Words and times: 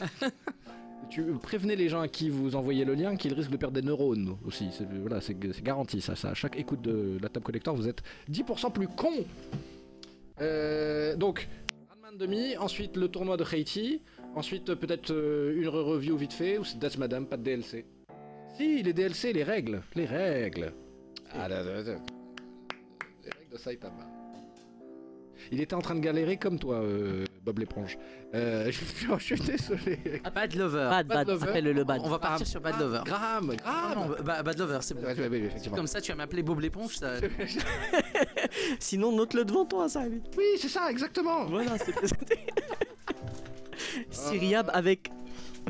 Tu 1.10 1.22
prévenez 1.40 1.76
les 1.76 1.88
gens 1.88 2.00
à 2.00 2.08
qui 2.08 2.28
vous 2.30 2.56
envoyez 2.56 2.84
le 2.84 2.94
lien 2.94 3.16
qu'ils 3.16 3.32
risquent 3.32 3.50
de 3.50 3.56
perdre 3.56 3.80
des 3.80 3.86
neurones 3.86 4.36
aussi. 4.44 4.68
C'est 4.72 4.86
voilà, 4.90 5.20
garanti 5.62 6.00
ça, 6.00 6.16
ça. 6.16 6.30
À 6.30 6.34
chaque 6.34 6.58
écoute 6.58 6.82
de 6.82 7.18
la 7.22 7.28
table 7.28 7.44
collector, 7.44 7.76
vous 7.76 7.88
êtes 7.88 8.02
10% 8.30 8.72
plus 8.72 8.88
con. 8.88 9.12
Euh, 10.40 11.14
donc, 11.16 11.48
Ranman 11.88 12.18
demi, 12.18 12.56
ensuite 12.56 12.96
le 12.96 13.08
tournoi 13.08 13.36
de 13.36 13.44
Haiti, 13.44 14.02
ensuite 14.34 14.70
euh, 14.70 14.76
peut-être 14.76 15.12
euh, 15.12 15.56
une 15.56 15.68
review 15.68 16.16
vite 16.16 16.32
fait, 16.32 16.58
ou 16.58 16.64
c'est 16.64 16.78
That's 16.78 16.98
Madame, 16.98 17.26
pas 17.26 17.36
de 17.36 17.42
DLC. 17.42 17.86
Si, 18.56 18.82
les 18.82 18.92
DLC, 18.92 19.32
les 19.32 19.44
règles, 19.44 19.82
les 19.94 20.06
règles. 20.06 20.72
Ah, 21.32 21.48
là, 21.48 21.62
là, 21.62 21.82
là. 21.82 21.98
Les 23.24 23.30
règles 23.30 23.52
de 23.52 23.58
Saitama. 23.58 24.06
Il 25.52 25.60
était 25.60 25.74
en 25.74 25.80
train 25.80 25.94
de 25.94 26.00
galérer 26.00 26.36
comme 26.36 26.58
toi, 26.58 26.76
euh, 26.76 27.24
Bob 27.46 27.60
l'éponge. 27.60 27.96
Euh, 28.34 28.66
je, 28.70 28.72
suis- 28.72 29.06
je 29.18 29.22
suis 29.24 29.36
désolé. 29.40 30.20
Ah, 30.24 30.30
Bad 30.30 30.54
Lover. 30.54 30.88
Bad, 30.90 31.06
Bad 31.06 31.16
bad, 31.18 31.28
Lover. 31.28 31.48
appelle 31.48 31.64
le 31.64 31.84
bad. 31.84 32.00
On 32.04 32.08
va 32.10 32.18
partir 32.18 32.46
sur 32.46 32.60
Bad 32.60 32.78
Lover. 32.80 33.00
Graham, 33.06 33.52
Ah 33.64 33.92
Graham. 33.94 34.08
non, 34.10 34.16
bah, 34.24 34.42
Bad 34.42 34.58
Lover, 34.58 34.78
c'est 34.80 34.94
bon. 34.94 35.02
Ouais, 35.06 35.14
ouais, 35.18 35.28
ouais, 35.28 35.38
effectivement. 35.38 35.76
Comme 35.76 35.86
ça, 35.86 36.00
tu 36.00 36.10
vas 36.10 36.16
m'appeler 36.16 36.42
Bob 36.42 36.58
l'éponge. 36.60 36.96
Ça... 36.96 37.12
Sinon, 38.80 39.12
note-le 39.12 39.44
devant 39.44 39.64
toi, 39.64 39.88
ça. 39.88 40.02
Oui, 40.36 40.44
c'est 40.58 40.68
ça, 40.68 40.90
exactement. 40.90 41.44
Voilà, 41.46 41.78
c'est 41.78 41.92
présenté. 41.92 42.38
Syriab 44.10 44.70
avec. 44.72 45.10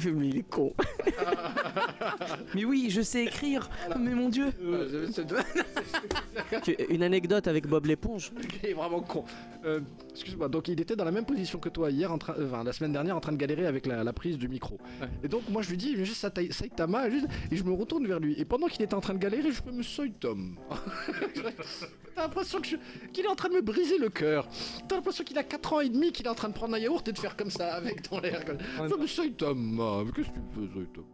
Mais 0.05 0.29
il 0.29 0.39
est 0.39 0.49
con. 0.49 0.75
Mais 2.55 2.65
oui, 2.65 2.89
je 2.91 3.01
sais 3.01 3.25
écrire. 3.25 3.69
Mais 3.99 4.15
mon 4.15 4.29
dieu. 4.29 4.47
Euh, 4.63 5.07
c'est- 5.11 5.23
c'est- 5.27 6.61
Tu- 6.63 6.77
Une 6.91 7.03
anecdote 7.03 7.49
avec 7.49 7.67
Bob 7.67 7.87
l'éponge. 7.87 8.31
Il 8.63 8.71
est 8.71 8.73
vraiment 8.75 9.01
con. 9.01 9.25
Euh, 9.65 9.81
Excuse-moi, 10.11 10.49
donc 10.49 10.69
il 10.69 10.81
était 10.81 10.97
dans 10.97 11.05
la 11.05 11.13
même 11.13 11.25
position 11.25 11.59
que 11.59 11.69
toi 11.69 11.91
hier, 11.91 12.13
en 12.13 12.19
train, 12.19 12.35
euh, 12.39 12.47
enfin, 12.47 12.63
la 12.65 12.73
semaine 12.73 12.93
dernière, 12.93 13.17
en 13.17 13.21
train 13.21 13.33
de 13.33 13.37
galérer 13.37 13.67
avec 13.67 13.87
la, 13.87 14.05
la 14.05 14.13
prise 14.13 14.39
du 14.39 14.49
micro. 14.49 14.79
Et 15.23 15.29
donc 15.29 15.43
moi 15.49 15.63
je 15.63 15.71
lui 15.71 15.77
dis, 15.77 15.95
mais 15.97 16.05
juste 16.05 16.23
Satai- 16.25 16.53
Saitama, 16.53 17.09
juste- 17.11 17.27
et 17.51 17.57
je 17.57 17.65
me 17.65 17.73
retourne 17.73 18.07
vers 18.07 18.21
lui. 18.21 18.35
Et 18.39 18.45
pendant 18.45 18.67
qu'il 18.69 18.83
était 18.83 18.95
en 18.95 19.01
train 19.01 19.15
de 19.15 19.19
galérer, 19.19 19.51
je 19.51 19.63
fais, 19.63 19.73
mais 19.73 19.83
Saitama. 19.83 20.57
T'as 22.17 22.23
l'impression 22.23 22.61
que 22.63 22.67
je- 22.67 22.77
qu'il 23.13 23.27
est 23.27 23.29
en 23.29 23.35
train 23.37 23.51
de 23.51 23.55
me 23.57 23.61
briser 23.61 23.99
le 23.99 24.09
cœur. 24.09 24.49
T'as 24.89 24.97
l'impression 24.97 25.23
qu'il 25.23 25.37
a 25.37 25.45
4 25.45 25.75
ans 25.75 25.81
et 25.81 25.91
demi, 25.91 26.13
qu'il 26.13 26.25
est 26.25 26.31
en 26.31 26.35
train 26.35 26.49
de 26.49 26.55
prendre 26.55 26.75
un 26.75 26.79
yaourt 26.79 27.07
et 27.07 27.13
de 27.13 27.19
faire 27.19 27.37
comme 27.37 27.51
ça 27.51 27.75
avec 27.75 28.09
dans 28.11 28.21
l'air. 28.21 28.43
comme- 28.47 28.57
fais, 28.89 28.97
mais 28.99 29.07
Saitama, 29.07 30.03
mais 30.05 30.13
qu'est-ce 30.13 30.29
que 30.31 30.35
tu 30.35 30.41
fais, 30.55 30.81
Saitama 30.81 31.07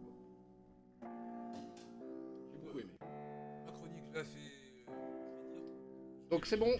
J'ai 1.75 2.65
beaucoup 2.65 2.79
aimé. 2.79 2.89
Ma 3.65 3.71
chronique, 3.73 4.03
je 4.13 4.17
la 4.17 4.23
fais. 4.23 4.85
euh. 4.87 6.29
Donc 6.31 6.45
c'est 6.45 6.57
bon. 6.57 6.71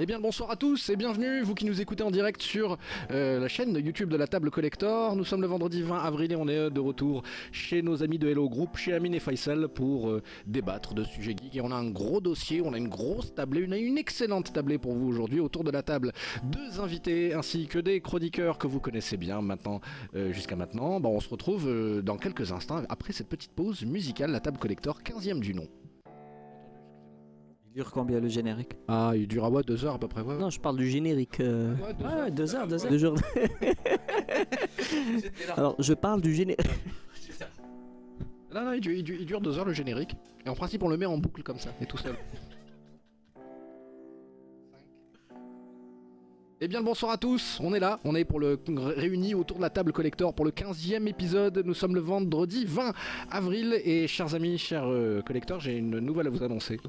Eh 0.00 0.06
bien 0.06 0.20
bonsoir 0.20 0.52
à 0.52 0.54
tous 0.54 0.90
et 0.90 0.96
bienvenue, 0.96 1.42
vous 1.42 1.56
qui 1.56 1.64
nous 1.64 1.80
écoutez 1.80 2.04
en 2.04 2.12
direct 2.12 2.40
sur 2.40 2.78
euh, 3.10 3.40
la 3.40 3.48
chaîne 3.48 3.74
YouTube 3.74 4.08
de 4.08 4.16
la 4.16 4.28
Table 4.28 4.48
Collector. 4.48 5.16
Nous 5.16 5.24
sommes 5.24 5.40
le 5.40 5.48
vendredi 5.48 5.82
20 5.82 5.98
avril 5.98 6.30
et 6.30 6.36
on 6.36 6.46
est 6.46 6.56
euh, 6.56 6.70
de 6.70 6.78
retour 6.78 7.24
chez 7.50 7.82
nos 7.82 8.04
amis 8.04 8.16
de 8.16 8.28
Hello 8.28 8.48
Group, 8.48 8.76
chez 8.76 8.92
Amine 8.92 9.14
et 9.14 9.18
Faisal 9.18 9.66
pour 9.66 10.08
euh, 10.08 10.22
débattre 10.46 10.94
de 10.94 11.02
sujets 11.02 11.34
geeks. 11.36 11.56
Et 11.56 11.60
on 11.60 11.72
a 11.72 11.74
un 11.74 11.90
gros 11.90 12.20
dossier, 12.20 12.60
on 12.60 12.74
a 12.74 12.78
une 12.78 12.86
grosse 12.86 13.34
tablée, 13.34 13.66
a 13.68 13.76
une 13.76 13.98
excellente 13.98 14.52
tablée 14.52 14.78
pour 14.78 14.94
vous 14.94 15.08
aujourd'hui. 15.08 15.40
Autour 15.40 15.64
de 15.64 15.72
la 15.72 15.82
table, 15.82 16.12
deux 16.44 16.78
invités 16.78 17.34
ainsi 17.34 17.66
que 17.66 17.80
des 17.80 18.00
chroniqueurs 18.00 18.58
que 18.58 18.68
vous 18.68 18.78
connaissez 18.78 19.16
bien 19.16 19.40
maintenant 19.40 19.80
jusqu'à 20.30 20.54
maintenant. 20.54 21.00
Bon, 21.00 21.16
on 21.16 21.20
se 21.20 21.28
retrouve 21.28 21.68
dans 22.04 22.18
quelques 22.18 22.52
instants 22.52 22.84
après 22.88 23.12
cette 23.12 23.28
petite 23.28 23.50
pause 23.50 23.84
musicale, 23.84 24.30
la 24.30 24.38
Table 24.38 24.58
Collector 24.58 25.00
15e 25.02 25.40
du 25.40 25.54
nom. 25.54 25.66
Il 27.70 27.74
dure 27.74 27.90
combien 27.92 28.18
le 28.20 28.28
générique? 28.28 28.72
Ah, 28.88 29.12
il 29.14 29.28
dure 29.28 29.44
à 29.44 29.50
quoi 29.50 29.62
Deux 29.62 29.84
heures 29.84 29.94
à 29.94 29.98
peu 29.98 30.08
près 30.08 30.22
ouais. 30.22 30.36
Non, 30.38 30.50
je 30.50 30.58
parle 30.58 30.76
du 30.76 30.88
générique. 30.88 31.40
euh, 31.40 31.74
Ouais, 31.76 31.94
deux 31.94 32.04
Ouais, 32.04 32.30
deux 32.30 32.54
heures, 32.54 32.66
deux 32.66 33.04
heures. 33.04 33.14
Ouais. 33.60 33.76
Deux 35.30 35.46
là. 35.46 35.54
Alors, 35.56 35.74
je 35.78 35.94
parle 35.94 36.20
du 36.20 36.34
générique. 36.34 36.66
Non, 38.54 38.64
non, 38.64 38.72
il 38.72 38.80
dure, 38.80 38.96
il 39.20 39.42
deux 39.42 39.58
heures 39.58 39.66
le 39.66 39.74
générique. 39.74 40.16
Et 40.46 40.48
en 40.48 40.54
principe, 40.54 40.82
on 40.82 40.88
le 40.88 40.96
met 40.96 41.04
en 41.04 41.18
boucle 41.18 41.42
comme 41.42 41.58
ça, 41.58 41.68
et 41.82 41.86
tout 41.86 41.98
seul. 41.98 42.14
Eh 46.62 46.66
bien, 46.66 46.78
le 46.78 46.84
bonsoir 46.86 47.12
à 47.12 47.18
tous, 47.18 47.60
on 47.62 47.74
est 47.74 47.78
là, 47.78 48.00
on 48.04 48.14
est 48.14 48.24
pour 48.24 48.40
le 48.40 48.58
réunis 48.96 49.34
autour 49.34 49.58
de 49.58 49.62
la 49.62 49.68
table 49.70 49.92
collector 49.92 50.32
pour 50.32 50.46
le 50.46 50.50
15e 50.50 51.06
épisode. 51.06 51.62
Nous 51.62 51.74
sommes 51.74 51.94
le 51.94 52.00
vendredi 52.00 52.64
20 52.64 52.94
avril, 53.30 53.78
et 53.84 54.06
chers 54.08 54.34
amis, 54.34 54.56
chers 54.56 54.86
euh, 54.88 55.20
collecteurs, 55.20 55.60
j'ai 55.60 55.76
une 55.76 55.98
nouvelle 55.98 56.28
à 56.28 56.30
vous 56.30 56.42
annoncer. 56.42 56.80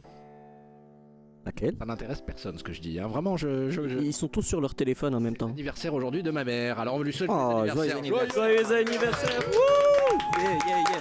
Laquelle 1.45 1.75
Ça 1.79 1.85
n'intéresse 1.85 2.21
personne 2.21 2.57
ce 2.57 2.63
que 2.63 2.73
je 2.73 2.81
dis, 2.81 2.99
hein. 2.99 3.07
vraiment, 3.07 3.37
je. 3.37 3.69
je, 3.69 3.87
je- 3.87 3.99
Ils 3.99 4.13
sont 4.13 4.27
tous 4.27 4.41
sur 4.41 4.59
leur 4.61 4.75
téléphone 4.75 5.15
en 5.15 5.19
même 5.19 5.37
temps. 5.37 5.47
Anniversaire 5.49 5.93
aujourd'hui 5.93 6.21
de 6.21 6.31
ma 6.31 6.43
mère, 6.43 6.79
alors 6.79 6.95
on 6.95 6.97
veut 6.99 7.05
lui 7.05 7.13
souhaiter 7.13 7.33
Oh, 7.35 7.63
joyeux 7.73 7.95
anniversaire. 7.95 8.33
Joyeux 8.35 8.71
anniversaire 8.73 9.39
Yeah, 10.37 10.51
yeah, 10.67 10.77
yeah. 10.89 10.99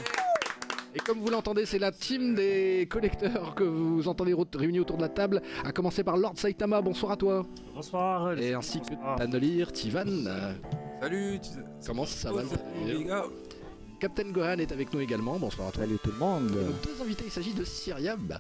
Et 0.95 1.01
comme 1.01 1.19
vous 1.21 1.29
l'entendez, 1.31 1.67
c'est 1.67 1.79
la 1.79 1.93
team 1.93 2.35
des 2.35 2.89
collecteurs 2.91 3.55
que 3.55 3.63
vous 3.63 4.09
entendez 4.09 4.35
réunis 4.55 4.81
autour 4.81 4.97
de 4.97 5.03
la 5.03 5.09
table, 5.09 5.43
à 5.65 5.71
commencer 5.73 6.03
par 6.03 6.17
Lord 6.17 6.33
Saitama, 6.37 6.81
bonsoir 6.81 7.13
à 7.13 7.17
toi. 7.17 7.47
Bonsoir. 7.75 8.39
Et 8.39 8.55
ainsi 8.55 8.81
que. 8.81 8.95
Tanolir, 9.19 9.71
Tivan. 9.73 10.05
Salut. 11.01 11.39
Comment 11.87 12.05
ça 12.07 12.33
va 12.33 12.43
salut, 12.45 12.59
les 12.87 13.05
gars. 13.05 13.25
Captain 14.01 14.31
Gohan 14.31 14.59
est 14.59 14.73
avec 14.73 14.93
nous 14.95 15.01
également, 15.01 15.39
bonsoir 15.39 15.69
à 15.69 15.73
toi. 15.73 15.83
Salut 15.85 15.99
tout 16.03 16.11
le 16.13 16.19
monde. 16.19 16.51
Nos 16.51 16.57
deux 16.95 17.03
invités, 17.03 17.25
il 17.27 17.33
s'agit 17.33 17.53
de 17.53 17.65
Syriab, 17.65 18.39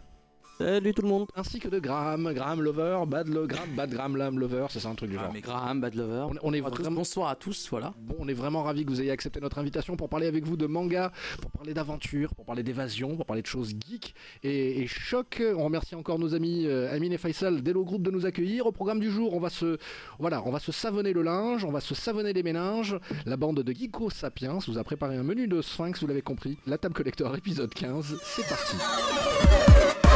Salut 0.59 0.93
tout 0.93 1.03
le 1.03 1.09
monde. 1.09 1.29
ainsi 1.37 1.61
que 1.61 1.69
de 1.69 1.79
Graham, 1.79 2.33
Graham 2.35 2.61
Lover, 2.63 2.99
Bad, 3.07 3.29
Lo- 3.29 3.47
Graham, 3.47 3.69
Bad 3.77 3.91
Graham 3.91 4.17
Lam 4.17 4.39
Lover, 4.41 4.67
c'est 4.71 4.81
ça 4.81 4.89
un 4.89 4.97
truc 4.97 5.09
du 5.11 5.17
Ah, 5.17 5.23
genre. 5.25 5.33
mais 5.33 5.41
Graham, 5.41 5.81
Bad 5.81 5.95
Lover. 5.95 6.27
On 6.31 6.35
est- 6.35 6.39
on 6.43 6.53
est 6.53 6.61
Bonsoir 6.61 6.67
à 6.67 6.71
tous. 6.77 6.83
vraiment- 6.83 6.97
Bonsoir 6.97 7.29
à 7.31 7.37
tous, 7.37 7.69
voilà. 7.71 7.95
Bon, 8.01 8.17
on 8.19 8.27
est 8.27 8.33
vraiment 8.35 8.65
ravis 8.65 8.85
que 8.85 8.91
vous 8.91 9.01
ayez 9.01 9.13
accepté 9.13 9.41
notre 9.41 9.59
invitation 9.59 9.97
pour 9.97 10.09
parler 10.09 10.27
avec 10.27 10.45
vous 10.45 10.57
de 10.57 10.67
manga, 10.67 11.13
pour 11.41 11.53
parler 11.53 11.75
d'aventure, 11.75 12.35
pour 12.35 12.45
parler 12.45 12.65
d'évasion, 12.65 13.17
pour 13.17 13.25
parler 13.25 13.43
de 13.43 13.47
choses 13.47 13.69
geek 13.71 14.15
et, 14.43 14.83
et 14.83 14.87
choc. 14.89 15.41
On 15.57 15.63
remercie 15.65 15.95
encore 15.95 16.19
nos 16.19 16.35
amis 16.35 16.67
euh, 16.67 16.93
Amine 16.93 17.13
et 17.13 17.19
Faisal 17.19 17.63
d'Hello 17.63 17.85
Group 17.85 18.03
de 18.03 18.11
nous 18.11 18.27
accueillir. 18.27 18.67
Au 18.67 18.73
programme 18.73 18.99
du 18.99 19.13
jour, 19.13 19.35
on 19.35 19.41
va 19.41 19.51
se 19.51 19.79
voilà, 20.19 20.43
on 20.45 20.51
va 20.51 20.59
se 20.59 20.73
savonner 20.73 21.13
le 21.13 21.23
linge, 21.23 21.65
on 21.65 21.71
va 21.71 21.81
se 21.81 21.95
savonner 21.95 22.33
les 22.33 22.43
méninges. 22.43 22.99
La 23.27 23.37
bande 23.37 23.61
de 23.63 23.73
Geeko 23.73 24.11
Sapiens 24.11 24.59
vous 24.67 24.77
a 24.79 24.83
préparé 24.83 25.17
un 25.17 25.23
menu 25.23 25.47
de 25.47 25.63
Sphinx, 25.63 26.01
vous 26.01 26.09
l'avez 26.09 26.23
compris. 26.23 26.59
La 26.67 26.79
table 26.79 26.95
collector 26.95 27.37
épisode 27.37 27.73
15, 27.73 28.19
c'est 28.25 28.47
parti. 28.49 28.77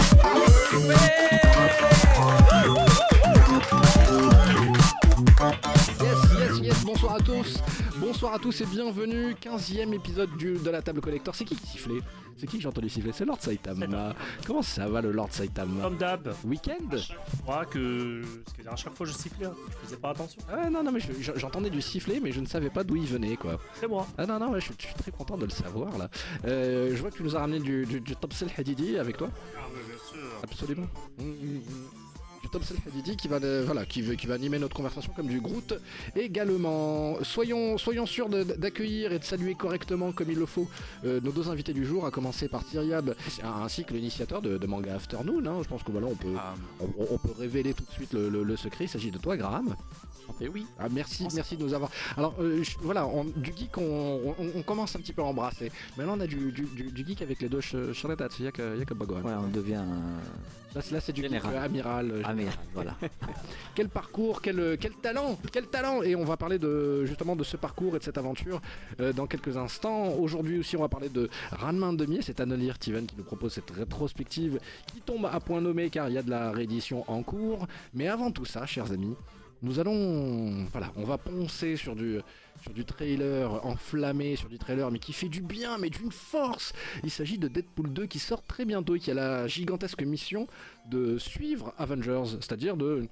Yes, 0.02 0.18
yes, 0.72 2.02
yes, 5.40 5.81
bonsoir 6.84 7.14
à 7.14 7.18
tous. 7.20 7.58
Bonsoir 7.98 8.34
à 8.34 8.38
tous 8.38 8.60
et 8.60 8.66
bienvenue. 8.66 9.34
15e 9.34 9.92
épisode 9.94 10.36
du, 10.36 10.54
de 10.54 10.70
la 10.70 10.82
table 10.82 11.00
collector. 11.00 11.34
C'est 11.34 11.44
qui 11.44 11.56
qui 11.56 11.66
sifflait? 11.66 12.00
C'est 12.36 12.46
qui 12.46 12.56
que 12.56 12.62
j'ai 12.62 12.68
entendu 12.68 12.88
siffler? 12.88 13.12
C'est 13.12 13.24
Lord 13.24 13.40
Saitama. 13.40 14.14
Comment 14.46 14.62
ça 14.62 14.88
va 14.88 15.00
le 15.00 15.12
Lord 15.12 15.28
Saitama? 15.30 15.82
Comme 15.82 15.96
d'hab, 15.98 16.34
Week-end? 16.44 16.96
Je 16.96 17.12
crois 17.42 17.64
que. 17.66 18.22
Parce 18.44 18.56
que 18.56 18.68
à 18.68 18.76
chaque 18.76 18.94
fois 18.94 19.06
je 19.06 19.12
sifflais, 19.12 19.46
hein. 19.46 19.54
je 19.70 19.86
faisais 19.86 19.96
pas 19.96 20.10
attention. 20.10 20.40
Ah 20.50 20.56
ouais, 20.62 20.70
non, 20.70 20.82
non, 20.82 20.92
mais 20.92 21.00
je- 21.00 21.12
je- 21.20 21.32
j'entendais 21.36 21.70
du 21.70 21.82
sifflet, 21.82 22.20
mais 22.22 22.32
je 22.32 22.40
ne 22.40 22.46
savais 22.46 22.70
pas 22.70 22.84
d'où 22.84 22.96
il 22.96 23.06
venait, 23.06 23.36
quoi. 23.36 23.58
C'est 23.78 23.86
moi. 23.86 24.06
Ah 24.18 24.26
non, 24.26 24.38
non, 24.38 24.50
ouais, 24.50 24.60
je, 24.60 24.66
suis- 24.66 24.74
je 24.78 24.86
suis 24.86 24.94
très 24.94 25.10
content 25.12 25.36
de 25.36 25.44
le 25.44 25.50
savoir, 25.50 25.96
là. 25.98 26.08
Euh, 26.46 26.94
je 26.94 27.00
vois 27.00 27.10
que 27.10 27.16
tu 27.16 27.22
nous 27.22 27.36
as 27.36 27.40
ramené 27.40 27.60
du, 27.60 27.84
du, 27.86 28.00
du 28.00 28.16
Top 28.16 28.32
Cell 28.32 28.48
Hadidi 28.56 28.98
avec 28.98 29.16
toi. 29.18 29.28
Ah, 29.56 29.60
mais 29.74 29.82
bien 29.86 30.02
sûr. 30.10 30.28
Absolument. 30.42 30.86
Mm, 31.18 31.24
mm, 31.24 31.60
Du 32.52 32.58
Tom 32.58 32.64
Self 32.66 32.86
Hadidi 32.86 33.16
qui 33.16 33.28
va, 33.28 33.36
euh, 33.36 33.62
voilà, 33.64 33.86
qui, 33.86 34.02
veut- 34.02 34.14
qui 34.14 34.26
va 34.26 34.34
animer 34.34 34.58
notre 34.58 34.76
conversation 34.76 35.10
comme 35.16 35.26
du 35.26 35.40
Groot 35.40 35.72
également. 36.14 37.16
Soyons, 37.22 37.78
soyons 37.78 38.04
sûrs 38.04 38.28
de- 38.28 38.42
d'accueillir 38.44 39.10
et 39.12 39.18
de 39.18 39.24
saluer 39.24 39.54
correctement 39.54 40.12
comme 40.12 40.30
il 40.30 40.38
le 40.38 40.44
faut 40.44 40.68
euh, 41.06 41.18
nos 41.22 41.30
deux 41.32 41.48
invités 41.48 41.72
du 41.72 41.86
jour, 41.86 42.04
à 42.04 42.10
commencer 42.10 42.48
par 42.48 42.62
Tyriab 42.62 43.14
ainsi 43.42 43.84
que 43.86 43.94
l'initiateur 43.94 44.42
de, 44.42 44.58
de 44.58 44.66
Manga 44.66 44.94
Afternoon. 44.96 45.42
hein. 45.46 45.60
Je 45.62 45.68
pense 45.68 45.82
que 45.82 45.90
voilà, 45.92 46.08
on 46.08 46.14
peut, 46.14 46.34
Ah, 46.36 46.54
on, 46.80 46.88
on 47.14 47.16
peut 47.18 47.32
révéler 47.38 47.72
tout 47.72 47.84
de 47.84 47.90
suite 47.90 48.12
le, 48.12 48.28
le- 48.28 48.42
le 48.44 48.56
secret. 48.58 48.84
Il 48.84 48.88
s'agit 48.88 49.10
de 49.10 49.16
toi, 49.18 49.34
Graham. 49.38 49.74
et 50.42 50.48
oui. 50.48 50.66
Ah, 50.78 50.88
merci, 50.90 51.26
merci 51.34 51.56
de 51.56 51.62
nous 51.64 51.72
avoir. 51.72 51.90
Alors 52.18 52.34
euh, 52.38 52.62
je- 52.62 52.76
voilà, 52.82 53.06
on- 53.06 53.24
du 53.24 53.52
geek, 53.56 53.78
on, 53.78 54.34
on- 54.38 54.46
on 54.56 54.62
commence 54.62 54.94
un 54.94 54.98
petit 55.00 55.14
peu 55.14 55.22
à 55.22 55.24
embrasser. 55.24 55.72
Mais 55.96 56.04
là, 56.04 56.12
on 56.14 56.20
a 56.20 56.26
du, 56.26 56.52
du, 56.52 56.64
du- 56.66 56.90
du 56.92 57.06
geek 57.06 57.22
avec 57.22 57.40
les 57.40 57.48
deux 57.48 57.62
ch- 57.62 57.92
charrettes. 57.94 58.22
Il 58.40 58.44
y 58.44 58.48
a 58.48 58.52
que, 58.52 58.74
il 58.74 58.78
y 58.80 58.82
a 58.82 58.84
que 58.84 58.92
Bagohan. 58.92 59.22
Ouais, 59.22 59.32
on 59.42 59.48
devient 59.48 59.76
euh, 59.76 60.20
Là, 60.74 60.80
c'est- 60.82 60.94
là, 60.94 61.00
c'est 61.00 61.12
du 61.12 61.20
Général. 61.22 61.54
euh, 61.54 61.64
amiral. 61.64 62.10
euh, 62.10 62.22
amiral, 62.24 62.54
voilà. 62.72 62.96
quel 63.74 63.88
parcours, 63.88 64.40
quel, 64.40 64.76
quel 64.80 64.92
talent, 64.94 65.38
quel 65.52 65.66
talent 65.66 66.02
Et 66.02 66.16
on 66.16 66.24
va 66.24 66.36
parler 66.36 66.58
de 66.58 67.04
justement 67.04 67.36
de 67.36 67.44
ce 67.44 67.56
parcours 67.56 67.96
et 67.96 67.98
de 67.98 68.04
cette 68.04 68.16
aventure 68.18 68.60
euh, 69.00 69.12
dans 69.12 69.26
quelques 69.26 69.56
instants. 69.56 70.08
Aujourd'hui 70.14 70.58
aussi, 70.58 70.76
on 70.76 70.80
va 70.80 70.88
parler 70.88 71.08
de 71.10 71.28
Ranmain 71.50 71.92
Demier. 71.92 72.20
C'est 72.22 72.40
Annelir 72.40 72.78
Tiven 72.78 73.06
qui 73.06 73.16
nous 73.16 73.24
propose 73.24 73.52
cette 73.52 73.70
rétrospective 73.70 74.58
qui 74.86 75.00
tombe 75.00 75.26
à 75.26 75.40
point 75.40 75.60
nommé 75.60 75.90
car 75.90 76.08
il 76.08 76.14
y 76.14 76.18
a 76.18 76.22
de 76.22 76.30
la 76.30 76.50
réédition 76.52 77.04
en 77.10 77.22
cours. 77.22 77.66
Mais 77.94 78.08
avant 78.08 78.30
tout 78.30 78.44
ça, 78.46 78.64
chers 78.66 78.90
amis, 78.92 79.14
Nous 79.64 79.78
allons, 79.78 80.64
voilà, 80.72 80.90
on 80.96 81.04
va 81.04 81.18
poncer 81.18 81.76
sur 81.76 81.94
du, 81.94 82.18
sur 82.62 82.72
du 82.72 82.84
trailer 82.84 83.64
enflammé, 83.66 84.36
sur 84.36 84.48
du 84.48 84.58
trailer 84.58 84.90
mais 84.90 84.98
qui 84.98 85.12
fait 85.12 85.28
du 85.28 85.42
bien, 85.42 85.78
mais 85.78 85.90
d'une 85.90 86.12
force. 86.12 86.72
Il 87.02 87.10
s'agit 87.10 87.38
de 87.38 87.48
Deadpool 87.48 87.92
2 87.92 88.06
qui 88.06 88.18
sort 88.18 88.42
très 88.42 88.64
bientôt 88.64 88.94
et 88.94 89.00
qui 89.00 89.10
a 89.10 89.14
la 89.14 89.46
gigantesque 89.48 90.02
mission 90.02 90.46
de 90.88 91.18
suivre 91.18 91.74
Avengers, 91.76 92.36
c'est-à-dire 92.40 92.76
de 92.76 93.08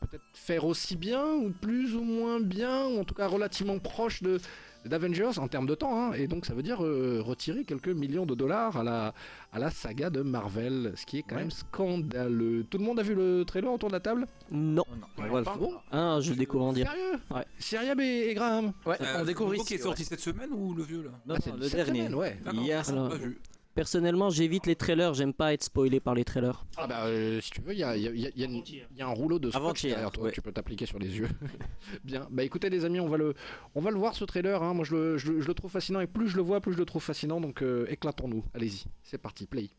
peut-être 0.00 0.24
faire 0.32 0.64
aussi 0.64 0.96
bien 0.96 1.26
ou 1.34 1.50
plus 1.50 1.94
ou 1.94 2.02
moins 2.02 2.40
bien, 2.40 2.86
ou 2.86 3.00
en 3.00 3.04
tout 3.04 3.14
cas 3.14 3.26
relativement 3.26 3.78
proche 3.78 4.22
de 4.22 4.40
d'Avengers 4.84 5.38
en 5.38 5.48
termes 5.48 5.66
de 5.66 5.74
temps, 5.74 6.00
hein. 6.10 6.12
et 6.14 6.26
donc 6.28 6.46
ça 6.46 6.54
veut 6.54 6.62
dire 6.62 6.82
euh, 6.84 7.20
retirer 7.24 7.64
quelques 7.64 7.88
millions 7.88 8.26
de 8.26 8.34
dollars 8.34 8.76
à 8.76 8.82
la, 8.84 9.12
à 9.52 9.58
la 9.58 9.70
saga 9.70 10.08
de 10.10 10.22
Marvel, 10.22 10.92
ce 10.96 11.04
qui 11.04 11.18
est 11.18 11.22
quand 11.22 11.34
Ouais. 11.36 11.42
même 11.42 11.50
scandaleux. 11.50 12.64
Tout 12.70 12.78
le 12.78 12.84
monde 12.84 12.98
a 13.00 13.02
vu 13.02 13.14
le 13.14 13.44
trailer 13.44 13.72
autour 13.72 13.88
de 13.88 13.94
la 13.94 14.00
table? 14.00 14.26
Non. 14.50 14.84
On 15.18 15.22
va 15.22 15.38
le 15.40 15.44
pas 15.44 15.52
faire. 15.54 15.68
Ah, 15.90 16.18
je 16.20 16.30
le 16.30 16.36
découvre 16.36 16.64
en 16.64 16.72
direct. 16.72 16.92
Sérieux? 16.96 17.18
Ouais. 17.30 17.44
Syriab 17.58 18.00
et, 18.00 18.28
et 18.30 18.34
Graham? 18.34 18.72
Ouais, 18.86 18.96
Euh, 19.00 19.18
on 19.20 19.24
découvre 19.24 19.50
le 19.50 19.56
ici. 19.58 19.66
qui 19.66 19.74
est 19.74 19.78
sorti 19.78 20.04
cette 20.04 20.20
semaine 20.20 20.50
ou 20.52 20.74
le 20.74 20.82
vieux 20.82 21.02
là? 21.02 21.10
Non, 21.26 21.34
Ah, 21.36 21.40
c'est 21.42 21.50
non, 21.50 21.56
le 21.56 21.62
cette 21.68 21.84
dernier. 21.86 22.00
semaine, 22.06 22.14
ouais. 22.14 22.38
Hier, 22.52 22.88
alors. 22.88 23.08
pas 23.10 23.16
vu. 23.16 23.38
Personnellement, 23.78 24.28
j'évite 24.28 24.66
les 24.66 24.74
trailers, 24.74 25.14
j'aime 25.14 25.32
pas 25.32 25.52
être 25.52 25.62
spoilé 25.62 26.00
par 26.00 26.12
les 26.16 26.24
trailers. 26.24 26.64
Ah 26.76 26.88
bah 26.88 27.04
euh, 27.04 27.40
si 27.40 27.52
tu 27.52 27.60
veux, 27.60 27.72
il 27.72 27.78
y 27.78 27.84
a, 27.84 27.96
il 27.96 28.02
y 28.02 28.08
a- 28.08 28.10
il 28.10 28.40
y 28.40 28.44
a- 28.44 28.86
y 28.96 29.02
un 29.02 29.06
rouleau 29.06 29.38
de 29.38 29.52
scotch 29.52 29.82
derrière 29.82 30.10
toi, 30.10 30.24
ouais. 30.24 30.32
tu 30.32 30.42
peux 30.42 30.50
t'appliquer 30.50 30.84
sur 30.84 30.98
les 30.98 31.16
yeux. 31.16 31.28
Bien, 32.04 32.26
bah 32.28 32.42
écoutez 32.42 32.70
les 32.70 32.84
amis, 32.84 32.98
on 32.98 33.06
va 33.06 33.16
le, 33.18 33.34
on 33.76 33.80
va 33.80 33.92
le 33.92 33.96
voir 33.96 34.16
ce 34.16 34.24
trailer, 34.24 34.60
hein. 34.64 34.74
moi 34.74 34.84
je 34.84 34.96
le, 34.96 35.16
je, 35.18 35.30
le- 35.30 35.40
je 35.42 35.46
le 35.46 35.54
trouve 35.54 35.70
fascinant 35.70 36.00
et 36.00 36.08
plus 36.08 36.26
je 36.28 36.34
le 36.34 36.42
vois, 36.42 36.60
plus 36.60 36.72
je 36.72 36.78
le 36.78 36.86
trouve 36.86 37.04
fascinant, 37.04 37.40
donc 37.40 37.62
euh, 37.62 37.86
éclatons-nous, 37.88 38.42
allez-y, 38.52 38.82
c'est 39.04 39.16
parti, 39.18 39.46
play. 39.46 39.70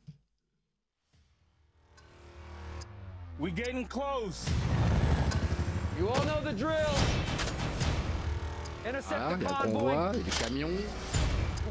We're 3.37 3.53
getting 3.53 3.85
close. 3.85 4.45
You 5.99 6.07
all 6.07 6.23
know 6.23 6.39
the 6.49 6.55
drill. 6.55 6.95
Intercept 8.85 9.19
Voilà, 9.19 9.35
il 9.35 9.39
the 9.39 9.43
y 9.43 9.45
a 9.45 9.65
le 9.65 9.71
convoi, 9.73 10.11
il 10.13 10.19
y 10.19 10.21
a 10.21 10.23
des 10.23 10.31
camions, 10.31 10.69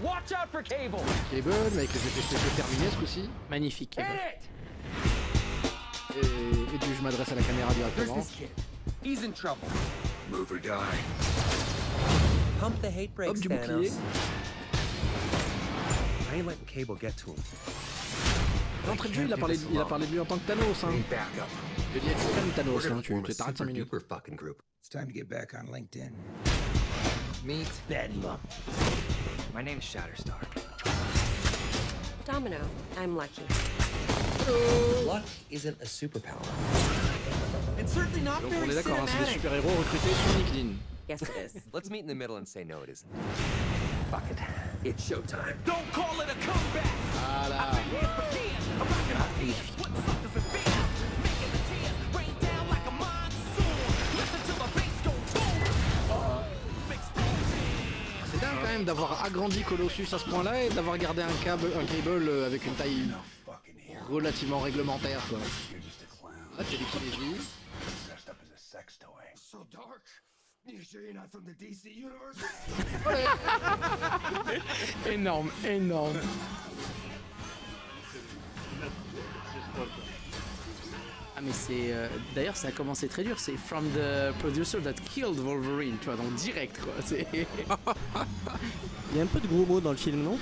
Watch 0.02 0.32
out 0.32 0.48
for 0.50 0.62
cable. 0.62 1.00
cable, 1.30 1.50
mais 1.72 1.78
avec 1.78 1.92
les 1.92 2.06
effets 2.06 2.20
spéciaux 2.20 2.50
terminés 2.56 2.90
ce 2.90 2.96
coup-ci, 2.96 3.28
Magnifique. 3.50 3.98
Et, 3.98 4.02
et 6.20 6.78
puis 6.78 6.94
je 6.96 7.02
m'adresse 7.02 7.32
à 7.32 7.34
la 7.34 7.42
caméra 7.42 7.72
directement. 7.74 8.14
this 8.16 8.30
kid. 8.30 8.48
He's 9.02 9.24
in 9.24 9.32
trouble. 9.32 9.66
Move 10.30 10.50
or 10.52 10.58
die. 10.58 10.98
Pump 12.60 12.80
the 12.80 12.90
hate 12.90 13.10
Hop 13.10 13.16
brakes, 13.16 13.40
du 13.40 13.48
bouclier. 13.48 13.90
Thanos. 13.90 13.98
I 16.30 16.34
ain't 16.36 16.46
letting 16.46 16.64
cable 16.66 16.94
get 16.96 17.16
to 17.18 17.30
him. 17.30 17.36
D'entrée 18.86 19.08
de 19.08 19.14
jeu, 19.14 19.24
il 19.24 19.32
a, 19.32 19.36
parlé, 19.36 19.56
il 19.70 19.80
a 19.80 19.84
parlé 19.84 20.06
de 20.06 20.12
lui 20.12 20.20
en 20.20 20.24
tant 20.24 20.38
que 20.38 20.46
Thanos, 20.46 20.84
hein. 20.84 20.88
A 20.88 20.92
dit 21.98 22.08
extrême 22.08 22.50
Thanos, 22.54 22.86
hein. 22.86 22.90
gonna 22.90 23.02
tu 23.02 23.12
form 23.12 23.24
a 23.24 23.28
tu 23.28 23.34
t'arrêtes 23.34 23.58
5 23.58 23.58
super 23.58 23.66
minutes. 23.66 23.84
duper 23.90 24.00
fucking 24.00 24.36
group. 24.36 24.62
It's 24.80 24.88
time 24.88 25.06
to 25.06 25.12
get 25.12 25.28
back 25.28 25.54
on 25.54 25.66
LinkedIn. 25.72 26.12
Meet 27.44 27.68
Bedlam. 27.88 28.38
My 29.58 29.64
name's 29.64 29.82
Shatterstar. 29.82 30.38
Domino, 32.24 32.60
I'm 32.96 33.16
lucky. 33.16 33.42
Luck 35.04 35.24
isn't 35.50 35.76
a 35.82 35.84
superpower. 35.84 36.46
It's 37.76 37.92
certainly 37.92 38.20
not 38.20 38.40
Donc 38.40 38.52
on 38.52 38.70
est 38.70 38.74
d'accord, 38.76 39.00
hein, 39.00 39.06
c'est 39.08 39.26
des 39.26 39.32
super-héros 39.32 39.76
recrutés 39.76 40.14
sur 40.14 40.38
LinkedIn. 40.38 40.76
Yes, 41.08 41.22
it 41.22 41.30
is. 41.44 41.60
Let's 41.72 41.90
meet 41.90 42.02
in 42.02 42.06
the 42.06 42.14
middle 42.14 42.36
and 42.36 42.46
say 42.46 42.62
no, 42.62 42.82
it 42.82 42.88
isn't. 42.88 43.10
Fuck 44.12 44.30
it. 44.30 44.38
It's 44.84 45.10
showtime. 45.10 45.56
Don't 45.64 45.90
call 45.90 46.20
it 46.20 46.28
a 46.30 46.36
comeback. 46.46 46.86
Voilà. 47.14 48.28
C'est 48.78 49.14
dingue 49.16 50.04
quand 50.04 50.17
d'avoir 58.84 59.24
agrandi 59.24 59.62
Colossus 59.62 60.12
à 60.12 60.18
ce 60.18 60.28
point-là 60.28 60.64
et 60.64 60.68
d'avoir 60.70 60.98
gardé 60.98 61.22
un 61.22 61.44
câble, 61.44 61.66
un 61.78 61.84
cable 61.84 62.28
euh, 62.28 62.46
avec 62.46 62.64
une 62.66 62.74
taille 62.74 63.08
relativement 64.08 64.60
réglementaire 64.60 65.20
quoi. 65.28 65.38
Là 66.58 66.64
tu 66.68 66.74
as 66.74 66.78
des 66.78 66.84
petits 66.84 67.04
lévis. 67.04 67.40
Dressed 68.06 68.28
up 68.28 68.36
as 68.42 68.54
a 68.54 68.58
sex 68.58 68.98
toy. 68.98 69.08
So? 69.34 69.66
Énorme, 75.06 75.50
énorme. 75.64 76.20
Ah 81.38 81.40
mais 81.40 81.52
c'est 81.52 81.92
euh, 81.92 82.08
d'ailleurs 82.34 82.56
ça 82.56 82.66
a 82.66 82.72
commencé 82.72 83.06
très 83.06 83.22
dur 83.22 83.38
c'est 83.38 83.56
from 83.56 83.84
the 83.90 84.36
producer 84.40 84.80
that 84.82 84.94
killed 85.14 85.38
Wolverine 85.38 85.96
tu 86.00 86.06
vois 86.06 86.16
donc 86.16 86.34
direct 86.34 86.80
quoi 86.80 86.92
c'est 87.04 87.28
Il 87.32 87.46
y 89.16 89.20
a 89.20 89.22
un 89.22 89.26
peu 89.26 89.38
de 89.38 89.46
gros 89.46 89.64
mots 89.64 89.80
dans 89.80 89.92
le 89.92 89.96
film, 89.96 90.20
non? 90.24 90.36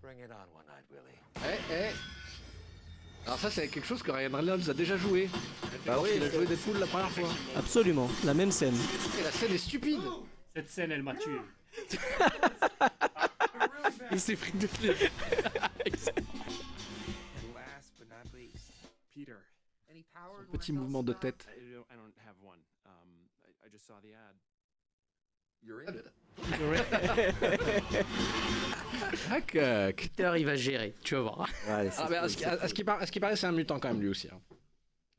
Bring 0.00 0.20
it 0.20 0.30
on, 0.30 0.36
One-Eyed 0.56 0.84
Willie. 0.92 1.18
Eh 1.44 1.58
eh 1.72 3.26
Alors 3.26 3.40
ça 3.40 3.50
c'est 3.50 3.66
quelque 3.66 3.88
chose 3.88 4.04
que 4.04 4.12
Ryan 4.12 4.30
Reynolds 4.32 4.70
a 4.70 4.74
déjà 4.74 4.96
joué. 4.96 5.28
Bah 5.84 5.98
oui, 6.00 6.10
il 6.14 6.22
a 6.22 6.30
joué 6.30 6.46
Deadpool 6.46 6.78
la 6.78 6.86
première 6.86 7.10
fois. 7.10 7.28
Absolument, 7.56 8.08
la 8.24 8.34
même 8.34 8.52
scène. 8.52 8.76
Et 9.18 9.24
la 9.24 9.32
scène 9.32 9.52
est 9.52 9.58
stupide. 9.58 10.02
Cette 10.54 10.70
scène, 10.70 10.92
elle 10.92 11.02
m'a 11.02 11.16
tué. 11.16 11.40
il 14.12 14.20
s'est 14.20 14.36
pris 14.36 14.52
toutes 14.52 14.78
You're 25.62 25.82
in. 25.86 25.94
Hack, 29.30 29.54
hack. 29.56 29.96
Peter 29.96 30.32
il 30.38 30.46
va 30.46 30.56
gérer 30.56 30.94
tu 31.02 31.14
vas 31.14 31.20
voir 31.22 31.38
Ouais, 31.68 31.90
Ah, 31.98 32.06
à, 32.22 32.28
ce 32.28 32.36
qui, 32.36 32.44
à- 32.44 32.68
ce 32.68 32.74
paraît, 33.18 33.36
c'est 33.36 33.46
un 33.46 33.52
mutant 33.52 33.78
quand 33.80 33.88
même 33.88 34.00
lui 34.00 34.08
aussi. 34.08 34.28
hein. 34.32 34.40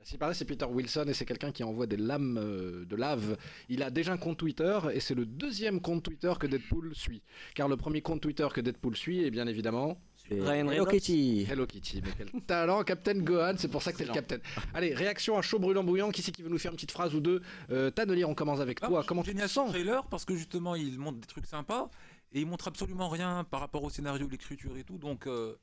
À 0.02 0.06
ce 0.06 0.12
qui 0.12 0.18
paraît, 0.18 0.34
c'est 0.34 0.46
Peter 0.46 0.66
Wilson 0.66 1.06
et 1.10 1.14
c'est 1.14 1.26
quelqu'un 1.26 1.52
qui 1.52 1.62
envoie 1.64 1.86
des 1.86 1.98
lames 1.98 2.38
euh, 2.38 2.86
de 2.86 2.96
lave. 2.96 3.38
Il 3.68 3.84
a 3.84 3.92
déjà 3.92 4.14
un 4.14 4.18
compte 4.18 4.38
Twitter 4.38 4.80
et 4.94 5.02
c'est 5.02 5.14
le 5.14 5.26
deuxième 5.26 5.82
compte 5.82 6.04
Twitter 6.04 6.32
que 6.40 6.48
Deadpool 6.48 6.96
suit. 6.96 7.22
Car 7.54 7.68
le 7.68 7.76
premier 7.76 8.02
compte 8.02 8.22
Twitter 8.22 8.48
que 8.54 8.62
Deadpool 8.62 8.96
suit 8.96 9.26
est 9.26 9.30
bien 9.32 9.46
évidemment 9.46 10.02
Ryan 10.32 10.70
Hello. 10.70 10.86
Kitty. 10.86 11.46
Hello 11.50 11.66
Kitty. 11.66 12.02
Mais 12.04 12.12
quel 12.18 12.42
talent, 12.44 12.84
Captain 12.84 13.20
Gohan, 13.20 13.54
c'est 13.58 13.68
pour 13.68 13.82
ça 13.82 13.92
que 13.92 13.98
t'es 13.98 14.06
le 14.06 14.14
Captain. 14.14 14.38
Allez, 14.74 14.94
réaction 14.94 15.38
à 15.38 15.42
chaud 15.42 15.60
brûlant 15.60 15.84
bouillant. 15.84 16.12
Qui 16.12 16.22
c'est 16.22 16.32
qui 16.32 16.42
veut 16.44 16.50
nous 16.50 16.58
faire 16.60 16.72
une 16.72 16.76
petite 16.78 16.92
phrase 16.92 17.16
ou 17.16 17.20
deux? 17.20 17.42
Euh, 17.72 17.90
Tanelier, 17.92 18.26
on 18.26 18.36
commence 18.36 18.60
avec 18.60 18.80
Ah, 18.82 18.88
toi. 18.88 19.04
Comment 19.08 19.24
tu 19.24 19.34
te 19.34 19.48
sens? 19.48 19.70
trailer 19.70 20.06
parce 20.08 20.26
que 20.26 20.36
justement 20.36 20.76
il 20.76 20.98
montre 21.00 21.20
des 21.20 21.28
trucs 21.28 21.46
sympas 21.46 21.90
et 22.32 22.42
il 22.42 22.46
montre 22.48 22.68
absolument 22.68 23.10
rien 23.10 23.44
par 23.44 23.60
rapport 23.60 23.84
au 23.84 23.90
scénario, 23.90 24.28
l'écriture 24.28 24.76
et 24.78 24.84
tout. 24.84 24.98
Donc 24.98 25.26
euh, 25.28 25.56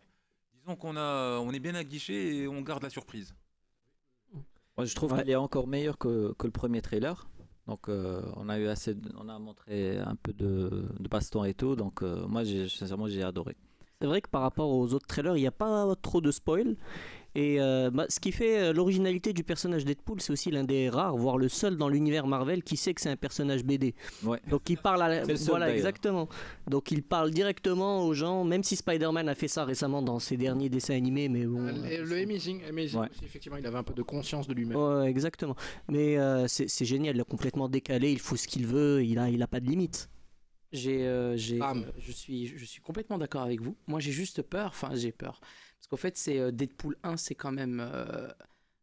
disons 0.60 0.76
qu'on 0.76 0.96
a, 0.96 1.38
on 1.38 1.52
est 1.52 1.60
bien 1.60 1.74
aguiché 1.74 2.36
et 2.42 2.48
on 2.48 2.60
garde 2.62 2.82
la 2.82 2.90
surprise. 2.90 3.34
Moi, 4.76 4.84
je 4.84 4.94
trouve 4.94 5.12
Ouais. 5.12 5.22
qu'il 5.22 5.30
est 5.30 5.36
encore 5.36 5.66
meilleur 5.66 5.96
que, 5.96 6.34
que 6.38 6.46
le 6.46 6.52
premier 6.52 6.82
trailer. 6.82 7.26
Donc, 7.66 7.88
euh, 7.88 8.22
on 8.36 8.48
a 8.48 8.58
eu 8.58 8.66
assez, 8.68 8.94
de- 8.94 9.10
on 9.16 9.28
a 9.28 9.38
montré 9.38 9.98
un 9.98 10.14
peu 10.16 10.32
de, 10.32 10.84
de 11.00 11.08
baston 11.08 11.44
et 11.44 11.54
tout. 11.54 11.74
Donc, 11.76 12.02
euh, 12.02 12.26
moi, 12.28 12.42
sincèrement, 12.44 13.08
j'ai 13.08 13.22
adoré. 13.22 13.56
C'est 14.02 14.06
vrai 14.06 14.20
que 14.20 14.28
par 14.28 14.42
rapport 14.42 14.70
aux 14.70 14.92
autres 14.92 15.06
trailers, 15.06 15.38
il 15.38 15.40
n'y 15.40 15.46
a 15.46 15.50
pas 15.52 15.94
trop 16.02 16.20
de 16.20 16.30
spoil. 16.30 16.76
Et 17.34 17.60
euh, 17.60 17.90
bah, 17.90 18.06
ce 18.08 18.20
qui 18.20 18.30
fait 18.32 18.58
euh, 18.58 18.72
l'originalité 18.74 19.32
du 19.32 19.42
personnage 19.42 19.84
Deadpool, 19.86 20.20
c'est 20.20 20.32
aussi 20.32 20.50
l'un 20.50 20.64
des 20.64 20.88
rares, 20.90 21.16
voire 21.16 21.36
le 21.38 21.48
seul 21.48 21.76
dans 21.76 21.88
l'univers 21.88 22.26
Marvel 22.26 22.62
qui 22.62 22.76
sait 22.78 22.92
que 22.94 23.00
c'est 23.00 23.10
un 23.10 23.16
personnage 23.16 23.62
BD. 23.64 23.94
Ouais. 24.24 24.38
Donc 24.48 24.68
il 24.70 24.76
parle 24.78 25.02
à 25.02 25.08
la... 25.08 25.24
C'est 25.24 25.32
le 25.32 25.36
seul, 25.36 25.48
voilà 25.48 25.74
exactement. 25.74 26.28
Donc 26.66 26.90
il 26.90 27.02
parle 27.02 27.30
directement 27.30 28.06
aux 28.06 28.12
gens, 28.14 28.44
même 28.44 28.62
si 28.62 28.76
Spider-Man 28.76 29.28
a 29.28 29.34
fait 29.34 29.48
ça 29.48 29.64
récemment 29.64 30.00
dans 30.02 30.18
ses 30.18 30.36
derniers 30.38 30.68
dessins 30.70 30.94
animés, 30.94 31.28
mais 31.28 31.44
bon. 31.44 31.66
Euh, 31.66 32.04
Le 32.04 32.22
Amazing, 32.22 32.64
Amazing 32.68 33.00
Ouais. 33.00 33.08
aussi, 33.10 33.24
effectivement, 33.24 33.58
il 33.58 33.66
avait 33.66 33.78
un 33.78 33.82
peu 33.82 33.94
de 33.94 34.02
conscience 34.02 34.46
de 34.46 34.54
lui-même. 34.54 34.76
Ouais, 34.76 35.08
exactement. 35.08 35.56
Mais 35.88 36.18
euh, 36.18 36.46
c'est 36.48 36.84
génial, 36.86 37.16
il 37.16 37.20
est 37.20 37.24
complètement 37.24 37.68
décalé, 37.68 38.12
il 38.12 38.18
fout 38.20 38.38
ce 38.38 38.48
qu'il 38.48 38.66
veut, 38.66 39.04
il 39.04 39.18
a, 39.18 39.28
il 39.28 39.42
a 39.42 39.46
pas 39.46 39.60
de 39.60 39.66
limite. 39.66 40.08
J'ai, 40.76 41.06
euh, 41.06 41.36
j'ai, 41.36 41.60
euh, 41.60 41.74
je 41.98 42.12
suis, 42.12 42.46
je 42.46 42.64
suis 42.64 42.80
complètement 42.80 43.18
d'accord 43.18 43.42
avec 43.42 43.60
vous. 43.60 43.76
Moi, 43.86 44.00
j'ai 44.00 44.12
juste 44.12 44.42
peur. 44.42 44.68
Enfin, 44.68 44.90
j'ai 44.94 45.12
peur 45.12 45.40
parce 45.40 45.88
qu'en 45.88 45.96
fait, 45.96 46.16
c'est 46.16 46.38
euh, 46.38 46.50
Deadpool 46.50 46.96
1, 47.02 47.16
c'est 47.16 47.34
quand 47.34 47.52
même 47.52 47.80
euh, 47.80 48.28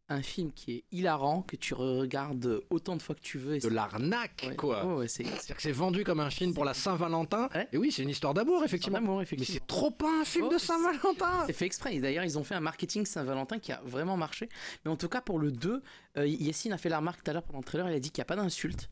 un 0.10 0.22
film 0.22 0.52
qui 0.54 0.72
est 0.74 0.84
hilarant 0.92 1.42
que 1.42 1.56
tu 1.56 1.74
regardes 1.74 2.62
autant 2.70 2.96
de 2.96 3.02
fois 3.02 3.16
que 3.16 3.22
tu 3.22 3.38
veux. 3.38 3.56
et 3.56 3.60
De 3.60 3.68
l'arnaque, 3.68 4.46
Ouais. 4.48 4.56
quoi. 4.56 4.86
Ouais, 4.86 4.94
ouais, 5.00 5.08
c'est, 5.08 5.24
c'est 5.24 5.30
C'est-à-dire 5.32 5.56
que 5.58 5.62
c'est 5.62 5.72
vendu 5.72 6.04
comme 6.04 6.20
un 6.20 6.30
film 6.30 6.54
pour 6.54 6.66
la 6.66 6.74
Saint-Valentin. 6.74 7.50
Et 7.72 7.78
oui, 7.78 7.92
c'est 7.92 8.04
une 8.04 8.10
histoire 8.10 8.34
d'amour, 8.34 8.64
effectivement. 8.64 9.00
Mais 9.02 9.26
c'est 9.44 9.66
trop 9.68 9.92
pas 9.92 10.22
un 10.22 10.24
film 10.26 10.46
Oh, 10.50 10.54
de 10.54 10.58
Saint-Valentin. 10.60 11.44
C'est 11.48 11.54
fait 11.54 11.66
exprès. 11.66 11.96
Et 11.96 12.00
D'ailleurs, 12.00 12.24
ils 12.26 12.38
ont 12.38 12.44
fait 12.44 12.56
un 12.56 12.60
marketing 12.62 13.06
Saint-Valentin 13.06 13.60
qui 13.60 13.72
a 13.72 13.82
vraiment 13.86 14.16
marché. 14.18 14.50
Mais 14.86 14.92
en 14.92 14.98
tout 14.98 15.10
cas, 15.10 15.22
pour 15.22 15.40
le 15.40 15.52
2, 15.52 15.82
euh, 16.18 16.28
Yacine 16.28 16.74
a 16.74 16.78
fait 16.78 16.90
la 16.90 16.98
remarque 17.00 17.24
tout 17.24 17.32
à 17.32 17.34
l'heure 17.34 17.44
pendant 17.44 17.60
le 17.60 17.66
trailer. 17.66 17.90
Il 17.90 17.96
a 17.96 18.00
dit 18.00 18.12
qu'il 18.12 18.22
n'y 18.22 18.24
a 18.24 18.26
pas 18.26 18.36
d'insulte. 18.36 18.90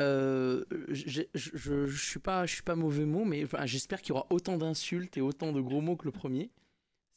Euh, 0.00 0.64
je, 0.88 1.22
je, 1.34 1.86
je, 1.86 1.96
suis 1.96 2.18
pas, 2.18 2.46
je 2.46 2.54
suis 2.54 2.62
pas 2.62 2.74
mauvais 2.74 3.04
mot, 3.04 3.24
mais 3.24 3.44
enfin, 3.44 3.66
j'espère 3.66 4.00
qu'il 4.00 4.10
y 4.10 4.12
aura 4.12 4.26
autant 4.30 4.56
d'insultes 4.56 5.16
et 5.16 5.20
autant 5.20 5.52
de 5.52 5.60
gros 5.60 5.80
mots 5.80 5.96
que 5.96 6.06
le 6.06 6.12
premier. 6.12 6.50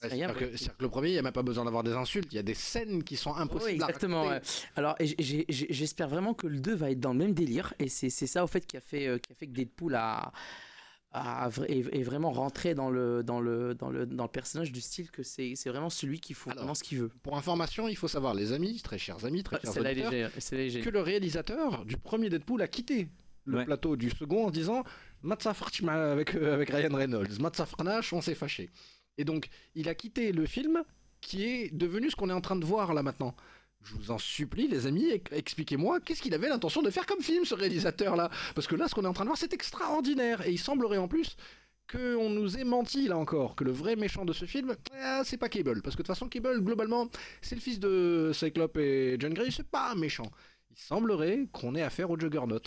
Ouais, 0.04 0.10
C'est-à-dire 0.10 0.36
que, 0.36 0.46
le 0.80 0.90
premier, 0.90 1.10
il 1.10 1.14
n'y 1.14 1.18
a 1.18 1.22
même 1.22 1.32
pas 1.32 1.42
besoin 1.42 1.64
d'avoir 1.64 1.84
des 1.84 1.94
insultes. 1.94 2.28
Il 2.32 2.36
y 2.36 2.40
a 2.40 2.44
des 2.44 2.54
scènes 2.54 3.04
qui 3.04 3.16
sont 3.16 3.34
impossibles. 3.34 3.78
Oui, 3.78 3.82
à 3.82 3.86
exactement. 3.86 4.28
ouais. 4.28 4.42
Alors, 4.76 4.96
j'espère 5.00 6.10
vraiment 6.10 6.34
que 6.34 6.48
le 6.48 6.60
2 6.60 6.76
va 6.76 6.92
être 6.92 7.00
dans 7.00 7.14
le 7.14 7.20
même 7.20 7.34
délire. 7.34 7.74
Et 7.80 7.88
c'est 7.88 8.10
c'est 8.10 8.28
ça, 8.28 8.44
au 8.44 8.48
fait, 8.48 8.66
qui 8.66 8.76
a 8.76 8.82
fait, 8.82 9.08
euh, 9.08 9.18
qui 9.20 9.32
a 9.32 9.36
fait 9.36 9.48
que 9.48 9.54
Deadpool 9.54 9.96
a, 9.96 10.34
vra- 11.50 11.66
est, 11.68 11.94
est 11.98 12.04
vraiment 12.04 12.32
rentré 12.32 12.76
dans 12.76 12.90
le, 12.90 13.24
dans, 13.24 13.40
le, 13.40 13.74
dans, 13.76 13.90
le, 13.90 14.06
dans 14.06 14.24
le 14.26 14.30
personnage 14.30 14.72
du 14.72 14.82
style 14.82 15.10
que 15.12 15.24
c'est 15.24 15.54
c'est 15.56 15.70
vraiment 15.70 15.90
celui 15.90 16.20
qui 16.20 16.34
faut 16.34 16.50
Alors, 16.50 16.64
vraiment 16.64 16.76
ce 16.76 16.84
qu'il 16.84 17.00
veut. 17.00 17.10
Pour 17.24 17.38
information, 17.38 17.88
il 17.88 17.96
faut 17.96 18.08
savoir, 18.08 18.34
les 18.34 18.52
amis, 18.52 18.82
très 18.82 18.98
chers 18.98 19.24
amis, 19.26 19.44
très 19.44 19.60
chers 19.62 19.70
auditeurs, 19.78 20.32
celle-là, 20.40 20.64
elle 20.64 20.76
est 20.78 20.82
que 20.82 20.90
le 20.90 21.02
réalisateur 21.02 21.86
du 21.86 21.98
premier 21.98 22.30
Deadpool 22.30 22.62
a 22.62 22.68
quitté 22.68 23.08
le 23.46 23.58
Ouais. 23.60 23.66
plateau 23.66 23.96
du 23.96 24.10
second 24.10 24.48
en 24.48 24.52
disant 24.52 24.84
Matza 25.22 25.54
Fartima 25.54 26.12
avec, 26.12 26.34
euh, 26.36 26.54
avec 26.56 26.70
Ryan 26.72 26.96
Reynolds, 26.96 27.40
Matza 27.40 27.66
Farnash, 27.66 28.12
on 28.12 28.22
s'est 28.22 28.34
fâché. 28.36 28.70
Et 29.20 29.24
donc, 29.24 29.50
il 29.76 29.88
a 29.88 29.94
quitté 29.96 30.32
le 30.32 30.46
film 30.48 30.84
qui 31.22 31.44
est 31.46 31.74
devenu 31.74 32.10
ce 32.10 32.16
qu'on 32.16 32.30
est 32.30 32.34
en 32.34 32.42
train 32.42 32.56
de 32.56 32.66
voir 32.66 32.94
là 32.94 33.04
maintenant. 33.04 33.36
Je 33.86 33.94
vous 33.94 34.12
en 34.12 34.18
supplie, 34.18 34.68
les 34.68 34.88
amis, 34.88 35.06
ex- 35.12 35.32
expliquez-moi 35.32 36.00
qu'est-ce 36.00 36.22
qu'il 36.22 36.34
avait 36.34 36.50
l'intention 36.50 36.82
de 36.82 36.90
faire 36.90 37.06
comme 37.06 37.22
film, 37.22 37.46
ce 37.46 37.54
réalisateur-là? 37.54 38.30
Parce 38.56 38.66
que 38.68 38.76
là, 38.76 38.88
ce 38.88 38.96
qu'on 38.96 39.04
est 39.04 39.08
en 39.08 39.14
train 39.14 39.26
de 39.26 39.30
voir, 39.30 39.38
c'est 39.38 39.54
extraordinaire. 39.54 40.46
Et 40.48 40.52
il 40.52 40.58
semblerait 40.58 40.98
en 40.98 41.08
plus 41.08 41.38
qu'on 41.92 42.30
nous 42.32 42.58
ait 42.58 42.64
menti 42.64 43.08
là 43.08 43.16
encore, 43.18 43.56
que 43.56 43.64
le 43.64 43.72
vrai 43.72 43.96
méchant 43.96 44.26
de 44.26 44.34
ce 44.34 44.46
film, 44.46 44.76
ah, 45.00 45.22
c'est 45.24 45.38
pas 45.38 45.50
Cable. 45.50 45.84
Parce 45.84 45.96
que 45.96 46.02
de 46.02 46.08
toute 46.08 46.16
façon, 46.16 46.28
Cable, 46.28 46.62
globalement, 46.62 47.08
c'est 47.42 47.54
le 47.54 47.62
fils 47.62 47.80
de 47.80 48.32
Cyclope 48.34 48.78
et 48.78 49.18
John 49.20 49.34
Grey, 49.36 49.52
c'est 49.52 49.68
pas 49.68 49.94
méchant. 49.94 50.32
Il 50.72 50.78
semblerait 50.78 51.46
qu'on 51.54 51.76
ait 51.76 51.84
affaire 51.84 52.10
au 52.10 52.20
Juggernaut. 52.20 52.60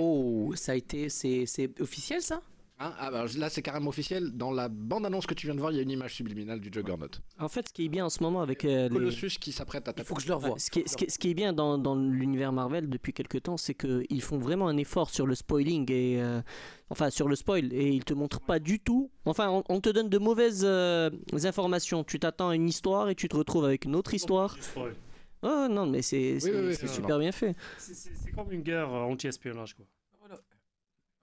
Oh, 0.00 0.52
ça 0.56 0.72
a 0.72 0.74
été. 0.74 1.10
C'est 1.10 1.80
officiel 1.80 2.22
ça? 2.22 2.40
Hein, 2.78 2.92
ah, 2.98 3.10
bah, 3.10 3.24
là, 3.36 3.50
c'est 3.50 3.62
carrément 3.62 3.88
officiel. 3.90 4.30
Dans 4.36 4.50
la 4.50 4.68
bande-annonce 4.68 5.26
que 5.26 5.34
tu 5.34 5.46
viens 5.46 5.54
de 5.54 5.60
voir, 5.60 5.72
il 5.72 5.76
y 5.76 5.78
a 5.78 5.82
une 5.82 5.90
image 5.90 6.14
subliminale 6.14 6.60
du 6.60 6.70
Juggernaut. 6.72 7.08
En 7.38 7.48
fait, 7.48 7.68
ce 7.68 7.72
qui 7.72 7.84
est 7.84 7.88
bien 7.88 8.06
en 8.06 8.10
ce 8.10 8.22
moment 8.22 8.40
avec 8.40 8.64
euh, 8.64 8.88
les- 8.88 8.94
Colossus 8.94 9.38
qui 9.40 9.52
s'apprête 9.52 9.86
à 9.88 9.90
Il 9.90 9.94
taper. 9.94 10.06
faut 10.08 10.14
que 10.14 10.22
je 10.22 10.28
le 10.28 10.34
revoie. 10.34 10.58
Ce, 10.58 10.70
qui 10.70 10.80
est, 10.80 10.88
ce 10.88 10.96
qui 10.96 11.04
est- 11.04 11.10
ce 11.10 11.18
qui 11.18 11.30
est 11.30 11.34
bien 11.34 11.52
dans, 11.52 11.78
dans 11.78 11.96
l'univers 11.96 12.52
Marvel 12.52 12.88
depuis 12.88 13.12
quelques 13.12 13.42
temps, 13.42 13.56
c'est 13.56 13.74
qu'ils 13.74 14.22
font 14.22 14.38
vraiment 14.38 14.68
un 14.68 14.76
effort 14.76 15.10
sur 15.10 15.26
le 15.26 15.34
spoiling 15.34 15.90
et 15.90 16.22
euh, 16.22 16.40
enfin 16.90 17.10
sur 17.10 17.28
le 17.28 17.36
spoil 17.36 17.72
et 17.72 17.88
ils 17.90 18.04
te 18.04 18.14
montrent 18.14 18.40
pas 18.40 18.58
du 18.58 18.80
tout. 18.80 19.10
Enfin, 19.24 19.48
on, 19.50 19.64
on 19.68 19.80
te 19.80 19.88
donne 19.90 20.08
de 20.08 20.18
mauvaises 20.18 20.62
euh, 20.64 21.10
informations. 21.44 22.04
Tu 22.04 22.18
t'attends 22.18 22.50
à 22.50 22.54
une 22.54 22.68
histoire 22.68 23.08
et 23.08 23.14
tu 23.14 23.28
te 23.28 23.36
retrouves 23.36 23.64
avec 23.64 23.84
une 23.84 23.96
autre 23.96 24.14
histoire. 24.14 24.56
Oh 25.42 25.66
non, 25.70 25.86
mais 25.86 26.02
c'est 26.02 26.38
oui, 26.44 26.50
oui, 26.52 26.88
super 26.88 27.18
bien 27.20 27.30
fait. 27.32 27.54
C'est- 27.78 28.10
comme 28.34 28.50
une 28.50 28.62
guerre 28.62 28.92
euh, 28.92 29.02
anti-espionnage, 29.04 29.74
quoi. 29.74 29.84
Voilà. 30.20 30.40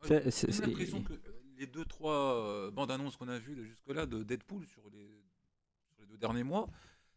J'ai 0.08 0.62
l'impression 0.62 1.02
que 1.02 1.14
les 1.58 1.68
deux 1.68 1.86
trois 1.86 2.14
euh, 2.38 2.72
bandes 2.72 2.92
annonces 2.92 3.16
qu'on 3.18 3.28
a 3.30 3.38
vues 3.40 3.66
jusque-là 3.68 4.06
de 4.06 4.24
Deadpool 4.24 4.66
sur 4.68 4.84
les, 4.92 5.08
sur 5.94 6.02
les 6.02 6.06
deux 6.08 6.18
derniers 6.18 6.44
mois, 6.44 6.68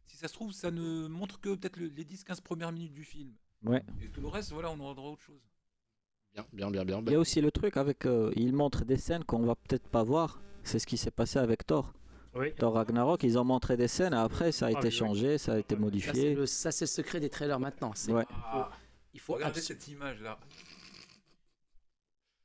si 0.07 0.17
ça 0.17 0.29
se 0.29 0.33
trouve, 0.35 0.53
ça 0.53 0.71
ne 0.71 1.07
montre 1.09 1.41
que 1.41 1.55
peut-être 1.55 1.77
le- 1.77 1.89
les 1.89 2.05
10-15 2.05 2.41
premières 2.43 2.73
minutes 2.73 2.95
du 2.95 3.05
film. 3.05 3.33
Ouais. 3.65 3.83
Et 4.03 4.09
tout 4.09 4.21
le 4.21 4.29
reste, 4.29 4.53
voilà, 4.53 4.71
on 4.71 4.79
aura 4.81 4.95
droit 4.95 5.11
à 5.11 5.13
autre 5.13 5.23
chose. 5.23 5.41
Bien, 6.35 6.47
bien, 6.53 6.71
bien, 6.71 6.85
bien. 6.85 7.01
Il 7.07 7.13
y 7.13 7.15
a 7.17 7.19
aussi 7.19 7.41
le 7.41 7.51
truc 7.51 7.77
avec. 7.77 8.07
euh, 8.07 8.33
il 8.37 8.53
montre 8.53 8.85
des 8.85 8.97
scènes 8.97 9.25
qu'on 9.25 9.45
va 9.45 9.55
peut-être 9.57 9.89
pas 9.89 10.03
voir. 10.05 10.41
C'est 10.63 10.79
ce 10.79 10.87
qui 10.87 10.97
s'est 10.97 11.11
passé 11.11 11.39
avec 11.39 11.67
Thor. 11.67 11.93
Oui. 12.35 12.55
Thor 12.55 12.75
Ragnarok, 12.75 13.23
ils 13.25 13.39
ont 13.39 13.45
montré 13.45 13.77
des 13.77 13.89
scènes 13.89 14.13
et 14.13 14.17
après 14.19 14.53
ça 14.53 14.67
a 14.67 14.69
Ah, 14.69 14.73
été 14.73 14.81
oui, 14.81 14.87
oui. 14.87 14.93
changé, 14.93 15.39
ça 15.39 15.55
a 15.55 15.59
été 15.59 15.75
modifié. 15.77 16.47
ça, 16.47 16.71
c'est 16.71 16.85
le 16.85 16.89
secret 16.89 17.19
des 17.21 17.31
trailers 17.31 17.59
maintenant. 17.59 17.93
Ouais. 18.09 18.25
Il 19.15 19.21
faut 19.21 19.33
Regardez 19.35 19.59
abso- 19.61 19.67
cette 19.67 19.89
image-là. 19.89 20.39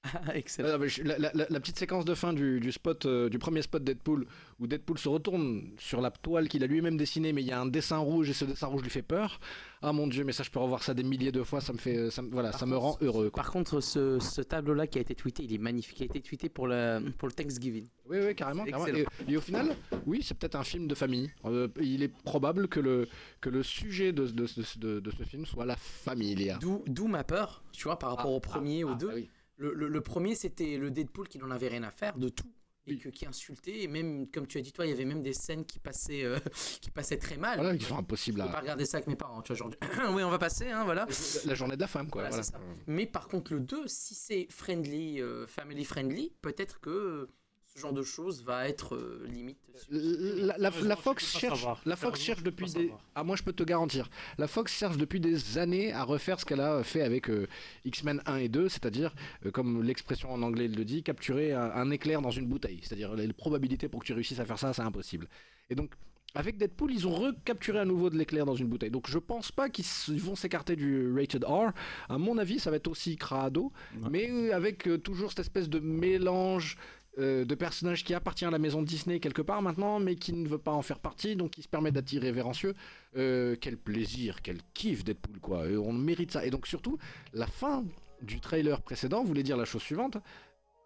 Excellent. 0.34 0.70
Ah, 0.82 0.88
je- 0.88 1.04
la, 1.04 1.18
la- 1.18 1.32
la- 1.34 1.46
la 1.50 1.60
petite 1.60 1.80
séquence 1.80 2.04
de 2.06 2.14
fin 2.14 2.34
du, 2.34 2.60
du 2.60 2.72
spot, 2.72 3.06
euh, 3.06 3.30
du 3.30 3.40
premier 3.40 3.62
spot 3.62 3.84
Deadpool, 3.84 4.26
où 4.60 4.68
Deadpool 4.68 4.98
se 4.98 5.08
retourne 5.08 5.72
sur 5.78 6.02
la 6.02 6.12
toile 6.12 6.50
qu'il 6.50 6.64
a 6.64 6.68
lui-même 6.68 6.98
dessinée, 6.98 7.32
mais 7.32 7.42
il 7.42 7.48
y 7.48 7.52
a 7.52 7.60
un 7.62 7.66
dessin 7.66 7.98
rouge 7.98 8.30
et 8.30 8.34
ce 8.34 8.44
dessin 8.46 8.68
rouge 8.68 8.82
lui 8.84 8.90
fait 8.90 9.02
peur. 9.02 9.40
Ah 9.82 9.92
mon 9.94 10.08
dieu, 10.08 10.24
mais 10.24 10.32
ça 10.32 10.44
je 10.44 10.50
peux 10.52 10.60
revoir 10.60 10.84
ça 10.84 10.94
des 10.94 11.04
milliers 11.04 11.32
de 11.32 11.44
fois, 11.44 11.62
ça 11.62 11.74
me 11.74 11.78
fait, 11.78 12.10
ça, 12.12 12.22
me- 12.22 12.30
voilà, 12.32 12.52
Par 12.52 12.60
ça 12.60 12.66
me 12.66 12.76
rend 12.78 12.98
heureux. 13.02 13.30
quoi. 13.30 13.44
Par 13.44 13.52
contre, 13.52 13.80
ce, 13.82 14.20
ce 14.20 14.42
tableau-là 14.42 14.88
qui 14.88 14.98
a 14.98 15.02
été 15.02 15.16
tweeté, 15.16 15.44
il 15.44 15.54
est 15.54 15.58
magnifique. 15.58 16.00
Il 16.00 16.04
a 16.04 16.06
été 16.06 16.22
tweeté 16.22 16.50
pour 16.50 16.68
le, 16.68 17.00
pour 17.18 17.28
le 17.28 17.34
Thanksgiving. 17.34 17.88
Oui, 18.10 18.18
oui, 18.26 18.36
carrément. 18.36 18.66
Et, 18.66 19.06
et 19.30 19.38
au 19.38 19.42
final, 19.42 19.76
oui, 20.06 20.22
c'est 20.24 20.38
peut-être 20.38 20.56
un 20.56 20.64
film 20.64 20.88
de 20.88 20.96
famille. 20.96 21.32
Euh, 21.46 21.68
il 21.82 22.04
est 22.04 22.14
probable 22.24 22.68
que 22.68 22.80
le, 22.82 23.08
que 23.42 23.50
le 23.50 23.64
sujet 23.64 24.12
de, 24.12 24.26
de, 24.28 24.46
de- 24.46 24.80
de- 24.80 25.00
de 25.00 25.12
ce 25.12 25.24
film 25.24 25.46
soit 25.46 25.66
la 25.66 25.76
famille. 25.78 26.54
D'où 26.60 26.84
d'où 26.88 27.08
ma 27.08 27.24
peur, 27.24 27.64
tu 27.72 27.84
vois, 27.86 27.98
par 28.00 28.10
rapport 28.12 28.32
Ah, 28.32 28.36
au 28.36 28.40
premier, 28.40 28.84
ah, 28.84 28.88
au 28.88 28.92
ah, 28.92 28.96
deux. 28.96 29.12
oui. 29.14 29.30
Le, 29.58 29.74
le- 29.74 29.88
le 29.88 30.02
premier, 30.02 30.36
c'était 30.36 30.78
le 30.78 30.90
Deadpool 30.92 31.28
qui 31.28 31.38
n'en 31.38 31.52
avait 31.52 31.68
rien 31.68 31.84
à 31.84 31.92
faire 31.92 32.18
de 32.18 32.30
tout. 32.30 32.52
Et 32.86 32.92
Oui. 32.94 33.00
que, 33.00 33.08
qui 33.08 33.26
insultait, 33.26 33.84
et 33.84 33.88
même, 33.88 34.30
comme 34.30 34.46
tu 34.46 34.58
as 34.58 34.62
dit, 34.62 34.74
toi, 34.74 34.86
il 34.86 34.90
y 34.90 34.92
avait 34.92 35.06
même 35.06 35.24
des 35.24 35.32
scènes 35.32 35.64
qui 35.66 35.80
passaient, 35.80 36.26
euh, 36.26 36.38
qui 36.82 36.92
passaient 36.92 37.18
très 37.18 37.38
mal. 37.38 37.60
Voilà, 37.60 37.78
qui 37.78 37.86
sont 37.86 37.98
impossibles 37.98 38.42
Je 38.42 38.46
peux 38.46 38.52
pas 38.52 38.58
à. 38.58 38.62
regarder 38.62 38.86
ça 38.86 38.98
avec 38.98 39.08
mes 39.08 39.16
parents, 39.16 39.42
tu 39.42 39.54
vois, 39.54 39.56
genre, 39.56 39.72
oui, 40.14 40.22
on 40.24 40.30
va 40.30 40.38
passer, 40.38 40.70
hein, 40.70 40.84
voilà. 40.84 41.08
La 41.46 41.56
journée 41.56 41.76
de 41.78 41.82
la 41.82 41.88
femme, 41.88 42.10
quoi. 42.10 42.24
Voilà, 42.24 42.30
voilà. 42.32 42.44
c'est 42.44 42.52
ça. 42.52 42.60
Mais 42.88 43.06
par 43.06 43.30
contre, 43.30 43.54
le 43.54 43.62
2, 43.62 43.84
si 43.88 44.16
c'est 44.16 44.48
friendly, 44.50 45.22
euh, 45.22 45.48
family 45.48 45.86
friendly, 45.86 46.34
peut-être 46.42 46.82
que 46.82 47.30
ce 47.76 47.82
genre 47.82 47.94
de 47.94 48.04
choses 48.04 48.44
va 48.44 48.68
être 48.68 48.96
euh, 48.96 49.26
limite. 49.28 49.58
La, 49.90 50.58
la- 50.58 50.96
Fox 50.96 51.38
cherche, 51.38 51.66
la 51.86 51.96
Fox 51.96 52.20
cherche 52.20 52.44
depuis 52.44 52.72
des. 52.72 52.92
Ah 53.16 53.24
moi 53.24 53.36
je 53.36 53.42
peux 53.44 53.54
te 53.54 53.64
garantir. 53.64 54.10
La 54.38 54.48
Fox 54.48 54.72
cherche 54.72 54.98
depuis 54.98 55.20
des 55.20 55.58
années 55.58 55.92
à 55.92 56.04
refaire 56.04 56.40
ce 56.40 56.46
qu'elle 56.46 56.62
a 56.62 56.84
fait 56.84 57.02
avec 57.02 57.30
euh, 57.30 57.48
X-Men 57.86 58.22
1 58.28 58.36
et 58.38 58.50
2, 58.50 58.70
c'est-à-dire, 58.70 59.14
euh, 59.46 59.52
comme 59.52 59.82
l'expression 59.84 60.32
en 60.32 60.42
anglais 60.44 60.68
le 60.68 60.86
dit, 60.86 61.02
capturer 61.02 61.54
un, 61.54 61.72
un 61.72 61.90
éclair 61.90 62.22
dans 62.22 62.30
une 62.32 62.46
bouteille. 62.48 62.80
C'est-à-dire 62.84 63.16
les, 63.16 63.26
les 63.28 63.34
probabilités 63.34 63.88
pour 63.90 64.02
que 64.02 64.06
tu 64.06 64.14
réussisses 64.14 64.40
à 64.40 64.46
faire 64.46 64.60
ça, 64.60 64.72
c'est 64.74 64.82
impossible. 64.84 65.28
Et 65.70 65.76
donc 65.76 65.92
avec 66.36 66.58
Deadpool, 66.58 66.92
ils 66.92 67.08
ont 67.08 67.14
recapturé 67.14 67.78
à 67.80 67.86
nouveau 67.86 68.10
de 68.10 68.18
l'éclair 68.18 68.46
dans 68.46 68.56
une 68.56 68.68
bouteille. 68.68 68.90
Donc 68.92 69.08
je 69.08 69.20
pense 69.20 69.52
pas 69.52 69.70
qu'ils 69.70 69.86
vont 70.20 70.36
s'écarter 70.36 70.76
du 70.76 71.12
rated 71.14 71.44
R. 71.44 71.72
À 72.10 72.18
mon 72.20 72.38
avis, 72.40 72.60
ça 72.60 72.70
va 72.72 72.78
être 72.78 72.88
aussi 72.88 73.16
crado, 73.18 73.72
mais 74.12 74.30
euh, 74.30 74.56
avec 74.56 74.88
euh, 74.88 74.98
toujours 75.00 75.30
cette 75.32 75.40
espèce 75.42 75.70
de 75.70 75.80
mélange 75.80 76.78
euh, 77.20 77.46
de 77.46 77.56
personnages 77.56 78.04
qui 78.04 78.14
appartient 78.14 78.46
à 78.46 78.52
la 78.52 78.60
maison 78.60 78.82
de 78.82 78.88
Disney 78.88 79.20
quelque 79.20 79.42
part 79.42 79.62
maintenant, 79.62 80.00
mais 80.00 80.16
qui 80.16 80.34
ne 80.34 80.48
veut 80.48 80.58
pas 80.58 80.72
en 80.72 80.82
faire 80.82 81.00
partie, 81.00 81.36
donc 81.36 81.52
qui 81.52 81.62
se 81.62 81.68
permet 81.68 81.92
d'être 81.92 82.12
irrévérencieux. 82.12 82.74
Euh, 83.16 83.56
quel 83.60 83.78
plaisir, 83.78 84.42
quel 84.42 84.58
kiff 84.74 85.04
Deadpool, 85.04 85.40
quoi. 85.40 85.68
Et 85.68 85.78
on 85.78 85.94
mérite 85.94 86.32
ça. 86.32 86.46
Et 86.46 86.50
donc 86.50 86.68
surtout, 86.68 86.98
la 87.34 87.48
fin 87.48 87.86
du 88.22 88.40
trailer 88.40 88.82
précédent 88.82 89.24
voulait 89.24 89.44
dire 89.44 89.58
la 89.58 89.66
chose 89.66 89.82
suivante 89.82 90.18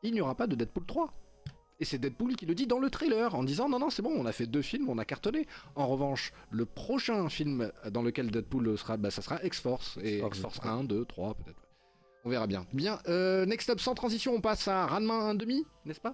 il 0.04 0.14
n'y 0.14 0.22
aura 0.22 0.36
pas 0.36 0.48
de 0.48 0.56
Deadpool 0.56 0.86
3. 0.86 1.14
Et 1.80 1.86
c'est 1.86 2.00
Deadpool 2.00 2.36
qui 2.36 2.46
le 2.48 2.56
dit 2.56 2.66
dans 2.66 2.80
le 2.80 2.90
trailer 2.90 3.36
en 3.36 3.44
disant 3.44 3.70
non 3.70 3.78
non 3.78 3.92
c'est 3.92 4.02
bon 4.02 4.12
on 4.16 4.26
a 4.26 4.32
fait 4.32 4.48
deux 4.48 4.64
films 4.64 4.90
on 4.90 4.98
a 4.98 5.06
cartonné. 5.06 5.46
En 5.76 5.88
revanche 5.88 6.34
le 6.50 6.66
prochain 6.66 7.30
film 7.30 7.72
dans 7.92 8.02
lequel 8.02 8.32
Deadpool 8.32 8.78
sera 8.78 8.98
bah, 8.98 9.12
ça 9.12 9.22
sera 9.22 9.44
X-Force 9.44 10.00
et 10.02 10.18
X-Force, 10.18 10.56
X-Force 10.56 10.60
1, 10.66 10.84
2, 10.86 11.06
3 11.06 11.36
peut-être. 11.36 11.67
On 12.28 12.30
verra 12.30 12.46
bien. 12.46 12.66
Bien, 12.74 13.00
euh, 13.08 13.46
next 13.46 13.70
up 13.70 13.80
sans 13.80 13.96
transition 13.96 14.34
on 14.36 14.42
passe 14.42 14.68
à 14.68 14.86
Ranma 14.86 15.34
1,5 15.34 15.64
n'est-ce 15.86 16.02
pas? 16.02 16.12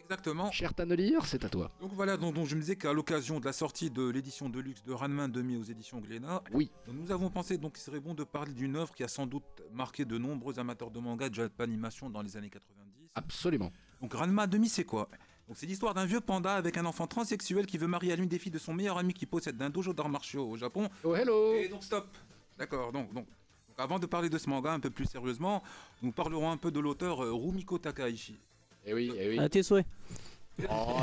Exactement. 0.00 0.50
Cher 0.50 0.74
Tannelier, 0.74 1.16
c'est 1.24 1.44
à 1.44 1.48
toi. 1.48 1.70
Donc 1.80 1.92
voilà, 1.92 2.16
donc, 2.16 2.34
donc 2.34 2.46
je 2.48 2.56
me 2.56 2.60
disais 2.60 2.74
qu'à 2.74 2.92
l'occasion 2.92 3.38
de 3.38 3.44
la 3.44 3.52
sortie 3.52 3.88
de 3.88 4.08
l'édition 4.08 4.48
de 4.48 4.58
luxe 4.58 4.82
de 4.82 4.92
Ranman 4.92 5.28
demi 5.28 5.56
aux 5.56 5.62
éditions 5.62 6.00
Glénat, 6.00 6.42
Oui. 6.52 6.72
nous 6.92 7.12
avons 7.12 7.30
pensé 7.30 7.58
donc 7.58 7.74
qu'il 7.74 7.82
serait 7.84 8.00
bon 8.00 8.12
de 8.14 8.24
parler 8.24 8.54
d'une 8.54 8.74
œuvre 8.74 8.92
qui 8.92 9.04
a 9.04 9.08
sans 9.08 9.24
doute 9.28 9.44
marqué 9.72 10.04
de 10.04 10.18
nombreux 10.18 10.58
amateurs 10.58 10.90
de 10.90 10.98
manga 10.98 11.26
et 11.26 11.30
de 11.30 11.34
Japanimation 11.36 12.10
dans 12.10 12.22
les 12.22 12.36
années 12.36 12.50
90. 12.50 13.10
Absolument. 13.14 13.70
Donc 14.00 14.14
Ranma 14.14 14.48
demi 14.48 14.68
c'est 14.68 14.82
quoi? 14.84 15.08
Donc 15.46 15.56
c'est 15.58 15.66
l'histoire 15.66 15.94
d'un 15.94 16.06
vieux 16.06 16.20
panda 16.20 16.54
avec 16.54 16.76
un 16.76 16.86
enfant 16.86 17.06
transsexuel 17.06 17.66
qui 17.66 17.78
veut 17.78 17.86
marier 17.86 18.12
à 18.12 18.16
l'une 18.16 18.28
des 18.28 18.40
filles 18.40 18.50
de 18.50 18.58
son 18.58 18.74
meilleur 18.74 18.98
ami 18.98 19.14
qui 19.14 19.26
possède 19.26 19.62
un 19.62 19.70
dojo 19.70 19.92
d'arts 19.92 20.08
martiaux 20.08 20.50
au 20.50 20.56
Japon. 20.56 20.88
Oh 21.04 21.14
hello 21.14 21.54
Et 21.54 21.68
donc 21.68 21.84
stop. 21.84 22.08
D'accord. 22.58 22.90
Donc, 22.90 23.12
donc 23.14 23.28
avant 23.78 23.98
de 23.98 24.06
parler 24.06 24.28
de 24.28 24.38
ce 24.38 24.48
manga 24.48 24.72
un 24.72 24.80
peu 24.80 24.90
plus 24.90 25.06
sérieusement, 25.06 25.62
nous 26.02 26.12
parlerons 26.12 26.50
un 26.50 26.56
peu 26.56 26.70
de 26.70 26.80
l'auteur 26.80 27.22
euh, 27.22 27.32
Rumiko 27.32 27.78
Takahashi. 27.78 28.38
Eh 28.84 28.94
oui, 28.94 29.12
eh 29.18 29.28
oui. 29.30 29.38
À 29.38 29.48
tes 29.48 29.62
souhaits. 29.62 29.86
Oh, 30.70 31.00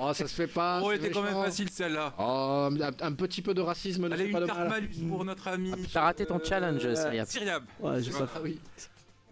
oh, 0.00 0.12
ça 0.12 0.28
se 0.28 0.34
fait 0.34 0.46
pas. 0.46 0.82
oh, 0.84 0.92
était 0.92 1.10
quand 1.10 1.22
même 1.22 1.32
facile 1.42 1.70
celle-là. 1.70 2.14
Oh, 2.18 2.68
un, 2.70 2.90
un 3.00 3.12
petit 3.14 3.40
peu 3.40 3.54
de 3.54 3.62
racisme 3.62 4.02
ne 4.02 4.06
Elle 4.08 4.12
a 4.12 4.16
fait 4.18 4.28
eu 4.28 4.32
pas 4.32 4.40
une 4.40 4.46
carte 4.46 4.58
mal. 4.58 4.68
malus 4.68 5.08
pour 5.08 5.24
notre 5.24 5.48
ami. 5.48 5.72
T'as 5.90 6.02
raté 6.02 6.26
ton 6.26 6.38
challenge, 6.44 6.84
euh, 6.84 6.94
Syriab. 6.94 7.26
Syriab. 7.26 7.64
Ouais, 7.80 8.02
j'ai 8.02 8.10
pas 8.10 8.28
Ah 8.34 8.40
oui. 8.42 8.58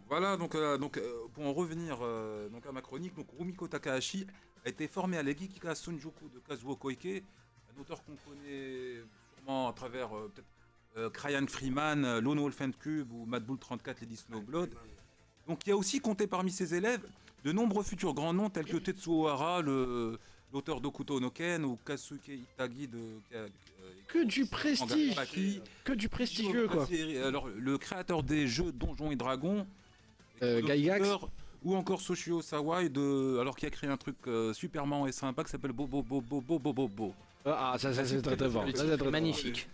Voilà, 0.09 0.37
donc, 0.39 0.55
euh, 0.55 0.79
donc 0.79 0.97
euh, 0.97 1.27
pour 1.35 1.45
en 1.47 1.53
revenir 1.53 1.99
euh, 2.03 2.49
donc 2.49 2.65
à 2.67 2.73
ma 2.73 2.81
chronique, 2.81 3.15
donc 3.15 3.27
Rumiko 3.39 3.69
Takahashi 3.69 4.27
a 4.65 4.69
été 4.71 4.89
formé 4.89 5.19
à 5.19 5.23
l'Egikika 5.23 5.75
Sunjuku 5.75 6.29
de 6.35 6.39
Kazuo 6.41 6.75
Koike, 6.77 7.23
un 7.77 7.81
auteur 7.81 8.03
qu'on 8.05 8.17
connaît 8.29 9.03
sûrement 9.37 9.69
à 9.69 9.73
travers 9.75 10.09
euh, 10.17 10.31
peut-être 10.35 10.49
euh, 10.97 11.11
Freeman, 11.49 12.05
euh, 12.05 12.21
Lone 12.21 12.39
Wolf 12.41 12.61
and 12.61 12.73
Cube 12.81 13.11
ou 13.13 13.25
Mad 13.27 13.45
Bull 13.45 13.59
34, 13.59 14.01
Lady 14.01 14.17
Snowblood. 14.17 14.71
Donc 15.47 15.67
il 15.67 15.73
a 15.73 15.77
aussi 15.77 16.01
compté 16.01 16.27
parmi 16.27 16.51
ses 16.51 16.75
élèves 16.75 17.03
de 17.45 17.53
nombreux 17.53 17.83
futurs 17.83 18.15
grands 18.15 18.33
noms 18.33 18.51
tels 18.51 18.67
que 18.67 18.77
Tetsuo 18.77 19.27
Hara, 19.29 19.63
l'auteur 19.63 20.81
d'Okuto 20.81 21.21
no 21.21 21.31
Ken, 21.31 21.65
ou 21.65 21.79
Kasuke 21.85 22.29
Itagi 22.29 22.87
de... 22.89 22.99
euh, 23.35 23.49
Que 24.09 24.25
du 24.25 24.47
prestige. 24.47 25.17
Maki, 25.17 25.61
Que 25.85 25.93
du 25.93 26.09
prestigieux 26.09 26.69
quoi. 26.69 26.87
alors, 27.25 27.49
le 27.49 27.79
créateur 27.79 28.23
des 28.23 28.47
jeux 28.47 28.73
Donjons 28.73 29.11
et 29.11 29.17
Dragons, 29.17 29.67
Euh, 30.43 30.63
Ou 31.63 31.75
encore 31.77 32.01
Soshio 32.01 32.41
Sawai, 32.41 32.89
de, 32.89 33.39
alors 33.39 33.55
qui 33.55 33.67
a 33.67 33.71
créé 33.71 33.91
un 33.91 33.99
truc 33.99 34.17
euh, 34.27 34.55
super 34.55 34.87
marrant 34.87 35.07
et 35.07 35.13
sympa 35.13 35.45
qui 35.45 35.51
s'appelle 35.51 35.73
Bobo 35.73 36.03
Bobo 36.03 36.41
Bobo 36.41 36.73
Bobo. 36.73 37.15
Ah, 37.45 37.77
ça, 37.79 37.93
ça, 37.93 38.05
c'est 38.05 38.23
très 38.23 38.37
très 38.37 38.49
fort. 38.51 38.65
Magnifique. 39.11 39.69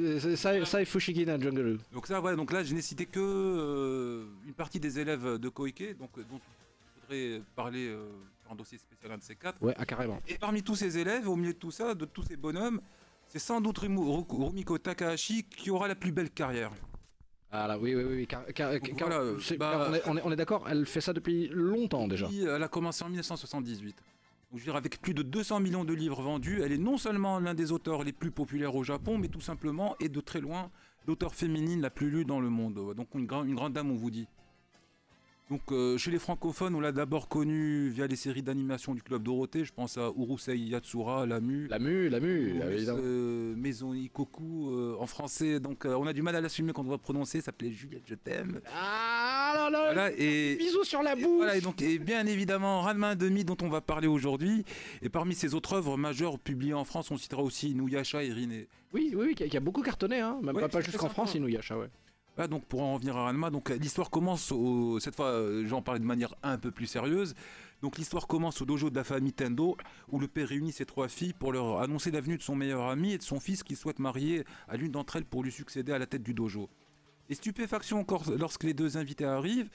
Fort. 0.00 0.10
Euh, 0.10 0.20
c'est 0.20 0.36
Ça, 0.36 0.64
ça, 0.64 0.82
et 0.82 0.84
Fushigi 0.84 1.24
Jungle. 1.24 1.78
Donc 1.92 2.06
ça, 2.06 2.20
voilà, 2.20 2.36
donc 2.36 2.52
là, 2.52 2.62
je 2.62 2.74
n'ai 2.74 2.82
cité 2.82 3.06
que 3.06 3.20
euh, 3.20 4.24
une 4.46 4.54
partie 4.54 4.80
des 4.80 4.98
élèves 4.98 5.38
de 5.38 5.48
Koike, 5.48 5.96
donc 5.98 6.10
euh, 6.18 6.22
dont 6.30 6.40
il 6.40 7.00
faudrait 7.02 7.42
parler 7.56 7.88
euh, 7.88 8.06
sur 8.42 8.52
un 8.52 8.54
dossier 8.54 8.78
spécial 8.78 9.12
un 9.12 9.18
de 9.18 9.22
ces 9.22 9.36
quatre. 9.36 9.62
Ouais, 9.62 9.74
ah, 9.76 9.84
carrément. 9.86 10.20
Et 10.28 10.34
parmi 10.38 10.62
tous 10.62 10.76
ces 10.76 10.98
élèves, 10.98 11.28
au 11.28 11.36
milieu 11.36 11.52
de 11.52 11.58
tout 11.58 11.70
ça, 11.70 11.94
de 11.94 12.04
tous 12.04 12.22
ces 12.22 12.36
bonhommes, 12.36 12.80
c'est 13.28 13.38
sans 13.38 13.60
doute 13.60 13.78
Rumiko 13.78 14.78
Takahashi 14.78 15.44
qui 15.44 15.70
aura 15.70 15.86
la 15.88 15.94
plus 15.94 16.12
belle 16.12 16.30
carrière. 16.30 16.70
Ah 17.52 17.66
là, 17.66 17.78
oui, 17.78 17.94
oui, 17.96 18.04
oui. 18.04 18.26
car- 18.28 18.46
car- 18.54 18.72
Donc 18.72 18.96
car- 18.96 19.08
voilà, 19.08 19.32
c'est- 19.40 19.56
bah- 19.56 19.88
on 19.90 19.94
est, 19.94 20.02
on 20.06 20.16
est- 20.16 20.22
on 20.24 20.32
est 20.32 20.36
d'accord, 20.36 20.66
elle 20.68 20.86
fait 20.86 21.00
ça 21.00 21.12
depuis 21.12 21.48
longtemps 21.48 22.06
déjà. 22.06 22.28
Elle 22.32 22.62
a 22.62 22.68
commencé 22.68 23.02
en 23.04 23.08
1978. 23.08 23.96
Donc, 24.50 24.58
je 24.58 24.64
veux 24.64 24.72
dire, 24.72 24.76
avec 24.76 25.00
plus 25.00 25.14
de 25.14 25.22
200 25.22 25.60
millions 25.60 25.84
de 25.84 25.94
livres 25.94 26.22
vendus, 26.22 26.60
elle 26.62 26.72
est 26.72 26.78
non 26.78 26.96
seulement 26.96 27.38
l'un 27.38 27.54
des 27.54 27.70
auteurs 27.72 28.02
les 28.02 28.12
plus 28.12 28.30
populaires 28.32 28.74
au 28.74 28.82
Japon, 28.82 29.16
mais 29.18 29.28
tout 29.28 29.40
simplement, 29.40 29.94
et 30.00 30.08
de 30.08 30.20
très 30.20 30.40
loin, 30.40 30.70
l'auteur 31.06 31.34
féminine 31.34 31.80
la 31.80 31.90
plus 31.90 32.10
lue 32.10 32.24
dans 32.24 32.40
le 32.40 32.50
monde. 32.50 32.94
Donc 32.96 33.08
une, 33.14 33.26
grand- 33.26 33.44
une 33.44 33.54
grande 33.54 33.74
dame, 33.74 33.90
on 33.92 33.96
vous 33.96 34.10
dit. 34.10 34.26
Donc 35.50 35.62
euh, 35.72 35.98
chez 35.98 36.12
les 36.12 36.20
francophones, 36.20 36.76
on 36.76 36.80
l'a 36.80 36.92
d'abord 36.92 37.28
connue 37.28 37.88
via 37.88 38.06
les 38.06 38.14
séries 38.14 38.42
d'animation 38.42 38.94
du 38.94 39.02
Club 39.02 39.24
Dorothée. 39.24 39.64
Je 39.64 39.72
pense 39.72 39.98
à 39.98 40.12
Urusei 40.16 40.56
Yatsura, 40.56 41.26
Lamu. 41.26 41.66
Lamu, 41.66 42.08
Lamu, 42.08 42.60
évidemment. 42.72 43.00
euh, 43.02 43.56
Maison 43.56 43.92
Ikoku 43.92 44.70
euh, 44.70 44.96
en 45.00 45.06
français. 45.06 45.58
Donc 45.58 45.86
euh, 45.86 45.94
on 45.96 46.06
a 46.06 46.12
du 46.12 46.22
mal 46.22 46.36
à 46.36 46.40
l'assumer 46.40 46.72
quand 46.72 46.82
on 46.82 46.90
va 46.90 46.98
prononcer. 46.98 47.38
Ça 47.40 47.46
s'appelait 47.46 47.72
Juliette, 47.72 48.04
je 48.06 48.14
t'aime. 48.14 48.60
Ah 48.72 49.39
là 49.54 49.70
là 49.70 49.92
Voilà, 49.92 50.10
et, 50.16 50.56
Bisous 50.56 50.84
sur 50.84 51.02
la 51.02 51.14
et 51.16 51.22
bouche 51.22 51.36
voilà, 51.38 51.56
et 51.56 51.60
donc, 51.60 51.80
et 51.82 51.98
bien 51.98 52.26
évidemment, 52.26 52.82
Ranma 52.82 53.14
demi 53.14 53.44
dont 53.44 53.56
on 53.62 53.68
va 53.68 53.80
parler 53.80 54.06
aujourd'hui. 54.08 54.64
Et 55.02 55.08
parmi 55.08 55.34
ses 55.34 55.54
autres 55.54 55.74
œuvres 55.74 55.96
majeures 55.96 56.38
publiées 56.38 56.74
en 56.74 56.84
France, 56.84 57.10
on 57.10 57.16
citera 57.16 57.42
aussi 57.42 57.70
Inuyasha 57.70 58.22
et 58.22 58.32
Rinne. 58.32 58.64
Oui, 58.92 59.12
oui, 59.14 59.26
oui, 59.28 59.34
qui 59.34 59.44
a, 59.44 59.48
qui 59.48 59.56
a 59.56 59.60
beaucoup 59.60 59.82
cartonné, 59.82 60.20
hein. 60.20 60.38
même 60.42 60.54
Ouais, 60.56 60.62
pas, 60.62 60.68
pas 60.68 60.78
c'est 60.80 60.86
juste 60.86 60.96
qu'en 60.98 61.02
sympa. 61.08 61.14
France, 61.14 61.34
Inuyasha, 61.34 61.78
ouais. 61.78 61.88
Voilà, 62.36 62.48
donc 62.48 62.64
pour 62.64 62.82
en 62.82 62.94
revenir 62.94 63.16
à 63.16 63.24
Ranma, 63.24 63.50
donc 63.50 63.70
l'histoire 63.70 64.08
commence 64.08 64.52
au, 64.52 64.98
cette 65.00 65.16
fois, 65.16 65.26
euh, 65.26 65.66
j'en 65.66 65.82
parlais 65.82 66.00
de 66.00 66.04
manière 66.06 66.34
un 66.42 66.58
peu 66.58 66.70
plus 66.70 66.86
sérieuse. 66.86 67.34
Donc 67.82 67.98
l'histoire 67.98 68.26
commence 68.26 68.60
au 68.62 68.64
dojo 68.66 68.88
de 68.90 68.94
la 68.96 69.04
famille 69.04 69.32
Tendo, 69.32 69.76
où 70.10 70.18
le 70.20 70.28
père 70.28 70.48
réunit 70.48 70.72
ses 70.72 70.84
trois 70.86 71.08
filles 71.08 71.32
pour 71.32 71.52
leur 71.52 71.80
annoncer 71.80 72.10
la 72.10 72.20
venue 72.20 72.36
de 72.36 72.42
son 72.42 72.54
meilleur 72.54 72.82
ami 72.88 73.12
et 73.14 73.18
de 73.18 73.22
son 73.22 73.40
fils 73.40 73.62
qui 73.62 73.74
souhaite 73.74 73.98
marier 73.98 74.44
à 74.68 74.76
l'une 74.76 74.92
d'entre 74.92 75.16
elles 75.16 75.24
pour 75.24 75.42
lui 75.42 75.50
succéder 75.50 75.92
à 75.92 75.98
la 75.98 76.06
tête 76.06 76.22
du 76.22 76.34
dojo. 76.34 76.68
Et 77.30 77.34
stupéfaction 77.34 77.98
encore 78.00 78.24
lorsque 78.38 78.64
les 78.64 78.74
deux 78.74 78.96
invités 78.96 79.24
arrivent, 79.24 79.70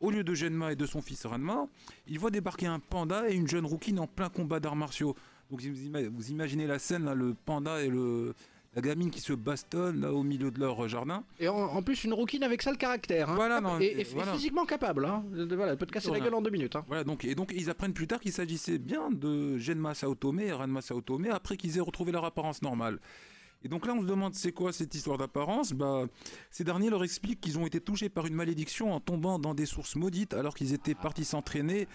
au 0.00 0.10
lieu 0.10 0.24
de 0.24 0.32
Genma 0.32 0.72
et 0.72 0.76
de 0.76 0.86
son 0.86 1.02
fils 1.02 1.26
Ranma, 1.26 1.66
ils 2.06 2.18
voient 2.18 2.30
débarquer 2.30 2.66
un 2.66 2.78
panda 2.78 3.28
et 3.28 3.34
une 3.34 3.48
jeune 3.48 3.66
rouquine 3.66 3.98
en 4.00 4.06
plein 4.06 4.28
combat 4.30 4.60
d'arts 4.60 4.76
martiaux. 4.76 5.14
Donc 5.50 5.60
vous 5.60 5.82
ima- 5.86 6.08
vous 6.08 6.30
imaginez 6.30 6.66
la 6.66 6.78
scène, 6.78 7.04
là, 7.04 7.14
le 7.14 7.34
panda 7.34 7.82
et 7.82 7.88
le, 7.88 8.34
la 8.74 8.80
gamine 8.80 9.10
qui 9.10 9.20
se 9.20 9.32
bastonnent 9.32 10.00
là, 10.00 10.12
au 10.14 10.22
milieu 10.22 10.50
de 10.52 10.58
leur 10.60 10.88
jardin. 10.88 11.24
Et 11.40 11.48
en, 11.48 11.56
en 11.56 11.82
plus, 11.82 12.04
une 12.04 12.14
rouquine 12.14 12.44
avec 12.44 12.62
ça 12.62 12.70
le 12.70 12.76
caractère. 12.76 13.28
Hein. 13.28 13.34
Voilà, 13.34 13.60
non, 13.60 13.78
et, 13.80 13.86
et- 13.86 14.00
et 14.00 14.04
voilà. 14.04 14.32
physiquement 14.32 14.64
capable. 14.64 15.04
Hein. 15.04 15.24
Voilà, 15.32 15.72
elle 15.72 15.76
peut 15.78 15.86
te 15.86 15.92
casser 15.92 16.12
la 16.12 16.20
gueule 16.20 16.34
en 16.34 16.40
deux 16.40 16.50
minutes. 16.50 16.76
Hein. 16.76 16.84
Voilà, 16.86 17.02
donc, 17.04 17.24
et 17.24 17.34
donc 17.34 17.52
ils 17.54 17.68
apprennent 17.68 17.92
plus 17.92 18.06
tard 18.06 18.20
qu'il 18.20 18.32
s'agissait 18.32 18.78
bien 18.78 19.10
de 19.10 19.58
Genma 19.58 19.94
Saotome 19.94 20.38
et 20.40 20.52
Ranma 20.52 20.80
Saotome 20.80 21.26
après 21.32 21.56
qu'ils 21.56 21.76
aient 21.76 21.80
retrouvé 21.82 22.12
leur 22.12 22.24
apparence 22.24 22.62
normale. 22.62 23.00
Et 23.62 23.68
donc 23.68 23.86
là, 23.86 23.92
on 23.94 24.00
se 24.00 24.06
demande 24.06 24.34
c'est 24.34 24.52
quoi 24.52 24.72
cette 24.72 24.94
histoire 24.94 25.18
d'apparence? 25.18 25.72
Bah, 25.72 26.06
Ces 26.50 26.64
derniers 26.64 26.88
leur 26.88 27.04
expliquent 27.04 27.40
qu'ils 27.40 27.58
ont 27.58 27.66
été 27.66 27.80
touchés 27.80 28.08
par 28.08 28.26
une 28.26 28.34
malédiction 28.34 28.92
en 28.92 29.00
tombant 29.00 29.38
dans 29.38 29.54
des 29.54 29.66
sources 29.66 29.96
maudites 29.96 30.32
alors 30.34 30.54
qu'ils 30.54 30.72
étaient 30.72 30.94
partis 30.94 31.24
s'entraîner 31.24 31.86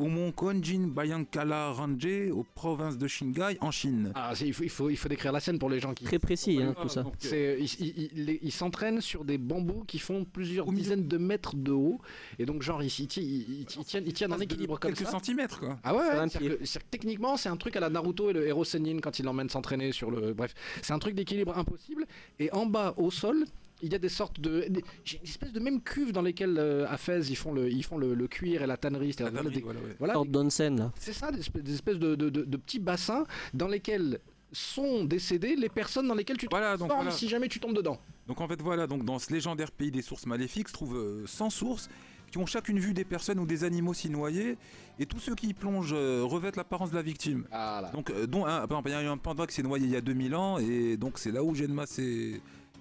au 0.00 0.06
mont 0.06 0.32
Konjin 0.32 0.86
Bayankala 0.88 1.72
Ranje, 1.72 2.30
aux 2.32 2.44
provinces 2.54 2.96
de 2.96 3.06
Shingai, 3.06 3.58
en 3.60 3.70
Chine. 3.70 4.12
Ah, 4.14 4.32
il, 4.40 4.52
faut, 4.54 4.64
il, 4.64 4.70
faut, 4.70 4.88
il 4.90 4.96
faut 4.96 5.08
décrire 5.10 5.30
la 5.30 5.40
scène 5.40 5.58
pour 5.58 5.68
les 5.68 5.78
gens 5.78 5.92
qui. 5.92 6.04
Très 6.04 6.18
précis, 6.18 6.58
hein, 6.62 6.74
tout 6.80 6.88
ça. 6.88 7.04
euh, 7.32 7.56
ils 7.60 7.64
ils- 7.80 8.10
ils- 8.16 8.38
ils 8.42 8.52
s'entraînent 8.52 9.00
sur 9.02 9.24
des 9.24 9.36
bambous 9.36 9.84
qui 9.86 9.98
font 9.98 10.24
plusieurs 10.24 10.72
dizaines 10.72 11.06
de 11.06 11.18
mètres 11.18 11.54
de 11.54 11.72
haut. 11.72 12.00
Et 12.38 12.46
donc, 12.46 12.62
genre, 12.62 12.82
ils, 12.82 12.86
ils, 12.88 13.08
ils- 13.18 13.60
ils 13.60 13.84
tiennent, 13.84 14.04
ils 14.06 14.12
tiennent 14.14 14.32
en 14.32 14.40
équilibre 14.40 14.78
comme 14.78 14.92
quelques 14.92 15.04
ça. 15.06 15.12
centimètres, 15.12 15.60
quoi. 15.60 15.78
Ah 15.84 15.94
ouais, 15.94 16.00
ouais, 16.00 16.08
Un 16.14 16.28
c'est-à-dire 16.28 16.58
que- 16.58 16.64
c'est-à-dire 16.64 16.86
que 16.86 16.90
techniquement, 16.90 17.36
c'est 17.36 17.48
un 17.50 17.56
truc 17.58 17.76
à 17.76 17.80
la 17.80 17.90
Naruto 17.90 18.30
et 18.30 18.32
le 18.32 18.46
héros 18.46 18.64
Sennin 18.64 19.00
quand 19.02 19.18
il 19.18 19.24
l'emmène 19.26 19.50
s'entraîner 19.50 19.92
sur 19.92 20.10
le. 20.10 20.32
Bref, 20.32 20.54
c'est 20.82 20.92
un 20.94 20.98
truc 20.98 21.14
d'équilibre 21.14 21.56
impossible. 21.58 22.06
Et 22.38 22.50
en 22.52 22.64
bas, 22.66 22.94
au 22.96 23.10
sol, 23.10 23.44
il 23.82 23.92
y 23.92 23.94
a 23.94 23.98
des 23.98 24.08
sortes 24.08 24.40
de. 24.40 24.66
des- 24.68 24.84
J'ai 25.04 25.18
une 25.18 25.24
espèce 25.24 25.52
de 25.52 25.60
même 25.60 25.80
cuve 25.82 26.12
dans 26.12 26.22
lesquelles 26.22 26.56
euh, 26.58 26.86
à 26.88 26.96
Fès 26.96 27.28
ils 27.30 27.36
font 27.36 27.52
le, 27.52 27.70
ils 27.70 27.84
font 27.84 27.98
le, 27.98 28.14
le 28.14 28.28
cuir 28.28 28.62
et 28.62 28.66
la 28.66 28.76
tannerie. 28.76 29.12
c'est-à-dire 29.12 29.34
La 29.34 29.42
voilà, 29.42 29.50
tannerie, 29.50 29.56
des- 29.56 29.64
voilà, 29.64 29.80
ouais. 29.80 29.96
voilà, 29.98 30.14
Sorte 30.14 30.30
d'onsen, 30.30 30.76
là. 30.78 30.92
c'est 30.98 31.12
ça, 31.12 31.30
des 31.32 31.40
espèces, 31.40 31.62
des 31.62 31.74
espèces 31.74 31.98
de, 31.98 32.14
de- 32.14 32.30
de- 32.30 32.44
de 32.44 32.56
petits 32.56 32.78
bassins 32.80 33.24
dans 33.54 33.68
lesquels 33.68 34.18
sont 34.52 35.04
décédées 35.04 35.54
les 35.56 35.68
personnes 35.68 36.08
dans 36.08 36.14
lesquelles 36.14 36.36
tu 36.36 36.46
te 36.46 36.50
Voilà, 36.50 36.70
donc 36.76 36.88
transformes 36.88 37.02
voilà. 37.04 37.16
si 37.16 37.28
jamais 37.28 37.48
tu 37.48 37.60
tombes 37.60 37.76
dedans. 37.76 38.00
Donc 38.26 38.40
en 38.40 38.48
fait 38.48 38.60
voilà, 38.60 38.86
donc 38.86 39.04
dans 39.04 39.18
ce 39.18 39.32
légendaire 39.32 39.70
pays 39.70 39.90
des 39.92 40.02
sources 40.02 40.26
maléfiques 40.26 40.68
se 40.68 40.72
trouvent 40.72 40.96
euh, 40.96 41.24
100 41.26 41.50
sources 41.50 41.88
qui 42.32 42.38
ont 42.38 42.46
chacune 42.46 42.78
vu 42.78 42.92
des 42.94 43.04
personnes 43.04 43.38
ou 43.40 43.46
des 43.46 43.64
animaux 43.64 43.94
s'y 43.94 44.08
noyer 44.10 44.56
et 45.00 45.06
tous 45.06 45.18
ceux 45.18 45.34
qui 45.34 45.48
y 45.48 45.54
plongent 45.54 45.94
euh, 45.94 46.22
revêtent 46.24 46.56
l'apparence 46.56 46.90
de 46.90 46.96
la 46.96 47.02
victime. 47.02 47.44
Voilà. 47.50 47.90
Donc 47.92 48.10
euh, 48.10 48.26
dont 48.26 48.44
un, 48.46 48.66
par 48.68 48.78
exemple, 48.78 48.88
il 48.88 48.92
y 48.92 48.94
a 48.96 49.02
eu 49.02 49.06
un 49.06 49.16
panda 49.18 49.46
qui 49.46 49.54
s'est 49.54 49.62
noyé 49.62 49.84
il 49.86 49.90
y 49.92 49.96
a 49.96 50.00
2000 50.00 50.34
ans 50.34 50.58
et 50.58 50.96
donc 50.96 51.18
c'est 51.18 51.32
là 51.32 51.42
où 51.44 51.54
Genma 51.54 51.86
s'est 51.86 52.40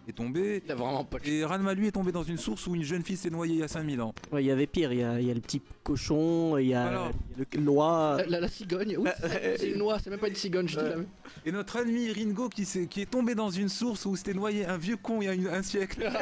est 0.09 0.13
tombé. 0.13 0.61
Il 0.65 0.71
a 0.71 0.75
vraiment 0.75 1.03
pas 1.03 1.19
de 1.19 1.27
Et 1.27 1.43
Ranma 1.45 1.73
lui 1.73 1.87
est 1.87 1.91
tombé 1.91 2.11
dans 2.11 2.23
une 2.23 2.37
source 2.37 2.67
où 2.67 2.75
une 2.75 2.83
jeune 2.83 3.03
fille 3.03 3.17
s'est 3.17 3.29
noyée 3.29 3.53
il 3.55 3.59
y 3.59 3.63
a 3.63 3.67
5000 3.67 4.01
ans. 4.01 4.13
Ouais, 4.31 4.43
Il 4.43 4.47
y 4.47 4.51
avait 4.51 4.67
pire, 4.67 4.91
il 4.93 4.99
y 4.99 5.03
a, 5.03 5.19
il 5.19 5.27
y 5.27 5.31
a 5.31 5.33
le 5.33 5.39
petit 5.41 5.61
cochon, 5.83 6.57
il 6.57 6.67
y 6.67 6.73
a, 6.73 6.85
Alors. 6.87 7.11
il 7.37 7.39
y 7.39 7.41
a 7.43 7.59
le 7.59 7.65
loi. 7.65 8.17
La, 8.19 8.25
la- 8.25 8.39
la 8.41 8.47
cigogne, 8.47 8.95
oui, 8.97 9.09
c'est 9.57 9.69
une 9.71 9.81
oie, 9.81 9.97
c'est 9.99 10.09
même 10.09 10.19
pas 10.19 10.27
une 10.27 10.35
cigogne, 10.35 10.67
je 10.67 10.77
dis 10.77 10.83
la 10.83 10.95
même. 10.97 11.07
Et 11.45 11.51
notre 11.51 11.77
ami 11.77 12.11
Ringo 12.11 12.49
qui, 12.49 12.65
s'est- 12.65 12.87
qui 12.87 13.01
est 13.01 13.09
tombé 13.09 13.35
dans 13.35 13.49
une 13.49 13.69
source 13.69 14.05
où 14.05 14.15
s'était 14.15 14.33
noyé 14.33 14.65
un 14.65 14.77
vieux 14.77 14.97
con 14.97 15.21
il 15.21 15.25
y 15.25 15.27
a 15.29 15.33
une- 15.33 15.47
un 15.47 15.63
siècle. 15.63 16.09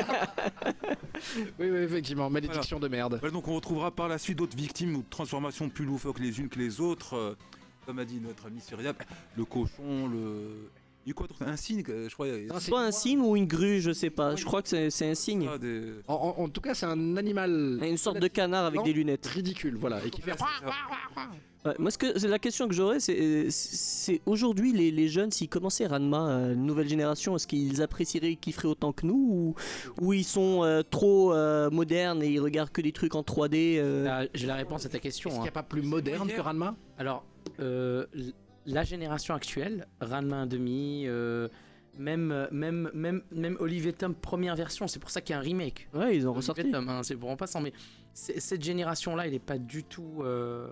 Oui, 1.60 1.68
oui, 1.72 1.78
effectivement, 1.80 2.30
malédiction 2.30 2.80
de 2.80 2.88
merde. 2.88 3.18
Voilà, 3.20 3.34
donc 3.34 3.48
on 3.48 3.56
retrouvera 3.56 3.90
par 3.92 4.08
la 4.08 4.18
suite 4.18 4.38
d'autres 4.38 4.56
victimes 4.56 4.96
ou 4.96 5.00
de 5.00 5.10
transformations 5.10 5.68
plus 5.70 5.86
loufoques 5.86 6.20
les 6.20 6.40
unes 6.40 6.48
que 6.50 6.60
les 6.60 6.80
autres. 6.80 7.16
euh, 7.16 7.36
comme 7.86 8.00
a 8.00 8.06
dit 8.06 8.20
notre 8.22 8.48
ami 8.48 8.60
Syriac, 8.60 8.98
le 9.36 9.46
cochon, 9.46 10.08
le. 10.12 10.70
Il 11.08 11.12
y 11.12 11.12
a 11.12 11.12
eu 11.12 11.14
quoi 11.14 11.28
d'autre 11.28 11.42
Un 11.44 11.54
euh, 11.54 12.10
je 12.10 12.14
crois. 12.14 12.28
Non, 12.28 12.60
c'est- 12.60 12.68
Soit 12.68 12.82
un 12.82 12.92
cygne 12.92 13.22
ou 13.22 13.38
une 13.38 13.48
grue, 13.48 13.80
je 13.80 13.94
sais 13.94 14.10
pas. 14.10 14.36
Je 14.36 14.44
crois 14.44 14.62
que 14.62 14.68
c'est 14.68 14.90
c'est 14.90 15.10
un 15.10 15.16
cygne. 15.16 15.48
Ah, 15.50 15.58
des- 15.58 15.94
En, 16.06 16.36
en- 16.38 16.44
en 16.44 16.50
tout 16.50 16.60
cas, 16.60 16.74
c'est 16.74 16.86
un 16.86 17.16
animal 17.16 17.80
Une 17.82 17.96
sorte 17.96 18.20
de 18.20 18.28
canard 18.28 18.66
avec 18.66 18.80
Non. 18.80 18.84
des 18.84 18.92
lunettes. 18.92 19.26
ridicule, 19.26 19.78
voilà, 19.80 20.06
et 20.06 20.10
qui 20.10 20.22
fait. 20.22 20.34
Ouais, 21.66 21.74
moi, 21.80 21.92
ce 21.92 21.98
que, 21.98 22.20
c'est 22.20 22.28
la 22.28 22.40
question 22.40 22.68
que 22.68 22.74
j'aurais, 22.74 23.00
c'est, 23.00 23.48
c'est 23.50 24.22
aujourd'hui 24.26 24.74
les, 24.74 24.92
les 24.92 25.08
jeunes, 25.08 25.32
s'ils 25.32 25.50
commençaient 25.50 25.88
Ranma, 25.88 26.28
euh, 26.30 26.56
nouvelle 26.56 26.88
génération, 26.88 27.36
est-ce 27.36 27.48
qu'ils 27.48 27.82
apprécieraient, 27.82 28.36
qu'ils 28.36 28.54
kifferaient 28.54 28.68
autant 28.68 28.92
que 28.94 29.06
nous, 29.06 29.16
ou, 30.00 30.06
ou 30.06 30.14
ils 30.14 30.24
sont 30.24 30.64
euh, 30.64 30.82
trop 30.84 31.34
euh, 31.34 31.70
modernes 31.70 32.22
et 32.22 32.28
ils 32.30 32.40
regardent 32.40 32.72
que 32.72 32.82
des 32.82 32.92
trucs 32.92 33.16
en 33.16 33.22
3D 33.22 33.78
euh, 33.80 34.04
Là, 34.04 34.28
J'ai 34.34 34.48
la 34.48 34.56
réponse 34.56 34.86
à 34.86 34.90
ta 34.90 35.00
question. 35.00 35.30
Est-ce 35.30 35.36
qu'il 35.38 35.42
hein. 35.42 35.44
n'y 35.44 35.50
a 35.50 35.54
pas 35.54 35.64
plus 35.64 35.82
moderne 35.82 36.30
que 36.30 36.40
Ranma? 36.42 36.76
Alors, 36.98 37.26
euh, 37.60 38.06
l- 38.14 38.34
la 38.68 38.84
génération 38.84 39.34
actuelle, 39.34 39.88
Ranma 40.02 40.46
1,5, 40.46 41.08
euh, 41.08 41.48
même, 41.98 42.32
euh, 42.32 42.48
même, 42.52 42.92
même, 42.94 43.24
même 43.32 43.58
Olivier 43.60 43.94
Tom, 43.94 44.14
première 44.14 44.56
version, 44.56 44.88
c'est 44.88 45.00
pour 45.00 45.10
ça 45.10 45.22
qu'il 45.22 45.34
y 45.34 45.36
a 45.36 45.40
un 45.40 45.44
remake. 45.44 45.88
Ouais, 45.94 46.16
ils 46.16 46.28
ont 46.28 46.32
Olivier 46.32 46.38
ressorti. 46.38 46.72
Tom, 46.72 46.88
hein, 46.90 47.02
c'est 47.04 47.16
vraiment 47.16 47.38
pas 47.38 47.48
ça, 47.48 47.60
mais 47.60 47.74
cette 48.14 48.64
génération-là, 48.64 49.26
il 49.28 49.34
est 49.34 49.40
pas 49.40 49.58
du 49.58 49.84
tout. 49.84 50.22
euh, 50.22 50.68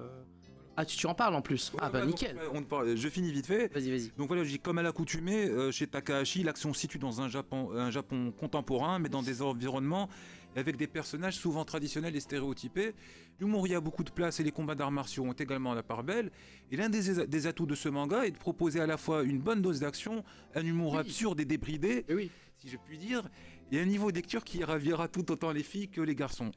Ah, 0.77 0.83
tu, 0.85 0.97
tu 0.97 1.07
en 1.07 1.15
parles 1.15 1.35
en 1.35 1.41
plus 1.41 1.71
Ah, 1.79 1.89
bah 1.89 2.05
nickel. 2.05 2.35
on 2.53 2.61
parle- 2.61 2.97
je 2.97 3.07
finis 3.07 3.31
vite 3.31 3.45
fait. 3.47 3.73
Vas-y, 3.73 3.89
vas-y. 3.91 4.11
Donc 4.17 4.27
voilà, 4.27 4.43
je 4.43 4.49
dis 4.49 4.59
comme 4.59 4.77
à 4.77 4.83
l'accoutumée, 4.83 5.45
euh, 5.47 5.71
chez 5.71 5.87
Takahashi, 5.87 6.43
l'action 6.43 6.73
se 6.73 6.81
situe 6.81 6.99
dans 6.99 7.21
un 7.21 7.29
Japon, 7.29 7.69
un 7.73 7.91
Japon 7.91 8.33
contemporain, 8.37 8.99
mais 8.99 9.07
dans 9.07 9.23
des 9.23 9.41
environnements 9.41 10.09
avec 10.55 10.77
des 10.77 10.87
personnages 10.87 11.35
souvent 11.35 11.65
traditionnels 11.65 12.15
et 12.15 12.19
stéréotypés. 12.19 12.93
L'humour 13.39 13.67
y 13.67 13.75
a 13.75 13.81
beaucoup 13.81 14.03
de 14.03 14.09
place 14.11 14.39
et 14.39 14.43
les 14.43 14.51
combats 14.51 14.75
d'arts 14.75 14.91
martiaux 14.91 15.25
ont 15.25 15.33
également 15.33 15.73
la 15.73 15.83
part 15.83 16.03
belle. 16.03 16.31
Et 16.71 16.77
l'un 16.77 16.89
des, 16.89 17.25
des 17.27 17.47
atouts 17.47 17.65
de 17.65 17.75
ce 17.75 17.89
manga 17.89 18.25
est 18.25 18.31
de 18.31 18.37
proposer 18.37 18.79
à 18.79 18.87
la 18.87 18.97
fois 18.97 19.23
une 19.23 19.39
bonne 19.39 19.61
dose 19.61 19.79
d'action, 19.81 20.23
un 20.55 20.65
humour 20.65 20.93
Oui. 20.93 20.99
absurde 20.99 21.39
et 21.39 21.45
débridé, 21.45 22.05
Eh 22.07 22.15
oui. 22.15 22.31
si 22.57 22.69
je 22.69 22.77
puis 22.85 22.97
dire, 22.97 23.27
et 23.71 23.79
un 23.79 23.85
niveau 23.85 24.11
de 24.11 24.15
lecture 24.15 24.43
qui 24.43 24.63
ravira 24.63 25.07
tout 25.07 25.29
autant 25.31 25.51
les 25.51 25.63
filles 25.63 25.89
que 25.89 26.01
les 26.01 26.15
garçons, 26.15 26.51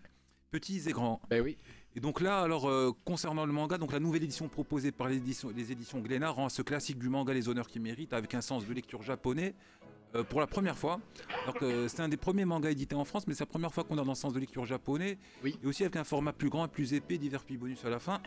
petits 0.50 0.82
et 0.88 0.92
grands. 0.92 1.20
Ben 1.30 1.42
oui. 1.42 1.56
Et 1.96 2.00
donc 2.00 2.20
là, 2.20 2.42
alors 2.42 2.68
euh, 2.68 2.92
concernant 3.04 3.44
le 3.44 3.52
manga, 3.52 3.76
donc 3.76 3.92
la 3.92 3.98
nouvelle 3.98 4.22
édition 4.22 4.46
proposée 4.48 4.92
par 4.92 5.08
les 5.08 5.16
éditions 5.16 6.00
Glénat 6.00 6.30
rend 6.30 6.48
ce 6.48 6.62
classique 6.62 6.98
du 6.98 7.08
manga 7.08 7.32
les 7.32 7.48
honneurs 7.48 7.66
qu'il 7.66 7.82
mérite, 7.82 8.12
avec 8.12 8.34
un 8.34 8.40
sens 8.42 8.64
de 8.66 8.72
lecture 8.72 9.02
japonais 9.02 9.54
euh, 10.14 10.24
pour 10.24 10.40
la 10.40 10.46
première 10.46 10.76
fois. 10.78 11.00
Alors 11.42 11.54
que 11.54 11.88
c'est 11.88 12.00
un 12.00 12.08
des 12.08 12.16
premiers 12.16 12.44
mangas 12.44 12.70
édités 12.70 12.94
en 12.94 13.04
France, 13.04 13.26
mais 13.26 13.34
c'est 13.34 13.40
la 13.44 13.46
première 13.46 13.72
fois 13.72 13.84
qu'on 13.84 13.98
a 13.98 14.02
dans 14.04 14.12
le 14.12 14.14
sens 14.16 14.32
de 14.32 14.38
lecture 14.40 14.64
japonais, 14.64 15.18
Oui. 15.44 15.58
et 15.62 15.66
aussi 15.66 15.82
avec 15.84 15.96
un 15.96 16.04
format 16.04 16.32
plus 16.32 16.48
grand 16.50 16.64
et 16.66 16.68
plus 16.68 16.94
épais, 16.94 17.18
divers 17.18 17.42
petits 17.44 17.56
bonus 17.56 17.84
à 17.84 17.90
la 17.90 17.98
fin. 17.98 18.20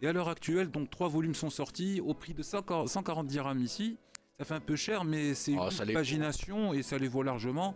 Et 0.00 0.06
à 0.08 0.12
l'heure 0.12 0.28
actuelle, 0.28 0.70
donc 0.70 0.90
trois 0.90 1.08
volumes 1.08 1.34
sont 1.34 1.50
sortis 1.50 2.00
au 2.00 2.14
prix 2.14 2.32
de 2.34 2.42
140 2.42 2.88
140 2.88 3.26
dirhams 3.26 3.60
ici, 3.60 3.96
ça 4.38 4.44
fait 4.44 4.54
un 4.54 4.60
peu 4.60 4.76
cher, 4.76 5.04
mais 5.04 5.34
c'est 5.34 5.56
Oh, 5.58 5.68
une 5.84 5.92
pagination 5.92 6.72
et 6.72 6.82
ça 6.82 6.96
les 6.98 7.08
vaut 7.08 7.24
largement. 7.24 7.74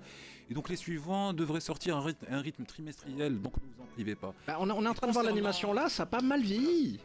Et 0.48 0.54
donc 0.54 0.68
les 0.68 0.76
suivants 0.76 1.32
devraient 1.32 1.60
sortir 1.60 1.96
un 1.96 2.00
rythme, 2.02 2.24
un 2.30 2.40
rythme 2.40 2.64
trimestriel, 2.64 3.40
donc 3.40 3.54
ne 3.56 3.62
vous 3.74 3.82
en 3.82 3.86
privez 3.86 4.14
pas. 4.14 4.32
Bah, 4.46 4.58
on, 4.60 4.68
est- 4.68 4.88
en 4.88 4.94
train 4.94 5.08
de 5.08 5.12
voir 5.12 5.24
l'animation 5.24 5.72
là, 5.72 5.88
ça 5.88 6.04
a 6.04 6.06
pas 6.06 6.20
mal 6.20 6.40
vieilli. 6.42 7.00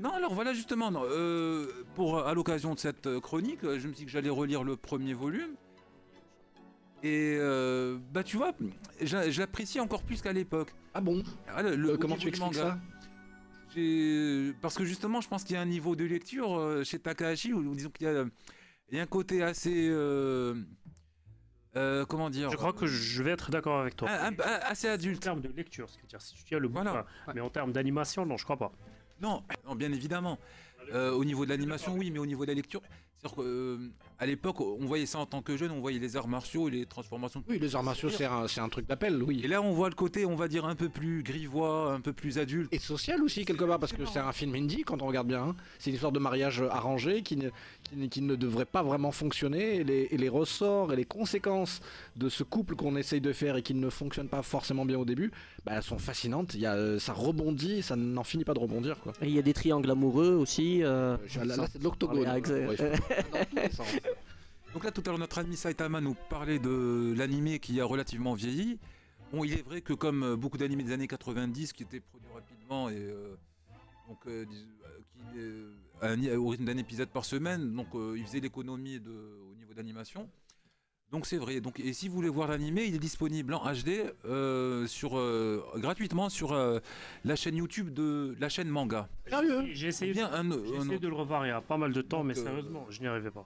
Non, 0.00 0.10
alors 0.14 0.32
voilà 0.32 0.54
justement, 0.54 0.90
non, 0.90 1.02
euh, 1.04 1.66
pour 1.94 2.20
à 2.20 2.32
l'occasion 2.32 2.72
de 2.74 2.78
cette 2.78 3.06
euh, 3.06 3.20
chronique, 3.20 3.62
euh, 3.64 3.78
je 3.78 3.86
me 3.88 3.92
suis 3.92 4.00
dit 4.00 4.04
que 4.06 4.10
j'allais 4.10 4.30
relire 4.30 4.64
le 4.64 4.76
premier 4.76 5.12
volume. 5.12 5.50
Et 7.04 7.36
euh, 7.38 7.98
bah 8.12 8.22
tu 8.22 8.36
vois, 8.36 8.52
j'a- 9.00 9.28
j'apprécie 9.30 9.80
encore 9.80 10.02
plus 10.04 10.22
qu'à 10.22 10.32
l'époque. 10.32 10.72
Ah 10.94 11.00
bon? 11.00 11.22
Ah, 11.48 11.62
le- 11.62 11.74
le- 11.74 11.90
Euh, 11.90 11.96
comment 11.96 12.16
tu 12.16 12.28
expliques 12.28 12.40
manga. 12.56 12.78
ça? 13.74 14.52
Parce 14.60 14.76
que 14.76 14.84
justement, 14.84 15.20
je 15.20 15.28
pense 15.28 15.44
qu'il 15.44 15.54
y 15.54 15.58
a 15.58 15.62
un 15.62 15.66
niveau 15.66 15.96
de 15.96 16.04
lecture 16.04 16.56
euh, 16.58 16.84
chez 16.84 16.98
Takahashi 16.98 17.52
où 17.52 17.74
disons 17.74 17.90
qu'il 17.90 18.06
y 18.06 18.10
a, 18.10 18.24
il 18.90 18.96
y 18.96 19.00
a 19.00 19.02
un 19.02 19.06
côté 19.06 19.42
assez, 19.42 19.88
euh, 19.90 20.54
euh, 21.76 22.04
comment 22.04 22.28
dire, 22.30 22.50
Je 22.50 22.56
crois 22.56 22.72
que 22.74 22.86
je 22.86 23.22
vais 23.22 23.30
être 23.30 23.50
d'accord 23.50 23.80
avec 23.80 23.96
toi. 23.96 24.10
Un- 24.10 24.26
un- 24.28 24.32
un- 24.34 24.60
assez 24.62 24.88
En 24.88 24.92
adulte. 24.92 25.22
termes 25.22 25.40
de 25.40 25.48
lecture, 25.48 25.88
c'est-à-dire 25.88 26.20
si 26.20 26.34
tu 26.34 26.44
tiens 26.44 26.58
le 26.58 26.68
Voilà. 26.68 26.90
bouquin, 26.92 27.06
mais 27.34 27.40
en 27.40 27.48
termes 27.50 27.72
d'animation, 27.72 28.26
non, 28.26 28.36
je 28.36 28.44
crois 28.44 28.58
pas. 28.58 28.72
Non, 29.20 29.42
non, 29.66 29.74
bien 29.74 29.90
évidemment. 29.92 30.38
Euh, 30.92 31.12
au 31.12 31.24
niveau 31.24 31.44
de 31.46 31.50
l'animation, 31.50 31.94
oui, 31.96 32.10
mais 32.10 32.18
au 32.18 32.26
niveau 32.26 32.44
de 32.44 32.50
la 32.50 32.54
lecture, 32.54 32.82
c'est-à-dire 33.22 33.36
que, 33.36 33.42
euh, 33.48 33.78
à 34.18 34.26
l'époque, 34.26 34.60
on 34.60 34.84
voyait 34.84 35.06
ça 35.06 35.18
en 35.18 35.26
tant 35.26 35.42
que 35.42 35.56
jeune, 35.56 35.70
on 35.70 35.80
voyait 35.80 35.98
les 36.00 36.16
arts 36.16 36.26
martiaux 36.28 36.68
et 36.68 36.72
les 36.72 36.86
transformations. 36.86 37.42
Oui, 37.48 37.58
les 37.60 37.76
arts 37.76 37.82
martiaux, 37.84 38.08
c'est 38.08 38.24
un, 38.24 38.48
c'est 38.48 38.60
un 38.60 38.68
truc 38.68 38.86
d'appel, 38.86 39.22
oui. 39.22 39.40
Et 39.44 39.48
là, 39.48 39.62
on 39.62 39.72
voit 39.72 39.88
le 39.88 39.94
côté, 39.94 40.26
on 40.26 40.34
va 40.34 40.48
dire, 40.48 40.64
un 40.64 40.74
peu 40.74 40.88
plus 40.88 41.22
grivois, 41.22 41.92
un 41.92 42.00
peu 42.00 42.12
plus 42.12 42.38
adulte. 42.38 42.72
Et 42.72 42.78
social 42.78 43.22
aussi, 43.22 43.44
quelque 43.44 43.64
part, 43.64 43.78
parce 43.78 43.92
que 43.92 44.04
c'est 44.06 44.18
un 44.18 44.32
film 44.32 44.54
indie, 44.54 44.82
quand 44.82 45.02
on 45.02 45.06
regarde 45.06 45.28
bien. 45.28 45.42
hein. 45.42 45.56
C'est 45.78 45.90
une 45.90 45.94
histoire 45.94 46.12
de 46.12 46.18
mariage 46.18 46.62
arrangé 46.62 47.22
qui 47.22 47.36
ne, 47.36 47.50
qui 47.92 47.98
ne, 47.98 48.06
qui 48.06 48.22
ne 48.22 48.34
devrait 48.36 48.64
pas 48.64 48.82
vraiment 48.82 49.12
fonctionner. 49.12 49.76
Et 49.76 49.84
les, 49.84 50.08
et 50.10 50.16
les 50.16 50.28
ressorts 50.28 50.92
et 50.92 50.96
les 50.96 51.04
conséquences 51.04 51.80
de 52.16 52.28
ce 52.28 52.42
couple 52.42 52.74
qu'on 52.74 52.96
essaye 52.96 53.20
de 53.20 53.32
faire 53.32 53.56
et 53.56 53.62
qui 53.62 53.74
ne 53.74 53.90
fonctionne 53.90 54.28
pas 54.28 54.42
forcément 54.42 54.84
bien 54.84 54.98
au 54.98 55.04
début, 55.04 55.30
bah, 55.64 55.72
elles 55.76 55.82
sont 55.82 55.98
fascinantes. 55.98 56.54
Il 56.54 56.60
y 56.60 56.66
a, 56.66 56.74
euh, 56.74 56.98
ça 56.98 57.12
rebondit, 57.12 57.82
ça 57.82 57.96
n'en 57.96 58.24
finit 58.24 58.44
pas 58.44 58.54
de 58.54 58.58
rebondir. 58.60 58.98
Quoi. 59.00 59.12
Et 59.22 59.26
il 59.26 59.34
y 59.34 59.38
a 59.38 59.42
des 59.42 59.52
triangles 59.52 59.90
amoureux 59.90 60.32
aussi. 60.32 60.82
euh, 60.82 61.16
Là, 61.36 61.44
là, 61.56 61.66
c'est 61.70 61.78
de 61.78 61.84
l'octogone. 61.84 62.26
Ah. 62.26 62.36
Ouais. 62.38 62.76
Donc 64.74 64.84
là, 64.84 64.90
tout 64.90 65.02
à 65.04 65.10
l'heure, 65.10 65.18
notre 65.18 65.38
ami 65.38 65.56
Saitama 65.56 66.00
nous 66.00 66.16
parlait 66.30 66.58
de 66.58 67.12
l'animé 67.16 67.58
qui 67.58 67.78
a 67.80 67.84
relativement 67.84 68.32
vieilli. 68.34 68.78
Bon, 69.32 69.44
il 69.44 69.52
est 69.52 69.62
vrai 69.62 69.80
que 69.82 69.92
comme 69.92 70.22
euh, 70.22 70.36
beaucoup 70.36 70.56
d'animés 70.58 70.82
des 70.82 70.92
années 70.92 71.08
90 71.08 71.72
qui 71.72 71.82
étaient 71.82 72.00
produits 72.00 72.28
rapidement 72.34 72.88
et 72.88 72.96
euh, 72.96 73.34
donc 74.08 74.18
euh, 74.26 74.44
euh, 74.44 74.98
qui 75.32 75.38
euh, 76.02 76.16
un- 76.16 76.36
au 76.38 76.48
rythme 76.48 76.64
d'un 76.64 76.76
épisode 76.78 77.08
par 77.08 77.24
semaine, 77.24 77.74
donc 77.74 77.88
euh, 77.94 78.14
il 78.16 78.24
faisait 78.26 78.40
l'économie 78.40 78.96
au 78.98 79.54
niveau 79.58 79.74
d'animation. 79.74 80.28
Donc 81.10 81.26
c'est 81.26 81.36
vrai. 81.36 81.60
Donc 81.60 81.78
et 81.78 81.92
si 81.92 82.08
vous 82.08 82.14
voulez 82.14 82.30
voir 82.30 82.48
l'animé, 82.48 82.84
il 82.86 82.94
est 82.94 82.98
disponible 82.98 83.52
en 83.52 83.62
HD 83.70 84.12
euh, 84.24 84.86
sur 84.86 85.18
euh, 85.18 85.62
gratuitement 85.76 86.30
sur 86.30 86.52
euh, 86.52 86.78
la 87.24 87.36
chaîne 87.36 87.56
YouTube 87.56 87.92
de 87.92 88.34
la 88.40 88.48
chaîne 88.48 88.68
Manga. 88.68 89.08
Sérieux? 89.28 89.66
J'ai 89.72 89.88
essayé, 89.88 90.12
Bien 90.14 90.30
un, 90.32 90.42
j'ai 90.50 90.76
un 90.78 90.80
essayé 90.82 90.98
de 90.98 91.08
le 91.08 91.14
revoir 91.14 91.44
il 91.44 91.50
y 91.50 91.52
a 91.52 91.60
pas 91.60 91.76
mal 91.76 91.92
de 91.92 92.00
temps, 92.00 92.24
mais 92.24 92.32
Donc, 92.32 92.44
euh, 92.44 92.46
sérieusement, 92.48 92.86
je 92.88 93.00
n'y 93.00 93.06
arrivais 93.08 93.30
pas. 93.30 93.44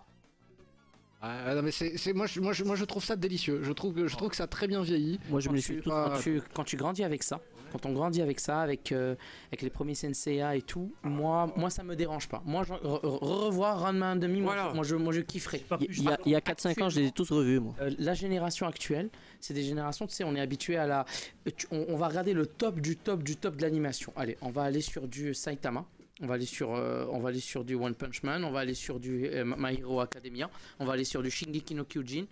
Ah, 1.23 1.55
non, 1.57 1.63
mais 1.63 1.73
c'est, 1.73 2.13
moi, 2.13 2.27
je, 2.27 2.41
moi, 2.41 2.53
je, 2.53 2.63
moi, 2.63 2.77
je 2.77 2.85
trouve 2.85 3.03
ça 3.03 3.17
délicieux. 3.17 3.61
Je 3.63 3.73
trouve 3.73 3.95
que, 3.95 4.07
je 4.07 4.17
trouve 4.17 4.29
que 4.29 4.37
ça 4.37 4.45
a 4.45 4.47
très 4.47 4.69
bien 4.69 4.83
vieilli. 4.83 5.19
Moi, 5.31 5.41
je 5.41 5.49
quand, 5.49 5.55
me 5.55 5.59
suis 5.59 5.81
pas- 5.81 6.19
tu, 6.23 6.41
quand 6.55 6.63
tu 6.63 6.77
grandis 6.77 7.03
avec 7.03 7.23
ça, 7.25 7.41
quand 7.77 7.87
on 7.89 7.93
grandit 7.93 8.23
avec 8.23 8.41
ça, 8.41 8.61
avec, 8.61 8.93
euh, 8.93 9.15
avec 9.49 9.63
les 9.63 9.71
premiers 9.71 9.95
Senseiya 9.95 10.57
et 10.57 10.63
tout, 10.63 10.93
moi, 11.03 11.53
moi 11.57 11.69
ça 11.71 11.83
me 11.83 11.95
dérange 11.95 12.29
pas. 12.29 12.43
Moi, 12.47 12.65
je, 12.65 12.73
re- 12.73 12.81
re- 13.03 13.19
revoir 13.47 13.81
Ranma 13.81 14.15
1,5, 14.15 14.29
moi, 14.41 14.55
Voilà. 14.55 14.71
je- 14.71 14.75
moi, 14.75 14.85
je, 14.85 14.97
moi 14.97 15.13
je 15.13 15.21
kifferais. 15.21 15.63
Il 15.81 16.03
y 16.03 16.09
a, 16.09 16.19
il 16.25 16.33
y 16.33 16.35
a 16.35 16.41
4-5 16.41 16.83
ans, 16.83 16.89
je 16.89 17.01
les 17.01 17.07
ai 17.09 17.11
tous 17.13 17.31
revus, 17.31 17.61
moi. 17.61 17.75
Euh, 17.81 17.91
la 17.99 18.15
génération 18.15 18.67
actuelle, 18.67 19.11
c'est 19.41 19.55
des 19.55 19.63
générations, 19.63 20.07
tu 20.07 20.15
sais, 20.15 20.25
on 20.25 20.35
est 20.35 20.41
habitué 20.41 20.77
à 20.77 20.87
la. 20.87 21.05
tu- 21.57 21.67
on, 21.71 21.85
on 21.89 21.97
va 21.97 22.09
regarder 22.09 22.33
le 22.33 22.47
top 22.47 22.81
du 22.81 22.97
top 22.97 23.23
du 23.23 23.37
top 23.37 23.57
de 23.57 23.63
l'animation. 23.63 24.13
Allez, 24.17 24.37
on 24.41 24.51
va 24.51 24.63
aller 24.63 24.81
sur 24.81 25.07
du 25.09 25.35
Saitama. 25.35 25.85
On 26.23 26.27
va 26.27 26.35
aller 26.35 26.47
sur, 26.47 26.75
euh, 26.75 27.05
on 27.13 27.19
va 27.19 27.29
aller 27.29 27.41
sur 27.41 27.63
du 27.63 27.75
One 27.75 27.95
Punch 27.95 28.23
Man. 28.23 28.43
On 28.43 28.51
va 28.51 28.61
aller 28.61 28.73
sur 28.73 28.99
du 28.99 29.27
euh, 29.27 29.45
My 29.45 29.79
Hero 29.79 30.01
Academia. 30.01 30.49
On 30.81 30.87
va 30.87 30.95
aller 30.95 31.05
sur 31.05 31.23
du 31.23 31.31
Shingeki 31.31 31.75
no 31.75 31.85
Kyojin. 31.85 32.25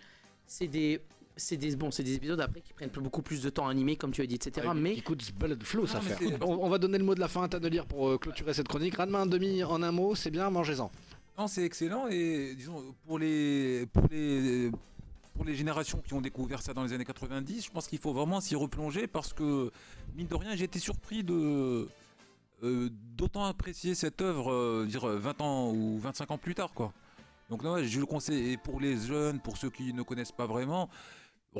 C'est 0.47 0.65
des, 0.67 1.01
c'est 1.37 1.57
des, 1.57 1.75
bon, 1.75 1.91
c'est 1.91 2.03
des 2.03 2.15
épisodes 2.15 2.39
après 2.39 2.61
qui 2.61 2.73
prennent 2.73 2.89
beaucoup 2.89 3.21
plus 3.21 3.41
de 3.41 3.49
temps 3.49 3.67
à 3.67 3.71
animer, 3.71 3.95
comme 3.95 4.11
tu 4.11 4.21
as 4.21 4.25
dit, 4.25 4.35
etc. 4.35 4.67
Ouais, 4.67 4.73
mais 4.73 5.01
coûte 5.01 5.31
bullet 5.37 5.55
flow, 5.61 5.85
ça 5.85 5.99
Ah, 5.99 6.01
fait. 6.01 6.15
c'est- 6.29 6.43
On, 6.43 6.63
on 6.65 6.69
va 6.69 6.77
donner 6.77 6.97
le 6.97 7.03
mot 7.03 7.15
de 7.15 7.19
la 7.19 7.27
fin 7.27 7.43
à 7.43 7.47
Tannelier 7.49 7.81
pour 7.87 8.07
euh, 8.09 8.17
clôturer 8.17 8.53
cette 8.53 8.67
chronique. 8.67 8.95
Ranma 8.95 9.19
un 9.19 9.25
demi 9.25 9.63
en 9.63 9.81
un 9.83 9.91
mot, 9.91 10.15
c'est 10.15 10.31
bien, 10.31 10.49
mangez-en. 10.49 10.89
Non, 11.37 11.47
c'est 11.47 11.63
excellent 11.65 12.07
et 12.07 12.53
disons 12.55 12.81
pour 13.05 13.19
les 13.19 13.85
pour 13.91 14.07
les 14.09 14.71
pour 15.33 15.43
les 15.43 15.53
générations 15.55 15.99
qui 15.99 16.13
ont 16.13 16.21
découvert 16.21 16.61
ça 16.61 16.73
dans 16.73 16.83
les 16.85 16.93
années 16.93 17.03
90, 17.03 17.65
je 17.65 17.69
pense 17.69 17.87
qu'il 17.87 17.99
faut 17.99 18.13
vraiment 18.13 18.39
s'y 18.39 18.55
replonger 18.55 19.05
parce 19.05 19.33
que 19.33 19.69
mine 20.15 20.27
de 20.27 20.35
rien, 20.35 20.55
j'ai 20.55 20.63
été 20.63 20.79
surpris 20.79 21.25
de 21.25 21.89
euh, 22.63 22.89
d'autant 23.17 23.43
apprécier 23.43 23.95
cette 23.95 24.21
œuvre 24.21 24.49
euh, 24.53 24.85
dire 24.87 25.05
20 25.05 25.41
ans 25.41 25.71
ou 25.73 25.99
25 25.99 26.31
ans 26.31 26.37
plus 26.37 26.55
tard 26.55 26.71
quoi. 26.73 26.93
Donc 27.49 27.63
ouais, 27.63 27.83
je 27.83 27.99
le 27.99 28.05
conseille 28.05 28.53
et 28.53 28.57
pour 28.57 28.79
les 28.79 28.95
jeunes, 28.97 29.41
pour 29.41 29.57
ceux 29.57 29.69
qui 29.69 29.93
ne 29.93 30.03
connaissent 30.03 30.31
pas 30.31 30.45
vraiment, 30.47 30.89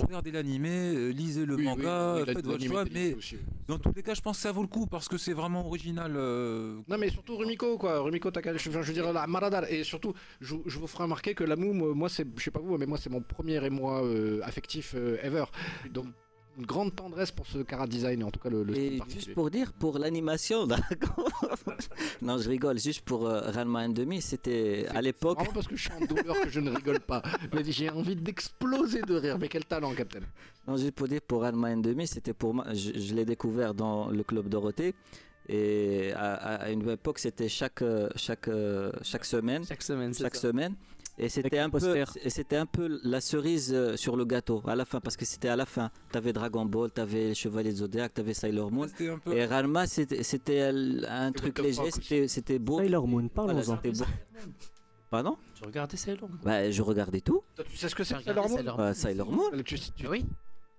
regardez 0.02 0.32
l'animé, 0.32 0.70
euh, 0.96 1.10
lisez 1.10 1.46
le 1.46 1.56
Oui, 1.56 1.64
manga, 1.66 2.16
oui, 2.16 2.24
oui, 2.28 2.34
faites 2.34 2.46
votre 2.46 2.64
choix, 2.66 2.86
mais 2.92 3.14
aussi. 3.16 3.38
dans 3.68 3.78
tous 3.80 3.94
les 3.96 4.04
cas, 4.04 4.14
je 4.14 4.22
pense 4.22 4.38
que 4.38 4.42
ça 4.44 4.52
vaut 4.52 4.62
le 4.62 4.68
coup 4.68 4.88
parce 4.88 5.08
que 5.08 5.18
c'est 5.18 5.34
vraiment 5.34 5.66
original. 5.66 6.14
euh, 6.16 6.80
Non 6.88 6.98
mais 6.98 7.10
surtout 7.10 7.38
Rumiko 7.38 7.78
quoi, 7.78 8.00
Rumiko 8.02 8.30
Takahashi, 8.32 8.72
je 8.72 8.78
veux 8.80 8.94
dire 8.94 9.12
la 9.14 9.26
Maradar 9.28 9.66
et 9.72 9.84
surtout 9.84 10.14
je, 10.42 10.56
je 10.66 10.80
vous 10.80 10.88
ferai 10.88 11.04
remarquer 11.04 11.34
que 11.34 11.44
l'amour 11.44 11.74
moi 11.96 12.10
c'est 12.10 12.28
je 12.38 12.44
sais 12.44 12.52
pas 12.52 12.60
vous 12.60 12.78
mais 12.78 12.86
moi 12.86 12.98
c'est 12.98 13.10
mon 13.10 13.22
premier 13.22 13.64
émoi 13.66 14.04
euh, 14.04 14.40
affectif 14.44 14.94
euh, 14.96 15.18
ever. 15.24 15.46
Donc 15.92 16.06
une 16.58 16.66
grande 16.66 16.96
tendresse 16.96 17.32
pour 17.32 17.46
ce 17.48 17.60
cara 17.60 17.88
design 17.88 18.24
en 18.24 18.32
tout 18.32 18.40
cas 18.40 18.50
le, 18.50 18.64
le 18.64 18.76
Et 18.78 19.00
juste 19.10 19.34
pour 19.34 19.50
dire, 19.52 19.74
pour 19.74 19.98
l'animation, 20.00 20.66
d'accord 20.68 21.30
non, 22.22 22.38
je 22.38 22.50
rigole, 22.50 22.80
juste 22.80 23.02
pour 23.02 23.28
euh, 23.28 23.52
Ranma 23.52 23.88
1,5, 23.88 24.22
c'était 24.22 24.86
à 24.90 25.02
l'époque. 25.02 25.38
Vraiment 25.38 25.54
parce 25.54 25.68
que 25.68 25.76
je 25.76 25.82
suis 25.84 25.92
en 25.92 26.06
douleur 26.06 26.40
que 26.42 26.50
je 26.50 26.60
ne 26.60 26.72
rigole 26.72 27.00
pas. 27.00 27.22
Mais 27.54 27.64
j'ai 27.64 27.90
envie 27.90 28.16
d'exploser 28.16 29.02
de 29.02 29.16
rire. 29.16 29.38
Mais 29.40 29.48
quel 29.48 29.66
talent, 29.66 29.94
Captain. 29.94 30.20
Non, 30.68 30.78
juste 30.78 30.94
pour 30.94 31.08
dire, 31.08 31.22
pour 31.22 31.42
Ranma 31.42 31.74
1,5, 31.76 32.06
c'était 32.08 32.34
pour 32.34 32.54
moi, 32.54 32.66
je, 32.74 32.98
je 33.00 33.14
l'ai 33.14 33.26
découvert 33.26 33.74
dans 33.74 34.10
le 34.10 34.24
club 34.24 34.48
Dorothée. 34.50 34.96
Et 35.48 36.12
à, 36.16 36.34
à 36.56 36.70
une 36.72 36.88
époque, 36.90 37.20
c'était 37.20 37.50
chaque, 37.50 37.82
euh, 37.82 38.10
chaque, 38.16 38.48
euh, 38.48 38.92
chaque 39.04 39.26
semaine. 39.26 39.64
chaque 39.66 39.84
semaine, 39.84 40.14
c'est 40.14 40.24
chaque 40.24 40.36
ça. 40.36 40.48
semaine. 40.50 40.76
Et 41.18 41.30
c'était 41.30 41.60
un 41.60 41.68
un 41.68 41.70
peu, 41.70 41.80
poster. 41.80 42.18
et 42.24 42.30
c'était 42.30 42.58
un 42.58 42.66
peu 42.66 43.00
la 43.04 43.22
cerise 43.22 43.72
euh, 43.74 43.96
sur 43.96 44.18
le 44.18 44.26
gâteau 44.26 44.62
à 44.68 44.76
la 44.76 44.84
fin, 44.84 45.00
parce 45.00 45.16
que 45.16 45.24
c'était 45.24 45.48
à 45.48 45.56
la 45.56 45.66
fin. 45.66 45.90
T'avais 46.12 46.34
Dragon 46.34 46.66
Ball, 46.66 46.92
t'avais 46.92 47.28
les 47.30 47.34
Chevaliers 47.36 47.72
Zodiac, 47.72 48.14
t'avais 48.14 48.34
Sailor 48.34 48.70
Moon. 48.72 48.88
peu 49.24 49.34
Et 49.34 49.46
Ranma, 49.46 49.88
c'était 49.88 50.24
c'était 50.24 50.62
un 51.08 51.32
truc 51.32 51.58
léger, 51.60 51.90
c'était 51.92 52.28
c'était 52.28 52.60
beau. 52.60 52.80
Sailor 52.80 53.08
Moon, 53.08 53.30
Voilà, 53.34 53.54
parlons-en. 53.54 53.76
c'était 53.82 53.98
beau. 53.98 54.06
Pardon? 55.10 55.38
Tu 55.54 55.64
regardais 55.64 55.96
Sailor 55.98 56.28
Moon? 56.30 56.40
Bah, 56.44 56.70
je 56.70 56.82
regardais 56.82 57.22
tout. 57.22 57.44
Toi, 57.56 57.64
tu 57.70 57.78
sais 57.78 57.88
ce 57.88 57.96
que 57.96 58.04
c'est 58.04 58.22
Sailor 58.22 58.50
Moon? 58.50 58.58
Sailor 58.58 58.80
Euh, 58.82 58.94
Sailor 58.94 59.32
Moon. 59.32 59.52
Tu- 59.64 59.80
tu- 59.80 60.08
Oui. 60.10 60.26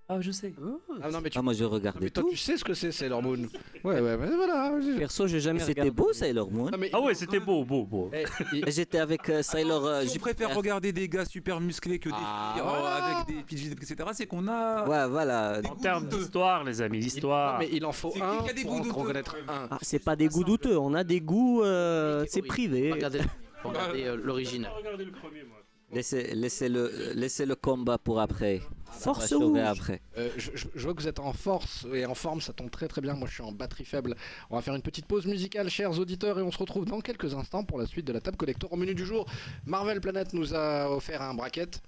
Ah, 0.09 0.21
je 0.21 0.31
sais. 0.31 0.55
Ah 1.03 1.11
non 1.11 1.21
mais 1.21 1.31
tu 1.31 1.39
Ah, 1.39 1.43
moi, 1.43 1.53
je 1.53 1.65
non, 1.65 1.71
regardais 1.71 1.99
mais 2.01 2.11
toi 2.11 2.23
tout. 2.23 2.31
tu 2.31 2.37
sais 2.37 2.57
ce 2.57 2.63
que 2.63 2.75
c'est 2.75 2.93
Sailor 2.93 3.21
Moon. 3.25 3.39
Ouais 3.83 4.01
ouais 4.01 4.17
mais 4.17 4.29
voilà. 4.37 4.73
Perso, 4.99 5.27
j'ai 5.27 5.41
jamais 5.41 5.59
C'était 5.59 5.81
regardé. 5.81 5.91
beau, 5.91 6.13
Sailor 6.13 6.49
Moon. 6.49 6.71
Non, 6.71 6.79
mais- 6.79 6.91
Ah 6.93 7.01
ouais, 7.01 7.15
c'était 7.15 7.41
beau, 7.41 7.65
beau, 7.65 7.85
beau. 7.85 8.11
Eh, 8.15 8.25
il- 8.53 8.69
Et 8.69 8.71
J'étais 8.71 8.99
avec 9.01 9.29
euh, 9.29 9.43
Sailor 9.43 9.85
euh, 9.85 10.03
Si 10.03 10.17
on 10.17 10.21
préfère 10.21 10.47
Jupiter. 10.49 10.57
regarder 10.57 10.93
des 10.93 11.09
gars 11.09 11.25
super 11.25 11.61
musclés 11.61 11.99
que 11.99 12.09
des 12.09 12.15
Ah, 12.17 12.53
filles 12.55 12.63
euh, 12.63 12.69
voilà. 12.69 12.95
avec 13.17 13.27
des 13.37 13.43
pitches, 13.43 13.67
etc., 13.73 13.97
c'est 14.13 14.27
qu'on 14.27 14.47
a. 14.47 14.87
Ouais, 14.89 15.09
voilà. 15.11 15.61
Des 15.61 15.69
En 15.69 15.75
termes 15.75 16.07
d'histoire, 16.07 16.63
les 16.63 16.81
amis, 16.83 17.01
l'histoire. 17.01 17.55
non, 17.55 17.59
mais 17.67 17.69
il 17.73 17.85
en 17.85 17.91
faut 17.93 18.13
C'est 18.15 18.23
un 18.23 18.43
qui 18.45 18.51
a 18.51 18.53
des 18.53 18.63
pour 18.63 18.71
goûts 18.75 18.79
en 18.79 18.83
douteux 18.85 18.95
reconnaître 19.01 19.37
un. 19.49 19.69
Ah, 19.73 19.79
c'est 19.83 19.99
pas 19.99 20.15
des 20.15 20.29
goûts 20.29 20.45
douteux, 20.45 20.79
on 20.79 20.95
a 20.95 21.03
des 21.03 21.21
goûts, 21.21 21.63
euh, 21.65 22.25
c'est 22.29 22.43
privé. 22.43 22.93
Regardez, 22.93 23.21
regardez 23.65 24.05
euh, 24.05 24.17
l'original. 24.23 24.71
regardé 24.79 25.05
le 25.05 25.11
premier, 25.11 25.43
moi. 25.49 25.56
Laissez, 25.93 26.35
laissez, 26.35 26.69
le, 26.69 27.13
laissez 27.15 27.47
le 27.47 27.55
combat 27.55 27.97
pour 27.97 28.21
après. 28.21 28.61
Force 28.91 29.33
rouge. 29.33 29.59
après. 29.61 30.01
Euh, 30.19 30.31
je, 30.37 30.51
je- 30.55 30.83
vois 30.85 30.95
que 30.95 31.01
vous 31.01 31.09
êtes 31.09 31.21
en 31.21 31.33
force 31.33 31.87
et 31.93 32.05
en 32.07 32.15
forme, 32.15 32.41
ça 32.41 32.53
tombe 32.53 32.71
très 32.71 32.89
très 32.89 33.01
bien. 33.01 33.15
Moi 33.15 33.29
je 33.29 33.35
suis 33.35 33.43
en 33.43 33.53
batterie 33.53 33.85
faible. 33.85 34.17
On 34.51 34.57
va 34.57 34.63
faire 34.63 34.75
une 34.75 34.83
petite 34.83 35.07
pause 35.07 35.27
musicale, 35.27 35.69
chers 35.71 35.97
auditeurs, 35.99 36.39
et 36.39 36.43
on 36.43 36.51
se 36.51 36.59
retrouve 36.59 36.87
dans 36.87 37.01
quelques 37.01 37.35
instants 37.35 37.63
pour 37.63 37.79
la 37.79 37.87
suite 37.87 38.07
de 38.07 38.13
la 38.13 38.21
table 38.21 38.37
collector. 38.37 38.73
Au 38.73 38.77
menu 38.77 38.95
du 38.95 39.05
jour, 39.05 39.27
Marvel 39.65 40.01
Planet 40.01 40.33
nous 40.33 40.55
a 40.55 40.91
offert 40.91 41.23
un 41.23 41.35
bracket. 41.35 41.81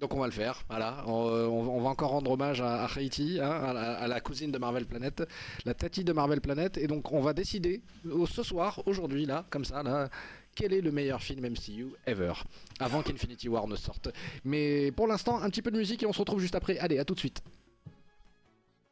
Donc 0.00 0.12
on 0.12 0.18
va 0.18 0.26
le 0.26 0.32
faire, 0.32 0.64
voilà. 0.68 1.04
On, 1.06 1.28
euh, 1.28 1.46
on 1.46 1.80
va- 1.80 1.90
encore 1.90 2.10
rendre 2.10 2.32
hommage 2.32 2.60
à, 2.60 2.84
à 2.84 2.88
Haiti, 3.00 3.38
hein, 3.40 3.48
à, 3.50 3.72
la, 3.72 3.92
à 3.94 4.08
la 4.08 4.20
cousine 4.20 4.50
de 4.50 4.58
Marvel 4.58 4.86
Planet, 4.86 5.22
la 5.64 5.74
tati 5.74 6.02
de 6.02 6.12
Marvel 6.12 6.40
Planet. 6.40 6.76
Et 6.78 6.88
donc 6.88 7.12
on 7.12 7.20
va 7.20 7.32
décider 7.32 7.80
ce 8.28 8.42
soir, 8.42 8.82
aujourd'hui, 8.86 9.26
là, 9.26 9.46
comme 9.50 9.64
ça, 9.64 9.84
là, 9.84 10.08
quel 10.54 10.72
est 10.72 10.80
le 10.80 10.92
meilleur 10.92 11.22
film 11.22 11.44
MCU 11.48 11.88
ever, 12.06 12.32
avant 12.80 13.02
qu'Infinity 13.02 13.48
War 13.48 13.66
ne 13.66 13.76
sorte. 13.76 14.08
Mais 14.44 14.92
pour 14.92 15.06
l'instant, 15.06 15.40
un 15.42 15.50
petit 15.50 15.62
peu 15.62 15.70
de 15.70 15.78
musique 15.78 16.02
et 16.02 16.06
on 16.06 16.12
se 16.12 16.18
retrouve 16.20 16.40
juste 16.40 16.54
après. 16.54 16.78
Allez, 16.78 16.98
à 16.98 17.04
tout 17.04 17.14
de 17.14 17.18
suite. 17.20 17.42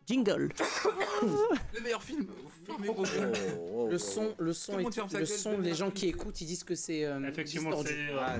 Jingle. 0.06 0.52
Le 1.74 1.80
meilleur 1.80 2.02
film. 2.02 2.26
gueules. 2.66 3.32
Le 3.90 3.98
son, 3.98 4.34
le 4.38 4.52
son, 4.52 4.76
le 4.76 4.82
est- 4.82 5.18
le 5.18 5.26
son, 5.26 5.56
le 5.58 5.62
les 5.62 5.74
gens 5.74 5.90
qui 5.90 6.08
écoutent, 6.08 6.40
ils 6.40 6.46
disent 6.46 6.64
que 6.64 6.74
c'est 6.74 7.04
euh, 7.04 7.22
Effectivement, 7.28 7.82
c'est. 7.84 7.94
euh, 8.10 8.38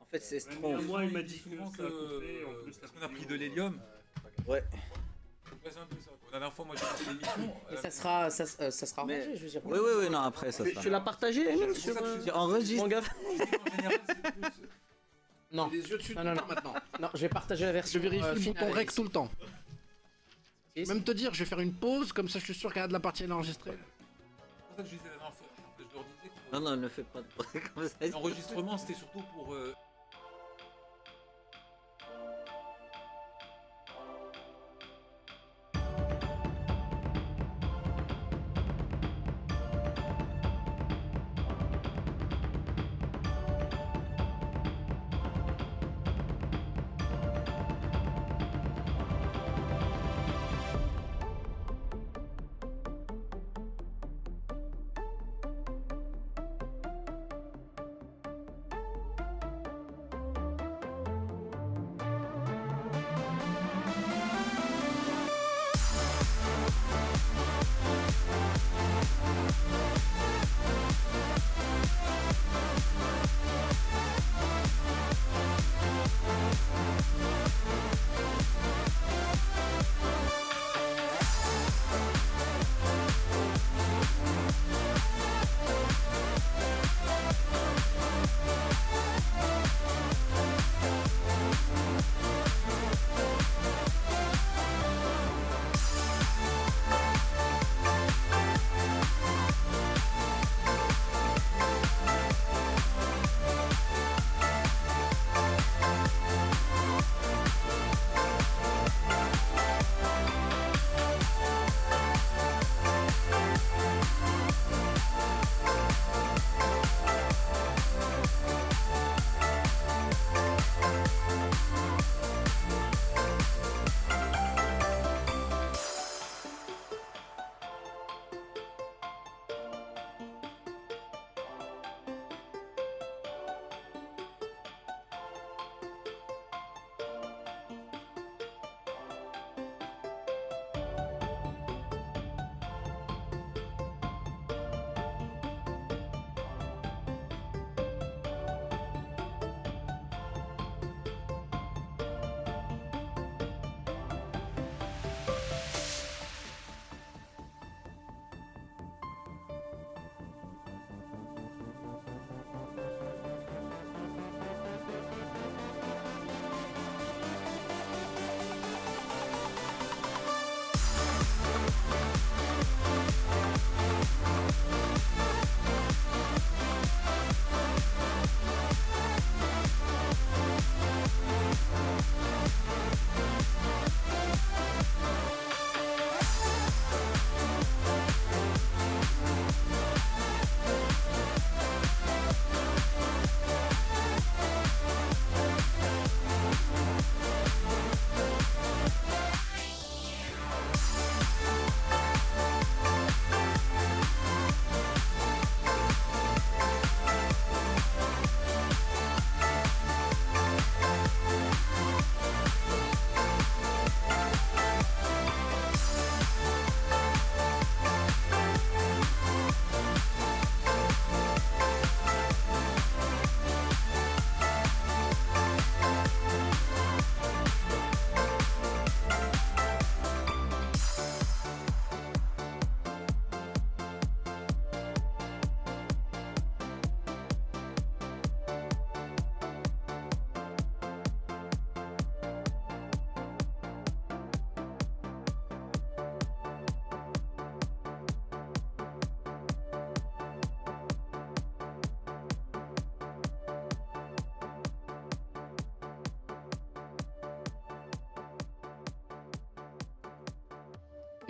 En 0.00 0.04
fait, 0.10 0.20
c'est 0.20 0.60
moi, 0.60 1.04
il 1.04 1.12
m'a 1.12 1.22
dit 1.22 1.38
que 1.40 1.50
souvent 1.50 1.64
en 1.66 1.70
plus, 1.70 2.76
parce 2.80 2.92
qu'on 2.92 3.02
a 3.02 3.08
pris 3.08 3.26
de 3.26 3.34
l'hélium. 3.34 3.78
Ouais. 4.46 4.62
C'est 5.64 5.78
un 5.80 5.86
peu 5.86 5.96
ça. 5.96 6.10
La 6.32 6.38
dernière 6.40 6.52
fois, 6.54 6.64
moi, 6.64 6.74
j'ai 6.76 6.84
fait 7.04 7.10
l'émission. 7.10 7.30
Mais 7.70 7.76
euh, 7.76 7.80
ça 7.80 7.90
sera, 7.90 8.30
ça, 8.30 8.44
euh, 8.60 8.70
ça 8.70 8.86
sera 8.86 9.04
Mais- 9.04 9.22
arrangé, 9.22 9.36
je 9.36 9.42
veux 9.44 9.48
dire. 9.50 9.60
Oui, 9.64 9.78
oui, 9.82 9.90
oui, 10.00 10.10
non, 10.10 10.20
après, 10.20 10.52
ça 10.52 10.64
Tu, 10.64 10.70
sera. 10.72 10.82
tu 10.82 10.90
l'as 10.90 11.00
partagé 11.00 11.44
C'est 11.44 11.74
sur 11.74 12.02
euh, 12.02 12.18
je 12.24 12.30
Enregistre. 12.32 12.84
En 12.84 12.88
général, 12.88 14.00
c'est 14.06 14.32
plus- 14.32 14.68
Non, 15.52 15.68
Les 15.72 15.78
yeux 15.88 15.98
dessus 15.98 16.14
Non, 16.14 16.24
non, 16.24 16.34
non. 16.34 16.46
maintenant. 16.48 16.74
non, 17.00 17.08
je 17.14 17.20
vais 17.20 17.28
partager 17.28 17.62
la 17.64 17.68
Je 17.70 17.74
version. 17.74 18.00
vérifie 18.00 18.24
euh, 18.24 18.34
le 18.34 18.40
finale, 18.40 18.64
bouton 18.64 18.72
rec 18.76 18.92
tout 18.94 19.02
le 19.04 19.08
temps. 19.08 19.30
Même 20.76 21.04
te 21.04 21.12
dire, 21.12 21.32
je 21.32 21.38
vais 21.40 21.44
faire 21.48 21.60
une 21.60 21.72
pause, 21.74 22.12
comme 22.12 22.28
ça 22.28 22.40
je 22.40 22.44
suis 22.44 22.54
sûr 22.54 22.72
qu'à 22.74 22.88
la 22.88 22.98
partie 23.00 23.22
elle 23.22 23.30
est 23.30 23.34
enregistrée. 23.34 23.70
C'est 23.70 24.66
pour 24.66 24.76
ça 24.76 24.82
que 24.82 24.88
je 24.88 24.94
disais 24.96 25.04
la 25.08 25.10
dernière 25.18 25.34
fois. 25.36 25.46
Je 25.78 25.94
leur 25.94 26.04
disais 26.04 26.28
que 26.50 26.56
Non, 26.56 26.60
non, 26.60 26.76
ne 26.76 26.88
fais 26.88 27.04
pas 27.04 27.20
de 27.20 27.26
comme 27.74 27.88
ça. 27.88 27.94
l'enregistrement, 28.08 28.76
c'était 28.76 28.94
surtout 28.94 29.22
pour. 29.32 29.54
euh, 29.54 29.72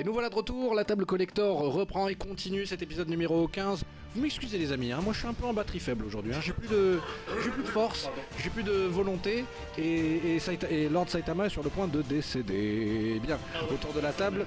Et 0.04 0.06
nous 0.06 0.12
voilà 0.12 0.28
de 0.28 0.34
retour, 0.34 0.74
la 0.74 0.84
table 0.84 1.06
collector 1.06 1.56
reprend 1.72 2.08
et 2.08 2.14
continue 2.14 2.66
cet 2.66 2.82
épisode 2.82 3.08
numéro 3.08 3.48
15. 3.48 3.84
Vous 4.14 4.20
m'excusez 4.20 4.58
les 4.58 4.70
amis, 4.70 4.92
hein, 4.92 5.00
moi 5.02 5.14
je 5.14 5.20
suis 5.20 5.26
un 5.28 5.32
peu 5.32 5.46
en 5.46 5.54
batterie 5.54 5.80
faible 5.80 6.04
aujourd'hui, 6.04 6.34
hein, 6.34 6.40
j'ai 6.42 6.52
plus 6.52 6.68
de 6.68 7.00
j'ai 7.42 7.48
plus 7.50 7.62
de 7.62 7.68
force, 7.68 8.10
j'ai 8.38 8.50
plus 8.50 8.62
de 8.62 8.70
volonté 8.70 9.46
et, 9.78 10.34
et, 10.34 10.38
Saita- 10.40 10.70
et 10.70 10.90
Lord 10.90 11.08
Saitama 11.08 11.46
est 11.46 11.48
sur 11.48 11.62
le 11.62 11.70
point 11.70 11.88
de 11.88 12.02
décéder. 12.02 13.18
Bien, 13.24 13.38
autour 13.72 13.94
de 13.94 14.00
la 14.00 14.12
table, 14.12 14.44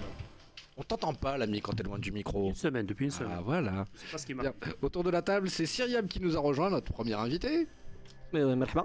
on 0.77 0.83
t'entend 0.83 1.13
pas 1.15 1.37
l'ami 1.39 1.59
quand 1.59 1.73
t'es 1.73 1.81
loin 1.83 1.97
du 1.97 2.11
micro. 2.11 2.49
Une 2.49 2.55
semaine, 2.55 2.85
depuis 2.85 3.05
une 3.05 3.11
Ah 3.15 3.17
semaine. 3.17 3.39
voilà. 3.43 3.85
C'est 3.95 4.11
pas 4.11 4.17
ce 4.19 4.25
qui. 4.27 4.35
Autour 4.83 5.03
de 5.03 5.09
la 5.09 5.23
table, 5.23 5.49
c'est 5.49 5.65
Syriam 5.65 6.07
qui 6.07 6.19
nous 6.21 6.37
a 6.37 6.39
rejoint, 6.39 6.69
notre 6.69 6.93
premier 6.93 7.15
invité. 7.15 7.67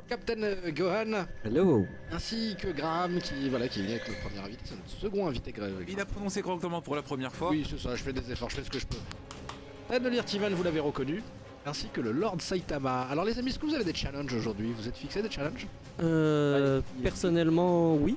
Captain 0.08 0.42
euh, 0.42 0.70
Gohan, 0.70 1.24
Hello. 1.44 1.84
ainsi 2.12 2.56
que 2.60 2.68
Graham 2.68 3.18
qui 3.20 3.48
voilà 3.48 3.66
qui 3.68 3.82
vient 3.82 3.96
avec 3.96 4.08
notre 4.08 4.20
premier 4.20 4.38
invité, 4.38 4.62
c'est 4.64 4.76
notre 4.76 4.90
second 4.90 5.26
invité 5.26 5.52
Graham. 5.52 5.72
Il 5.88 6.00
a 6.00 6.04
prononcé 6.04 6.42
correctement 6.42 6.80
pour 6.80 6.94
la 6.94 7.02
première 7.02 7.32
fois. 7.34 7.50
Oui, 7.50 7.66
c'est 7.68 7.78
ça, 7.78 7.96
je 7.96 8.02
fais 8.02 8.12
des 8.12 8.30
efforts, 8.30 8.50
je 8.50 8.56
fais 8.56 8.64
ce 8.64 8.70
que 8.70 8.78
je 8.78 8.86
peux. 8.86 8.96
Ted 9.88 10.04
de 10.04 10.08
Lirtivan, 10.10 10.50
vous 10.50 10.62
l'avez 10.62 10.80
reconnu. 10.80 11.22
ainsi 11.66 11.88
que 11.92 12.00
le 12.00 12.12
Lord 12.12 12.40
Saitama. 12.40 13.02
Alors 13.10 13.24
les 13.24 13.38
amis, 13.38 13.50
est-ce 13.50 13.58
que 13.58 13.66
vous 13.66 13.74
avez 13.74 13.84
des 13.84 13.94
challenges 13.94 14.32
aujourd'hui? 14.34 14.72
Vous 14.76 14.88
êtes 14.88 14.96
fixés 14.96 15.22
des 15.22 15.30
challenges? 15.30 15.66
Euh, 16.02 16.80
personnellement, 17.02 17.94
oui. 17.96 18.16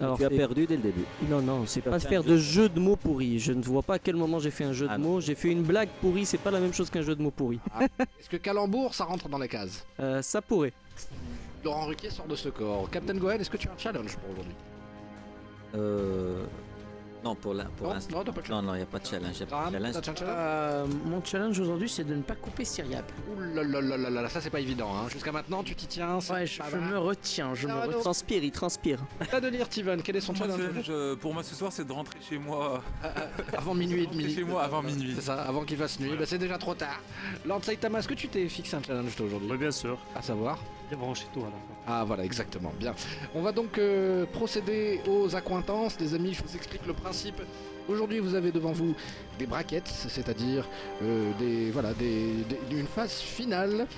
Alors, 0.00 0.16
tu 0.16 0.24
as 0.24 0.30
perdu 0.30 0.66
dès 0.66 0.76
le 0.76 0.82
début. 0.82 1.04
Non, 1.28 1.42
non, 1.42 1.64
c'est 1.66 1.82
pas 1.82 1.98
faire 2.00 2.24
de 2.24 2.36
jeu 2.36 2.68
de 2.68 2.80
mots 2.80 2.96
pourris. 2.96 3.38
Je 3.38 3.52
ne 3.52 3.62
vois 3.62 3.82
pas 3.82 3.94
à 3.94 3.98
quel 3.98 4.16
moment 4.16 4.38
j'ai 4.38 4.50
fait 4.50 4.64
un 4.64 4.72
jeu 4.72 4.86
Ah 4.90 4.96
de 4.96 5.02
non. 5.02 5.08
mots. 5.10 5.20
J'ai 5.20 5.34
fait 5.34 5.48
une 5.50 5.62
blague 5.62 5.90
pourrie, 6.00 6.24
c'est 6.24 6.38
pas 6.38 6.50
la 6.50 6.60
même 6.60 6.72
chose 6.72 6.88
qu'un 6.90 7.02
jeu 7.02 7.14
de 7.14 7.22
mots 7.22 7.30
pourri. 7.30 7.58
Est-ce 8.18 8.28
que 8.30 8.36
calembour, 8.38 8.94
ça 8.94 9.04
rentre 9.04 9.28
dans 9.28 9.38
les 9.38 9.48
cases 9.48 9.84
Euh, 10.00 10.22
ça 10.22 10.40
pourrait. 10.40 10.72
Laurent 11.64 11.86
Ruquier 11.86 12.08
sort 12.10 12.26
de 12.26 12.34
ce 12.36 12.48
corps. 12.48 12.88
Captain 12.90 13.14
Gohan, 13.14 13.32
est-ce 13.38 13.50
que 13.50 13.58
tu 13.58 13.68
as 13.68 13.72
un 13.72 13.78
challenge 13.78 14.16
pour 14.16 14.30
aujourd'hui? 14.30 14.54
Euh... 15.74 16.44
Non, 17.22 17.34
pour 17.34 17.54
Non, 17.54 17.64
l'instant. 17.94 18.24
non, 18.24 18.32
pas 18.32 18.40
Non, 18.48 18.62
non, 18.62 18.74
il 18.74 18.78
n'y 18.78 18.82
a 18.82 18.86
pas 18.86 18.98
de 18.98 19.06
challenge. 19.06 19.44
pas 19.44 19.70
Euh, 20.22 20.86
mon 21.04 21.22
challenge 21.24 21.58
aujourd'hui, 21.60 21.88
c'est 21.88 22.04
de 22.04 22.14
ne 22.14 22.22
pas 22.22 22.34
couper 22.34 22.64
Cyriac. 22.64 23.04
Ouh 23.36 23.40
là 23.40 23.62
là 23.62 23.80
là 23.80 23.96
là 23.96 24.10
là 24.10 24.22
là, 24.22 24.28
ça 24.28 24.40
c'est 24.40 24.50
pas 24.50 24.60
évident. 24.60 24.88
Hein. 24.94 25.08
Jusqu'à 25.10 25.32
maintenant, 25.32 25.62
tu 25.62 25.74
t'y 25.74 25.86
tiens. 25.86 26.18
Ouais, 26.30 26.46
je, 26.46 26.58
pas 26.58 26.70
me 26.76 26.98
retiens, 26.98 27.54
je 27.54 27.68
Ah, 27.68 27.86
me 27.86 27.92
transpire, 28.00 28.42
il 28.42 28.50
transpire. 28.52 29.00
T'as 29.30 29.40
de 29.40 29.48
lire, 29.48 29.66
Steven. 29.66 30.02
Quel 30.02 30.16
est 30.16 30.20
son 30.20 30.34
challenge 30.34 30.60
je- 30.82 31.14
pour 31.14 31.34
moi, 31.34 31.42
ce 31.42 31.54
soir, 31.54 31.72
c'est 31.72 31.86
de 31.86 31.92
rentrer 31.92 32.18
chez 32.26 32.38
moi. 32.38 32.82
Avant 33.56 33.74
minuit 33.74 34.04
et 34.04 34.06
demi. 34.06 34.34
chez 34.34 34.44
moi 34.44 34.62
avant 34.62 34.82
minuit. 34.82 35.12
C'est 35.14 35.22
ça, 35.22 35.42
avant 35.42 35.64
qu'il 35.64 35.76
fasse 35.76 36.00
nuit. 36.00 36.12
Bah, 36.18 36.24
c'est 36.26 36.38
déjà 36.38 36.58
trop 36.58 36.74
tard. 36.74 37.00
Lord 37.46 37.64
Saitama, 37.64 37.98
est-ce 37.98 38.08
que 38.08 38.14
tu 38.14 38.28
t'es 38.28 38.48
fixé 38.48 38.76
un 38.76 38.82
challenge 38.82 39.14
toi 39.16 39.26
aujourd'hui? 39.26 39.48
Oui, 39.50 39.58
bien 39.58 39.70
sûr. 39.70 39.98
À 40.14 40.22
savoir? 40.22 40.58
Bien 40.88 40.98
branché 40.98 41.24
tout 41.32 41.40
à 41.40 41.44
la 41.44 41.50
fin. 41.50 41.56
Ah 41.92 42.04
voilà, 42.06 42.24
exactement. 42.24 42.72
Bien. 42.78 42.94
On 43.34 43.42
va 43.42 43.50
donc 43.50 43.76
euh, 43.78 44.24
procéder 44.32 45.00
aux 45.08 45.34
accointances. 45.34 45.98
Les 45.98 46.14
amis, 46.14 46.34
je 46.34 46.42
vous 46.44 46.54
explique 46.54 46.86
le 46.86 46.92
principe. 46.94 47.42
Aujourd'hui, 47.88 48.20
vous 48.20 48.36
avez 48.36 48.52
devant 48.52 48.70
vous 48.70 48.94
des 49.40 49.46
braquettes, 49.46 49.88
c'est-à-dire 49.88 50.68
euh, 51.02 51.32
des, 51.40 51.72
voilà, 51.72 51.92
des, 51.94 52.34
des- 52.48 52.78
une 52.78 52.86
phase 52.86 53.14
finale 53.14 53.88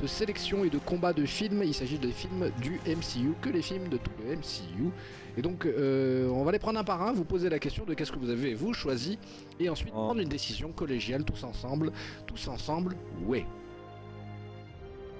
de 0.00 0.06
sélection 0.06 0.64
et 0.64 0.70
de 0.70 0.78
combat 0.78 1.12
de 1.12 1.26
films. 1.26 1.62
Il 1.62 1.74
s'agit 1.74 1.98
des 1.98 2.12
films 2.12 2.50
du 2.62 2.80
MCU, 2.86 3.34
que 3.42 3.50
les 3.50 3.60
films 3.60 3.88
de 3.88 3.98
tout 3.98 4.10
le 4.24 4.34
MCU. 4.36 4.90
Et 5.36 5.42
donc, 5.42 5.66
euh, 5.66 6.28
on 6.30 6.44
va 6.44 6.52
les 6.52 6.58
prendre 6.58 6.78
un 6.78 6.84
par 6.84 7.02
un, 7.02 7.12
vous 7.12 7.24
poser 7.24 7.50
la 7.50 7.58
question 7.58 7.84
de 7.84 7.92
qu'est-ce 7.92 8.12
que 8.12 8.18
vous 8.18 8.30
avez, 8.30 8.54
vous, 8.54 8.72
choisi, 8.72 9.18
et 9.60 9.68
ensuite 9.68 9.90
Oh. 9.94 10.04
prendre 10.06 10.20
une 10.20 10.28
décision 10.28 10.72
collégiale 10.72 11.24
tous 11.24 11.44
ensemble. 11.44 11.92
Tous 12.26 12.48
ensemble, 12.48 12.96
ouais. 13.26 13.44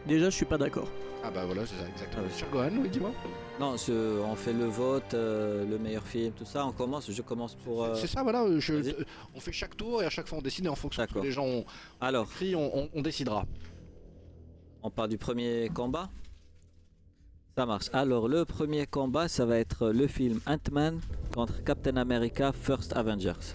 Déjà, 0.06 0.26
je 0.30 0.34
suis 0.36 0.44
pas 0.44 0.58
d'accord. 0.58 0.88
Ah 1.24 1.30
bah 1.30 1.44
voilà, 1.46 1.64
c'est 1.64 1.76
ça, 1.76 1.88
exactement. 1.88 2.24
Ah. 2.26 2.36
Cher 2.36 2.50
Gohan, 2.50 2.70
oui, 2.82 2.88
dis-moi. 2.88 3.12
Non, 3.60 3.76
ce- 3.76 4.20
on 4.20 4.34
fait 4.34 4.52
le 4.52 4.64
vote, 4.64 5.14
euh, 5.14 5.64
le 5.64 5.78
meilleur 5.78 6.02
film, 6.04 6.32
tout 6.32 6.44
ça. 6.44 6.66
On 6.66 6.72
commence. 6.72 7.08
Je 7.10 7.22
commence 7.22 7.54
pour. 7.54 7.84
euh, 7.84 7.94
C'est 7.94 8.08
ça, 8.08 8.24
voilà. 8.24 8.42
euh, 8.42 8.58
je- 8.58 8.72
vas-y. 8.74 8.90
euh, 8.90 9.04
on 9.34 9.38
fait 9.40 9.52
chaque 9.52 9.76
tour 9.76 10.02
et 10.02 10.06
à 10.06 10.10
chaque 10.10 10.26
fois 10.26 10.38
on 10.38 10.42
décide 10.42 10.64
et 10.66 10.68
en 10.68 10.74
fonction 10.74 11.02
de 11.02 11.06
ce 11.08 11.12
que 11.12 11.18
D'accord. 11.20 11.24
les 11.24 11.30
gens 11.32 11.44
ont 11.46 11.64
Alors, 12.00 12.26
pris, 12.26 12.56
on, 12.56 12.76
on- 12.76 12.88
on 12.92 13.02
décidera. 13.02 13.44
on 14.82 14.90
part 14.90 15.06
du 15.06 15.16
premier 15.18 15.70
combat. 15.72 16.10
Ça 17.56 17.66
marche. 17.66 17.86
Alors, 17.92 18.26
le 18.28 18.44
premier 18.44 18.86
combat, 18.86 19.28
ça 19.28 19.44
va 19.44 19.58
être 19.58 19.90
le 19.90 20.06
film 20.08 20.40
Ant-Man 20.46 21.00
contre 21.34 21.62
Captain 21.62 21.96
America 21.98 22.50
First 22.50 22.96
Avengers. 22.96 23.54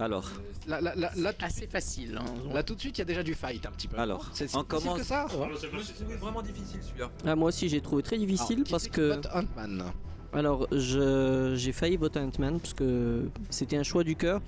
Alors, 0.00 0.28
Là, 0.70 0.80
là, 0.80 0.94
là, 0.94 1.10
là, 1.16 1.32
tout- 1.32 1.44
Assez 1.44 1.66
facile. 1.66 2.16
hein. 2.20 2.24
là, 2.54 2.62
tout 2.62 2.74
de 2.76 2.80
suite, 2.80 2.96
il 2.98 3.00
y 3.00 3.02
a 3.02 3.04
déjà 3.04 3.22
du 3.24 3.34
fight 3.34 3.66
un 3.66 3.70
petit 3.72 3.88
peu. 3.88 3.98
Alors, 3.98 4.24
c'est 4.32 4.46
c'est 4.48 4.56
on 4.56 4.62
difficile 4.62 4.84
commence- 4.86 4.98
que 5.00 5.04
ça 5.06 5.26
C'est 5.60 6.16
vraiment 6.18 6.42
difficile 6.42 6.80
celui-là. 6.82 7.10
Ah, 7.26 7.34
moi 7.34 7.48
aussi, 7.48 7.68
j'ai 7.68 7.80
trouvé 7.80 8.02
très 8.04 8.18
difficile 8.18 8.58
Alors, 8.60 8.70
parce 8.70 8.86
que. 8.88 9.14
vote 9.14 9.26
Ant-Man? 9.34 9.84
Alors, 10.32 10.68
je- 10.70 11.54
j'ai 11.56 11.72
failli 11.72 11.96
voter 11.96 12.20
Ant-Man 12.20 12.60
parce 12.60 12.72
que 12.74 13.28
c'était 13.50 13.76
un 13.76 13.82
choix 13.82 14.04
du 14.04 14.14
cœur. 14.14 14.40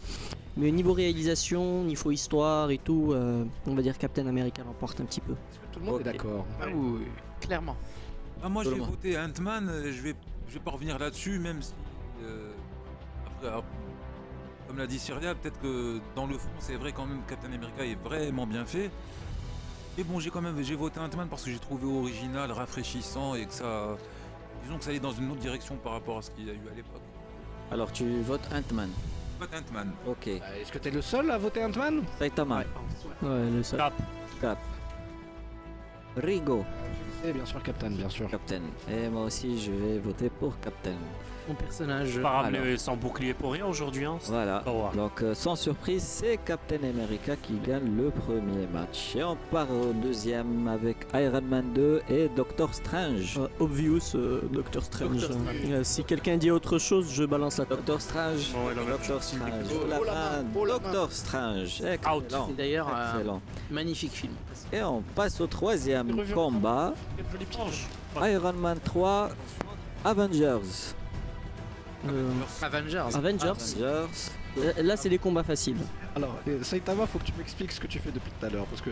Mais 0.57 0.69
au 0.69 0.73
niveau 0.73 0.93
réalisation, 0.93 1.83
niveau 1.83 2.11
histoire 2.13 2.71
et 2.71 2.79
tout, 2.79 3.11
euh, 3.13 3.45
on 3.67 3.75
va 3.75 3.83
dire 3.83 3.97
Captain 3.99 4.27
America 4.29 4.63
l'emporte 4.65 5.01
un 5.01 5.07
petit 5.07 5.23
peu. 5.23 5.35
Tout 5.73 5.81
le 5.81 5.87
monde 5.87 6.01
est 6.03 6.05
d'accord? 6.05 6.47
Ah 6.61 6.67
oui, 6.73 7.01
clairement. 7.41 7.77
Ah, 8.45 8.49
moi, 8.49 8.63
j'ai 8.63 8.71
voté 8.79 9.19
Ant-Man. 9.19 9.69
euh, 9.69 9.91
Je 9.93 10.03
vais, 10.03 10.15
je 10.49 10.55
vais 10.55 10.61
pas 10.61 10.71
revenir 10.71 10.99
là-dessus, 11.01 11.39
même 11.41 11.63
si. 11.63 11.73
euh, 12.23 12.51
après, 13.27 13.49
alors, 13.49 13.65
comme 14.73 14.79
l'a 14.79 14.87
dit 14.87 14.99
Cyria, 14.99 15.35
peut-être 15.35 15.61
que 15.61 16.01
dans 16.17 16.25
le 16.27 16.39
fond, 16.39 16.49
c'est 16.59 16.77
vrai 16.77 16.93
quand 16.93 17.05
même 17.05 17.23
que 17.25 17.29
Captain 17.31 17.53
America 17.53 17.85
est 17.85 18.03
vraiment 18.03 18.47
bien 18.47 18.65
fait. 18.65 18.91
Mais 19.99 20.03
bon, 20.03 20.19
j'ai 20.19 20.31
quand 20.31 20.41
même 20.41 20.63
j'ai 20.63 20.75
voté 20.77 20.99
Ant-Man 20.99 21.29
parce 21.29 21.43
que 21.45 21.51
j'ai 21.51 21.59
trouvé 21.59 21.85
original, 21.87 22.51
rafraîchissant 22.51 23.35
et 23.35 23.45
que 23.45 23.53
ça. 23.53 23.99
Disons 24.65 24.79
que 24.79 24.85
ça 24.85 24.91
allait 24.91 24.99
dans 24.99 25.13
une 25.13 25.31
autre 25.31 25.41
direction 25.41 25.77
par 25.77 25.93
rapport 25.93 26.17
à 26.17 26.23
ce 26.23 26.31
qu'il 26.31 26.47
y 26.47 26.51
a 26.51 26.55
eu 26.55 26.69
à 26.73 26.75
l'époque. 26.75 27.03
alors 27.71 27.93
tu 27.93 28.23
votes 28.23 28.49
Ant-Man? 28.51 28.89
Vote 29.39 29.51
Ant-Man. 29.55 29.93
Ok. 30.07 30.29
Euh, 30.29 30.39
Est-ce 30.63 30.73
que 30.73 30.79
t'es 30.79 30.91
le 30.91 31.03
seul 31.03 31.31
à 31.31 31.37
voter 31.37 31.63
Ant-Man? 31.65 32.03
Saitama. 32.19 32.61
Ouais, 33.21 33.51
le 33.51 33.63
seul. 33.63 33.79
Cap. 33.79 33.93
Cap. 34.41 34.59
Rigo. 36.17 36.65
Et 37.25 37.33
bien 37.33 37.47
sûr, 37.47 37.63
Captain, 37.63 37.91
bien 37.91 38.09
sûr. 38.09 38.29
Captain. 38.29 38.61
Et 38.91 39.09
moi 39.09 39.25
aussi, 39.25 39.61
je 39.61 39.71
vais 39.71 39.99
voter 39.99 40.29
pour 40.29 40.59
Captain. 40.61 40.91
Mon 41.49 41.55
personnage. 41.55 42.21
Pas 42.21 42.31
ramené 42.43 42.59
alors. 42.59 42.79
sans 42.79 42.97
bouclier 42.97 43.35
pour 43.35 43.53
rien 43.53 43.67
aujourd'hui. 43.67 44.05
Hein. 44.05 44.19
Voilà. 44.27 44.63
Donc, 44.95 45.23
euh, 45.23 45.35
sans 45.35 45.57
surprise, 45.57 46.03
c'est 46.05 46.37
Captain 46.45 46.77
America 46.77 47.35
qui 47.35 47.55
gagne 47.55 47.97
le 47.97 48.11
premier 48.11 48.67
match. 48.73 49.17
Et 49.17 49.25
on 49.25 49.37
part 49.51 49.67
au 49.71 49.93
deuxième 49.93 50.69
avec 50.69 50.99
Iron 51.15 51.41
Man 51.43 51.73
2 51.75 52.03
et 52.11 52.29
Doctor 52.29 52.73
Strange. 52.73 53.39
Euh, 53.39 53.49
obvious, 53.59 54.15
euh, 54.15 54.43
Doctor 54.53 54.85
Strange. 54.85 55.21
Doctor 55.21 55.31
Strange. 55.33 55.57
Euh, 55.71 55.83
si 55.83 56.05
quelqu'un 56.05 56.37
dit 56.37 56.51
autre 56.53 56.79
chose, 56.79 57.13
je 57.13 57.25
balance 57.25 57.59
la. 57.59 57.65
Doctor 57.65 58.01
Strange. 58.01 58.53
Ouais, 58.65 58.75
même 58.77 58.87
Doctor. 58.87 59.21
Strange. 59.23 59.43
Oh, 59.73 59.87
La 59.89 60.01
oh 60.01 60.05
la 60.05 60.13
main. 60.13 60.21
main, 60.43 60.45
oh 60.55 60.65
la 60.65 60.75
main. 60.75 60.81
Doctor 60.81 61.13
Strange. 61.13 61.83
Excellent. 61.85 62.47
C'est 62.49 62.57
d'ailleurs 62.57 62.89
un 62.89 63.41
magnifique 63.69 64.13
film. 64.13 64.33
Et 64.73 64.81
on 64.83 65.03
passe 65.15 65.41
au 65.41 65.47
troisième 65.49 66.02
Combat. 66.35 66.95
Iron 68.21 68.61
Man 68.61 68.81
3. 68.81 69.31
Avengers. 70.05 70.95
Euh, 72.05 72.33
Avengers. 72.63 73.15
Avengers. 73.15 73.75
Avengers. 73.77 74.31
Euh, 74.59 74.73
Là, 74.83 74.97
c'est 74.97 75.09
des 75.09 75.19
combats 75.19 75.43
faciles. 75.43 75.77
Alors, 76.15 76.37
euh, 76.47 76.63
Saitama, 76.63 77.07
faut 77.07 77.19
que 77.19 77.25
tu 77.25 77.33
m'expliques 77.39 77.73
ce 77.73 77.81
que 77.81 77.87
tu 77.87 77.99
fais 77.99 78.11
depuis 78.11 78.31
tout 78.39 78.45
à 78.47 78.51
l'heure. 78.51 78.67
Parce 78.67 78.83
que 78.83 78.91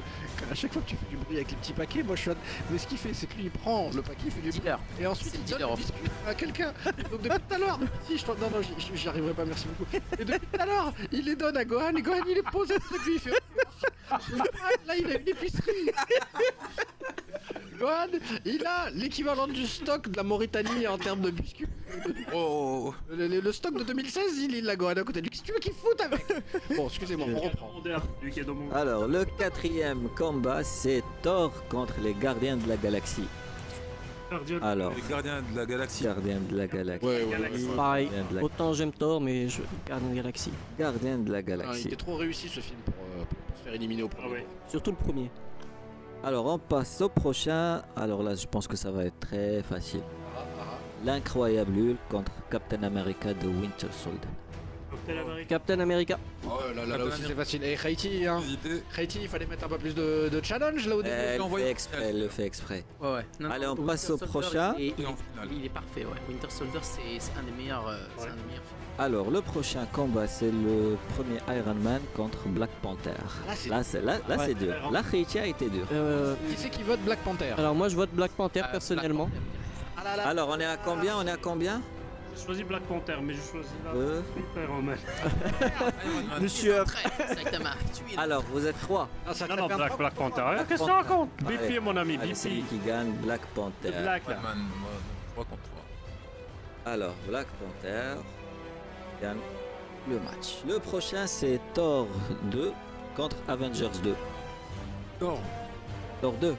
à 0.50 0.54
chaque 0.54 0.72
fois 0.72 0.80
que 0.82 0.88
tu 0.88 0.96
fais 0.96 1.06
du 1.10 1.16
bruit 1.16 1.36
avec 1.36 1.50
les 1.50 1.56
petits 1.58 1.72
paquets, 1.74 2.02
moi 2.02 2.16
je 2.16 2.22
suis. 2.22 2.30
à- 2.30 2.34
Mais 2.70 2.78
ce 2.78 2.86
qu'il 2.86 2.96
fait, 2.96 3.12
c'est 3.12 3.26
que 3.26 3.34
lui 3.34 3.44
il 3.44 3.50
prend 3.50 3.90
le 3.94 4.00
paquet, 4.00 4.22
il 4.26 4.30
fait 4.32 4.40
du 4.40 4.48
bruit. 4.50 4.60
Dealer. 4.60 4.78
Et 5.00 5.06
ensuite 5.06 5.34
il 5.34 5.44
donne 5.50 5.70
le 5.70 5.76
biscuit 5.76 6.10
à 6.26 6.34
quelqu'un. 6.34 6.72
Donc 7.10 7.20
depuis 7.22 7.38
tout 7.48 7.54
à 7.54 7.58
l'heure, 7.58 7.78
si 8.08 8.16
je 8.16 8.24
t'en- 8.24 8.34
non 8.36 8.50
non, 8.50 8.60
j'y- 8.94 9.08
arriverai 9.08 9.34
pas, 9.34 9.44
merci 9.44 9.66
beaucoup. 9.66 9.90
Et 10.18 10.24
depuis 10.24 10.46
tout 10.52 10.60
à 10.60 10.66
l'heure, 10.66 10.92
il 11.12 11.24
les 11.26 11.36
donne 11.36 11.56
à 11.56 11.64
Gohan 11.64 11.94
et 11.96 12.02
Gohan 12.02 12.22
il 12.26 12.34
les 12.36 12.42
pose 12.42 12.70
et 12.70 12.78
puis 12.78 13.12
il 13.14 13.20
fait. 13.20 13.30
Là 14.86 14.96
il 14.98 15.06
a 15.06 15.18
une 15.18 15.28
épicerie. 15.28 15.90
Gohan, 17.78 18.08
il 18.44 18.64
a 18.66 18.90
l'équivalent 18.90 19.46
du 19.46 19.66
stock 19.66 20.08
de 20.10 20.16
la 20.16 20.22
Mauritanie 20.22 20.86
en 20.86 20.98
termes 20.98 21.20
de 21.22 21.30
biscuits. 21.30 21.66
Oh, 22.34 22.94
Le, 23.10 23.26
le- 23.26 23.40
le 23.40 23.52
stock 23.52 23.76
de 23.78 23.84
2016, 23.84 24.38
il 24.38 24.54
est 24.56 24.60
là 24.60 24.76
Gohan 24.76 24.90
à 24.90 25.02
côté 25.02 25.20
de 25.22 25.28
lui. 25.28 25.42
Tu 25.50 25.54
veux 25.54 25.60
qu'il 25.60 25.72
foute 25.72 26.00
avec 26.00 26.24
Bon, 26.76 26.86
excusez-moi, 26.86 27.26
on 27.34 27.40
reprend. 27.40 27.72
Alors, 28.72 29.08
le 29.08 29.24
quatrième 29.24 30.08
combat, 30.16 30.62
c'est 30.62 31.02
Thor 31.22 31.50
contre 31.68 31.94
les 32.00 32.14
Gardiens 32.14 32.56
de 32.56 32.68
la 32.68 32.76
Galaxie. 32.76 33.26
Gardien. 34.30 34.62
Alors, 34.62 34.92
les 34.94 35.02
gardiens 35.10 35.42
de 35.42 35.56
la 35.56 35.66
galaxie. 35.66 36.04
Gardiens 36.04 36.38
de 36.48 36.56
la 36.56 36.68
Galaxie. 36.68 37.04
Ouais, 37.04 37.24
ouais, 37.24 37.36
ouais. 37.36 37.76
Pareil. 37.76 38.04
Gardien 38.06 38.24
de 38.30 38.36
la, 38.36 38.44
Autant 38.44 38.72
j'aime 38.74 38.92
Thor, 38.92 39.20
mais 39.20 39.48
je 39.48 39.62
garde 39.88 40.04
une 40.04 40.14
galaxie. 40.14 40.52
Gardiens 40.78 41.18
de 41.18 41.32
la 41.32 41.38
Ah, 41.38 41.40
il 41.40 41.44
Galaxie. 41.46 41.86
était 41.88 41.96
trop 41.96 42.14
réussi 42.14 42.48
ce 42.48 42.60
film 42.60 42.78
pour, 42.84 42.94
euh, 42.94 43.24
pour 43.48 43.56
se 43.58 43.64
faire 43.64 43.74
éliminer 43.74 44.04
au 44.04 44.08
premier. 44.08 44.26
Ah 44.28 44.32
ouais. 44.32 44.46
Surtout 44.68 44.92
le 44.92 44.96
premier. 44.98 45.30
Alors, 46.22 46.46
on 46.46 46.58
passe 46.60 47.00
au 47.00 47.08
prochain. 47.08 47.82
Alors 47.96 48.22
là, 48.22 48.36
je 48.36 48.46
pense 48.46 48.68
que 48.68 48.76
ça 48.76 48.92
va 48.92 49.04
être 49.06 49.18
très 49.18 49.64
facile. 49.64 50.02
L'incroyable 51.04 51.72
Hulk 51.76 51.96
contre 52.08 52.30
Captain 52.52 52.84
America 52.84 53.34
de 53.34 53.48
Winter 53.48 53.88
Soldier. 53.90 54.20
Captain 54.90 55.20
America. 55.20 55.46
Captain 55.48 55.80
America. 55.80 56.18
Oh 56.44 56.48
là 56.74 56.84
là, 56.86 56.98
là 56.98 57.04
aussi 57.04 57.22
c'est 57.26 57.34
facile. 57.34 57.64
Et 57.64 57.76
Haiti, 57.84 58.26
hein. 58.26 58.40
Haiti, 58.98 59.18
il 59.22 59.28
fallait 59.28 59.46
mettre 59.46 59.64
un 59.64 59.68
peu 59.68 59.78
plus 59.78 59.94
de, 59.94 60.28
de 60.28 60.40
challenge 60.44 60.86
là 60.86 60.96
au 60.96 61.02
début. 61.02 61.14
Elle 61.14 61.40
envoyé- 61.42 61.66
fait 61.66 61.70
exprès, 61.70 62.02
elle 62.08 62.20
le 62.20 62.28
fait 62.28 62.44
exprès. 62.44 62.84
Ouais, 63.00 63.12
ouais. 63.14 63.26
Non, 63.38 63.50
Allez, 63.50 63.66
non, 63.66 63.72
on 63.72 63.74
Winter 63.76 63.86
passe 63.86 64.04
au 64.10 64.18
Soldier, 64.18 64.26
prochain. 64.26 64.74
Il, 64.78 64.84
est- 64.84 64.86
Et 64.88 65.06
en 65.06 65.10
il- 65.10 65.16
finale. 65.16 65.48
il 65.58 65.64
est 65.64 65.68
parfait, 65.68 66.04
ouais. 66.04 66.18
Winter 66.28 66.50
Soldier, 66.50 66.78
c'est 66.82 67.38
un 67.38 67.42
des 67.42 67.52
meilleurs, 67.62 67.86
euh, 67.88 67.96
c'est 68.16 68.24
Ouais. 68.24 68.30
un 68.30 68.34
des 68.34 68.42
meilleurs 68.42 68.62
films. 68.64 68.76
Alors, 68.98 69.30
le 69.30 69.40
prochain 69.40 69.86
combat, 69.92 70.26
c'est 70.26 70.50
le 70.50 70.96
premier 71.14 71.38
Iron 71.58 71.74
Man 71.74 72.00
contre 72.14 72.46
Black 72.48 72.70
Panther. 72.82 73.10
Là, 73.46 73.54
c'est- 73.56 73.68
Là, 73.70 73.82
c'est 73.82 74.02
là, 74.02 74.16
là, 74.28 74.36
Ouais. 74.36 74.46
c'est 74.46 74.54
dur. 74.54 74.74
Là, 74.92 75.02
Haiti 75.12 75.38
a 75.38 75.46
été 75.46 75.70
dur. 75.70 75.86
Euh, 75.92 76.34
Qui 76.50 76.56
c'est 76.56 76.68
qui 76.70 76.82
vote 76.82 77.00
Black 77.00 77.20
Panther? 77.20 77.54
alors 77.56 77.74
moi, 77.74 77.88
je 77.88 77.96
vote 77.96 78.10
Black 78.12 78.32
Panther 78.32 78.60
Euh, 78.62 78.72
personnellement. 78.72 79.26
Black 79.26 79.40
Ah 79.96 80.04
là 80.04 80.16
là. 80.16 80.28
Alors, 80.28 80.48
on 80.50 80.58
est 80.60 80.64
à 80.66 80.76
combien? 80.76 81.16
On 81.18 81.26
est 81.26 81.30
à 81.30 81.36
combien? 81.36 81.80
J'ai 82.40 82.46
choisi 82.46 82.64
Black 82.64 82.82
Panther, 82.84 83.16
mais 83.22 83.34
j'ai 83.34 83.42
choisi 83.42 83.68
la. 83.84 83.92
Deux. 83.92 84.24
Iron 84.56 84.82
Man. 84.82 84.96
Tu 86.48 86.70
es 86.70 86.78
là. 86.78 86.84
Alors, 88.16 88.42
vous 88.50 88.66
êtes 88.66 88.80
trois. 88.80 89.08
Ah, 89.26 89.34
ça 89.34 89.46
Non, 89.46 89.56
non, 89.56 89.66
Black, 89.66 90.14
Panther. 90.14 90.42
Qu'est-ce 90.56 90.68
que 90.68 90.74
tu 90.74 90.78
Panther. 90.78 90.92
racontes 90.92 91.30
Allez. 91.46 91.56
BP, 91.58 91.80
mon 91.82 91.96
ami, 91.96 92.16
Allez, 92.16 92.32
BP. 92.32 92.66
qui 92.68 92.78
gagne 92.86 93.12
Black 93.12 93.42
Panther. 93.54 93.90
Black, 94.02 94.26
là. 94.26 94.34
Iron 94.34 94.42
Man, 94.42 94.58
moi, 94.80 94.90
3 95.34 95.44
contre 95.44 95.62
3. 96.84 96.92
Alors, 96.92 97.14
Black 97.28 97.46
Panther 97.58 98.20
gagne 99.20 99.38
le 100.08 100.18
match. 100.20 100.62
Le 100.66 100.78
prochain, 100.78 101.26
c'est 101.26 101.60
Thor 101.74 102.06
2 102.44 102.72
contre 103.16 103.36
Avengers 103.48 103.90
2. 104.02 104.14
Thor. 105.18 105.38
Thor 106.22 106.32
2. 106.40 106.56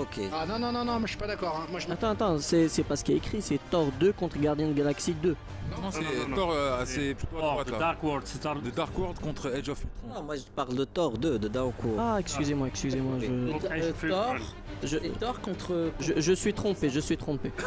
Ok. 0.00 0.20
Ah 0.32 0.44
non, 0.46 0.58
non, 0.58 0.72
non, 0.72 0.84
non, 0.84 0.92
moi 0.92 1.00
je 1.04 1.08
suis 1.08 1.16
pas 1.16 1.26
d'accord. 1.26 1.56
hein. 1.62 1.66
Moi 1.70 1.80
je 1.80 1.90
Attends, 1.90 2.10
attends, 2.10 2.38
c'est 2.38 2.68
c'est 2.68 2.82
pas 2.82 2.96
ce 2.96 3.04
qui 3.04 3.12
est 3.12 3.16
écrit, 3.16 3.40
c'est 3.42 3.58
Thor 3.70 3.86
2 4.00 4.12
contre 4.12 4.38
Gardien 4.38 4.68
de 4.68 4.72
Galaxie 4.72 5.14
2. 5.14 5.30
Non, 5.70 5.90
c'est 5.90 6.00
non, 6.02 6.06
non. 6.28 6.36
Thor, 6.36 6.50
euh, 6.52 6.82
c'est 6.84 7.14
plutôt 7.14 7.36
à 7.36 7.40
Oh, 7.40 7.50
droite 7.52 7.66
The 7.68 7.70
là. 7.72 7.78
Dark 7.78 8.02
World, 8.02 8.22
c'est 8.26 8.38
Thor. 8.40 8.56
De 8.60 8.70
Dark 8.70 8.98
World 8.98 9.18
contre 9.20 9.54
Edge 9.54 9.68
of 9.68 9.82
Ultron. 9.82 10.14
Non, 10.20 10.22
moi 10.24 10.36
je 10.36 10.42
parle 10.54 10.74
de 10.74 10.84
Thor 10.84 11.12
2, 11.18 11.38
de 11.38 11.48
Dark 11.48 11.72
World. 11.84 12.00
Ah, 12.00 12.16
excusez-moi, 12.20 12.68
excusez-moi, 12.68 13.14
je, 13.20 13.26
Donc, 13.52 13.64
Euh, 13.64 13.92
Thor, 14.08 14.36
je, 14.82 14.96
et 14.98 15.10
Thor 15.10 15.40
contre. 15.40 15.90
je, 16.00 16.12
je 16.16 16.32
suis 16.32 16.52
trompé, 16.54 16.90
je 16.90 17.00
suis 17.00 17.16
trompé. 17.16 17.50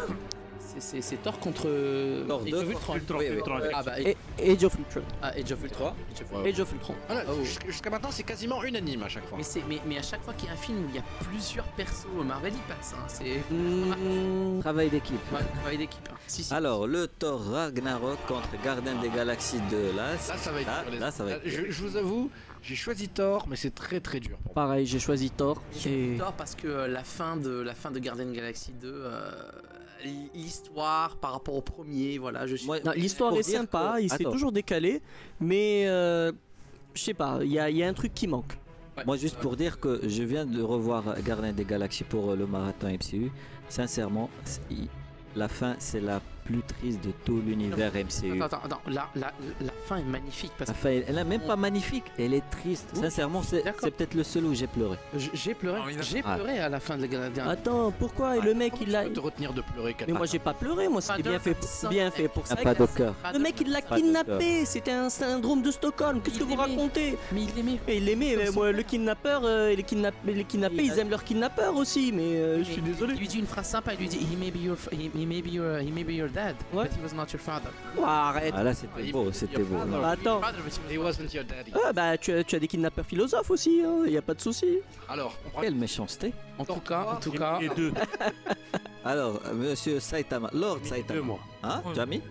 C'est- 0.79 1.21
Thor 1.23 1.39
contre. 1.39 1.63
Thor 2.27 2.41
Age 2.43 2.51
2 2.51 2.57
of 2.57 2.69
Ultron. 2.69 2.95
Ultron, 2.95 3.17
Oui, 3.19 3.25
oui. 3.29 3.35
Ultron, 3.37 3.59
Ah 3.73 3.83
bah, 3.83 3.99
Et 3.99 4.15
Age 4.51 4.63
of 4.63 4.75
Ultron. 4.77 5.01
ah, 5.21 5.31
Age 5.35 5.51
of 5.51 5.63
Ultron. 5.63 5.87
Age 5.87 6.21
of 6.21 6.31
Ultron. 6.31 6.43
Age 6.45 6.59
of 6.59 6.71
Ultron. 6.73 6.95
Voilà, 7.07 7.23
Oh. 7.29 7.43
jus- 7.43 7.57
Jusqu'à 7.67 7.89
maintenant, 7.89 8.11
c'est 8.11 8.23
quasiment 8.23 8.63
unanime 8.63 9.03
à 9.03 9.09
chaque 9.09 9.25
fois. 9.25 9.37
Mais, 9.37 9.43
c'est- 9.43 9.63
mais, 9.67 9.79
mais 9.87 9.97
à 9.97 10.01
chaque 10.01 10.23
fois 10.23 10.33
qu'il 10.33 10.47
y 10.47 10.49
a 10.49 10.53
un 10.53 10.57
film 10.57 10.85
où 10.85 10.89
il 10.89 10.95
y 10.95 10.99
a 10.99 11.03
plusieurs 11.23 11.65
persos, 11.73 12.07
Marvel 12.25 12.53
y 12.53 12.57
passe. 12.67 12.93
Hein. 12.97 13.03
C'est 13.07 13.41
Hmm, 13.53 14.59
Travail 14.61 14.89
d'équipe. 14.89 15.15
Ouais, 15.31 15.39
travail 15.61 15.77
d'équipe. 15.77 16.07
hein. 16.11 16.15
Si, 16.27 16.43
si. 16.43 16.53
Alors, 16.53 16.87
le 16.87 17.07
Thor 17.07 17.41
Ragnarok 17.51 18.17
contre 18.27 18.49
Gardien 18.63 18.95
des 19.01 19.09
Galaxies 19.09 19.61
2. 19.69 19.91
Là, 19.95 20.11
Là, 20.13 20.17
ça 20.17 20.51
va 20.51 20.61
être 20.61 20.67
là, 20.67 20.83
les- 20.91 20.99
là, 20.99 21.11
ça 21.11 21.23
va 21.23 21.31
être. 21.31 21.41
Je, 21.45 21.69
je 21.71 21.83
vous 21.83 21.95
avoue, 21.97 22.29
j'ai 22.61 22.75
choisi 22.75 23.07
Thor, 23.09 23.45
mais 23.47 23.55
c'est 23.55 23.73
très 23.73 23.99
très 23.99 24.19
dur. 24.19 24.37
pareil, 24.53 24.85
j'ai 24.85 24.99
choisi 24.99 25.29
Thor. 25.31 25.61
Et... 25.85 26.15
Thor 26.17 26.33
parce 26.33 26.55
que 26.55 26.67
euh, 26.67 26.87
la 26.87 27.03
fin 27.03 27.37
de 27.37 27.49
la 27.61 27.73
fin 27.75 27.91
de 27.91 27.99
Guardian 27.99 28.31
Galaxy 28.31 28.73
2, 28.73 28.91
euh, 28.93 29.31
l'histoire 30.33 31.15
par 31.17 31.33
rapport 31.33 31.55
au 31.55 31.61
premier, 31.61 32.17
voilà, 32.17 32.45
je 32.47 32.55
suis. 32.55 32.67
Moi, 32.67 32.79
Non, 32.85 32.91
L'histoire 32.95 33.35
est 33.35 33.43
sympa, 33.43 33.95
que- 33.97 34.01
il 34.03 34.09
s'est 34.11 34.23
toujours 34.23 34.51
décalé, 34.51 35.01
mais 35.39 35.85
euh, 35.87 36.31
je 36.93 37.01
sais 37.01 37.13
pas, 37.13 37.39
il 37.41 37.51
y 37.51 37.59
a, 37.59 37.69
il 37.69 37.77
y 37.77 37.83
a 37.83 37.87
un 37.87 37.93
truc 37.93 38.13
qui 38.13 38.27
manque. 38.27 38.53
Ouais. 38.97 39.03
Moi, 39.05 39.17
juste 39.17 39.37
pour 39.37 39.55
dire 39.55 39.79
que 39.79 40.01
je 40.07 40.23
viens 40.23 40.45
de 40.45 40.61
revoir 40.61 41.21
Gardien 41.21 41.53
des 41.53 41.65
Galaxies 41.65 42.03
pour 42.03 42.31
euh, 42.31 42.35
le 42.35 42.47
marathon 42.47 42.87
MCU. 42.87 43.31
Sincèrement, 43.69 44.29
la 45.35 45.47
fin, 45.47 45.75
c'est 45.79 45.99
la 46.01 46.21
plus 46.47 46.61
triste 46.61 47.03
de 47.03 47.11
tout 47.25 47.41
l'univers 47.45 47.91
MCU. 47.93 48.41
Attends, 48.41 48.57
attends, 48.57 48.65
attends, 48.65 48.81
la, 48.87 49.09
la, 49.15 49.31
la 49.61 49.71
fin 49.85 49.97
est 49.97 50.03
magnifique 50.03 50.51
parce 50.57 50.69
La 50.69 50.73
que 50.73 50.79
fin, 50.79 50.89
elle 50.89 51.05
elle 51.07 51.17
est 51.17 51.23
même 51.23 51.41
pas 51.41 51.55
magnifique, 51.55 52.05
elle 52.17 52.33
est 52.33 52.49
triste. 52.49 52.87
Oui, 52.95 53.01
Sincèrement, 53.01 53.41
c'est 53.43 53.63
peut-être 53.63 54.13
le 54.13 54.23
seul 54.23 54.45
où 54.45 54.53
j'ai 54.53 54.67
pleuré. 54.67 54.97
j'ai 55.33 55.53
pleuré, 55.53 55.79
Ah, 55.83 55.89
a- 55.99 56.01
j'ai 56.01 56.21
Ah. 56.25 56.35
pleuré 56.35 56.59
à 56.59 56.69
la 56.69 56.79
fin 56.79 56.95
de 56.97 57.01
la 57.01 57.07
Guardian. 57.07 57.47
Attends, 57.49 57.91
pourquoi 57.91 58.37
Et 58.37 58.41
le 58.41 58.53
mec 58.53 58.73
il 58.81 58.87
peux 58.87 59.09
te 59.13 59.19
retenir 59.19 59.53
de 59.53 59.61
pleurer, 59.61 59.95
Mais 60.07 60.13
moi 60.13 60.25
j'ai 60.25 60.39
pas 60.39 60.53
pleuré, 60.53 60.87
moi 60.87 61.01
c'était 61.01 61.21
bien 61.23 61.33
de- 61.33 61.39
fait, 61.39 61.53
pour- 61.53 61.89
bien 61.89 62.11
fait 62.11 62.27
pour 62.29 62.43
Il 62.49 62.55
n'y 62.55 62.63
ça. 62.63 62.69
a 62.69 62.75
pas 62.75 62.85
de 62.85 62.89
cœur. 62.95 63.13
Le 63.33 63.39
mec 63.39 63.55
il 63.61 63.71
l'a 63.71 63.81
de 63.81 63.95
kidnappé, 63.95 64.65
c'était 64.65 64.91
un 64.91 65.09
syndrome 65.09 65.61
de 65.61 65.71
Stockholm, 65.71 66.21
qu'est-ce 66.21 66.39
que 66.39 66.43
vous 66.45 66.55
racontez 66.55 67.17
Mais 67.33 67.41
il 67.43 67.55
l'aimait. 67.55 67.79
Et 67.87 67.97
il 67.97 68.05
l'aimait, 68.05 68.35
mais 68.37 68.71
le 68.71 68.83
kidnappeur, 68.83 69.41
euh, 69.43 69.75
les, 69.75 69.83
kidnapp- 69.83 70.13
les 70.25 70.43
kidnappés 70.43 70.75
Il 70.83 70.91
a- 70.91 70.93
ils 70.95 70.99
aiment 70.99 71.09
leurs 71.09 71.23
kidnappeurs 71.23 71.75
aussi, 71.75 72.11
mais 72.13 72.21
euh, 72.37 72.59
je 72.59 72.63
suis 72.71 72.81
Mais 72.81 72.91
désolé. 72.91 73.13
Il 73.15 73.19
lui 73.19 73.27
dit 73.27 73.39
une 73.39 73.45
phrase 73.47 73.67
sympa, 73.67 73.93
il 73.93 73.99
lui 73.99 74.07
dit 74.07 74.17
He 74.19 74.37
may 74.37 74.51
be 74.51 74.57
your, 74.63 74.77
fa- 74.77 74.91
he, 74.93 75.09
he 75.15 75.25
may 75.25 75.41
be 75.41 75.47
your, 75.53 75.79
he 75.79 75.91
may 75.91 76.03
be 76.03 76.11
your 76.11 76.29
dad, 76.37 76.55
Ouais. 76.71 76.83
but 76.85 76.93
he 76.97 77.01
was 77.03 77.13
not 77.15 77.31
your 77.33 77.41
father. 77.41 77.71
Oh, 77.97 78.03
arrête. 78.05 78.53
Ah 78.55 78.63
là, 78.63 78.73
c'était 78.73 79.11
beau, 79.11 79.31
c'était 79.31 79.57
beau. 79.63 79.77
father. 79.79 79.99
Bah, 80.01 80.09
attends. 80.09 80.41
He 80.91 80.97
wasn't 80.97 81.33
your 81.33 81.43
daddy. 81.43 81.71
Ah 81.83 81.91
bah 81.93 82.17
tu 82.17 82.31
as, 82.31 82.43
tu 82.43 82.55
as 82.55 82.59
des 82.59 82.67
kidnappeurs 82.67 83.05
philosophes 83.05 83.49
aussi, 83.49 83.81
il 84.05 84.11
y 84.11 84.17
a 84.17 84.21
pas 84.21 84.33
de 84.35 84.41
souci. 84.41 84.79
Alors, 85.09 85.33
on 85.55 85.61
Quelle 85.61 85.75
méchanceté. 85.75 86.33
En 86.59 86.65
tout 86.65 86.75
cas, 86.81 87.03
en 87.03 87.15
tout 87.19 87.31
cas, 87.31 87.59
Et 87.59 87.69
deux. 87.69 87.91
Alors, 89.05 89.39
euh, 89.45 89.53
monsieur 89.53 89.99
Saitama, 89.99 90.49
Lord 90.53 90.79
Deux, 90.79 90.89
Saitama. 90.89 91.21
moi. 91.21 91.39
Hein, 91.63 91.81
Ouais. 91.85 91.95
Jamie? 91.95 92.21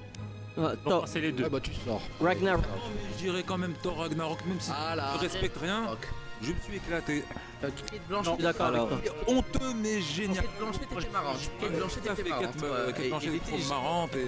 Ah, 0.58 0.72
Bon, 0.84 0.90
Thor- 0.90 1.08
c'est 1.08 1.20
les 1.20 1.32
deux. 1.32 1.44
Ah 1.46 1.48
bah 1.50 1.60
tu 1.60 1.72
sors. 1.84 2.00
Ragnar. 2.20 2.58
Non, 2.58 2.64
mais 2.94 3.00
je 3.18 3.24
dirais 3.24 3.42
quand 3.46 3.58
même 3.58 3.74
Thor 3.82 3.96
Ragnarok, 3.98 4.44
même 4.46 4.60
si 4.60 4.70
Voilà. 4.70 5.10
je 5.16 5.20
respecte 5.20 5.56
rien, 5.60 5.86
Rock. 5.86 6.06
Je 6.42 6.52
me 6.52 6.56
suis 6.60 6.76
éclaté. 6.76 7.24
Euh, 7.64 7.68
Kate 7.90 8.00
Blanchett. 8.08 8.24
Je 8.32 8.34
suis 8.34 8.42
d'accord 8.42 8.66
avec 8.66 8.76
Alors, 8.76 8.88
toi. 8.88 8.98
Honteux 9.28 9.74
mais 9.76 10.00
génial. 10.00 10.44
Kate 10.44 10.58
Blanchett 10.58 10.82
était 10.82 11.10
marrante. 11.10 11.36
Kate 11.60 11.72
Blanchett 11.72 12.02
Tout 12.02 12.08
à 12.08 12.12
était 12.12 12.22
fait, 12.22 12.28
marrante. 12.28 12.52
Kate, 12.52 12.62
ouais. 12.62 12.68
euh, 12.70 12.92
Et- 13.02 13.08
Blanchett 13.08 13.32
il 13.34 13.40
trop 13.40 13.74
marrante 13.74 14.16
et 14.16 14.26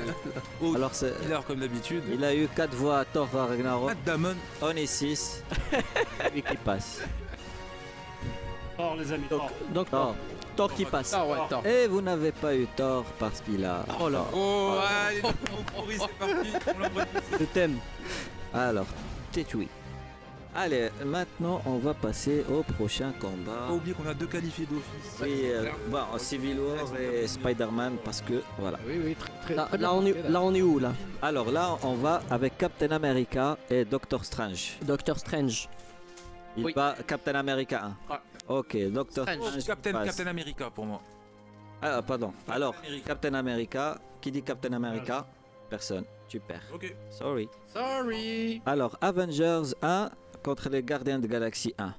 oh, 0.62 0.74
Alors, 0.76 0.94
c'est- 0.94 1.14
hilar 1.24 1.44
comme 1.44 1.58
d'habitude. 1.60 2.02
il 2.12 2.24
a 2.24 2.34
eu 2.34 2.48
4 2.48 2.74
voix 2.74 3.00
à 3.00 3.04
Thor 3.04 3.28
Ragnarok, 3.32 3.88
Matt 3.88 4.04
Damon, 4.04 4.34
on 4.62 4.70
est 4.70 4.86
6. 4.86 5.42
Lui 6.34 6.42
qui 6.42 6.56
passe. 6.56 7.00
Thor, 8.76 8.96
les 8.96 9.12
amis. 9.12 9.26
Donc, 9.28 9.40
Thor. 9.40 9.50
donc 9.74 9.90
Thor. 9.90 10.14
Thor 10.56 10.74
qui 10.74 10.84
passe. 10.84 11.12
Ouais, 11.12 11.38
Thor. 11.48 11.64
Et 11.66 11.86
vous 11.86 12.00
n'avez 12.00 12.32
pas 12.32 12.54
eu 12.54 12.66
tort 12.76 13.04
parce 13.18 13.40
qu'il 13.40 13.64
a. 13.64 13.84
Oh 14.00 14.08
là, 14.08 14.24
Oh, 14.34 14.76
allez, 15.06 15.20
le 15.20 15.28
c'est 15.92 16.08
parti. 16.18 16.48
On 17.32 17.36
je 17.40 17.44
t'aime. 17.44 17.78
Alors, 18.54 18.86
Tetui. 19.32 19.68
Allez, 20.60 20.90
maintenant 21.04 21.62
on 21.66 21.78
va 21.78 21.94
passer 21.94 22.44
au 22.50 22.64
prochain 22.64 23.12
combat. 23.20 23.68
Pas 23.68 23.72
oublier 23.72 23.94
qu'on 23.94 24.08
a 24.08 24.12
deux 24.14 24.26
qualifiés 24.26 24.66
d'office. 24.66 25.16
Oui, 25.22 25.42
euh, 25.44 25.70
bon, 25.88 26.00
Civil 26.18 26.58
War 26.58 26.96
et 27.00 27.28
Spider-Man 27.28 27.98
parce 28.04 28.20
que 28.20 28.42
voilà. 28.58 28.76
Oui, 28.84 29.00
oui, 29.04 29.14
très, 29.14 29.30
très, 29.44 29.54
Là, 29.54 29.66
très 29.66 29.78
là, 29.78 29.88
bien 29.88 29.96
on 29.96 30.04
est, 30.04 30.14
pensé, 30.14 30.28
là 30.32 30.42
on 30.42 30.54
est 30.54 30.62
où 30.62 30.80
là? 30.80 30.92
Alors 31.22 31.52
là, 31.52 31.78
on 31.84 31.94
va 31.94 32.22
avec 32.28 32.58
Captain 32.58 32.90
America 32.90 33.56
et 33.70 33.84
Doctor 33.84 34.24
Strange. 34.24 34.78
Doctor 34.82 35.16
Strange. 35.20 35.68
Il 36.56 36.64
Oui. 36.64 36.72
bat 36.74 36.96
Captain 37.06 37.36
America 37.36 37.84
1. 38.08 38.12
Ouais. 38.12 38.20
Ok, 38.48 38.76
Doctor 38.90 39.28
Strange. 39.28 39.46
Strange. 39.60 39.64
Captain. 39.64 39.92
Captain 40.04 40.26
America 40.26 40.70
pour 40.74 40.86
moi. 40.86 41.00
Ah, 41.80 42.02
pardon. 42.02 42.32
Alors, 42.48 42.74
America. 42.84 43.06
Captain 43.06 43.34
America. 43.34 43.98
Qui 44.20 44.32
dit 44.32 44.42
Captain 44.42 44.72
America 44.72 45.24
Personne. 45.70 46.02
Tu 46.28 46.40
perds. 46.40 46.62
Ok. 46.74 46.92
Sorry. 47.10 47.48
Sorry. 47.72 48.60
Alors, 48.66 48.98
Avengers 49.00 49.72
1 49.82 50.10
contre 50.42 50.68
les 50.68 50.82
Gardiens 50.82 51.18
de 51.18 51.26
Galaxie 51.26 51.74
1. 51.78 51.94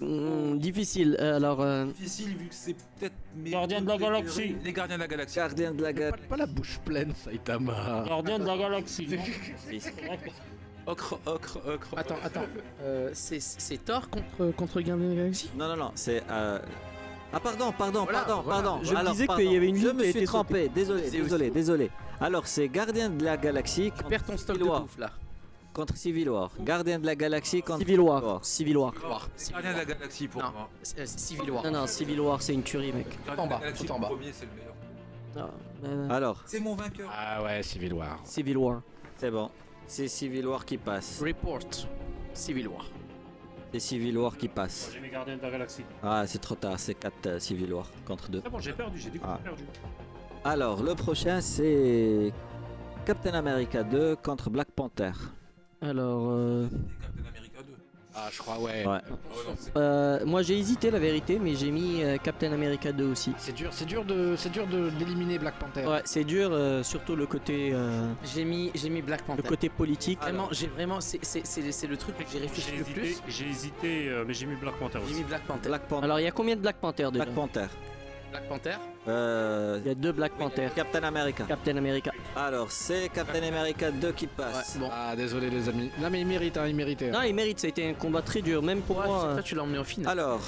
Hmm, 0.00 0.58
difficile. 0.58 1.16
euh, 1.20 1.36
Alors, 1.36 1.60
euh, 1.60 1.86
Difficile 1.86 2.36
vu 2.36 2.46
que 2.46 2.54
c'est 2.54 2.74
peut-être 2.74 3.14
mes 3.36 3.50
Gardiens 3.50 3.80
de 3.82 3.88
la. 3.88 3.96
Galaxie. 3.98 4.56
Les 4.64 4.72
Gardiens 4.72 4.96
de 4.96 5.00
la 5.02 5.08
Galaxie. 5.08 5.36
Gardiens 5.36 5.72
de 5.74 5.82
la 5.82 5.88
Pas, 5.92 5.98
Galaxie. 6.00 6.26
pas 6.28 6.36
la 6.36 6.46
bouche 6.46 6.78
pleine, 6.84 7.12
Saitama. 7.14 8.04
Gardien 8.06 8.38
de 8.38 8.44
la 8.46 8.56
galaxie. 8.56 9.08
Ocre, 10.86 11.18
ocre, 11.26 11.58
ocre. 11.66 11.88
Attends, 11.98 12.16
attends. 12.24 12.44
Euh, 12.80 13.10
c'est- 13.12 13.40
c'est 13.40 13.76
Thor 13.84 14.08
contre, 14.08 14.52
contre 14.56 14.80
Guardian 14.80 15.04
of 15.06 15.12
the 15.12 15.16
Galaxy 15.16 15.50
Non, 15.56 15.68
non, 15.68 15.76
non, 15.76 15.90
c'est. 15.94 16.22
euh, 16.30 16.58
Ah, 17.30 17.40
pardon, 17.40 17.72
pardon, 17.76 18.04
Voilà, 18.04 18.20
pardon, 18.20 18.42
voilà. 18.42 18.62
pardon. 18.62 18.82
Je 18.82 18.92
me 18.94 18.96
Alors, 18.96 19.12
disais 19.12 19.26
qu'il 19.26 19.52
y 19.52 19.56
avait 19.58 19.66
une 19.68 19.76
Je 19.76 19.88
me 19.88 20.00
suis 20.00 20.10
été 20.10 20.24
trompé, 20.24 20.70
désolé, 20.70 21.02
C'est 21.10 21.20
désolé, 21.20 21.50
désolé. 21.50 21.90
Alors, 22.20 22.46
c'est 22.46 22.68
Gardien 22.70 23.10
de 23.10 23.22
la 23.22 23.36
Galaxie 23.36 23.90
contre 23.90 24.08
Perds 24.08 24.24
ton 24.24 24.36
stock 24.38 24.56
de 24.56 24.64
bouffe 24.64 24.96
là. 24.96 25.10
Contre 25.78 25.96
Civil 25.96 26.28
War. 26.28 26.50
Gardien 26.58 26.98
de 26.98 27.06
la 27.06 27.14
Galaxie 27.14 27.62
contre 27.62 27.78
Civil 27.78 28.00
War. 28.00 28.44
Civil 28.44 28.76
War. 28.78 28.92
Gardien 29.52 29.72
de 29.74 29.76
la 29.78 29.84
Galaxie 29.84 30.26
pour 30.26 30.42
Non. 30.42 30.50
moi. 30.50 30.68
C'est- 30.82 30.98
euh, 30.98 31.06
Civil 31.06 31.50
War. 31.52 31.62
Non, 31.62 31.70
non, 31.70 31.86
Civil 31.86 32.20
War, 32.20 32.42
c'est 32.42 32.52
une 32.54 32.64
tuerie, 32.64 32.92
mec. 32.92 33.06
Gardien 33.24 33.44
en 33.44 33.46
de 33.46 33.50
la 33.52 33.56
bas, 33.58 33.62
Galaxie, 33.62 33.86
tout 33.86 33.92
en 33.92 33.94
le 33.94 34.00
bas. 34.00 34.08
premier, 34.08 34.32
c'est 34.32 34.46
le 34.46 34.50
meilleur. 34.56 34.74
Ah, 35.36 35.50
euh, 35.84 36.10
Alors, 36.10 36.42
C'est 36.46 36.58
mon 36.58 36.74
vainqueur. 36.74 37.08
Ah 37.16 37.44
ouais, 37.44 37.62
Civil 37.62 37.94
War. 37.94 38.18
Civil 38.24 38.56
War. 38.58 38.82
c'est 39.18 39.30
bon. 39.30 39.50
C'est 39.86 40.08
Civil 40.08 40.48
War 40.48 40.64
qui 40.64 40.78
passe. 40.78 41.22
Report. 41.24 41.60
Civil 42.34 42.66
War. 42.66 42.84
C'est 43.72 43.78
Civil 43.78 44.18
War 44.18 44.36
qui 44.36 44.48
passe. 44.48 44.90
J'ai 44.92 44.98
mes 44.98 45.10
gardiens 45.10 45.36
de 45.36 45.42
la 45.42 45.50
galaxie. 45.52 45.84
Ah, 46.02 46.24
c'est 46.26 46.40
trop 46.40 46.56
tard, 46.56 46.74
c'est 46.80 46.94
4 46.94 47.40
Civil 47.40 47.72
War 47.72 47.86
contre 48.04 48.28
2. 48.32 48.40
C'est 48.42 48.50
bon, 48.50 48.58
j'ai 48.58 48.72
perdu, 48.72 48.98
j'ai 48.98 49.12
Ah. 49.22 49.38
j'ai 49.38 49.44
perdu. 49.44 49.64
Alors, 50.44 50.82
le 50.82 50.96
prochain, 50.96 51.40
c'est 51.40 52.32
Captain 53.06 53.34
America 53.34 53.84
2 53.84 54.16
contre 54.16 54.50
Black 54.50 54.72
Panther. 54.72 55.12
Alors, 55.80 56.26
euh, 56.30 56.66
Captain 57.00 57.28
America 57.30 57.62
2. 57.62 57.72
Ah, 58.14 58.28
je 58.32 58.38
crois, 58.38 58.58
ouais. 58.58 58.84
Ouais. 58.84 58.98
C'est- 59.56 59.70
euh, 59.76 60.26
moi 60.26 60.42
j'ai 60.42 60.58
hésité 60.58 60.90
la 60.90 60.98
vérité, 60.98 61.38
mais 61.40 61.54
j'ai 61.54 61.70
mis 61.70 62.02
euh, 62.02 62.16
Captain 62.18 62.52
America 62.52 62.90
2 62.90 63.04
aussi. 63.12 63.32
C'est 63.38 63.54
dur, 63.54 63.68
c'est 63.72 63.84
dur 63.84 64.04
de, 64.04 64.34
c'est 64.36 64.50
dur 64.50 64.66
de 64.66 64.90
d'éliminer 64.90 65.38
Black 65.38 65.54
Panther. 65.60 65.86
Ouais, 65.86 66.02
c'est 66.04 66.24
dur, 66.24 66.50
euh, 66.52 66.82
surtout 66.82 67.14
le 67.14 67.26
côté, 67.26 67.70
euh, 67.72 68.08
J'ai 68.24 68.44
mis, 68.44 68.72
j'ai 68.74 68.90
mis 68.90 69.02
Black 69.02 69.20
le 69.20 69.26
Panther. 69.26 69.42
côté 69.48 69.68
politique. 69.68 70.20
Vraiment, 70.20 70.48
j'ai 70.50 70.66
vraiment, 70.66 71.00
c'est- 71.00 71.20
c'est 71.22 71.46
c'est- 71.46 71.70
c'est 71.70 71.86
le 71.86 71.96
truc 71.96 72.16
que 72.18 72.24
j'ai 72.32 72.40
réfléchi 72.40 72.70
J'ai 72.70 72.76
le 72.76 72.82
hésité, 72.82 73.00
plus. 73.00 73.22
j'ai 73.28 73.48
hésité, 73.48 74.08
euh, 74.08 74.24
mais 74.26 74.34
j'ai 74.34 74.46
mis 74.46 74.56
Black 74.56 74.74
Panther 74.80 74.98
J'ai 75.06 75.12
aussi. 75.12 75.20
mis 75.22 75.24
Black 75.28 75.42
Panther. 75.42 75.68
Black 75.68 75.82
Panther. 75.82 76.04
Alors 76.04 76.18
il 76.18 76.24
y 76.24 76.28
a 76.28 76.32
combien 76.32 76.56
de 76.56 76.60
Black 76.60 76.76
Panther 76.78 77.04
déjà? 77.12 77.24
Black 77.24 77.34
Panther. 77.36 77.66
Black 78.30 78.48
Panther. 78.48 78.74
Euh, 79.08 79.78
Il 79.82 79.88
y 79.88 79.90
a 79.90 79.94
deux 79.94 80.12
Black 80.12 80.32
Panther. 80.32 80.68
Captain 80.74 81.02
America. 81.04 81.44
Captain 81.48 81.76
America. 81.76 82.10
Alors, 82.36 82.70
c'est 82.70 83.08
Captain 83.08 83.42
America 83.42 83.90
2 83.90 84.12
qui 84.12 84.26
Ouais, 84.26 84.30
passe. 84.36 84.76
bon. 84.78 84.88
Ah, 84.92 85.14
désolé 85.16 85.48
les 85.50 85.68
amis. 85.68 85.90
Non 86.00 86.10
mais 86.10 86.20
il 86.20 86.26
mérite, 86.26 86.56
hein, 86.56 86.66
il 86.66 86.74
méritait. 86.76 87.10
Non, 87.10 87.22
il 87.22 87.34
mérite, 87.34 87.58
ça 87.60 87.66
a 87.66 87.70
été 87.70 87.88
un 87.88 87.94
combat 87.94 88.22
très 88.22 88.42
dur, 88.42 88.62
même 88.62 88.80
pour 88.82 88.98
Ouais, 88.98 89.06
moi. 89.06 89.24
euh, 89.24 89.34
toi, 89.34 89.42
tu 89.42 89.54
l'as 89.54 89.62
emmené 89.62 89.78
en 89.78 89.84
finale. 89.84 90.18
Alors, 90.18 90.40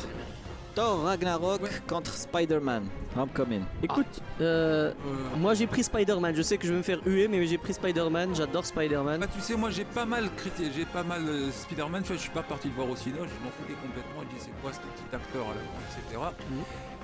Thor 0.75 1.03
Ragnarok 1.05 1.63
contre 1.89 2.13
Spider-Man. 2.15 2.85
Homecoming. 3.17 3.65
Écoute, 3.83 4.07
euh, 4.41 4.93
Euh, 4.93 4.93
moi 5.37 5.55
j'ai 5.55 5.67
pris 5.67 5.83
Spider-Man, 5.83 6.33
je 6.37 6.43
sais 6.43 6.59
que 6.59 6.65
je 6.67 6.71
vais 6.73 6.79
me 6.79 6.83
faire 6.85 7.01
huer, 7.05 7.27
mais 7.27 7.45
j'ai 7.47 7.59
pris 7.59 7.75
Spider-Man, 7.75 8.37
j'adore 8.37 8.65
Spider-Man. 8.65 9.19
Bah 9.21 9.27
tu 9.27 9.41
sais 9.41 9.57
moi 9.57 9.71
j'ai 9.71 9.85
pas 9.85 10.05
mal 10.05 10.31
critiqué, 10.37 10.71
j'ai 10.77 10.85
pas 10.85 11.03
mal 11.03 11.23
euh, 11.29 11.51
Spider-Man, 11.51 12.03
tu 12.03 12.09
vois, 12.09 12.17
je 12.17 12.21
suis 12.23 12.31
pas 12.31 12.45
parti 12.45 12.69
le 12.69 12.75
voir 12.75 12.89
au 12.89 12.95
cinéma, 12.95 13.23
je 13.27 13.45
m'en 13.45 13.51
foutais 13.51 13.75
complètement, 13.83 14.21
je 14.31 14.37
dis 14.37 14.41
c'est 14.45 14.63
quoi 14.63 14.73
ce 14.73 14.79
petit 14.79 15.13
acteur 15.13 15.43
à 15.43 15.55
la 15.55 15.61
etc. 16.05 16.23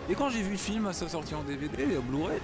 Et 0.09 0.14
quand 0.14 0.30
j'ai 0.30 0.42
vu 0.42 0.52
le 0.52 0.57
film 0.57 0.86
à 0.86 0.92
sa 0.92 1.09
sortie 1.09 1.34
en 1.34 1.42
DVD 1.42 1.82
et 1.82 1.96
en 1.96 2.02
Blu-ray, 2.02 2.38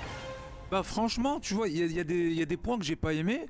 bah 0.71 0.83
franchement 0.83 1.39
tu 1.39 1.55
vois, 1.55 1.69
il 1.69 1.93
y 1.93 2.01
a 2.43 2.45
des 2.45 2.57
points 2.57 2.79
que 2.79 2.85
j'ai 2.85 2.97
pas 2.97 3.13
aimés, 3.13 3.47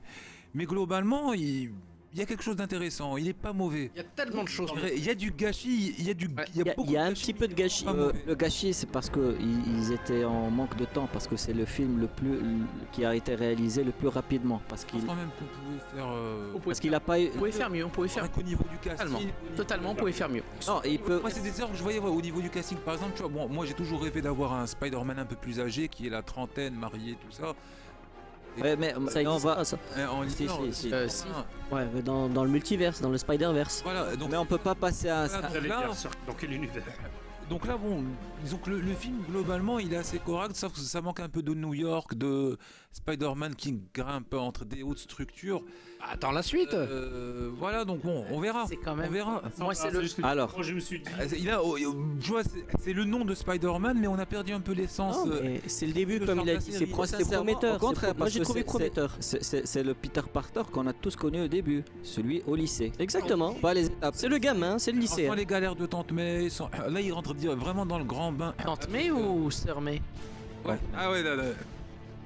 mais 0.55 0.67
globalement 0.67 1.33
il, 1.33 1.71
il 2.13 2.19
y 2.19 2.23
a 2.23 2.27
quelque 2.27 2.43
chose 2.43 2.57
d'intéressant. 2.57 3.17
Il 3.17 3.27
est 3.29 3.33
pas 3.33 3.53
mauvais. 3.53 3.91
Il 3.95 3.99
y 3.99 4.01
a 4.01 4.05
tellement 4.05 4.43
de 4.45 4.49
choses. 4.49 4.71
Il 4.95 5.05
y 5.05 5.11
a 5.11 5.15
du 5.15 5.31
gâchis. 5.31 5.95
Il 5.99 6.07
y 6.07 6.11
a 6.11 6.15
du. 6.15 6.27
Il 6.27 6.35
y 6.35 6.41
a, 6.41 6.45
Il 6.55 6.57
y 6.59 6.61
a- 6.71 6.75
beaucoup 6.75 6.85
il 6.89 6.93
y 6.93 6.97
a 6.97 7.01
de 7.01 7.07
un 7.07 7.09
gâchis. 7.11 7.23
petit 7.23 7.35
peu 7.35 7.49
de 7.49 7.55
gâchis. 7.55 7.85
Euh, 7.89 8.13
le 8.27 8.35
gâchis, 8.35 8.75
c'est 8.75 8.89
parce 8.91 9.09
qu'ils 9.11 9.63
ils 9.67 9.93
étaient 9.93 10.25
en 10.25 10.51
manque 10.51 10.77
de 10.77 10.85
temps, 10.85 11.09
parce 11.13 11.27
que 11.27 11.37
c'est 11.37 11.53
le 11.53 11.65
film 11.65 12.01
le 12.01 12.07
plus 12.09 12.39
qui 12.93 13.05
a 13.05 13.15
été 13.15 13.35
réalisé 13.35 13.83
le 13.85 13.93
plus 13.93 14.09
rapidement, 14.09 14.61
parce 14.69 14.83
Je 14.83 14.87
qu'il 14.89 15.07
quand 15.07 15.15
même 15.15 15.31
qu'on 15.39 15.45
pouvait 15.47 15.81
faire. 15.95 16.11
euh, 16.13 16.49
On 16.51 16.59
pouvait, 16.59 16.65
parce 16.67 16.81
qu'il 16.81 16.95
a 16.95 17.01
pas 17.01 17.21
eu. 17.21 17.29
on 17.35 17.39
pouvait 17.39 17.53
faire 17.53 17.71
mieux, 17.71 17.85
on 17.85 17.89
pouvait 17.91 18.09
faire 18.09 18.31
qu'au 18.31 18.43
niveau 18.43 18.65
du 18.71 18.77
casting. 18.79 19.07
Totalement. 19.09 19.19
au 19.53 19.57
totalement, 19.57 19.91
on 19.91 19.95
pouvait 19.95 20.13
faire 20.13 20.29
mieux. 20.29 20.43
Non, 20.69 20.81
il 20.85 20.99
peut. 20.99 21.21
Moi, 21.21 21.31
c'est 21.31 21.43
des 21.43 21.59
erreurs 21.59 21.71
que 21.73 21.79
je 21.79 21.83
voyais 21.83 21.99
ouais, 21.99 22.09
au 22.11 22.21
niveau 22.23 22.41
du 22.41 22.51
casting. 22.51 22.79
Par 22.79 22.95
exemple, 22.95 23.13
tu 23.17 23.23
vois, 23.23 23.31
bon, 23.31 23.49
moi 23.49 23.65
j'ai 23.67 23.75
toujours 23.75 24.03
rêvé 24.03 24.21
d'avoir 24.23 24.53
un 24.53 24.67
Spider-Man 24.67 25.19
un 25.19 25.25
peu 25.25 25.37
plus 25.37 25.61
âgé, 25.61 25.89
qui 25.89 26.07
est 26.07 26.11
la 26.11 26.23
trentaine, 26.23 26.75
marié, 26.75 27.13
tout 27.13 27.31
ça. 27.33 27.55
Ouais, 28.61 28.77
mais 28.77 28.91
Ça 28.91 28.99
on 28.99 29.07
existe 29.07 29.45
va. 29.45 29.55
pas, 29.57 29.65
ça. 29.65 29.79
Euh, 29.97 30.07
En 30.09 30.29
Si, 30.29 30.47
si. 30.73 30.93
Euh, 30.93 31.09
si. 31.09 31.25
Ouais, 31.71 31.87
mais 31.95 32.03
dans, 32.03 32.29
dans 32.29 32.45
le 32.45 32.51
multiverse, 32.51 33.01
dans 33.01 33.09
le 33.11 33.17
Spider-Verse. 33.19 33.81
Voilà, 33.83 34.15
donc, 34.17 34.31
Mais 34.31 34.37
on 34.37 34.45
peut 34.47 34.59
pas 34.59 34.75
passer 34.75 35.09
à. 35.09 35.29
Sur- 35.29 35.41
dans 36.27 36.35
quel 36.35 36.53
univers 36.53 36.83
donc 37.51 37.67
là, 37.67 37.77
bon, 37.77 38.05
disons 38.43 38.57
que 38.57 38.71
le, 38.71 38.81
le 38.81 38.95
film 38.95 39.19
globalement 39.29 39.79
il 39.79 39.93
est 39.93 39.97
assez 39.97 40.19
correct, 40.19 40.57
sauf 40.57 40.73
que 40.73 40.79
ça 40.79 41.03
manque 41.03 41.21
un 41.21 41.29
peu 41.29 41.43
de 41.43 41.53
New 41.53 41.75
York, 41.75 42.15
de 42.15 42.57
Spider-Man 42.93 43.55
qui 43.57 43.79
grimpe 43.93 44.33
entre 44.35 44.65
des 44.65 44.83
hautes 44.83 45.01
structures. 45.01 45.61
Attends 46.11 46.33
la 46.33 46.43
suite. 46.43 46.75
Euh, 46.75 47.51
voilà, 47.59 47.85
donc 47.85 48.01
bon, 48.03 48.25
on 48.31 48.41
verra. 48.41 48.65
C'est 48.69 48.77
quand 48.77 48.93
On 48.93 48.97
même. 48.97 49.13
verra. 49.13 49.41
Moi, 49.59 49.75
c'est 49.75 49.89
Ah, 49.89 49.91
le. 49.93 50.25
Alors. 50.27 50.53
Moi, 50.55 50.63
je 50.63 50.75
me 50.75 50.81
suis 50.81 50.99
dit. 51.01 51.05
Ah, 51.19 51.25
Il 51.37 51.49
a, 51.49 51.63
oh, 51.63 51.77
vois, 52.27 52.43
c'est 52.81 52.93
le 52.93 53.05
nom 53.05 53.25
de 53.25 53.35
Spider-Man, 53.35 53.99
mais 54.01 54.09
on 54.09 54.19
a 54.19 54.27
perdu 54.27 54.53
un 54.53 54.61
peu 54.61 54.73
l'essence. 54.73 55.25
Non, 55.25 55.33
euh, 55.33 55.59
c'est 55.67 55.87
le 55.87 55.93
début, 55.93 56.19
comme 56.21 56.41
il 56.41 56.51
a 56.51 56.57
dit. 56.57 56.73
C'est 56.73 56.87
prometteur. 56.87 57.77
au 57.77 57.79
contraire, 57.79 58.15
Moi, 58.19 58.29
j'ai 58.29 58.41
trouvé 58.41 58.61
c'est- 58.61 58.65
prometteur. 58.65 59.17
C'est- 59.21 59.83
le 59.83 59.95
Peter 59.95 60.21
Parker 60.33 60.63
qu'on 60.73 60.87
a 60.87 60.93
tous 60.93 61.17
connu 61.17 61.43
au 61.43 61.49
début, 61.49 61.83
celui 62.03 62.43
au 62.47 62.55
lycée. 62.57 62.93
Exactement. 62.99 63.55
Pas 63.55 63.75
les 63.75 63.87
étapes. 63.87 64.15
C'est 64.17 64.29
le 64.29 64.39
gamin, 64.39 64.79
c'est 64.79 64.93
le 64.93 64.99
lycée. 64.99 65.27
Enfin, 65.27 65.37
les 65.37 65.47
galères 65.47 65.77
de 65.77 65.87
Tante 65.87 66.13
May, 66.13 66.49
sont- 66.51 66.69
là 66.89 67.01
il 67.01 67.13
rentre 67.13 67.35
dire- 67.35 67.57
vraiment 67.57 67.87
dans 67.87 67.99
le 67.99 68.05
grand 68.05 68.33
bain. 68.33 68.55
Tante 68.65 68.89
May 68.91 69.11
ou 69.11 69.51
Sœur 69.51 69.81
May? 69.81 70.01
Ouais. 70.65 70.77
Ah 70.97 71.11
ouais, 71.11 71.23
là, 71.23 71.35
là. 71.37 71.43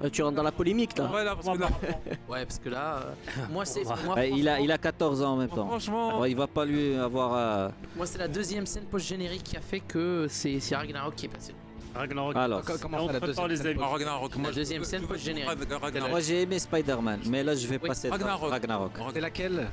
Euh, 0.05 0.11
Tu 0.11 0.23
rentres 0.23 0.37
dans 0.37 0.43
la 0.43 0.53
polémique 0.53 0.97
là. 0.99 1.11
Ouais, 1.11 1.25
là, 1.25 1.35
parce 1.35 1.57
que 1.57 1.63
là, 1.63 1.69
Ouais, 2.29 2.45
parce 2.45 2.59
que 2.59 2.69
là, 2.69 2.97
euh, 2.97 3.41
moi 3.51 3.65
c'est 3.65 3.83
moi, 4.05 4.15
Ouais, 4.15 4.31
il, 4.31 4.47
a, 4.49 4.61
il 4.61 4.71
a 4.71 4.77
14 4.79 5.23
ans 5.23 5.33
en 5.33 5.37
même 5.37 5.49
temps. 5.49 5.67
franchement, 5.67 6.21
Ouais, 6.21 6.31
il 6.31 6.37
va 6.37 6.47
pas 6.47 6.65
lui 6.67 6.95
avoir. 6.97 7.35
euh, 7.35 7.69
moi 7.97 8.05
c'est 8.07 8.19
la 8.19 8.29
deuxième 8.29 8.67
scène 8.67 8.85
post 8.85 9.07
générique 9.07 9.43
qui 9.43 9.57
a 9.57 9.61
fait 9.61 9.81
que 9.81 10.27
c'est 10.29 10.61
c'est 10.61 10.77
Ragnarok 10.77 11.15
qui 11.15 11.27
est 11.27 11.29
passé. 11.31 11.55
Ragnarok. 11.95 12.37
Alors, 12.37 12.63
Co- 12.63 12.75
Comment 12.79 13.07
la 13.07 13.21
deuxième 13.21 13.49
les 13.49 13.57
scène 13.57 13.79
Ragnarok, 13.81 14.37
moi, 14.37 14.51
La 14.51 14.55
deuxième 14.55 14.83
je- 14.85 14.89
scène 14.89 15.07
post-générique. 15.07 15.49
Moi 16.11 16.21
j'ai 16.21 16.43
aimé 16.43 16.59
Spider-Man, 16.59 17.21
mais 17.31 17.43
là 17.43 17.55
je 17.55 17.67
vais 17.67 17.79
Oui, 17.83 17.89
passer 17.89 18.11
Ragnarok. 18.11 18.51
Ragnarok. 18.51 18.93
C'est 19.15 19.21
laquelle? 19.21 19.67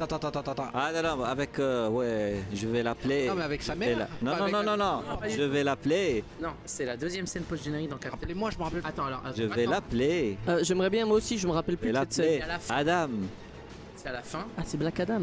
Attends, 0.00 0.16
attends, 0.16 0.28
attends, 0.28 0.50
attends. 0.52 0.70
Ah 0.74 0.90
non, 0.94 1.16
non, 1.16 1.24
avec. 1.24 1.58
euh, 1.58 1.88
ouais, 1.88 2.36
je 2.54 2.66
vais 2.66 2.82
l'appeler. 2.82 3.28
Non, 3.28 3.34
mais 3.34 3.42
avec 3.44 3.62
sa 3.62 3.74
mère. 3.74 3.98
là- 3.98 4.08
Non, 4.20 4.30
Pas 4.32 4.36
non, 4.38 4.42
avec 4.44 4.54
non, 4.54 4.60
la- 4.62 4.64
non, 4.64 4.76
non, 4.76 5.02
Non, 5.10 5.16
pas 5.18 5.28
du 5.28 5.34
je 5.36 5.42
vais 5.42 5.62
l'appeler. 5.64 6.24
Non, 6.40 6.50
c'est 6.64 6.84
la 6.84 6.96
deuxième 6.96 7.26
scène 7.26 7.42
post 7.42 7.64
générique 7.64 7.90
dans 7.90 7.96
Captain. 7.96 8.16
Rappelez-moi, 8.18 8.50
je 8.50 8.58
me 8.58 8.62
rappelle. 8.64 8.82
Attends 8.84 9.06
alors. 9.06 9.22
Je 9.36 9.42
vais 9.44 9.62
attends. 9.62 9.70
l'appeler. 9.70 10.36
Euh, 10.48 10.64
J'aimerais 10.64 10.90
bien, 10.90 11.06
moi 11.06 11.16
aussi, 11.16 11.38
je 11.38 11.46
me 11.46 11.52
rappelle 11.52 11.74
Je 11.76 11.80
plus 11.80 11.92
vais 11.92 11.92
de 11.92 11.98
cette 11.98 12.12
scène. 12.12 12.24
l'appeler 12.24 12.38
C'est 12.38 12.44
à 12.44 12.48
la 12.48 12.58
fin. 12.58 12.74
Adam. 13.06 13.12
C'est 13.96 14.08
à 14.08 14.12
la 14.12 14.22
fin. 14.22 14.44
Ah, 14.58 14.62
c'est 14.64 14.76
Black 14.78 14.98
Adam. 15.00 15.20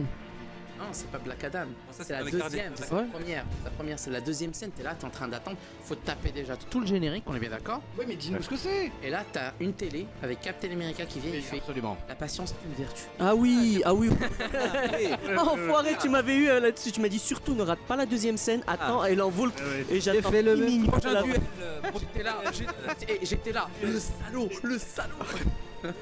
Non, 0.79 0.85
c'est 0.93 1.11
pas 1.11 1.17
Black 1.17 1.43
Adam. 1.43 1.65
c'est 1.91 2.09
la 2.09 2.23
deuxième. 2.23 2.73
C'est 2.75 2.91
Ouais. 2.93 3.01
la 3.01 3.07
première. 3.19 3.45
La 3.65 3.69
première, 3.71 3.99
c'est 3.99 4.09
la 4.11 4.21
deuxième 4.21 4.53
scène. 4.53 4.71
T'es 4.71 4.81
là, 4.83 4.95
t'es 4.97 5.05
en 5.05 5.09
train 5.09 5.27
d'attendre. 5.27 5.57
Faut 5.83 5.95
taper 5.95 6.31
déjà 6.31 6.55
tout 6.55 6.79
le 6.79 6.87
générique. 6.87 7.23
On 7.27 7.35
est 7.35 7.39
bien 7.39 7.49
d'accord. 7.49 7.81
Oui, 7.97 8.05
mais 8.07 8.15
dis-nous 8.15 8.41
ce 8.41 8.47
que 8.49 8.55
c'est. 8.55 8.91
Et 9.03 9.09
là, 9.09 9.23
t'as 9.31 9.51
une 9.59 9.73
télé 9.73 10.05
avec 10.23 10.39
Captain 10.41 10.71
America 10.71 11.05
qui 11.05 11.19
vient. 11.19 11.31
Il 11.33 11.41
fait 11.41 11.57
Absolument. 11.57 11.97
la 12.07 12.15
patience 12.15 12.51
est 12.51 12.65
une 12.67 12.73
vertu. 12.85 13.03
Ah 13.19 13.35
oui, 13.35 13.81
ah 13.85 13.93
oui. 13.93 14.09
Oui. 14.09 14.15
Ah, 15.37 15.43
enfoiré, 15.43 15.95
tu 16.01 16.09
m'avais 16.09 16.35
eu 16.35 16.47
euh, 16.49 16.59
là-dessus. 16.59 16.91
Tu 16.91 17.01
m'as 17.01 17.07
dit 17.09 17.19
surtout 17.19 17.53
ne 17.55 17.63
rate 17.63 17.79
pas 17.87 17.95
la 17.95 18.05
deuxième 18.05 18.37
scène. 18.37 18.61
Attends, 18.67 19.03
elle 19.03 19.21
en 19.21 19.29
vaut 19.29 19.45
le 19.45 19.51
coup. 19.51 19.57
Ouais, 19.59 19.85
ouais. 19.89 19.95
Et 19.97 20.01
j'attends 20.01 20.31
fait 20.31 20.41
le 20.41 20.55
10 20.55 20.79
même. 20.79 20.91
J'étais 20.95 22.23
là. 22.23 22.35
J'étais 23.21 23.51
là. 23.51 23.67
Le 23.83 23.99
salaud. 23.99 24.49
Le 24.63 24.77
salaud. 24.79 25.93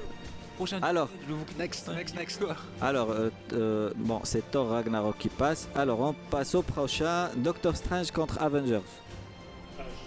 Prochain 0.58 0.80
Alors. 0.82 1.08
je 1.28 1.32
vous 1.34 1.44
Next, 1.56 1.86
next, 1.88 2.16
next. 2.16 2.42
Alors, 2.80 3.12
euh, 3.12 3.30
euh, 3.52 3.92
bon, 3.94 4.20
c'est 4.24 4.50
Thor 4.50 4.70
Ragnarok 4.70 5.16
qui 5.16 5.28
passe. 5.28 5.68
Alors, 5.76 6.00
on 6.00 6.12
passe 6.30 6.52
au 6.56 6.62
prochain 6.62 7.30
Doctor 7.36 7.76
Strange 7.76 8.10
contre 8.10 8.42
Avengers. 8.42 8.80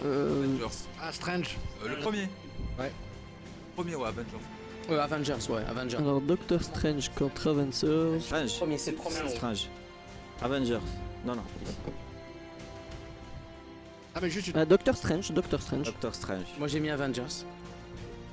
Euh, 0.04 0.44
Avengers. 0.44 0.76
Ah, 1.02 1.12
Strange. 1.14 1.58
Euh, 1.86 1.88
le 1.88 1.96
premier. 2.00 2.28
Ouais. 2.78 2.92
Premier, 3.78 3.96
ouais, 3.96 4.10
Avengers. 4.10 4.44
Euh, 4.90 5.00
Avengers, 5.00 5.50
ouais, 5.50 5.64
Avengers. 5.70 5.96
alors, 5.98 6.20
Doctor 6.20 6.62
Strange 6.62 7.10
contre 7.16 7.52
Avengers. 7.52 8.20
Strange. 8.20 8.58
Premier, 8.58 8.78
c'est 8.78 8.92
le 8.92 8.98
premier. 8.98 9.30
Strange. 9.30 9.70
Avengers. 10.42 10.80
Non, 11.26 11.36
non. 11.36 11.44
Ah, 14.14 14.20
mais 14.22 14.30
juste. 14.30 14.52
Ah, 14.54 14.66
Doctor 14.66 14.98
Strange, 14.98 15.32
Doctor 15.32 15.62
Strange. 15.62 15.86
Doctor 15.86 16.14
Strange. 16.14 16.48
Moi, 16.60 16.68
j'ai 16.68 16.82
mis 16.82 16.90
Avengers. 16.90 17.46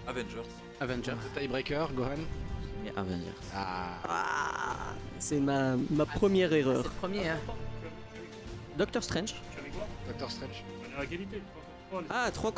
Avengers. 0.09 0.49
Avengers. 0.81 1.17
Tiebreaker, 1.37 1.89
Gohan. 1.95 2.19
Et 2.87 2.91
Avengers. 2.97 3.33
Ah. 3.55 3.99
Ah, 4.09 4.95
c'est 5.19 5.41
ma, 5.41 5.77
ma 5.91 6.07
première 6.07 6.53
erreur. 6.53 6.83
C'est 6.83 6.89
le 6.89 6.95
premier, 6.95 7.29
hein. 7.29 7.39
Doctor 8.77 9.03
Strange. 9.03 9.35
Tu 9.53 9.59
avais 9.61 9.71
quoi 9.71 9.87
Doctor 10.07 10.31
Strange. 10.31 10.63
On 10.81 10.97
est 10.99 11.01
à 11.01 11.05
égalité. 11.05 11.43
Trois 11.89 12.01
contre 12.01 12.09
trois, 12.09 12.19
les- 12.21 12.27
Ah, 12.27 12.31
trois 12.31 12.53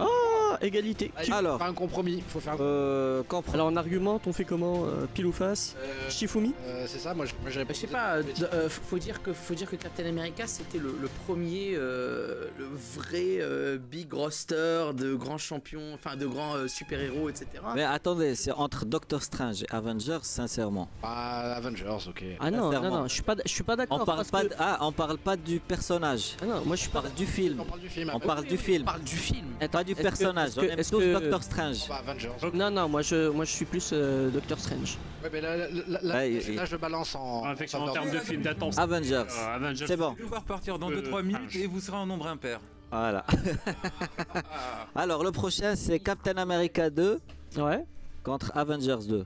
Ah, 0.52 0.58
égalité. 0.64 1.12
Ah, 1.16 1.36
Alors. 1.36 1.58
faire 1.58 1.66
un 1.68 1.72
compromis. 1.74 2.22
Faut 2.28 2.40
faire 2.40 2.54
un. 2.54 2.60
Euh, 2.60 3.22
comprends. 3.28 3.52
Alors, 3.54 3.66
en 3.68 3.76
argumente, 3.76 4.26
on 4.26 4.32
fait 4.32 4.44
comment 4.44 4.84
euh, 4.84 5.06
Pile 5.14 5.26
ou 5.26 5.32
face 5.32 5.76
Euh, 5.78 6.10
Shifumi 6.10 6.52
euh, 6.66 6.84
c'est 6.88 6.98
ça, 6.98 7.14
moi 7.14 7.24
je- 7.26 7.32
j'avais 7.50 7.64
Bah, 7.64 7.72
je 7.74 7.78
sais 7.80 7.86
pas, 7.86 8.16
euh, 8.16 8.22
euh, 8.52 8.68
faut 8.68 8.98
dire 8.98 9.22
que 9.22 9.32
faut 9.32 9.54
dire 9.54 9.68
que 9.70 9.76
Captain 9.76 10.06
America 10.06 10.46
c'était 10.46 10.78
le, 10.78 10.94
le 11.00 11.08
premier, 11.26 11.74
euh, 11.74 12.48
le 12.58 12.64
vrai 12.96 13.38
euh, 13.40 13.78
big 13.78 14.12
roster 14.12 14.90
de 14.94 15.14
grands 15.14 15.38
champions, 15.38 15.94
enfin 15.94 16.16
de 16.16 16.26
grands 16.26 16.54
euh, 16.56 16.68
super 16.68 17.00
héros, 17.00 17.28
etc. 17.28 17.46
Mais 17.74 17.84
attendez, 17.84 18.34
c'est 18.34 18.52
entre 18.52 18.84
Doctor 18.86 19.22
Strange 19.22 19.62
et 19.62 19.66
Avengers, 19.70 20.18
sincèrement. 20.22 20.88
Ah, 21.02 21.54
Avengers, 21.56 22.08
ok. 22.08 22.24
Ah 22.40 22.50
non, 22.50 22.70
non, 22.72 22.82
non, 22.82 23.08
je 23.08 23.12
suis 23.14 23.22
pas, 23.22 23.36
je 23.44 23.50
suis 23.50 23.62
pas 23.62 23.76
d'accord. 23.76 24.00
On 24.00 24.04
parle 24.04 24.24
pas, 24.26 24.44
que- 24.44 24.54
ah, 24.58 24.78
on 24.82 24.92
parle 24.92 25.18
pas 25.18 25.36
du 25.36 25.60
personnage. 25.60 26.36
Ah 26.42 26.46
non, 26.46 26.62
moi 26.64 26.76
je 26.76 26.88
pas. 26.88 27.02
parle 27.02 27.14
du 27.14 27.26
film. 27.26 27.60
On 27.60 27.64
parle 27.64 27.80
du 27.80 27.88
film. 27.88 28.10
On 28.14 28.18
parle 28.20 28.44
du 28.44 28.54
On 28.54 28.58
film. 28.58 28.84
parle 28.84 29.02
du 29.02 29.16
film. 29.20 29.46
Pas 29.70 29.84
du 29.84 29.92
Est-ce 29.92 29.98
que- 29.98 30.02
personnage. 30.02 30.48
est-ce 30.48 30.58
On 30.58 30.62
que- 30.62 30.66
aime 30.68 30.78
est-ce 30.78 30.90
tous 30.90 30.98
que- 31.00 31.12
Doctor 31.12 31.42
Strange. 31.42 31.88
Bah, 31.88 31.96
Avengers. 31.98 32.30
Non, 32.54 32.70
non, 32.70 32.88
moi 32.88 33.02
je, 33.02 33.28
moi 33.28 33.44
je 33.44 33.50
suis 33.52 33.64
plus 33.64 33.90
euh, 33.92 34.30
Doctor 34.30 34.58
Strange. 34.58 34.96
Ouais, 35.22 35.30
mais 35.32 35.40
là, 35.40 35.56
là, 35.56 35.68
là, 35.68 35.82
là, 35.86 35.98
Ouais, 36.02 36.08
là, 36.08 36.26
il- 36.26 36.54
là, 36.56 36.64
je 36.64 36.76
balance 36.76 37.14
en. 37.14 37.44
Ah, 37.44 37.54
en 37.74 37.92
termes 37.92 38.10
de 38.10 38.18
film 38.18 38.42
d'attente. 38.42 38.78
Avengers. 38.78 39.14
euh, 39.30 39.54
Avengers. 39.56 39.84
C'est 39.86 39.96
bon. 39.96 40.12
Je 40.12 40.16
vais 40.18 40.22
pouvoir 40.24 40.44
partir 40.44 40.78
dans 40.78 40.90
Euh, 40.90 41.00
2-3 41.02 41.22
minutes 41.22 41.54
et 41.56 41.66
vous 41.66 41.80
serez 41.80 41.96
en 41.98 42.06
nombre 42.06 42.26
impair. 42.26 42.60
Voilà. 42.90 43.24
Ah, 43.28 43.32
Alors, 44.96 45.22
le 45.22 45.30
prochain, 45.32 45.76
c'est 45.76 46.00
Captain 46.00 46.36
America 46.36 46.90
2 46.90 47.20
Ouais. 47.56 47.84
contre 48.24 48.50
Avengers 48.56 49.06
2. 49.08 49.24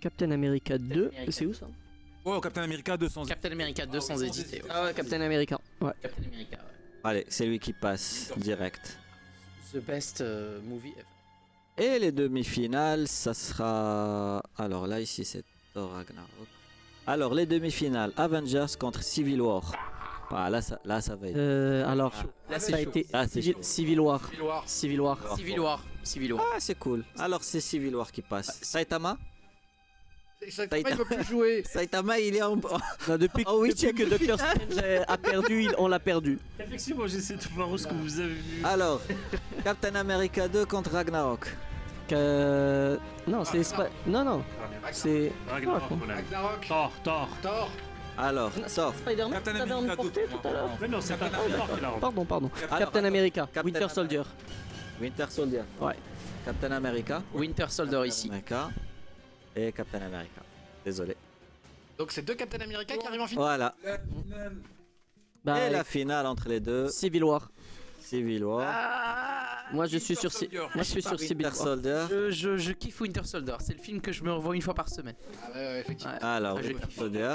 Captain 0.00 0.30
America 0.30 0.78
2. 0.78 1.08
America. 1.08 1.32
C'est 1.32 1.46
où 1.46 1.54
ça 1.54 1.66
Oh, 2.26 2.40
Captain 2.40 2.62
America 2.62 2.96
200. 2.96 3.24
Captain 3.26 3.52
America 3.52 3.84
2 3.84 4.00
sans 4.00 4.22
hésiter. 4.22 4.62
ouais. 4.62 4.68
Ah 4.70 4.84
ouais, 4.84 4.94
Captain 4.94 5.20
America. 5.20 5.58
Ouais. 5.80 5.92
Captain 6.00 6.22
America, 6.32 6.56
ouais. 6.56 7.00
Allez, 7.10 7.26
c'est 7.28 7.44
lui 7.46 7.58
qui 7.58 7.72
passe 7.74 8.32
direct. 8.38 8.98
The 9.74 9.80
best 9.84 10.20
euh, 10.20 10.60
movie 10.62 10.94
ever. 10.96 11.04
Et 11.76 11.98
les 11.98 12.12
demi-finales, 12.12 13.08
ça 13.08 13.34
sera. 13.34 14.40
Alors 14.56 14.86
là, 14.86 15.00
ici, 15.00 15.24
c'est 15.24 15.44
Thor 15.74 15.90
Ragnarok. 15.90 16.28
Alors, 17.06 17.34
les 17.34 17.44
demi-finales, 17.44 18.12
Avengers 18.16 18.76
contre 18.78 19.02
Civil 19.02 19.40
War. 19.42 19.72
Ah, 20.30 20.48
là, 20.48 20.62
ça, 20.62 20.78
là, 20.84 21.00
ça 21.00 21.16
va 21.16 21.28
être. 21.28 21.36
Euh, 21.36 21.86
alors, 21.90 22.12
Là, 22.48 22.58
c'est 22.60 22.70
ça 22.70 22.76
a 22.78 22.82
chaud. 22.82 22.88
été 22.90 23.06
Ah, 23.12 23.26
c'est 23.26 23.42
Civil, 23.42 23.52
chaud. 23.54 23.58
Civil 23.62 24.00
War. 24.00 24.20
Civil 24.30 24.42
War. 24.42 24.64
Civil 24.68 25.00
War. 25.00 25.36
Civil 25.36 25.60
War. 25.60 25.80
Civil 26.02 26.32
War. 26.34 26.44
Ah, 26.54 26.56
c'est 26.60 26.78
cool. 26.78 27.04
Alors, 27.18 27.42
c'est 27.42 27.60
Civil 27.60 27.94
War 27.96 28.10
qui 28.12 28.22
passe. 28.22 28.58
Saitama? 28.62 29.18
T'as 30.68 30.78
il 30.78 30.84
peut 30.96 31.04
plus 31.04 31.24
jouer. 31.24 31.62
Saitama, 31.70 32.18
il 32.18 32.36
est 32.36 32.42
en. 32.42 32.56
Non, 32.56 33.16
depuis, 33.18 33.44
Oh 33.48 33.58
oui, 33.62 33.70
depuis 33.74 33.94
que 33.94 34.08
Doctor 34.10 34.38
Strange 34.38 35.04
a- 35.08 35.18
perdu, 35.18 35.62
il- 35.64 35.74
on 35.78 35.88
l'a 35.88 35.98
perdu. 35.98 36.38
Effectivement, 36.58 37.06
j'essaie 37.06 37.34
de 37.36 37.44
voir 37.54 37.70
où 37.70 37.78
ce 37.78 37.86
que 37.86 37.94
vous 37.94 38.20
avez 38.20 38.28
vu. 38.28 38.62
Alors, 38.64 39.00
Captain 39.64 39.94
America 39.94 40.48
2 40.48 40.64
contre 40.66 40.90
Ragnarok. 40.92 41.46
Que- 42.08 42.98
Non, 43.26 43.44
c'est 43.44 43.62
Spi- 43.62 43.80
Non, 44.06 44.24
non. 44.24 44.44
C'est. 44.92 45.32
Ragnarok, 45.48 45.82
Ah, 45.90 45.94
mon 45.94 46.04
ami. 46.10 46.12
Ragnarok. 46.22 46.66
Thor, 46.68 46.92
Thor. 47.02 47.28
Thor. 47.42 47.70
Alors, 48.16 48.52
sort. 48.68 48.94
Spider-Man, 48.94 49.32
Captain 49.32 49.56
America 49.60 49.92
emporté 49.92 50.20
2. 50.22 50.28
tout 50.28 50.48
à 50.48 50.52
l'heure. 50.52 50.68
Mais 50.80 50.88
non, 50.88 51.00
c'est 51.00 51.16
pas 51.16 51.28
Captain 51.30 51.38
Thor 51.38 51.46
America. 51.54 51.74
qui 51.74 51.80
l'a 51.82 51.88
Pardon, 52.00 52.24
pardon. 52.24 52.50
Alors, 52.66 52.78
Captain 52.78 53.04
America, 53.06 53.48
Captain 53.52 53.62
Winter. 53.64 53.88
Soldier. 53.92 54.22
Winter 55.00 55.24
Soldier. 55.30 55.62
Ouais. 55.80 55.94
Captain 56.44 56.70
America. 56.72 57.22
Winter 57.34 57.66
Soldier 57.70 58.06
ici. 58.06 58.28
America. 58.28 58.68
Et 59.56 59.72
Captain 59.72 60.02
America. 60.02 60.42
Désolé. 60.84 61.16
Donc 61.98 62.10
c'est 62.12 62.22
deux 62.22 62.34
Captain 62.34 62.60
America 62.60 62.96
qui 62.96 63.06
arrivent 63.06 63.20
en 63.20 63.26
finale. 63.26 63.44
Voilà. 63.44 63.74
La 63.84 63.98
finale. 63.98 64.56
Bah, 65.44 65.66
Et 65.66 65.70
la 65.70 65.84
finale 65.84 66.26
entre 66.26 66.48
les 66.48 66.60
deux. 66.60 66.88
Civil 66.88 67.24
War. 67.24 67.50
Civil 68.00 68.44
War. 68.44 69.64
Moi, 69.72 69.86
je 69.86 69.96
suis 69.98 70.14
sur, 70.16 70.30
Soldier. 70.30 70.58
moi, 70.58 70.68
je 70.78 70.82
suis 70.82 71.02
sur 71.02 71.18
Civil 71.18 71.46
Winter 71.46 71.56
War. 71.58 71.66
Soldier. 71.66 72.04
Je, 72.10 72.30
je, 72.30 72.56
je 72.58 72.72
kiffe 72.72 73.00
Winter 73.00 73.24
Soldier. 73.24 73.54
C'est 73.60 73.74
le 73.74 73.80
film 73.82 74.00
que 74.00 74.12
je 74.12 74.22
me 74.22 74.32
revois 74.32 74.54
une 74.54 74.62
fois 74.62 74.74
par 74.74 74.88
semaine. 74.88 75.14
Ah 75.42 75.48
ouais, 75.52 75.54
ouais, 75.56 75.80
effectivement. 75.80 76.14
Alors, 76.20 76.58
Ah, 76.58 76.62
je 76.62 76.68
Winter 76.68 76.86
kiffe. 76.86 76.96
Soldier. 76.98 77.34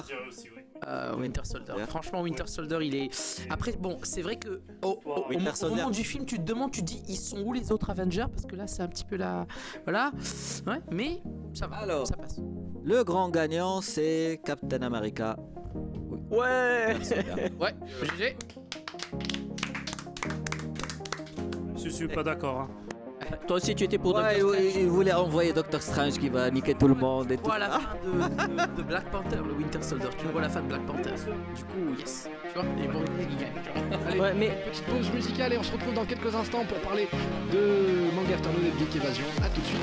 Euh, 0.87 1.15
Winter 1.15 1.41
Soldier. 1.43 1.73
Franchement, 1.87 2.21
Winter 2.21 2.47
Soldier, 2.47 2.77
il 2.81 2.95
est. 2.95 3.45
Après, 3.49 3.73
bon, 3.73 3.97
c'est 4.03 4.21
vrai 4.21 4.37
que 4.37 4.61
au, 4.81 4.99
moment 5.69 5.89
du 5.89 6.03
film, 6.03 6.25
tu 6.25 6.37
te 6.37 6.43
demandes, 6.43 6.71
tu 6.71 6.81
te 6.81 6.85
dis, 6.85 7.03
ils 7.07 7.17
sont 7.17 7.41
où 7.41 7.53
les 7.53 7.71
autres 7.71 7.89
Avengers? 7.89 8.25
Parce 8.31 8.45
que 8.45 8.55
là, 8.55 8.67
c'est 8.67 8.81
un 8.81 8.87
petit 8.87 9.03
peu 9.03 9.17
la. 9.17 9.45
Voilà. 9.83 10.11
Ouais, 10.65 10.79
mais 10.91 11.21
ça 11.53 11.67
va. 11.67 11.77
Alors. 11.77 12.07
ça 12.07 12.15
passe. 12.15 12.39
Le 12.83 13.03
grand 13.03 13.29
gagnant, 13.29 13.81
c'est 13.81 14.39
Captain 14.45 14.81
America. 14.81 15.37
Ouais. 16.31 16.95
Ouais, 17.59 17.75
GG. 18.17 18.37
Je 21.83 21.89
suis 21.89 22.07
pas 22.07 22.23
d'accord. 22.23 22.61
hein. 22.61 22.69
Toi 23.47 23.57
aussi, 23.57 23.75
tu 23.75 23.83
étais 23.83 23.97
pour 23.97 24.15
Ouais, 24.15 24.39
Doctor 24.39 24.53
Strange. 24.55 24.73
il 24.75 24.87
voulait 24.87 25.13
envoyer 25.13 25.53
Doctor 25.53 25.81
Strange 25.81 26.13
qui 26.13 26.29
va 26.29 26.49
niquer 26.51 26.75
tout 26.75 26.87
le 26.87 26.95
monde 26.95 27.31
et 27.31 27.35
Tu 27.37 27.41
tout. 27.43 27.49
vois 27.49 27.59
la 27.59 27.69
fin 27.69 27.79
de, 28.03 28.11
de- 28.11 28.75
de 28.77 28.83
Black 28.83 29.05
Panther, 29.11 29.37
le 29.45 29.53
Winter 29.53 29.81
Soldier. 29.81 30.09
Tu 30.17 30.25
vois 30.27 30.41
la 30.41 30.49
fin 30.49 30.61
de 30.61 30.67
Black 30.67 30.85
Panther. 30.85 31.11
Du 31.55 31.63
coup, 31.63 31.99
yes. 31.99 32.29
Tu 32.53 32.53
vois, 32.59 32.63
et 32.83 32.87
bon. 32.87 32.99
Allez, 34.07 34.19
Ouais, 34.19 34.33
mais 34.37 34.49
petite 34.69 34.85
pause 34.85 35.11
musicale 35.13 35.53
et 35.53 35.57
on 35.57 35.63
se 35.63 35.71
retrouve 35.71 35.93
dans 35.93 36.05
quelques 36.05 36.33
instants 36.33 36.65
pour 36.65 36.77
parler 36.79 37.07
de 37.51 38.13
Manga 38.15 38.33
Afternoon 38.35 38.59
et 38.67 38.71
de 38.71 38.79
Geek 38.85 38.95
Evasion. 38.97 39.25
A 39.43 39.49
tout 39.49 39.61
de 39.61 39.65
suite. 39.65 39.79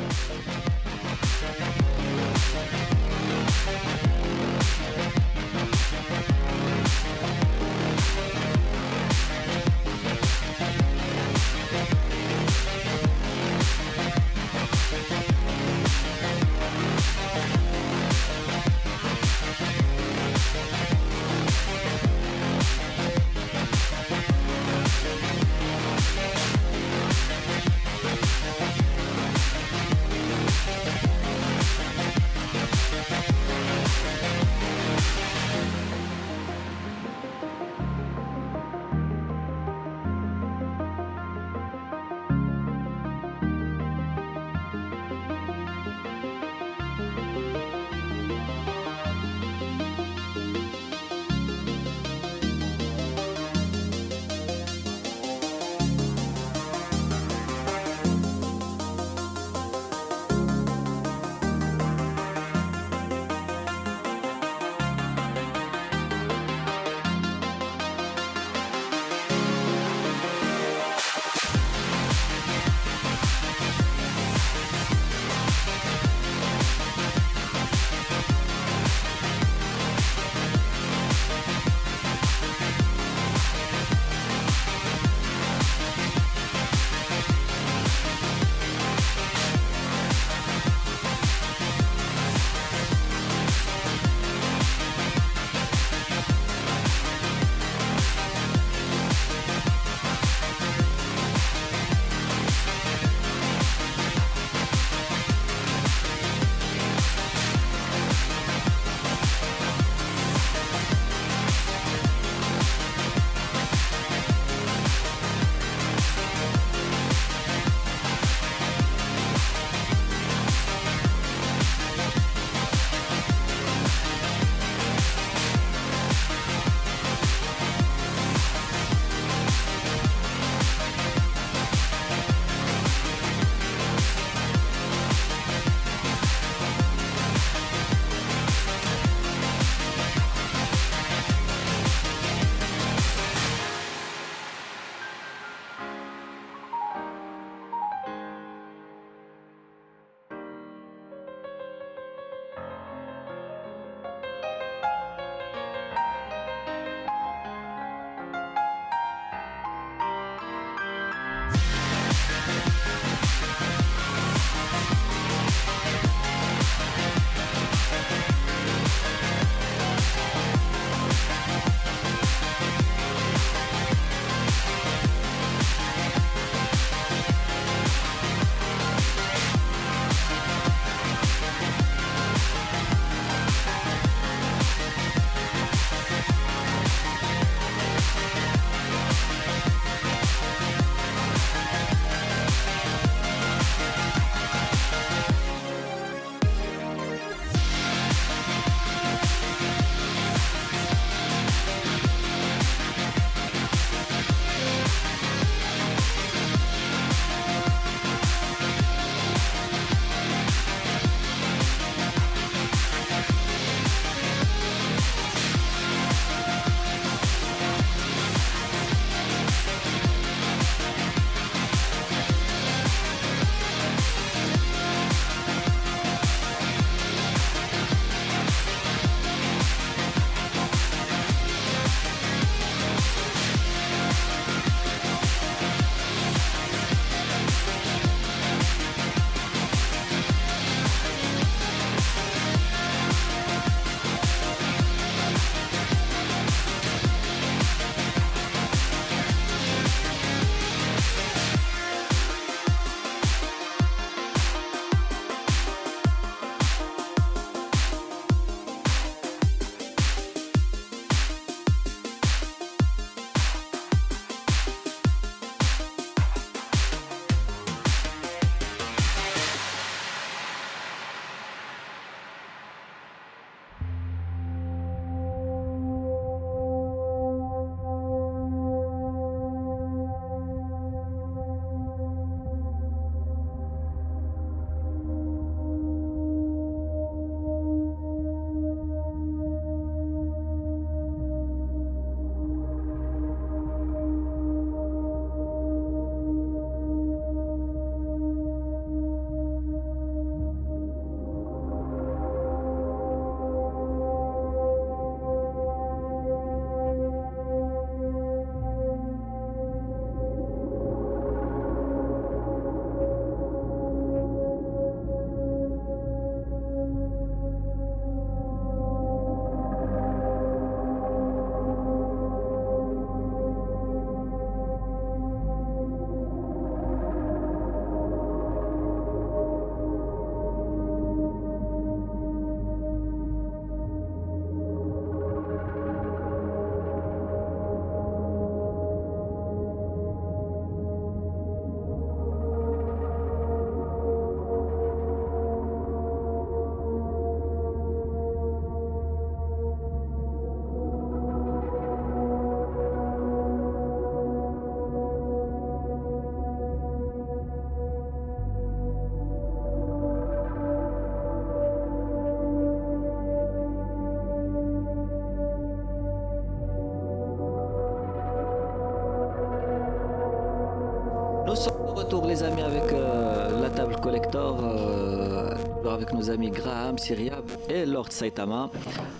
Graham, 376.96 376.98
Syriab 376.98 377.44
et 377.68 377.84
Lord 377.84 378.10
Saitama. 378.10 378.70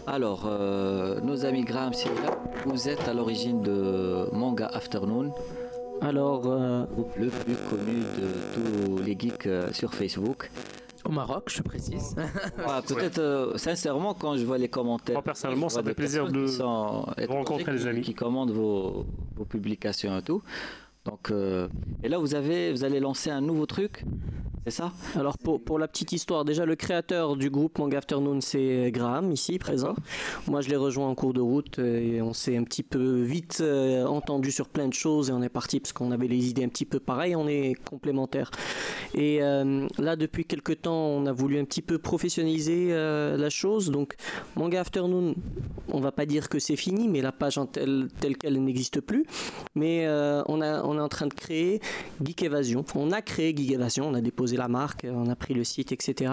Alors, 0.07 0.45
euh, 0.47 1.21
nos 1.21 1.45
amis 1.45 1.63
Graham, 1.63 1.93
Syriab, 1.93 2.35
vous 2.65 2.89
êtes 2.89 3.07
à 3.07 3.13
l'origine 3.13 3.61
de 3.63 4.29
Manga 4.33 4.67
Afternoon. 4.67 5.33
Alors, 6.01 6.45
euh, 6.47 6.87
le 7.19 7.29
plus 7.29 7.55
connu 7.69 8.01
de 8.01 8.97
tous 8.97 9.03
les 9.03 9.17
geeks 9.19 9.47
euh, 9.47 9.73
sur 9.73 9.93
Facebook. 9.95 10.51
Au 11.05 11.11
Maroc, 11.11 11.51
je 11.55 11.63
précise. 11.63 12.17
Peut-être, 12.89 13.19
euh, 13.19 13.57
sincèrement, 13.59 14.15
quand 14.15 14.37
je 14.37 14.45
vois 14.45 14.59
les 14.59 14.69
commentaires. 14.69 15.15
Moi, 15.17 15.23
personnellement, 15.23 15.69
ça 15.69 15.83
fait 15.83 15.95
plaisir 15.95 16.31
de- 16.31 17.27
rencontrer 17.27 17.73
les 17.73 17.87
amis. 17.87 18.01
Qui 18.01 18.15
commandent 18.15 18.53
vos, 18.53 19.07
vos 19.37 19.45
publications 19.45 20.17
et 20.19 20.23
tout. 20.23 20.43
Donc, 21.07 21.31
euh, 21.31 21.69
et 22.03 22.09
là, 22.09 22.19
vous, 22.19 22.35
avez, 22.35 22.73
vous 22.73 22.83
allez 22.83 22.99
lancer 22.99 23.31
un 23.31 23.41
nouveau 23.41 23.65
truc, 23.67 24.05
c'est 24.67 24.73
ça 24.73 24.93
Alors 25.15 25.39
pour, 25.39 25.63
pour 25.63 25.79
la 25.79 25.87
petite 25.87 26.11
histoire, 26.11 26.45
déjà 26.45 26.67
le 26.67 26.75
créateur 26.75 27.37
du 27.37 27.51
groupe 27.51 27.79
Manga 27.79 27.99
Afternoon 27.99 28.41
c'est 28.41 28.91
Graham 28.91 29.31
ici 29.31 29.61
présent. 29.61 29.95
Moi 30.49 30.61
je 30.61 30.69
l'ai 30.69 30.77
rejoint 30.77 31.07
en 31.07 31.15
cours 31.15 31.33
de 31.33 31.41
route 31.41 31.79
et 31.79 32.21
on 32.21 32.33
s'est 32.33 32.57
un 32.57 32.65
petit 32.65 32.83
peu 32.83 33.23
vite 33.23 33.59
euh, 33.61 34.05
entendu 34.07 34.51
sur 34.51 34.69
plein 34.69 34.89
de 34.89 34.93
choses 34.93 35.31
et 35.31 35.33
on 35.33 35.41
est 35.43 35.49
parti 35.49 35.79
parce 35.79 35.93
qu'on 35.93 36.11
avait 36.11 36.27
les 36.27 36.49
idées 36.49 36.65
un 36.65 36.69
petit 36.69 36.85
peu 36.85 36.99
pareilles, 36.99 37.37
on 37.37 37.47
est 37.47 37.75
complémentaires. 37.89 38.51
Et 39.15 39.41
euh, 39.41 39.87
là 39.99 40.17
depuis 40.17 40.45
quelques 40.45 40.83
temps 40.83 41.07
on 41.07 41.27
a 41.27 41.33
voulu 41.33 41.61
un 41.61 41.65
petit 41.65 41.83
peu 41.83 41.99
professionnaliser 41.99 42.89
euh, 42.91 43.37
la 43.37 43.51
chose. 43.51 43.93
Donc 43.93 44.17
Manga 44.57 44.81
Afternoon, 44.81 45.37
on 45.93 46.01
va 46.01 46.11
pas 46.11 46.27
dire 46.27 46.49
que 46.49 46.59
c'est 46.59 46.77
fini 46.77 47.07
mais 47.07 47.21
la 47.21 47.31
page 47.31 47.57
en 47.57 47.67
telle, 47.67 48.09
telle 48.21 48.37
qu'elle 48.37 48.61
n'existe 48.65 49.01
plus. 49.01 49.27
Mais 49.77 50.07
euh, 50.07 50.43
on, 50.47 50.61
a, 50.61 50.83
on 50.83 50.99
est 50.99 51.01
en 51.01 51.09
train 51.09 51.29
de 51.29 51.35
créer 51.35 51.81
Geek 52.21 52.43
Evasion. 52.43 52.85
On 52.97 53.13
a 53.13 53.23
créé 53.23 53.55
Geek 53.57 53.71
Evasion, 53.71 54.09
on 54.09 54.15
a 54.15 54.21
déposé 54.21 54.56
la 54.57 54.69
marque, 54.69 55.07
on 55.09 55.29
a 55.29 55.37
pris 55.37 55.55
le 55.55 55.65
site, 55.65 55.93
etc. 55.93 56.33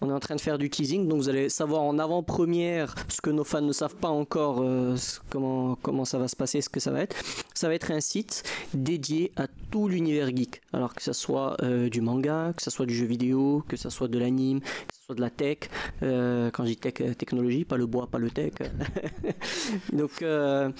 On 0.00 0.10
est 0.10 0.12
en 0.12 0.20
train 0.20 0.36
de 0.36 0.40
faire 0.40 0.58
du 0.58 0.70
teasing, 0.70 1.08
donc 1.08 1.18
vous 1.18 1.28
allez 1.28 1.48
savoir 1.48 1.82
en 1.82 1.98
avant-première 1.98 2.94
ce 3.08 3.20
que 3.20 3.30
nos 3.30 3.44
fans 3.44 3.60
ne 3.60 3.72
savent 3.72 3.96
pas 3.96 4.08
encore, 4.08 4.60
euh, 4.60 4.96
comment, 5.30 6.04
ça 6.04 6.18
va 6.18 6.28
se 6.28 6.36
passer, 6.36 6.60
ce 6.60 6.68
que 6.68 6.80
ça 6.80 6.90
va 6.90 7.00
être. 7.00 7.16
Ça 7.54 7.68
va 7.68 7.74
être 7.74 7.90
un 7.90 8.00
site 8.00 8.42
dédié 8.74 9.32
à 9.36 9.46
tout 9.70 9.88
l'univers 9.88 10.28
geek. 10.34 10.62
Alors 10.72 10.94
que 10.94 11.02
ce 11.02 11.12
soit 11.12 11.56
euh, 11.62 11.88
du 11.88 12.00
manga, 12.00 12.52
que 12.56 12.62
ce 12.62 12.70
soit 12.70 12.86
du 12.86 12.94
jeu 12.94 13.06
vidéo, 13.06 13.64
que 13.68 13.76
ce 13.76 13.90
soit 13.90 14.08
de 14.08 14.18
l'anime, 14.18 14.60
soit 15.04 15.16
de 15.16 15.20
la 15.20 15.30
tech. 15.30 15.58
Euh, 16.02 16.50
quand 16.52 16.64
je 16.64 16.70
dis 16.70 16.76
tech, 16.76 16.94
euh, 17.00 17.14
technologie, 17.14 17.64
pas 17.64 17.76
le 17.76 17.86
bois, 17.86 18.06
pas 18.06 18.18
le 18.18 18.30
tech. 18.30 18.52
donc 19.92 20.22
euh, 20.22 20.70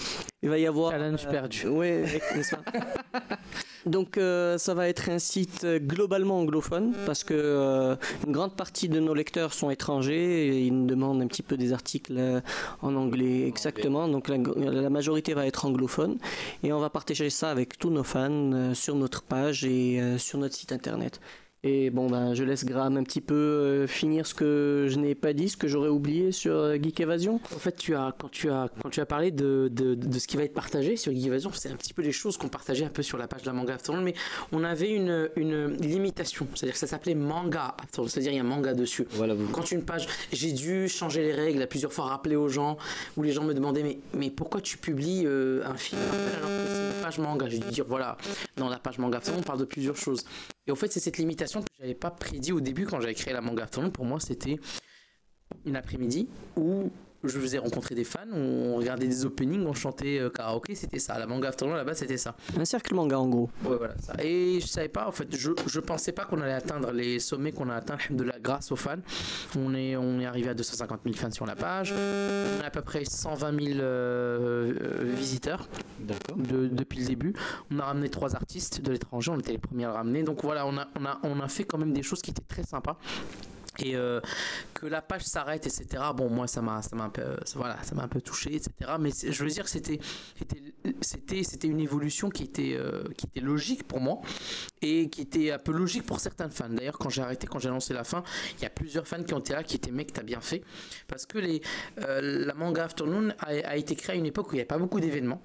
il 0.41 0.49
va 0.49 0.57
y 0.57 0.65
avoir... 0.65 0.91
Challenge 0.91 1.27
perdu. 1.27 1.67
Oui, 1.67 1.89
n'est-ce 2.35 2.55
pas 2.55 2.63
donc 3.85 4.17
euh, 4.17 4.57
ça 4.57 4.73
va 4.73 4.87
être 4.87 5.09
un 5.09 5.19
site 5.19 5.65
globalement 5.65 6.39
anglophone 6.39 6.93
parce 7.05 7.25
que 7.25 7.33
euh, 7.33 7.95
une 8.25 8.31
grande 8.31 8.55
partie 8.55 8.87
de 8.87 9.01
nos 9.01 9.13
lecteurs 9.13 9.53
sont 9.53 9.69
étrangers 9.69 10.47
et 10.47 10.61
ils 10.61 10.73
nous 10.73 10.85
demandent 10.85 11.21
un 11.21 11.27
petit 11.27 11.43
peu 11.43 11.57
des 11.57 11.73
articles 11.73 12.15
euh, 12.17 12.39
en 12.81 12.95
anglais 12.95 13.45
exactement. 13.45 14.07
Donc 14.07 14.29
la, 14.29 14.37
la 14.37 14.89
majorité 14.89 15.33
va 15.33 15.45
être 15.45 15.65
anglophone 15.65 16.17
et 16.63 16.71
on 16.71 16.79
va 16.79 16.89
partager 16.89 17.29
ça 17.29 17.51
avec 17.51 17.77
tous 17.77 17.89
nos 17.89 18.03
fans 18.03 18.31
euh, 18.31 18.73
sur 18.73 18.95
notre 18.95 19.21
page 19.21 19.65
et 19.65 19.99
euh, 19.99 20.17
sur 20.17 20.39
notre 20.39 20.55
site 20.55 20.71
internet. 20.71 21.19
Et 21.65 21.91
bon 21.91 22.09
ben 22.09 22.33
je 22.33 22.43
laisse 22.43 22.65
Graham 22.65 22.97
un 22.97 23.03
petit 23.03 23.21
peu 23.21 23.33
euh, 23.35 23.87
finir 23.87 24.27
ce 24.27 24.33
que 24.33 24.87
je 24.89 24.99
n'ai 24.99 25.15
pas 25.15 25.31
dit, 25.31 25.47
ce 25.47 25.55
que 25.55 25.69
j'aurais 25.69 25.87
oublié 25.87 26.33
sur 26.33 26.53
euh, 26.53 26.75
Geek 26.75 26.99
Evasion. 26.99 27.39
En 27.55 27.59
fait, 27.59 27.77
tu 27.77 27.95
as, 27.95 28.13
quand, 28.19 28.29
tu 28.29 28.49
as, 28.49 28.67
quand 28.81 28.89
tu 28.89 28.99
as 28.99 29.05
parlé 29.05 29.31
de, 29.31 29.69
de, 29.71 29.95
de 29.95 30.19
ce 30.19 30.27
qui 30.27 30.35
va 30.35 30.43
être 30.43 30.53
partagé 30.53 30.97
sur 30.97 31.13
Geek 31.13 31.25
Evasion, 31.25 31.51
c'est 31.53 31.69
un 31.69 31.77
petit 31.77 31.93
peu 31.93 32.01
les 32.01 32.11
choses 32.11 32.35
qu'on 32.35 32.49
partageait 32.49 32.83
un 32.83 32.89
peu 32.89 33.01
sur 33.01 33.17
la 33.17 33.29
page 33.29 33.43
de 33.43 33.47
la 33.47 33.53
Manga 33.53 33.75
Afternoon, 33.75 34.01
mais 34.01 34.13
on 34.51 34.65
avait 34.65 34.91
une, 34.91 35.29
une 35.37 35.77
limitation. 35.77 36.47
C'est-à-dire 36.53 36.73
que 36.73 36.79
ça 36.79 36.87
s'appelait 36.87 37.15
Manga 37.15 37.75
Afternoon, 37.81 38.09
c'est-à-dire 38.09 38.33
il 38.33 38.37
y 38.37 38.41
a 38.41 38.43
manga 38.43 38.73
dessus. 38.73 39.07
Voilà, 39.11 39.33
vous. 39.33 39.47
Quand 39.47 39.71
une 39.71 39.85
page, 39.85 40.05
j'ai 40.33 40.51
dû 40.51 40.89
changer 40.89 41.21
les 41.21 41.33
règles, 41.33 41.61
à 41.61 41.67
plusieurs 41.67 41.93
fois 41.93 42.07
rappeler 42.07 42.35
aux 42.35 42.49
gens, 42.49 42.77
où 43.15 43.23
les 43.23 43.31
gens 43.31 43.45
me 43.45 43.53
demandaient 43.53 43.83
mais, 43.83 43.99
mais 44.13 44.29
pourquoi 44.29 44.59
tu 44.59 44.77
publies 44.77 45.23
euh, 45.25 45.63
un 45.65 45.75
film? 45.75 46.01
Alors 46.35 46.49
que 46.49 46.67
c'est 46.67 46.97
une 46.97 47.03
page 47.03 47.19
manga 47.19 47.47
J'ai 47.47 47.59
dû 47.59 47.69
dire 47.69 47.85
voilà, 47.87 48.17
dans 48.57 48.67
la 48.67 48.79
page 48.79 48.97
Manga 48.97 49.19
Afternoon, 49.19 49.39
on 49.39 49.43
parle 49.43 49.59
de 49.59 49.65
plusieurs 49.65 49.95
choses. 49.95 50.25
Et 50.67 50.71
en 50.71 50.75
fait, 50.75 50.91
c'est 50.91 50.99
cette 50.99 51.17
limitation 51.17 51.61
que 51.61 51.67
j'avais 51.79 51.93
pas 51.93 52.11
prédit 52.11 52.51
au 52.51 52.61
début 52.61 52.85
quand 52.85 52.99
j'avais 53.01 53.13
créé 53.13 53.33
la 53.33 53.41
Manga. 53.41 53.67
Pour 53.93 54.05
moi, 54.05 54.19
c'était 54.19 54.59
une 55.65 55.75
après-midi 55.75 56.29
où 56.55 56.89
je 57.23 57.39
faisais 57.39 57.57
rencontrer 57.57 57.95
des 57.95 58.03
fans, 58.03 58.19
on 58.33 58.75
regardait 58.75 59.07
des 59.07 59.25
openings, 59.25 59.65
on 59.65 59.73
chantait 59.73 60.19
euh, 60.19 60.29
karaoké, 60.29 60.75
c'était 60.75 60.99
ça. 60.99 61.17
La 61.19 61.25
Manga 61.27 61.49
Afternoon 61.49 61.75
là-bas, 61.75 61.93
c'était 61.95 62.17
ça. 62.17 62.35
Un 62.59 62.65
cercle 62.65 62.93
manga 62.95 63.19
en 63.19 63.27
gros. 63.27 63.49
Ouais, 63.65 63.77
voilà, 63.77 63.95
ça. 64.01 64.13
Et 64.23 64.59
je 64.59 64.67
savais 64.67 64.89
pas, 64.89 65.07
en 65.07 65.11
fait, 65.11 65.27
je, 65.35 65.51
je 65.67 65.79
pensais 65.79 66.11
pas 66.11 66.25
qu'on 66.25 66.41
allait 66.41 66.53
atteindre 66.53 66.91
les 66.91 67.19
sommets 67.19 67.51
qu'on 67.51 67.69
a 67.69 67.75
atteints 67.75 67.97
de 68.09 68.23
la 68.23 68.39
grâce 68.39 68.71
aux 68.71 68.75
fans. 68.75 68.97
On 69.57 69.73
est, 69.75 69.95
on 69.95 70.19
est 70.19 70.25
arrivé 70.25 70.49
à 70.49 70.53
250 70.53 71.01
000 71.05 71.15
fans 71.15 71.31
sur 71.31 71.45
la 71.45 71.55
page. 71.55 71.93
On 71.93 72.63
a 72.63 72.67
à 72.67 72.71
peu 72.71 72.81
près 72.81 73.05
120 73.05 73.59
000 73.63 73.79
euh, 73.79 74.73
euh, 74.81 75.13
visiteurs 75.15 75.67
de- 75.99 76.67
depuis 76.67 76.99
le 76.99 77.05
début. 77.07 77.33
On 77.71 77.79
a 77.79 77.85
ramené 77.85 78.09
trois 78.09 78.35
artistes 78.35 78.81
de 78.81 78.91
l'étranger, 78.91 79.31
on 79.33 79.39
était 79.39 79.51
les 79.51 79.57
premiers 79.57 79.85
à 79.85 79.87
le 79.89 79.93
ramener. 79.93 80.23
Donc 80.23 80.43
voilà, 80.43 80.65
on 80.67 80.77
a, 80.77 80.87
on, 80.99 81.05
a, 81.05 81.19
on 81.23 81.39
a 81.39 81.47
fait 81.47 81.63
quand 81.63 81.77
même 81.77 81.93
des 81.93 82.03
choses 82.03 82.21
qui 82.21 82.31
étaient 82.31 82.41
très 82.47 82.63
sympas. 82.63 82.97
Et 83.79 83.95
euh, 83.95 84.19
que 84.73 84.85
la 84.85 85.01
page 85.01 85.23
s'arrête, 85.23 85.65
etc. 85.65 86.03
Bon, 86.15 86.29
moi, 86.29 86.47
ça 86.47 86.61
m'a, 86.61 86.81
ça 86.81 86.95
m'a 86.95 87.05
un 87.05 87.09
peu, 87.09 87.21
euh, 87.21 87.37
voilà, 87.55 87.81
ça 87.83 87.95
m'a 87.95 88.03
un 88.03 88.07
peu 88.07 88.21
touché, 88.21 88.55
etc. 88.55 88.71
Mais 88.99 89.09
je 89.11 89.43
veux 89.43 89.49
dire, 89.49 89.67
c'était, 89.67 89.99
c'était, 91.01 91.43
c'était, 91.43 91.67
une 91.67 91.79
évolution 91.79 92.29
qui 92.29 92.43
était, 92.43 92.75
euh, 92.77 93.03
qui 93.17 93.25
était 93.25 93.39
logique 93.39 93.83
pour 93.87 93.99
moi 93.99 94.21
et 94.81 95.09
qui 95.09 95.21
était 95.21 95.51
un 95.51 95.57
peu 95.57 95.71
logique 95.71 96.05
pour 96.05 96.19
certains 96.19 96.49
fans. 96.49 96.69
D'ailleurs, 96.69 96.99
quand 96.99 97.09
j'ai 97.09 97.23
arrêté, 97.23 97.47
quand 97.47 97.59
j'ai 97.59 97.69
annoncé 97.69 97.93
la 97.93 98.03
fin, 98.03 98.23
il 98.57 98.63
y 98.63 98.65
a 98.65 98.69
plusieurs 98.69 99.07
fans 99.07 99.23
qui 99.23 99.33
ont 99.33 99.39
été 99.39 99.53
là, 99.53 99.63
qui 99.63 99.77
étaient 99.77 99.91
mec, 99.91 100.13
t'as 100.13 100.23
bien 100.23 100.41
fait, 100.41 100.63
parce 101.07 101.25
que 101.25 101.39
les, 101.39 101.61
la 101.97 102.53
manga 102.53 102.83
Afternoon 102.83 103.29
a, 103.39 103.47
a 103.47 103.75
été 103.75 103.95
créée 103.95 104.15
à 104.15 104.19
une 104.19 104.25
époque 104.25 104.47
où 104.49 104.51
il 104.51 104.55
n'y 104.55 104.61
avait 104.61 104.67
pas 104.67 104.77
beaucoup 104.77 104.99
d'événements. 104.99 105.41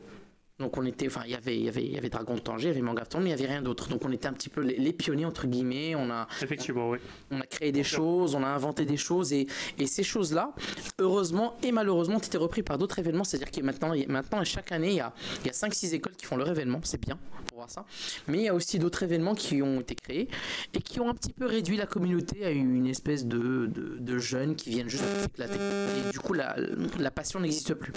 Donc 0.58 0.76
on 0.76 0.84
était, 0.86 1.06
enfin 1.06 1.22
il 1.24 1.30
y 1.30 1.34
avait, 1.34 1.56
il 1.56 1.64
y 1.64 1.68
avait, 1.68 1.86
y 1.86 1.96
avait 1.96 2.08
Dragon 2.08 2.34
de 2.34 2.40
Tanger, 2.40 2.64
il 2.64 2.68
y 2.68 2.70
avait 2.72 2.80
Manga 2.82 3.02
Afternoon, 3.02 3.24
mais 3.24 3.30
il 3.30 3.36
n'y 3.36 3.42
avait 3.44 3.52
rien 3.52 3.62
d'autre. 3.62 3.88
Donc 3.88 4.04
on 4.04 4.10
était 4.10 4.26
un 4.26 4.32
petit 4.32 4.48
peu 4.48 4.60
les, 4.60 4.76
les 4.76 4.92
pionniers 4.92 5.24
entre 5.24 5.46
guillemets. 5.46 5.94
On 5.94 6.10
a, 6.10 6.26
Effectivement, 6.42 6.90
oui. 6.90 6.98
on 7.30 7.40
a 7.40 7.46
créé 7.46 7.70
des 7.70 7.84
choses, 7.84 8.34
on 8.34 8.42
a 8.42 8.48
inventé 8.48 8.84
des 8.84 8.96
choses 8.96 9.32
et, 9.32 9.46
et 9.78 9.86
ces 9.86 10.02
choses-là, 10.02 10.52
heureusement 10.98 11.56
et 11.62 11.70
malheureusement, 11.70 12.16
ont 12.16 12.18
été 12.18 12.38
repris 12.38 12.62
par 12.62 12.76
d'autres 12.76 12.98
événements. 12.98 13.24
C'est-à-dire 13.24 13.50
que 13.50 13.60
maintenant, 13.60 13.94
maintenant, 14.08 14.42
chaque 14.44 14.72
année, 14.72 14.90
il 14.90 14.96
y 14.96 15.00
a, 15.00 15.12
il 15.42 15.46
y 15.46 15.50
a 15.50 15.52
5-6 15.52 15.94
écoles 15.94 16.16
qui 16.16 16.26
font 16.26 16.36
leur 16.36 16.48
événement, 16.48 16.80
c'est 16.82 17.00
bien 17.00 17.18
ça. 17.66 17.84
Mais 18.28 18.38
il 18.38 18.44
y 18.44 18.48
a 18.48 18.54
aussi 18.54 18.78
d'autres 18.78 19.02
événements 19.02 19.34
qui 19.34 19.62
ont 19.62 19.80
été 19.80 19.94
créés 19.94 20.28
et 20.74 20.80
qui 20.80 21.00
ont 21.00 21.08
un 21.08 21.14
petit 21.14 21.32
peu 21.32 21.46
réduit 21.46 21.76
la 21.76 21.86
communauté 21.86 22.44
à 22.44 22.50
une 22.50 22.86
espèce 22.86 23.26
de, 23.26 23.66
de, 23.66 23.96
de 23.98 24.18
jeunes 24.18 24.54
qui 24.54 24.70
viennent 24.70 24.88
juste 24.88 25.04
s'éclater. 25.22 25.54
Et 25.56 26.12
du 26.12 26.20
coup, 26.20 26.34
la, 26.34 26.56
la 26.98 27.10
passion 27.10 27.40
n'existe 27.40 27.74
plus. 27.74 27.92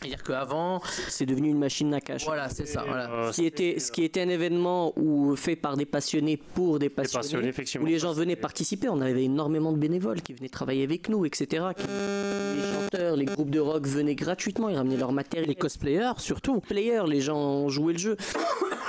C'est-à-dire 0.00 0.22
qu'avant, 0.24 0.82
C'est 1.08 1.26
devenu 1.26 1.48
une 1.48 1.58
machine 1.60 1.94
à 1.94 2.00
cash. 2.00 2.24
voilà, 2.24 2.48
c'est 2.48 2.66
ça. 2.66 2.82
Voilà. 2.86 3.30
Ce 3.32 3.36
qui, 3.40 3.46
était, 3.46 3.78
ce 3.78 3.92
qui 3.92 4.02
était 4.02 4.20
un 4.20 4.28
événement 4.28 4.92
où, 4.98 5.36
fait 5.36 5.54
par 5.54 5.76
des 5.76 5.86
passionnés 5.86 6.36
pour 6.36 6.80
des 6.80 6.88
passionnés, 6.88 7.22
passionnés, 7.22 7.48
effectivement. 7.48 7.86
où 7.86 7.88
les 7.88 8.00
gens 8.00 8.12
venaient 8.12 8.34
participer. 8.34 8.88
On 8.88 9.00
avait 9.00 9.22
énormément 9.24 9.70
de 9.72 9.78
bénévoles 9.78 10.20
qui 10.20 10.32
venaient 10.32 10.48
travailler 10.48 10.82
avec 10.82 11.08
nous, 11.08 11.24
etc. 11.24 11.66
Les 11.78 12.62
chanteurs, 12.74 13.14
les 13.16 13.26
groupes 13.26 13.50
de 13.50 13.60
rock 13.60 13.86
venaient 13.86 14.16
gratuitement, 14.16 14.68
ils 14.68 14.76
ramenaient 14.76 14.96
leur 14.96 15.12
matériel. 15.12 15.48
Les 15.48 15.54
cosplayers, 15.54 16.12
surtout. 16.18 16.60
Players, 16.60 17.04
les 17.06 17.20
gens 17.20 17.68
jouaient 17.68 17.92
le 17.92 17.98
jeu. 18.00 18.16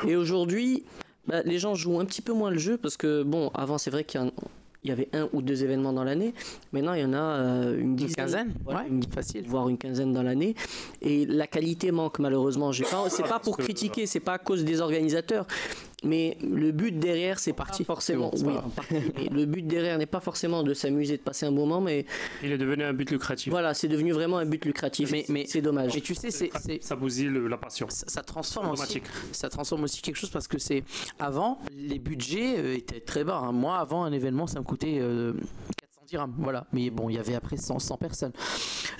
Et 0.08 0.16
aujourd'hui, 0.16 0.84
bah, 1.28 1.42
les 1.44 1.60
gens 1.60 1.76
jouent 1.76 2.00
un 2.00 2.06
petit 2.06 2.22
peu 2.22 2.34
moins 2.34 2.52
le 2.52 2.58
jeu 2.60 2.78
parce 2.78 2.98
que, 2.98 3.24
bon, 3.24 3.50
avant, 3.54 3.78
c'est 3.78 3.90
vrai 3.92 4.04
qu'il 4.04 4.20
y, 4.22 4.24
en- 4.24 4.32
il 4.84 4.90
y 4.90 4.92
avait 4.92 5.08
un 5.14 5.30
ou 5.32 5.42
deux 5.42 5.64
événements 5.64 5.94
dans 5.94 6.04
l'année. 6.04 6.34
Maintenant, 6.74 6.94
il 6.94 7.02
y 7.02 7.06
en 7.06 7.14
a 7.14 7.18
euh, 7.18 7.76
une 7.80 7.92
Une 7.92 7.96
dizaine. 7.96 8.16
quinzaine 8.16 8.54
Voilà, 8.66 8.82
Ouais, 8.82 8.88
une 8.90 9.04
facile. 9.04 9.46
voire 9.48 9.70
une 9.70 9.78
quinzaine 9.78 10.12
dans 10.12 10.24
l'année. 10.24 10.56
Et 11.02 11.26
la 11.26 11.48
qualité 11.48 11.92
manque 11.92 12.20
malheureusement. 12.20 12.72
J'ai 12.74 12.84
pas, 12.84 13.10
c'est 13.10 13.24
pas 13.24 13.40
pour 13.40 13.56
que- 13.58 13.64
critiquer, 13.64 14.06
c'est 14.06 14.20
pas 14.20 14.34
à 14.34 14.38
cause 14.40 14.66
des 14.66 14.82
organisateurs. 14.82 15.48
Mais 16.04 16.38
le 16.42 16.72
but 16.72 16.98
derrière, 17.00 17.40
c'est 17.40 17.54
parti 17.54 17.84
forcément. 17.84 18.30
Bon, 18.34 18.48
oui, 18.48 18.54
partie. 18.76 18.96
Mais 19.16 19.30
le 19.30 19.46
but 19.46 19.66
derrière 19.66 19.98
n'est 19.98 20.06
pas 20.06 20.20
forcément 20.20 20.64
de 20.64 20.74
s'amuser, 20.74 21.18
de 21.18 21.22
passer 21.22 21.46
un 21.46 21.52
bon 21.52 21.66
moment, 21.66 21.82
mais 21.82 22.06
Il 22.44 22.52
est 22.52 22.58
devenu 22.58 22.84
un 22.84 22.94
but 22.94 23.10
lucratif. 23.10 23.52
voilà, 23.52 23.74
c'est 23.74 23.88
devenu 23.88 24.12
vraiment 24.12 24.38
un 24.38 24.46
but 24.46 24.64
lucratif. 24.66 25.12
Mais- 25.12 25.26
mais- 25.30 25.46
c'est 25.48 25.62
dommage. 25.62 25.96
Et 25.96 26.02
tu 26.02 26.14
sais, 26.16 26.30
c'est, 26.32 26.50
c'est- 26.60 26.84
Ça 26.84 26.96
bousille 26.96 27.28
le- 27.28 27.48
la 27.48 27.58
passion. 27.58 27.88
ça, 27.90 28.06
ça 28.08 28.22
transforme 28.22 28.72
aussi. 28.72 29.02
Ça 29.32 29.50
transforme 29.50 29.84
aussi 29.84 30.02
quelque 30.02 30.18
chose 30.18 30.30
parce 30.30 30.48
que 30.48 30.58
c'est 30.58 30.84
avant 31.20 31.60
les 31.76 32.00
budgets 32.00 32.56
euh, 32.58 32.76
étaient 32.76 33.00
très 33.00 33.24
bas. 33.24 33.38
hein. 33.44 33.52
Moi, 33.52 33.78
avant 33.78 34.04
un 34.04 34.12
événement, 34.12 34.48
ça 34.48 34.60
me 34.60 34.66
coûtait 34.66 34.98
euh, 35.00 35.34
410 35.34 35.83
dirhams, 36.14 36.34
voilà. 36.38 36.66
Mais 36.74 36.90
bon, 36.90 37.10
il 37.10 37.16
y 37.16 37.20
avait 37.20 37.36
après 37.36 37.58
100, 37.58 37.80
100 37.80 37.98
personnes. 37.98 38.32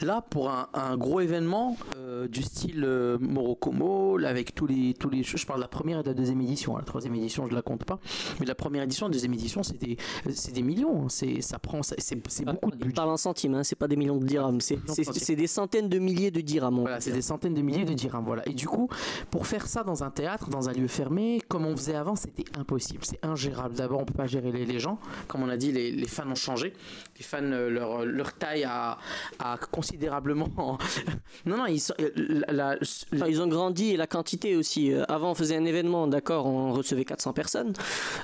Là, 0.02 0.22
pour 0.28 0.50
un, 0.50 0.68
un 0.74 0.98
gros 0.98 1.22
événement 1.22 1.78
euh, 1.98 2.28
du 2.28 2.42
style 2.42 2.84
euh, 2.84 3.18
Morokomo, 3.20 4.18
là, 4.18 4.30
avec 4.30 4.56
tous 4.56 4.66
les, 4.66 4.94
tous 4.94 5.10
les. 5.10 5.24
Je 5.24 5.46
parle 5.46 5.60
de 5.60 5.64
la 5.64 5.68
première 5.68 6.00
et 6.00 6.04
de 6.04 6.08
la 6.10 6.14
deuxième 6.14 6.42
édition. 6.42 6.76
hein. 6.76 6.80
La 6.80 6.86
troisième 6.86 7.16
édition, 7.16 7.48
je 7.48 7.54
la 7.54 7.62
compte 7.62 7.84
pas. 7.84 8.00
Mais 8.40 8.46
la 8.46 8.56
première 8.56 8.84
édition, 8.84 9.06
la 9.08 9.12
deuxième 9.14 9.34
édition, 9.34 9.62
c'est 9.64 9.78
des, 9.78 9.98
c'est 10.34 10.52
des 10.54 10.62
millions. 10.64 11.04
hein. 11.04 11.08
C'est, 11.10 11.42
ça 11.42 11.60
prend, 11.60 11.82
c'est, 11.84 12.16
beaucoup 12.46 12.72
de 12.72 12.76
budget. 12.78 12.94
parle 12.94 13.10
en 13.12 13.18
centimes, 13.18 13.54
hein, 13.56 13.64
c'est 13.64 13.76
pas 13.76 13.88
des 13.88 13.96
millions 13.96 14.18
de 14.18 14.26
dirhams, 14.26 14.60
c'est 14.62 14.80
c'est- 14.90 15.36
des 15.36 15.48
centaines 15.48 15.90
de 15.90 16.00
milliers 16.00 16.32
de 16.32 16.42
dirhams. 16.42 16.80
Voilà, 16.80 17.00
c'est 17.00 17.12
des 17.12 17.22
centaines 17.22 17.54
de 17.54 17.62
milliers 17.62 17.86
de 17.86 17.94
dirhams. 17.94 18.26
Voilà. 18.26 18.48
Et 18.48 18.54
du 18.54 18.68
coup, 18.68 18.88
pour 19.30 19.48
faire 19.48 19.68
ça 19.68 19.84
dans 19.84 20.04
un 20.04 20.10
théâtre, 20.12 20.50
dans 20.50 20.70
un 20.70 20.74
lieu 20.74 20.88
fermé, 20.88 21.42
comme 21.48 21.66
on 21.66 21.76
faisait 21.76 21.96
avant, 21.96 22.16
c'était 22.16 22.46
impossible. 22.58 23.00
C'est 23.04 23.24
ingérable. 23.26 23.76
D'abord, 23.76 24.02
on 24.02 24.06
peut 24.06 24.14
pas 24.14 24.28
gérer 24.28 24.52
les, 24.52 24.66
les 24.66 24.80
gens. 24.80 24.98
Comme 25.28 25.44
on 25.44 25.50
a 25.50 25.58
dit, 25.58 25.72
les, 25.72 25.92
les 25.92 26.08
fans 26.08 26.30
ont 26.30 26.36
changé. 26.36 26.74
Les 27.18 27.24
fans, 27.24 27.38
euh, 27.44 27.70
leur, 27.70 28.06
leur 28.06 28.34
taille 28.34 28.64
a, 28.64 28.98
a 29.40 29.58
considérablement. 29.72 30.50
non, 31.46 31.58
non, 31.58 31.66
ils 31.66 31.80
sont. 31.80 31.94
euh, 32.00 32.10
la- 32.18 32.54
la- 32.54 32.78
Enfin, 33.14 33.28
ils 33.28 33.42
ont 33.42 33.48
grandi 33.48 33.92
et 33.92 33.98
la 33.98 34.08
quantité 34.08 34.56
aussi. 34.56 34.92
Euh, 34.94 35.04
Avant, 35.08 35.32
on 35.32 35.36
faisait 35.36 35.56
un 35.56 35.66
événement, 35.66 36.08
d'accord, 36.08 36.46
on 36.48 36.74
recevait 36.74 37.06
400 37.06 37.34
personnes. 37.34 37.74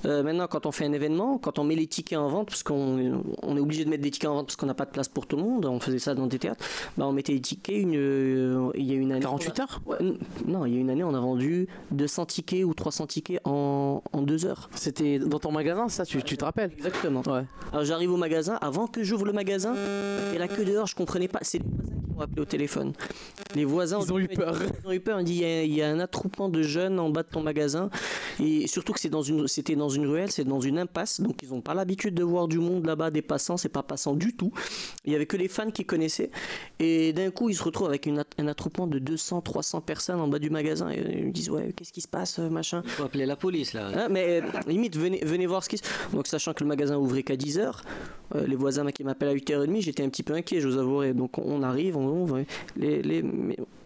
Euh, 0.05 0.23
maintenant, 0.23 0.47
quand 0.47 0.65
on 0.65 0.71
fait 0.71 0.85
un 0.85 0.93
événement, 0.93 1.37
quand 1.37 1.59
on 1.59 1.63
met 1.63 1.75
les 1.75 1.87
tickets 1.87 2.17
en 2.17 2.27
vente, 2.27 2.47
parce 2.47 2.63
qu'on 2.63 3.21
on 3.43 3.57
est 3.57 3.59
obligé 3.59 3.85
de 3.85 3.89
mettre 3.89 4.03
des 4.03 4.11
tickets 4.11 4.29
en 4.29 4.35
vente 4.35 4.47
parce 4.47 4.55
qu'on 4.55 4.65
n'a 4.65 4.73
pas 4.73 4.85
de 4.85 4.91
place 4.91 5.07
pour 5.07 5.27
tout 5.27 5.35
le 5.37 5.43
monde, 5.43 5.65
on 5.65 5.79
faisait 5.79 5.99
ça 5.99 6.15
dans 6.15 6.27
des 6.27 6.39
théâtres, 6.39 6.63
bah, 6.97 7.05
on 7.07 7.11
mettait 7.11 7.33
les 7.33 7.41
tickets. 7.41 7.75
Une, 7.75 7.95
euh, 7.95 8.71
il 8.75 8.85
y 8.85 8.91
a 8.91 8.95
une 8.95 9.11
année. 9.11 9.21
48 9.21 9.59
heures? 9.59 9.81
Ouais, 9.85 9.97
Non, 10.47 10.65
il 10.65 10.73
y 10.73 10.77
a 10.77 10.79
une 10.79 10.89
année, 10.89 11.03
on 11.03 11.13
a 11.13 11.19
vendu 11.19 11.67
200 11.91 12.25
tickets 12.25 12.63
ou 12.63 12.73
300 12.73 13.07
tickets 13.07 13.41
en, 13.45 14.01
en 14.11 14.21
deux 14.21 14.45
heures. 14.45 14.69
C'était 14.75 15.19
dans 15.19 15.39
ton 15.39 15.51
magasin, 15.51 15.89
ça, 15.89 16.05
tu, 16.05 16.21
tu 16.23 16.37
te 16.37 16.45
rappelles? 16.45 16.71
Exactement. 16.77 17.21
Ouais. 17.27 17.43
Alors 17.71 17.85
j'arrive 17.85 18.11
au 18.11 18.17
magasin, 18.17 18.57
avant 18.69 18.87
que 18.87 19.03
j'ouvre 19.03 19.25
le 19.25 19.33
magasin, 19.33 19.75
et 20.33 20.37
la 20.37 20.47
queue 20.47 20.63
dehors, 20.65 20.87
je 20.87 20.95
comprenais 20.95 21.27
pas. 21.27 21.39
C'est 21.41 21.59
les 21.59 21.65
voisins 21.65 21.95
qui 22.05 22.13
m'ont 22.13 22.21
appelé 22.21 22.41
au 22.41 22.45
téléphone. 22.45 22.93
Les 23.55 23.65
voisins 23.65 23.99
Ils 24.05 24.13
ont 24.13 24.19
eu 24.19 24.27
peur. 24.27 24.55
Ils 24.83 24.87
ont 24.87 24.91
eu 24.91 24.99
peur. 24.99 25.17
On 25.19 25.23
dit 25.23 25.33
il 25.33 25.41
y, 25.41 25.45
a- 25.45 25.63
il 25.63 25.73
y 25.73 25.81
a 25.81 25.89
un 25.89 25.99
attroupement 25.99 26.47
de 26.49 26.61
jeunes 26.61 26.99
en 26.99 27.09
bas 27.09 27.23
de 27.23 27.29
ton 27.29 27.41
magasin, 27.41 27.89
et 28.39 28.67
surtout 28.67 28.93
que 28.93 28.99
c'est 28.99 29.09
dans 29.09 29.21
une, 29.23 29.47
c'était 29.47 29.75
dans 29.75 29.89
une 29.89 30.05
ruelle, 30.05 30.31
c'est 30.31 30.43
dans 30.43 30.61
une 30.61 30.77
impasse, 30.79 31.19
donc 31.21 31.41
ils 31.43 31.49
n'ont 31.49 31.61
pas 31.61 31.73
l'habitude 31.73 32.13
de 32.13 32.23
voir 32.23 32.47
du 32.47 32.59
monde 32.59 32.85
là-bas, 32.85 33.09
des 33.11 33.21
passants. 33.23 33.57
C'est 33.57 33.69
pas 33.69 33.83
passant 33.83 34.13
du 34.15 34.35
tout. 34.35 34.51
Il 35.05 35.11
y 35.11 35.15
avait 35.15 35.25
que 35.25 35.35
les 35.37 35.47
fans 35.47 35.71
qui 35.71 35.83
connaissaient, 35.85 36.29
et 36.79 37.11
d'un 37.13 37.31
coup 37.31 37.49
ils 37.49 37.55
se 37.55 37.63
retrouvent 37.63 37.87
avec 37.89 38.05
une 38.05 38.23
un 38.37 38.47
attroupement 38.47 38.85
de 38.87 38.99
200, 38.99 39.41
300 39.41 39.81
personnes 39.81 40.19
en 40.19 40.27
bas 40.27 40.39
du 40.39 40.49
magasin, 40.49 40.89
et 40.91 40.99
ils 41.19 41.25
me 41.27 41.31
disent 41.31 41.49
ouais, 41.49 41.73
qu'est-ce 41.75 41.91
qui 41.91 42.01
se 42.01 42.07
passe, 42.07 42.37
euh, 42.39 42.49
machin. 42.49 42.81
Il 42.85 42.91
faut 42.91 43.03
appeler 43.03 43.25
la 43.25 43.35
police 43.35 43.73
là. 43.73 43.89
Ah, 43.95 44.09
mais 44.09 44.41
euh, 44.41 44.59
limite, 44.67 44.95
venez, 44.97 45.19
venez 45.25 45.47
voir 45.47 45.63
ce 45.63 45.69
qui 45.69 45.77
se 45.77 45.83
Donc, 46.13 46.27
sachant 46.27 46.53
que 46.53 46.63
le 46.63 46.67
magasin 46.67 46.97
ouvrait 46.97 47.23
qu'à 47.23 47.35
10h, 48.35 48.45
les 48.45 48.55
voisins 48.55 48.89
qui 48.91 49.03
m'appellent 49.03 49.29
à 49.29 49.33
8h30, 49.35 49.81
j'étais 49.81 50.03
un 50.03 50.09
petit 50.09 50.23
peu 50.23 50.33
inquiet, 50.33 50.59
je 50.61 50.67
vous 50.67 50.77
avouerai. 50.77 51.13
Donc, 51.13 51.37
on 51.37 51.63
arrive, 51.63 51.97
on 51.97 52.07
ouvre. 52.07 52.43
Les, 52.75 53.23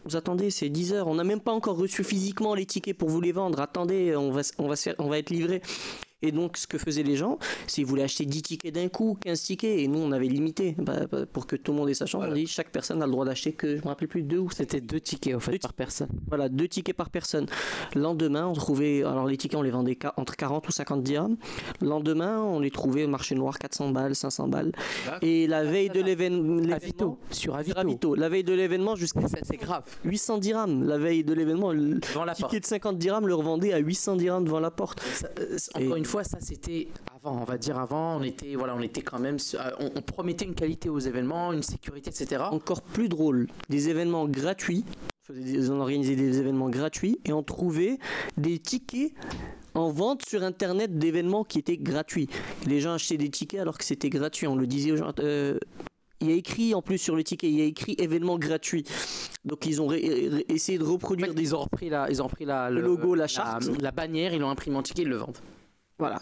vous 0.06 0.16
attendez, 0.16 0.50
c'est 0.50 0.70
10h. 0.70 1.04
On 1.06 1.16
n'a 1.16 1.24
même 1.24 1.40
pas 1.40 1.52
encore 1.54 1.78
reçu 1.78 2.04
physiquement 2.04 2.56
les 2.56 2.66
tickets 2.66 2.98
pour 2.98 3.10
vous 3.10 3.22
les 3.22 3.32
vendre. 3.32 3.60
Attendez, 3.62 4.16
on 4.16 4.32
va, 4.32 4.42
on 4.58 4.68
va, 4.68 4.76
faire- 4.76 4.96
on 5.00 5.08
va 5.10 5.20
être 5.20 5.30
livré. 5.30 5.62
Et 6.24 6.32
donc, 6.32 6.58
ce 6.58 6.66
que 6.66 6.78
faisaient 6.78 7.04
les 7.04 7.18
gens, 7.18 7.38
c'est 7.68 7.76
qu'ils 7.76 7.86
voulaient 7.86 8.04
acheter 8.04 8.26
10 8.26 8.42
tickets 8.42 8.74
d'un 8.74 8.88
coup, 8.88 9.18
15 9.22 9.42
tickets, 9.42 9.78
et 9.78 9.88
nous, 9.88 10.00
on 10.00 10.12
avait 10.14 10.28
limité. 10.28 10.74
Bah, 10.78 11.02
bah, 11.12 11.26
pour 11.32 11.46
que 11.46 11.56
tout 11.58 11.74
le 11.74 11.78
monde 11.78 11.90
ait 11.90 11.94
sa 11.94 12.06
chance, 12.06 12.24
on 12.28 12.34
dit 12.34 12.48
chaque 12.48 12.72
personne 12.72 13.02
a 13.02 13.06
le 13.06 13.12
droit 13.12 13.26
d'acheter 13.26 13.52
que, 13.52 13.76
je 13.76 13.82
me 13.82 13.88
rappelle 13.88 14.08
plus, 14.08 14.24
deux 14.24 14.40
ou 14.40 14.50
C'était 14.50 14.80
deux 14.82 15.02
tickets, 15.02 15.36
en 15.36 15.40
fait, 15.40 15.52
Deux 15.52 15.60
par 15.60 15.74
personne. 15.74 16.08
voilà, 16.30 16.48
deux 16.50 16.68
tickets 16.70 16.96
par 16.96 17.10
personne. 17.10 17.46
Lendemain, 17.94 18.48
on 18.48 18.54
trouvait, 18.54 19.04
alors 19.04 19.28
les 19.28 19.36
tickets, 19.38 19.60
on 19.60 19.62
les 19.62 19.72
vendait 19.72 19.98
entre 20.18 20.36
40 20.38 20.68
ou 20.68 20.72
50 20.72 21.04
dirhams. 21.04 21.36
Lendemain, 21.82 22.40
on 22.42 22.60
les 22.60 22.72
trouvait 22.72 23.04
au 23.04 23.10
marché 23.10 23.36
noir 23.36 23.60
400 23.60 23.90
balles, 23.90 24.16
500 24.16 24.48
balles. 24.48 24.72
Et 25.22 25.48
la 25.48 25.64
veille 25.64 25.90
de 25.90 26.02
l'événement, 26.02 26.62
Avito, 26.74 27.18
sur 27.32 27.56
Avito. 27.56 27.78
Avito, 27.78 28.16
la 28.16 28.30
veille 28.30 28.44
de 28.44 28.54
l'événement 28.54 28.96
jusqu'à 28.96 29.22
C'est 29.44 29.58
grave. 29.58 29.84
800 30.06 30.38
dirhams. 30.38 30.88
La 30.88 30.98
veille 30.98 31.24
de 31.24 31.34
l'événement, 31.34 31.72
le 31.72 32.00
porte. 32.00 32.36
ticket 32.36 32.60
de 32.62 32.66
50 32.66 32.98
dirhams 32.98 33.28
le 33.28 33.36
revendait 33.36 33.74
à 33.74 33.78
800 33.80 34.16
dirhams 34.16 34.46
devant 34.46 34.60
la 34.60 34.72
porte. 34.72 35.02
Ça, 35.02 35.28
euh, 35.40 35.58
encore 35.76 35.98
une 35.98 36.06
fois, 36.06 36.13
ça 36.22 36.38
c'était 36.40 36.90
avant, 37.16 37.42
on 37.42 37.44
va 37.44 37.58
dire 37.58 37.80
avant, 37.80 38.18
on 38.18 38.24
était, 38.24 38.54
voilà, 38.56 38.76
on 38.76 38.82
était 38.82 39.02
quand 39.02 39.18
même, 39.18 39.38
euh, 39.56 39.72
on, 39.80 39.90
on 39.96 40.02
promettait 40.04 40.46
une 40.46 40.54
qualité 40.54 40.90
aux 40.90 41.00
événements, 41.00 41.52
une 41.52 41.64
sécurité, 41.64 42.12
etc. 42.12 42.44
Encore 42.52 42.84
plus 42.84 43.10
drôle, 43.10 43.48
des 43.70 43.90
événements 43.90 44.28
gratuits. 44.28 44.86
On 45.30 45.80
organisait 45.80 46.16
des 46.16 46.38
événements 46.40 46.70
gratuits 46.70 47.18
et 47.26 47.34
on 47.34 47.42
trouvait 47.42 47.98
des 48.38 48.60
tickets 48.60 49.14
en 49.74 49.90
vente 49.90 50.24
sur 50.28 50.44
internet 50.44 51.00
d'événements 51.00 51.44
qui 51.44 51.60
étaient 51.60 51.78
gratuits. 51.78 52.28
Les 52.68 52.80
gens 52.82 52.94
achetaient 52.94 53.18
des 53.18 53.30
tickets 53.30 53.62
alors 53.62 53.78
que 53.78 53.86
c'était 53.86 54.10
gratuit. 54.10 54.46
On 54.48 54.56
le 54.56 54.68
disait 54.68 54.92
aux 54.92 54.98
gens. 54.98 55.14
euh, 55.20 55.58
il 56.24 56.30
y 56.30 56.34
a 56.34 56.36
écrit 56.36 56.74
en 56.74 56.82
plus 56.82 56.98
sur 56.98 57.16
le 57.18 57.24
ticket, 57.24 57.50
il 57.50 57.56
y 57.60 57.62
a 57.62 57.66
écrit 57.66 57.96
événement 58.00 58.38
gratuit. 58.38 58.86
Donc 59.44 59.66
ils 59.66 59.82
ont 59.82 59.92
essayé 59.92 60.78
de 60.78 60.84
En 60.86 60.94
reproduire 60.94 61.30
fait, 61.30 61.34
des 61.34 61.42
ils 61.42 61.56
ont 61.56 61.60
repris 61.60 61.90
la, 61.90 62.10
ils 62.10 62.22
ont 62.22 62.28
repris 62.28 62.46
la, 62.46 62.70
Le 62.70 62.80
logo, 62.82 63.14
la 63.14 63.28
charte. 63.28 63.70
la, 63.82 63.92
bannière, 63.92 64.34
ils 64.34 64.40
l'ont 64.40 64.50
imprimé 64.50 64.78
en 64.78 64.84
ticket, 64.84 65.02
ils 65.02 65.10
le 65.10 65.18
vendent. 65.18 65.38
Voilà. 66.04 66.22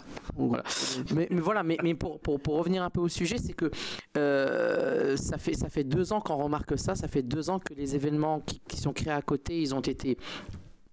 Mais, 1.12 1.28
voilà, 1.32 1.62
mais, 1.64 1.76
mais 1.82 1.94
pour, 1.94 2.20
pour, 2.20 2.38
pour 2.40 2.56
revenir 2.56 2.84
un 2.84 2.90
peu 2.90 3.00
au 3.00 3.08
sujet, 3.08 3.36
c'est 3.38 3.52
que 3.52 3.70
euh, 4.16 5.16
ça, 5.16 5.38
fait, 5.38 5.54
ça 5.54 5.68
fait 5.68 5.82
deux 5.82 6.12
ans 6.12 6.20
qu'on 6.20 6.36
remarque 6.36 6.78
ça, 6.78 6.94
ça 6.94 7.08
fait 7.08 7.22
deux 7.22 7.50
ans 7.50 7.58
que 7.58 7.74
les 7.74 7.96
événements 7.96 8.40
qui, 8.40 8.60
qui 8.68 8.76
sont 8.76 8.92
créés 8.92 9.12
à 9.12 9.22
côté, 9.22 9.60
ils 9.60 9.74
ont 9.74 9.80
été 9.80 10.16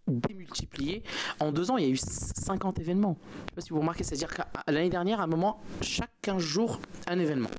démultipliés. 0.07 1.03
En 1.39 1.51
deux 1.51 1.69
ans, 1.69 1.77
il 1.77 1.85
y 1.85 1.87
a 1.87 1.91
eu 1.91 1.97
50 1.97 2.79
événements. 2.79 3.17
Je 3.21 3.37
sais 3.37 3.55
pas 3.55 3.61
si 3.61 3.69
vous 3.69 3.79
remarquez, 3.79 4.03
c'est-à-dire 4.03 4.33
qu'à 4.33 4.47
l'année 4.67 4.89
dernière, 4.89 5.19
à 5.19 5.25
un 5.25 5.27
moment, 5.27 5.61
chaque 5.81 6.09
15 6.23 6.41
jours, 6.41 6.79
un 7.07 7.19
événement. 7.19 7.49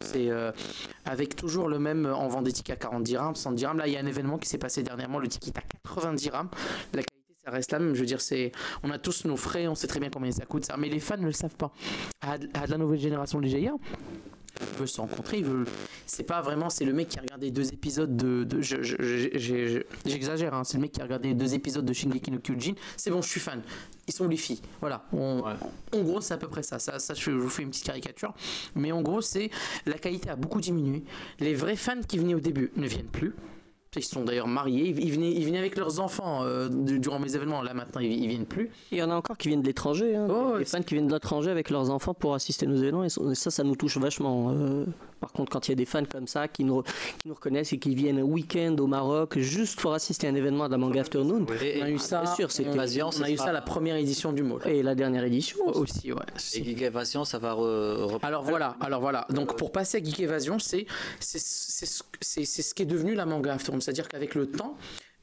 C'est 0.00 0.28
euh, 0.28 0.50
avec 1.04 1.36
toujours 1.36 1.68
le 1.68 1.78
même, 1.78 2.06
on 2.06 2.26
vend 2.26 2.42
des 2.42 2.52
tickets 2.52 2.74
à 2.74 2.88
40 2.88 3.04
dirhams, 3.04 3.36
100 3.36 3.52
dirhams. 3.52 3.78
Là, 3.78 3.86
il 3.86 3.92
y 3.92 3.96
a 3.96 4.00
un 4.00 4.06
événement 4.06 4.38
qui 4.38 4.48
s'est 4.48 4.58
passé 4.58 4.82
dernièrement, 4.82 5.20
le 5.20 5.28
ticket 5.28 5.52
à 5.56 5.62
80 5.62 6.14
dirhams. 6.14 6.48
La 6.92 7.02
ça 7.44 7.50
reste 7.50 7.72
la 7.72 7.78
même. 7.78 7.94
Je 7.94 8.00
veux 8.00 8.06
dire, 8.06 8.20
c'est, 8.20 8.52
on 8.82 8.90
a 8.90 8.98
tous 8.98 9.24
nos 9.24 9.36
frais, 9.36 9.66
on 9.68 9.74
sait 9.74 9.86
très 9.86 10.00
bien 10.00 10.10
combien 10.10 10.30
ça 10.32 10.44
coûte, 10.46 10.64
ça. 10.64 10.76
Mais 10.76 10.88
les 10.88 11.00
fans 11.00 11.16
ne 11.18 11.26
le 11.26 11.32
savent 11.32 11.56
pas. 11.56 11.72
À, 12.20 12.32
à 12.32 12.38
de 12.66 12.70
la 12.70 12.78
nouvelle 12.78 13.00
génération 13.00 13.40
de 13.40 13.46
GIA, 13.46 13.72
ils 14.60 14.78
veulent 14.78 14.88
se 14.88 15.00
rencontrer, 15.00 15.38
ils 15.38 15.44
veulent. 15.44 15.66
C'est 16.06 16.22
pas 16.22 16.40
vraiment, 16.40 16.70
c'est 16.70 16.84
le 16.84 16.92
mec 16.92 17.08
qui 17.08 17.18
a 17.18 17.22
regardé 17.22 17.50
deux 17.50 17.72
épisodes 17.72 18.16
de. 18.16 18.44
de- 18.44 18.60
je- 18.62 18.82
je- 18.82 18.96
je- 19.00 19.28
je- 19.38 19.66
je- 19.66 19.82
J'exagère, 20.10 20.54
hein, 20.54 20.64
c'est 20.64 20.76
le 20.76 20.82
mec 20.82 20.92
qui 20.92 21.00
a 21.00 21.04
regardé 21.04 21.34
deux 21.34 21.54
épisodes 21.54 21.84
de 21.84 21.92
Shingeki 21.92 22.30
no 22.30 22.38
Kyojin. 22.38 22.74
C'est 22.96 23.10
bon, 23.10 23.20
je 23.20 23.28
suis 23.28 23.40
fan. 23.40 23.62
Ils 24.06 24.14
sont 24.14 24.28
les 24.28 24.36
filles. 24.36 24.60
Voilà. 24.80 25.04
On- 25.12 25.42
En 25.92 26.02
gros, 26.02 26.20
c'est 26.20 26.34
à 26.34 26.36
peu 26.38 26.46
près 26.48 26.62
ça. 26.62 26.78
Ça, 26.78 26.98
je 27.14 27.30
vous 27.30 27.48
fais 27.48 27.62
une 27.62 27.70
petite 27.70 27.84
caricature. 27.84 28.32
Mais 28.74 28.92
en 28.92 29.02
gros, 29.02 29.20
c'est. 29.20 29.50
La 29.86 29.98
qualité 29.98 30.30
a 30.30 30.36
beaucoup 30.36 30.60
diminué. 30.60 31.02
Les 31.40 31.54
vrais 31.54 31.76
fans 31.76 32.00
qui 32.06 32.18
venaient 32.18 32.34
au 32.34 32.40
début 32.40 32.70
ne 32.76 32.86
viennent 32.86 33.06
plus. 33.06 33.34
Ils 33.96 34.02
sont 34.02 34.24
d'ailleurs 34.24 34.48
mariés. 34.48 34.88
Ils, 34.90 35.04
ils 35.04 35.12
venaient, 35.12 35.30
ils 35.32 35.44
venaient 35.46 35.58
avec 35.58 35.76
leurs 35.76 36.00
enfants 36.00 36.40
euh, 36.44 36.68
du- 36.68 36.98
durant 36.98 37.18
mes 37.18 37.34
événements. 37.36 37.62
Là, 37.62 37.74
maintenant, 37.74 38.00
ils, 38.00 38.12
ils 38.12 38.28
viennent 38.28 38.46
plus. 38.46 38.70
Il 38.92 38.98
y 38.98 39.02
en 39.02 39.10
a 39.10 39.14
encore 39.14 39.36
qui 39.38 39.48
viennent 39.48 39.62
de 39.62 39.66
l'étranger. 39.66 40.14
Hein. 40.16 40.26
Oh, 40.30 40.58
des 40.58 40.64
fans 40.64 40.82
qui 40.82 40.94
viennent 40.94 41.08
de 41.08 41.12
l'étranger 41.14 41.50
avec 41.50 41.70
leurs 41.70 41.90
enfants 41.90 42.14
pour 42.14 42.34
assister 42.34 42.66
à 42.66 42.68
nos 42.68 42.76
événements. 42.76 43.04
Et 43.04 43.08
ça, 43.34 43.50
ça 43.50 43.62
nous 43.64 43.76
touche 43.76 43.96
vachement. 43.98 44.50
Euh, 44.50 44.84
par 45.20 45.32
contre, 45.32 45.50
quand 45.52 45.68
il 45.68 45.70
y 45.70 45.72
a 45.72 45.76
des 45.76 45.86
fans 45.86 46.04
comme 46.04 46.26
ça 46.26 46.48
qui 46.48 46.64
nous, 46.64 46.82
qui 46.82 47.28
nous 47.28 47.34
reconnaissent 47.34 47.72
et 47.72 47.78
qui 47.78 47.94
viennent 47.94 48.18
un 48.18 48.22
week-end 48.24 48.76
au 48.78 48.86
Maroc 48.86 49.38
juste 49.38 49.80
pour 49.80 49.94
assister 49.94 50.26
à 50.26 50.30
un 50.30 50.34
événement 50.34 50.66
de 50.66 50.72
la 50.72 50.78
Manga 50.78 51.00
Afternoon, 51.00 51.46
on 51.48 51.82
a 51.82 51.90
eu 51.90 51.98
ça. 51.98 52.22
bien 52.22 52.34
sûr, 52.34 52.50
c'était- 52.50 52.70
on, 52.70 52.78
a 53.22 53.30
eu 53.30 53.36
ça 53.38 53.52
la 53.52 53.62
première 53.62 53.96
édition 53.96 54.32
du 54.32 54.42
mot. 54.42 54.58
et 54.66 54.82
la 54.82 54.94
dernière 54.94 55.24
édition. 55.24 55.58
Aussi, 55.66 56.12
ouais. 56.12 56.18
Et 56.54 56.64
Geek 56.64 56.82
Evasion, 56.82 57.24
ça 57.24 57.38
va 57.38 57.52
re- 57.54 58.16
re- 58.16 58.18
Alors 58.22 58.42
voilà, 58.42 58.76
alors 58.80 59.00
voilà. 59.00 59.26
Donc 59.30 59.56
pour 59.56 59.72
passer 59.72 59.98
à 59.98 60.02
Geek 60.04 60.20
Evasion, 60.20 60.58
c'est 60.58 60.86
c'est 61.20 61.40
c'est 61.40 61.86
ce- 61.86 62.02
c'est- 62.20 62.44
c'est 62.44 62.62
ce 62.62 62.74
qui 62.74 62.82
est 62.82 62.86
devenu 62.86 63.14
la 63.14 63.24
manga 63.26 63.54
Afternoon. 63.54 63.80
C'est-à-dire 63.84 64.08
qu'avec 64.08 64.34
le 64.34 64.46
temps, 64.46 64.76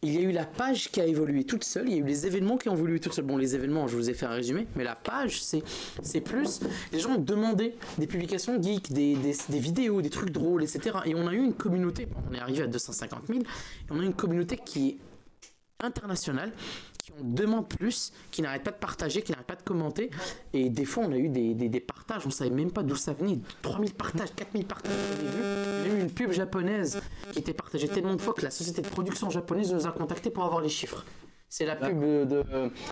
il 0.04 0.14
y 0.14 0.18
a 0.18 0.22
eu 0.22 0.32
la 0.32 0.46
page 0.46 0.90
qui 0.90 1.00
a 1.00 1.06
évolué 1.06 1.44
toute 1.44 1.64
seule, 1.64 1.88
il 1.88 1.94
y 1.94 1.98
a 1.98 2.00
eu 2.00 2.06
les 2.06 2.26
événements 2.26 2.58
qui 2.58 2.70
ont 2.70 2.74
évolué 2.74 3.00
toute 3.00 3.14
seule. 3.14 3.26
Bon, 3.26 3.38
les 3.38 3.56
événements, 3.56 3.88
je 3.88 3.96
vous 3.96 4.10
ai 4.10 4.14
fait 4.14 4.26
un 4.26 4.32
résumé, 4.32 4.66
mais 4.76 4.84
la 4.84 4.96
page, 4.96 5.42
c'est 5.44 6.22
plus. 6.22 6.60
Les 6.92 7.00
gens 7.00 7.16
ont 7.16 7.22
demandé 7.22 7.76
des 7.98 8.08
publications 8.08 8.62
geeks, 8.62 8.92
des, 8.92 9.16
des, 9.16 9.36
des 9.50 9.60
vidéos, 9.60 10.02
des 10.02 10.10
trucs 10.10 10.32
drôles, 10.32 10.64
etc. 10.64 10.98
Et 11.06 11.14
on 11.14 11.28
a 11.28 11.34
eu 11.34 11.44
une 11.44 11.54
communauté, 11.54 12.08
on 12.30 12.34
est 12.34 12.40
arrivé 12.40 12.64
à 12.64 12.68
250 12.68 13.28
000, 13.28 13.40
et 13.40 13.44
on 13.92 14.00
a 14.00 14.04
eu 14.04 14.06
une 14.06 14.14
communauté 14.14 14.58
qui 14.58 14.90
est 14.90 14.98
internationale, 15.86 16.52
qui 17.18 17.24
demande 17.24 17.68
plus, 17.68 18.12
qui 18.32 18.42
n'arrête 18.42 18.64
pas 18.64 18.72
de 18.72 18.78
partager, 18.78 19.22
qui 19.22 19.32
n'arrête 19.32 19.48
pas 19.48 19.56
de 19.56 19.64
commenter. 19.64 20.10
Et 20.54 20.70
des 20.70 20.86
fois, 20.86 21.06
on 21.08 21.12
a 21.12 21.18
eu 21.18 21.30
des, 21.30 21.54
des, 21.54 21.70
des 21.70 21.80
partages, 21.80 22.26
on 22.26 22.30
savait 22.32 22.50
même 22.50 22.72
pas 22.72 22.84
d'où 22.84 22.96
ça 22.96 23.14
venait. 23.14 23.40
3000 23.62 23.94
partages, 23.94 24.30
4000 24.36 24.66
partages 24.66 24.92
au 24.92 25.16
début. 25.16 25.44
Il 25.86 25.92
y 25.92 25.96
a 25.96 25.98
eu 25.98 26.02
une 26.02 26.12
pub 26.12 26.32
japonaise 26.32 27.02
qui 27.32 27.40
était 27.40 27.54
partagée 27.54 27.88
tellement 27.88 28.16
de 28.16 28.22
fois 28.22 28.34
que 28.34 28.44
la 28.44 28.52
société 28.52 28.82
de 28.82 28.88
production 28.88 29.30
japonaise 29.30 29.74
nous 29.74 29.88
a 29.88 29.92
contactés 29.92 30.30
pour 30.30 30.44
avoir 30.44 30.62
les 30.62 30.70
chiffres. 30.70 31.06
C'est 31.54 31.66
la 31.66 31.76
pub 31.76 32.00
de. 32.30 32.44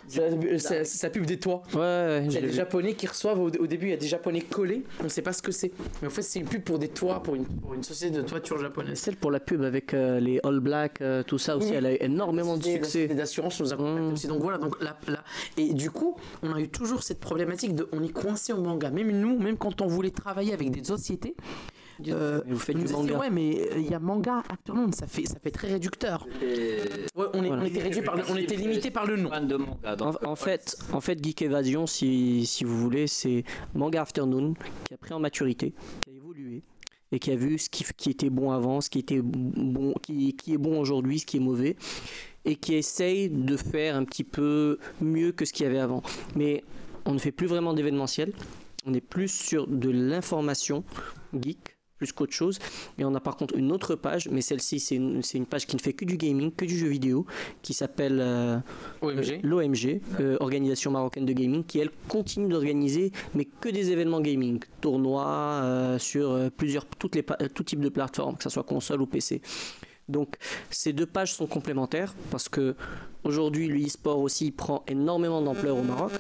C'est 0.10 0.20
la, 0.30 0.84
c'est- 0.84 1.04
la 1.04 1.10
pub 1.10 1.26
des 1.26 1.40
toits. 1.40 1.64
Ouais, 1.74 2.24
Il 2.26 2.32
y 2.34 2.38
a 2.38 2.42
des 2.42 2.52
japonais 2.52 2.94
qui 2.94 3.08
reçoivent 3.08 3.40
au, 3.40 3.46
au 3.48 3.68
début, 3.68 3.86
il 3.86 3.92
y 3.92 3.94
a 3.94 3.98
des 3.98 4.06
japonais 4.08 4.42
collés, 4.42 4.84
on 5.02 5.08
sait 5.08 5.22
pas 5.22 5.32
ce 5.32 5.42
que 5.42 5.54
c'est. 5.54 5.72
Mais 6.02 6.10
en 6.10 6.12
fait, 6.12 6.24
c'est 6.24 6.40
une 6.40 6.46
pub 6.46 6.64
pour 6.64 6.78
des 6.78 6.90
toits, 6.90 7.24
pour 7.24 7.36
une, 7.36 7.46
pour 7.46 7.74
une 7.74 7.84
société 7.84 8.18
de 8.18 8.22
toiture 8.22 8.58
japonaise. 8.60 9.00
Celle 9.00 9.16
pour 9.16 9.32
la 9.32 9.40
pub 9.40 9.64
avec 9.64 9.94
euh, 9.94 10.20
les 10.20 10.42
All 10.44 10.60
Black, 10.60 11.00
euh, 11.00 11.24
tout 11.24 11.38
ça 11.38 11.56
aussi, 11.56 11.70
Oui. 11.70 11.76
elle 11.78 11.86
a 11.86 11.94
eu 11.94 11.98
énormément 12.02 12.58
de 12.58 12.64
Les 12.66 12.74
succès. 12.74 12.84
sociétés 12.92 13.16
d'assurance 13.16 13.62
nous 13.62 13.72
a 13.72 13.78
contactés 13.78 14.12
aussi. 14.12 14.28
Donc 14.28 14.42
voilà, 14.42 14.58
donc 14.58 14.76
là, 14.84 14.98
là- 15.08 15.24
Et 15.56 15.74
du 15.74 15.90
coup, 15.90 16.18
on 16.44 16.54
a 16.54 16.60
eu 16.60 16.68
toujours 16.68 17.02
cette 17.02 17.22
problématique 17.22 17.76
de. 17.76 17.88
On 17.94 18.04
est 18.04 18.12
coincé 18.12 18.52
au 18.52 18.58
manga. 18.62 18.90
Même 18.90 19.12
nous, 19.22 19.40
même 19.40 19.56
quand 19.58 19.80
on 19.82 19.88
voulait 19.88 20.12
travailler 20.12 20.52
avec 20.54 20.70
des 20.70 20.84
sociétés. 20.84 21.34
Euh, 22.08 22.42
Mais 22.46 22.54
vous 22.54 22.60
faites 22.60 22.78
du 22.78 22.92
manga. 22.92 23.18
Ouais, 23.18 23.30
mais 23.30 23.60
euh, 23.72 23.78
il 23.78 23.90
y 23.90 23.94
a 23.94 24.00
manga 24.00 24.44
Afternoon, 24.50 24.92
ça 24.92 25.08
fait, 25.08 25.26
ça 25.26 25.40
fait 25.40 25.52
très 25.52 25.68
réducteur. 25.68 26.26
Ouais, 27.16 27.26
on, 27.34 27.44
est- 27.44 27.48
Voilà. 27.48 27.64
on 27.64 27.66
était 27.66 27.82
réduit 27.82 28.02
par 28.02 28.16
le- 28.16 28.24
on 28.30 28.36
était 28.36 28.56
limité 28.56 28.92
par 28.92 29.06
le 29.06 29.18
nom. 29.18 29.30
Fan 29.30 29.48
de 29.48 29.56
manga. 29.58 29.96
donc, 29.96 30.16
En, 30.26 30.32
en 30.32 30.36
fait, 30.36 30.78
en 30.94 31.02
fait, 31.02 31.24
Geek 31.24 31.42
Evasion, 31.42 31.88
si, 31.88 32.46
si 32.46 32.64
vous 32.64 32.78
voulez, 32.78 33.08
c'est 33.08 33.44
Manga 33.76 34.02
Afternoon 34.02 34.54
qui 34.86 34.94
a 34.94 34.98
pris 34.98 35.14
en 35.14 35.20
maturité, 35.20 35.74
qui 36.06 36.12
a 36.12 36.14
évolué 36.14 36.64
et 37.12 37.20
qui 37.20 37.32
a 37.32 37.36
vu 37.36 37.58
ce 37.58 37.70
qui, 37.70 37.84
qui 37.98 38.12
était 38.12 38.30
bon 38.30 38.52
avant, 38.52 38.82
ce 38.82 38.90
qui 38.90 39.00
était 39.00 39.22
bon, 39.24 39.94
qui, 40.04 40.36
qui 40.36 40.54
est 40.54 40.58
bon 40.60 40.80
aujourd'hui, 40.80 41.20
ce 41.20 41.26
qui 41.26 41.38
est 41.38 41.42
mauvais, 41.42 41.76
et 42.46 42.56
qui 42.56 42.76
essaye 42.76 43.30
de 43.30 43.58
faire 43.58 43.96
un 43.96 44.04
petit 44.06 44.24
peu 44.24 44.78
mieux 45.02 45.32
que 45.32 45.44
ce 45.44 45.52
qu'il 45.54 45.66
y 45.66 45.70
avait 45.70 45.80
avant. 45.80 46.04
Mais 46.36 46.64
on 47.06 47.14
ne 47.14 47.18
fait 47.20 47.32
plus 47.32 47.48
vraiment 47.48 47.74
d'événementiel, 47.74 48.32
on 48.86 48.94
est 48.94 49.02
plus 49.02 49.28
sur 49.32 49.66
de 49.68 49.90
l'information 49.90 50.84
geek 51.34 51.76
plus 52.00 52.12
qu'autre 52.12 52.34
chose. 52.34 52.58
Et 52.98 53.06
on 53.06 53.14
a 53.14 53.20
par 53.20 53.38
contre 53.38 53.56
une 53.56 53.72
autre 53.72 53.94
page, 53.96 54.28
mais 54.32 54.42
celle-ci 54.42 54.80
c'est 54.80 54.96
une, 54.96 55.46
page 55.46 55.68
qui 55.68 55.76
ne 55.76 55.82
fait 55.82 55.94
que 55.94 56.06
du 56.06 56.18
gaming, 56.18 56.52
que 56.52 56.66
du 56.66 56.78
jeu 56.78 56.88
vidéo, 56.88 57.26
qui 57.62 57.74
s'appelle 57.74 58.20
euh, 58.22 58.58
OMG. 59.02 59.42
l'OMG, 59.44 60.02
euh, 60.20 60.38
Organisation 60.40 60.92
Marocaine 60.92 61.26
de 61.26 61.34
Gaming, 61.34 61.64
qui 61.64 61.80
elle 61.80 61.92
continue 62.08 62.50
d'organiser, 62.50 63.12
mais 63.36 63.46
que 63.46 63.70
des 63.70 63.92
événements 63.92 64.22
gaming, 64.22 64.60
tournois 64.82 65.28
euh, 65.28 66.00
sur 66.00 66.32
euh, 66.32 66.50
plusieurs, 66.50 66.86
toutes 66.86 67.16
les, 67.16 67.26
euh, 67.42 67.48
tout 67.54 67.64
type 67.64 67.82
de 67.82 67.90
plateformes, 67.90 68.38
que 68.38 68.44
ce 68.44 68.50
soit 68.50 68.64
console 68.64 69.02
ou 69.02 69.06
PC. 69.06 69.42
Donc 70.10 70.36
ces 70.70 70.94
deux 70.94 71.06
pages 71.06 71.34
sont 71.34 71.48
complémentaires 71.48 72.14
parce 72.32 72.50
que 72.50 72.76
aujourd'hui 73.26 73.68
le 73.68 73.86
e-sport 73.86 74.20
aussi 74.20 74.50
prend 74.52 74.84
énormément 74.88 75.42
d'ampleur 75.42 75.78
au 75.78 75.84
Maroc 75.84 76.12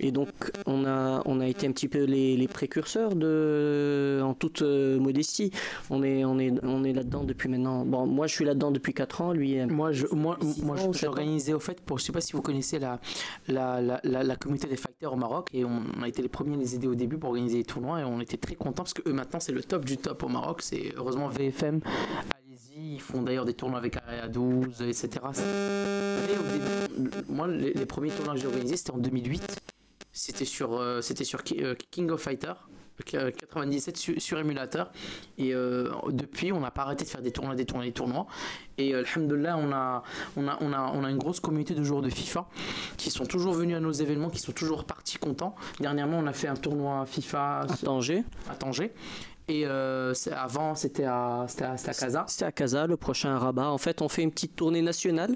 et 0.00 0.10
donc 0.12 0.28
on 0.66 0.86
a, 0.86 1.22
on 1.26 1.40
a 1.40 1.46
été 1.46 1.66
un 1.66 1.72
petit 1.72 1.88
peu 1.88 2.04
les, 2.04 2.36
les 2.38 2.48
précurseurs 2.48 3.14
de, 3.14 4.20
en 4.24 4.32
toute 4.34 4.62
euh, 4.62 4.98
modestie. 4.98 5.50
On 5.90 6.02
est, 6.02 6.24
on 6.24 6.38
est, 6.38 6.52
on 6.64 6.84
est 6.84 6.92
là-dedans 6.94 7.24
depuis 7.24 7.48
maintenant. 7.48 7.84
Bon, 7.84 8.06
moi 8.06 8.26
je 8.26 8.34
suis 8.34 8.44
là-dedans 8.44 8.70
depuis 8.70 8.94
4 8.94 9.20
ans, 9.20 9.32
lui. 9.32 9.58
euh, 9.60 9.66
Moi, 9.66 9.92
je, 9.92 10.06
moi, 10.12 10.38
moi, 10.62 10.76
j'ai 10.92 11.06
organisé 11.06 11.52
au 11.54 11.60
fait 11.60 11.80
pour, 11.82 11.98
je 11.98 12.04
sais 12.04 12.12
pas 12.12 12.20
si 12.22 12.32
vous 12.32 12.42
connaissez 12.42 12.78
la, 12.78 12.98
la, 13.46 13.80
la, 13.80 14.00
la, 14.04 14.22
la 14.22 14.36
communauté 14.36 14.68
des 14.68 14.76
fighters 14.76 15.12
au 15.12 15.16
Maroc 15.16 15.50
et 15.52 15.64
on, 15.64 15.82
a 16.02 16.08
été 16.08 16.22
les 16.22 16.28
premiers 16.28 16.56
à 16.56 16.58
les 16.58 16.74
aider 16.74 16.86
au 16.86 16.94
début 16.94 17.18
pour 17.18 17.28
organiser 17.30 17.58
les 17.58 17.64
tournois 17.64 18.00
et 18.00 18.04
on 18.04 18.20
était 18.20 18.36
très 18.38 18.54
contents 18.54 18.84
parce 18.84 18.94
que 18.94 19.06
eux 19.08 19.12
maintenant 19.12 19.38
c'est 19.40 19.52
le 19.52 19.62
top 19.62 19.84
du 19.84 19.96
top 19.98 20.22
au 20.22 20.28
Maroc. 20.28 20.62
C'est 20.62 20.92
heureusement 20.96 21.28
VFM. 21.28 21.80
Ils 22.76 23.00
font 23.00 23.22
d'ailleurs 23.22 23.44
des 23.44 23.54
tournois 23.54 23.78
avec 23.78 23.96
Area 23.96 24.28
12, 24.28 24.82
etc. 24.82 25.08
Et 26.28 26.38
au 26.38 26.42
début, 26.52 27.10
moi, 27.28 27.46
les, 27.46 27.72
les 27.72 27.86
premiers 27.86 28.10
tournois 28.10 28.34
que 28.34 28.40
j'ai 28.40 28.46
organisés 28.46 28.76
c'était 28.76 28.90
en 28.92 28.98
2008. 28.98 29.60
C'était 30.12 30.44
sur, 30.44 30.74
euh, 30.74 31.00
c'était 31.00 31.24
sur 31.24 31.40
euh, 31.58 31.74
King 31.90 32.10
of 32.10 32.20
Fighter. 32.20 32.52
euh, 33.14 33.30
97 33.30 33.96
sur, 33.96 34.20
sur 34.20 34.38
émulateur 34.40 34.90
et 35.38 35.54
euh, 35.54 35.88
depuis 36.08 36.50
on 36.50 36.58
n'a 36.58 36.72
pas 36.72 36.82
arrêté 36.82 37.04
de 37.04 37.08
faire 37.08 37.22
des 37.22 37.30
tournois 37.30 37.54
des 37.54 37.64
tournois 37.64 37.84
des 37.86 37.92
tournois 37.92 38.26
et 38.76 38.92
euh, 38.92 39.04
alhamdoulilah 39.04 39.56
on 39.56 39.70
a, 39.70 40.02
on, 40.36 40.48
a, 40.48 40.58
on, 40.60 40.72
a, 40.72 40.90
on 40.94 41.04
a 41.04 41.10
une 41.10 41.18
grosse 41.18 41.38
communauté 41.38 41.74
de 41.74 41.84
joueurs 41.84 42.02
de 42.02 42.10
FIFA 42.10 42.48
qui 42.96 43.10
sont 43.12 43.24
toujours 43.24 43.52
venus 43.54 43.76
à 43.76 43.80
nos 43.80 43.92
événements 43.92 44.30
qui 44.30 44.40
sont 44.40 44.50
toujours 44.50 44.84
partis 44.84 45.16
contents 45.18 45.54
dernièrement 45.78 46.18
on 46.18 46.26
a 46.26 46.32
fait 46.32 46.48
un 46.48 46.56
tournoi 46.56 47.06
FIFA 47.06 47.60
à 47.60 47.66
Tanger. 47.68 48.24
à 48.50 48.56
Tanger 48.56 48.92
et 49.48 49.64
euh, 49.64 50.12
avant 50.32 50.74
c'était 50.74 51.04
à, 51.04 51.46
à, 51.60 51.72
à 51.72 51.94
Casa 51.94 52.24
C'était 52.28 52.44
à 52.44 52.52
Casa, 52.52 52.86
le 52.86 52.96
prochain 52.96 53.34
à 53.34 53.38
Rabat. 53.38 53.70
En 53.70 53.78
fait, 53.78 54.02
on 54.02 54.08
fait 54.08 54.22
une 54.22 54.30
petite 54.30 54.56
tournée 54.56 54.82
nationale. 54.82 55.34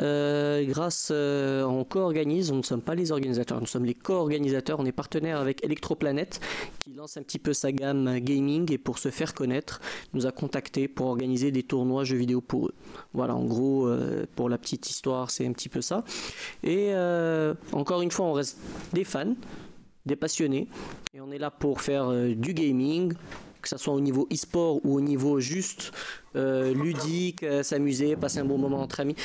euh, 0.00 0.64
grâce, 0.64 1.10
euh, 1.12 1.62
on 1.64 1.84
co-organise. 1.84 2.50
Nous 2.50 2.58
ne 2.58 2.62
sommes 2.62 2.80
pas 2.82 2.94
les 2.94 3.12
organisateurs, 3.12 3.60
nous 3.60 3.66
sommes 3.66 3.84
les 3.84 3.94
co-organisateurs. 3.94 4.80
On 4.80 4.86
est 4.86 4.92
partenaire 4.92 5.38
avec 5.38 5.64
Electroplanet, 5.64 6.40
qui 6.84 6.94
lance 6.94 7.16
un 7.16 7.22
petit 7.22 7.38
peu 7.38 7.52
sa 7.52 7.70
gamme 7.72 8.18
gaming 8.20 8.72
et 8.72 8.78
pour 8.78 8.98
se 8.98 9.10
faire 9.10 9.34
connaître, 9.34 9.80
nous 10.14 10.26
a 10.26 10.32
contactés 10.32 10.88
pour 10.88 11.06
organiser 11.06 11.50
des 11.50 11.62
tournois 11.62 12.04
jeux 12.04 12.16
vidéo 12.16 12.40
pour 12.40 12.68
eux. 12.68 12.74
Voilà, 13.12 13.34
en 13.34 13.44
gros, 13.44 13.86
euh, 13.86 14.26
pour 14.36 14.48
la 14.48 14.58
petite 14.58 14.88
histoire, 14.88 15.30
c'est 15.30 15.46
un 15.46 15.52
petit 15.52 15.68
peu 15.68 15.80
ça. 15.80 16.04
Et 16.62 16.94
encore 17.72 18.02
une 18.02 18.10
fois, 18.10 18.26
on 18.26 18.32
reste 18.32 18.58
des 18.92 19.04
fans, 19.04 19.34
des 20.06 20.16
passionnés, 20.16 20.66
et 21.14 21.20
on 21.20 21.30
est 21.30 21.38
là 21.38 21.50
pour 21.50 21.82
faire 21.82 22.10
du 22.10 22.54
gaming, 22.54 23.12
que 23.60 23.68
ce 23.68 23.76
soit 23.76 23.94
au 23.94 24.00
niveau 24.00 24.26
e-sport 24.32 24.84
ou 24.84 24.96
au 24.96 25.00
niveau 25.00 25.40
juste 25.40 25.92
euh, 26.36 26.72
ludique, 26.74 27.42
euh, 27.42 27.62
s'amuser, 27.62 28.16
passer 28.16 28.38
un 28.38 28.44
bon 28.44 28.58
moment 28.58 28.80
entre 28.80 29.00
amis. 29.00 29.16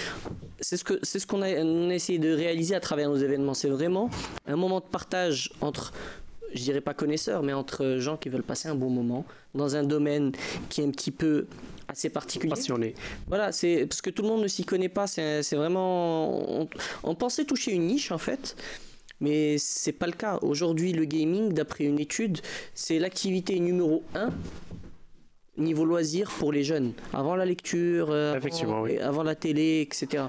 C'est 0.59 0.77
ce 0.77 0.83
que 0.83 0.99
c'est 1.03 1.19
ce 1.19 1.27
qu'on 1.27 1.41
a, 1.41 1.49
on 1.63 1.89
a 1.89 1.93
essayé 1.93 2.19
de 2.19 2.33
réaliser 2.33 2.75
à 2.75 2.79
travers 2.79 3.09
nos 3.09 3.17
événements. 3.17 3.53
C'est 3.53 3.69
vraiment 3.69 4.09
un 4.47 4.55
moment 4.55 4.79
de 4.79 4.85
partage 4.85 5.51
entre 5.61 5.93
je 6.53 6.61
dirais 6.61 6.81
pas 6.81 6.93
connaisseurs, 6.93 7.43
mais 7.43 7.53
entre 7.53 7.97
gens 7.99 8.17
qui 8.17 8.29
veulent 8.29 8.43
passer 8.43 8.69
un 8.69 8.75
bon 8.75 8.89
moment 8.89 9.25
dans 9.53 9.75
un 9.75 9.83
domaine 9.83 10.31
qui 10.69 10.81
est 10.81 10.85
un 10.85 10.91
petit 10.91 11.11
peu 11.11 11.47
assez 11.87 12.09
particulier. 12.09 12.49
Passionné. 12.49 12.93
Voilà, 13.27 13.51
c'est 13.51 13.85
parce 13.85 14.01
que 14.01 14.09
tout 14.09 14.21
le 14.21 14.29
monde 14.29 14.41
ne 14.41 14.47
s'y 14.47 14.63
connaît 14.63 14.89
pas. 14.89 15.07
C'est 15.07 15.43
c'est 15.43 15.55
vraiment. 15.55 16.61
On, 16.61 16.69
on 17.03 17.15
pensait 17.15 17.45
toucher 17.45 17.73
une 17.73 17.87
niche 17.87 18.11
en 18.11 18.17
fait, 18.17 18.55
mais 19.19 19.57
c'est 19.57 19.93
pas 19.93 20.07
le 20.07 20.13
cas. 20.13 20.39
Aujourd'hui, 20.41 20.93
le 20.93 21.05
gaming, 21.05 21.53
d'après 21.53 21.85
une 21.85 21.99
étude, 21.99 22.39
c'est 22.73 22.99
l'activité 22.99 23.59
numéro 23.59 24.03
1 24.13 24.29
niveau 25.57 25.85
loisir 25.85 26.29
pour 26.31 26.51
les 26.51 26.63
jeunes. 26.63 26.93
Avant 27.13 27.35
la 27.35 27.45
lecture, 27.45 28.11
euh, 28.11 28.33
avant, 28.33 28.81
oui. 28.83 29.25
la 29.25 29.35
télé, 29.35 29.81
etc. 29.81 30.25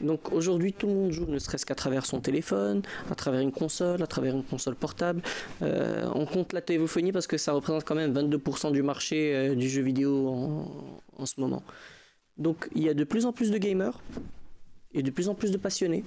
Donc 0.00 0.32
aujourd'hui, 0.32 0.72
tout 0.72 0.86
le 0.86 0.94
monde 0.94 1.12
joue, 1.12 1.26
ne 1.26 1.38
serait-ce 1.38 1.64
qu'à 1.66 1.74
travers 1.74 2.04
son 2.04 2.20
téléphone, 2.20 2.82
à 3.10 3.14
travers 3.14 3.40
une 3.40 3.52
console, 3.52 4.02
à 4.02 4.06
travers 4.06 4.34
une 4.34 4.42
console 4.42 4.74
portable. 4.74 5.22
Euh, 5.62 6.08
on 6.14 6.26
compte 6.26 6.52
la 6.52 6.60
téléphonie 6.60 7.12
parce 7.12 7.26
que 7.26 7.38
ça 7.38 7.52
représente 7.52 7.84
quand 7.84 7.94
même 7.94 8.12
22% 8.12 8.72
du 8.72 8.82
marché 8.82 9.34
euh, 9.34 9.54
du 9.54 9.68
jeu 9.68 9.82
vidéo 9.82 10.28
en, 10.28 11.00
en 11.16 11.26
ce 11.26 11.40
moment. 11.40 11.62
Donc 12.36 12.68
il 12.74 12.82
y 12.82 12.88
a 12.88 12.94
de 12.94 13.04
plus 13.04 13.26
en 13.26 13.32
plus 13.32 13.50
de 13.50 13.58
gamers 13.58 14.00
et 14.92 15.02
de 15.02 15.10
plus 15.10 15.28
en 15.28 15.34
plus 15.34 15.52
de 15.52 15.58
passionnés. 15.58 16.04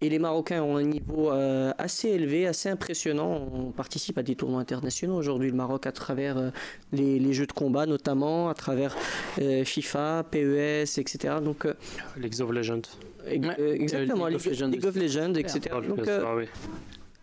Et 0.00 0.08
les 0.08 0.20
Marocains 0.20 0.62
ont 0.62 0.76
un 0.76 0.84
niveau 0.84 1.32
euh, 1.32 1.72
assez 1.76 2.08
élevé, 2.10 2.46
assez 2.46 2.68
impressionnant. 2.68 3.48
On 3.52 3.72
participe 3.72 4.16
à 4.18 4.22
des 4.22 4.36
tournois 4.36 4.60
internationaux 4.60 5.16
aujourd'hui, 5.16 5.50
le 5.50 5.56
Maroc, 5.56 5.86
à 5.88 5.92
travers 5.92 6.38
euh, 6.38 6.50
les, 6.92 7.18
les 7.18 7.32
jeux 7.32 7.46
de 7.46 7.52
combat 7.52 7.84
notamment, 7.84 8.48
à 8.48 8.54
travers 8.54 8.96
euh, 9.40 9.64
FIFA, 9.64 10.24
PES, 10.30 10.98
etc. 10.98 11.34
Donc, 11.42 11.66
euh, 11.66 11.74
League 12.16 12.40
of 12.40 12.50
Legends. 12.52 12.82
ex- 13.26 13.48
euh, 13.58 13.74
exactement, 13.74 14.26
League 14.28 14.36
of 14.36 14.46
Legends 14.46 14.68
League 14.68 14.86
of 14.86 14.94
Legends, 14.94 15.34
etc. 15.34 15.60
Donc, 15.88 16.06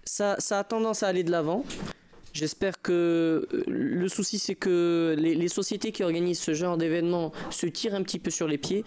ça, 0.04 0.36
ça 0.40 0.60
a 0.60 0.64
tendance 0.66 1.02
à 1.02 1.08
aller 1.08 1.24
de 1.24 1.32
l'avant. 1.32 1.64
J'espère 2.34 2.82
que 2.82 3.48
le 3.66 4.08
souci 4.10 4.38
c'est 4.40 4.56
que 4.56 5.16
les, 5.18 5.36
les 5.36 5.48
sociétés 5.48 5.94
qui 5.94 6.04
organisent 6.04 6.40
ce 6.42 6.54
genre 6.54 6.76
d'événements 6.76 7.32
se 7.50 7.66
tirent 7.66 7.96
un 7.96 8.04
petit 8.04 8.20
peu 8.20 8.30
sur 8.30 8.50
les 8.50 8.58
pieds. 8.58 8.84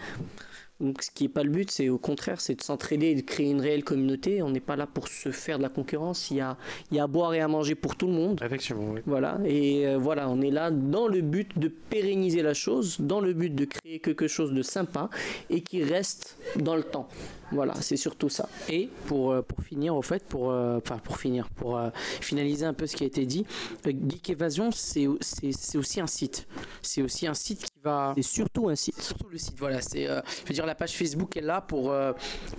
Donc, 0.81 1.03
ce 1.03 1.11
qui 1.11 1.25
n'est 1.25 1.29
pas 1.29 1.43
le 1.43 1.51
but, 1.51 1.71
c'est 1.71 1.89
au 1.89 1.99
contraire, 1.99 2.41
c'est 2.41 2.55
de 2.55 2.63
s'entraider 2.63 3.07
et 3.09 3.15
de 3.17 3.21
créer 3.23 3.51
une 3.51 3.61
réelle 3.61 3.83
communauté. 3.83 4.43
On 4.43 4.51
n'est 4.51 4.61
pas 4.61 4.77
là 4.77 4.87
pour 4.87 5.09
se 5.09 5.31
faire 5.33 5.59
de 5.59 5.63
la 5.65 5.69
concurrence. 5.69 6.31
Il 6.31 6.37
y 6.37 6.41
a, 6.41 6.57
il 6.91 6.97
y 6.97 7.01
a 7.01 7.05
à 7.05 7.07
boire 7.09 7.35
et 7.35 7.41
à 7.41 7.49
manger 7.49 7.75
pour 7.75 7.97
tout 7.97 8.07
le 8.07 8.13
monde. 8.13 8.41
Effectivement, 8.45 8.91
oui. 8.93 9.01
Voilà, 9.07 9.39
et 9.45 9.87
euh, 9.89 9.99
voilà, 9.99 10.29
on 10.29 10.41
est 10.41 10.51
là 10.53 10.71
dans 10.71 11.09
le 11.09 11.21
but 11.21 11.59
de 11.59 11.69
pérenniser 11.69 12.43
la 12.43 12.55
chose, 12.55 12.97
dans 13.01 13.21
le 13.21 13.33
but 13.33 13.55
de 13.55 13.65
créer 13.65 13.99
quelque 13.99 14.29
chose 14.29 14.53
de 14.53 14.63
sympa 14.63 15.11
et 15.51 15.63
qui 15.63 15.83
reste 15.83 16.39
dans 16.57 16.77
le 16.77 16.83
temps. 16.85 17.09
Voilà, 17.51 17.75
c'est 17.81 17.97
surtout 17.97 18.29
ça. 18.29 18.47
Et 18.69 18.91
pour, 19.07 19.33
euh, 19.33 19.41
pour 19.43 19.65
finir, 19.65 19.97
au 19.97 20.03
fait, 20.03 20.23
pour, 20.23 20.51
euh, 20.51 20.77
enfin 20.77 20.99
pour 20.99 21.17
finir, 21.19 21.49
pour 21.49 21.79
euh, 21.79 21.89
finaliser 22.21 22.67
un 22.67 22.75
peu 22.75 22.87
ce 22.87 22.95
qui 22.95 23.05
a 23.05 23.07
été 23.07 23.25
dit, 23.25 23.47
euh, 23.87 23.93
Geek 24.09 24.31
Evasion, 24.31 24.71
c'est 24.71 25.07
c'est- 25.23 25.53
c'est 25.53 25.79
aussi 25.79 26.01
un 26.01 26.07
site. 26.07 26.47
C'est 26.83 27.01
aussi 27.03 27.27
un 27.27 27.33
site 27.35 27.61
qui 27.65 27.78
va. 27.89 28.13
C'est 28.17 28.23
surtout 28.23 28.69
un 28.69 28.77
site. 28.77 29.01
Surtout 29.01 29.29
le 29.31 29.39
site, 29.39 29.59
voilà. 29.59 29.81
C'est, 29.81 30.09
euh, 30.09 30.21
je 30.43 30.49
veux 30.49 30.55
dire, 30.55 30.67
la 30.67 30.75
page 30.75 30.93
Facebook 30.93 31.37
est 31.37 31.43
là 31.43 31.61
pour, 31.61 31.91
euh, 31.91 32.13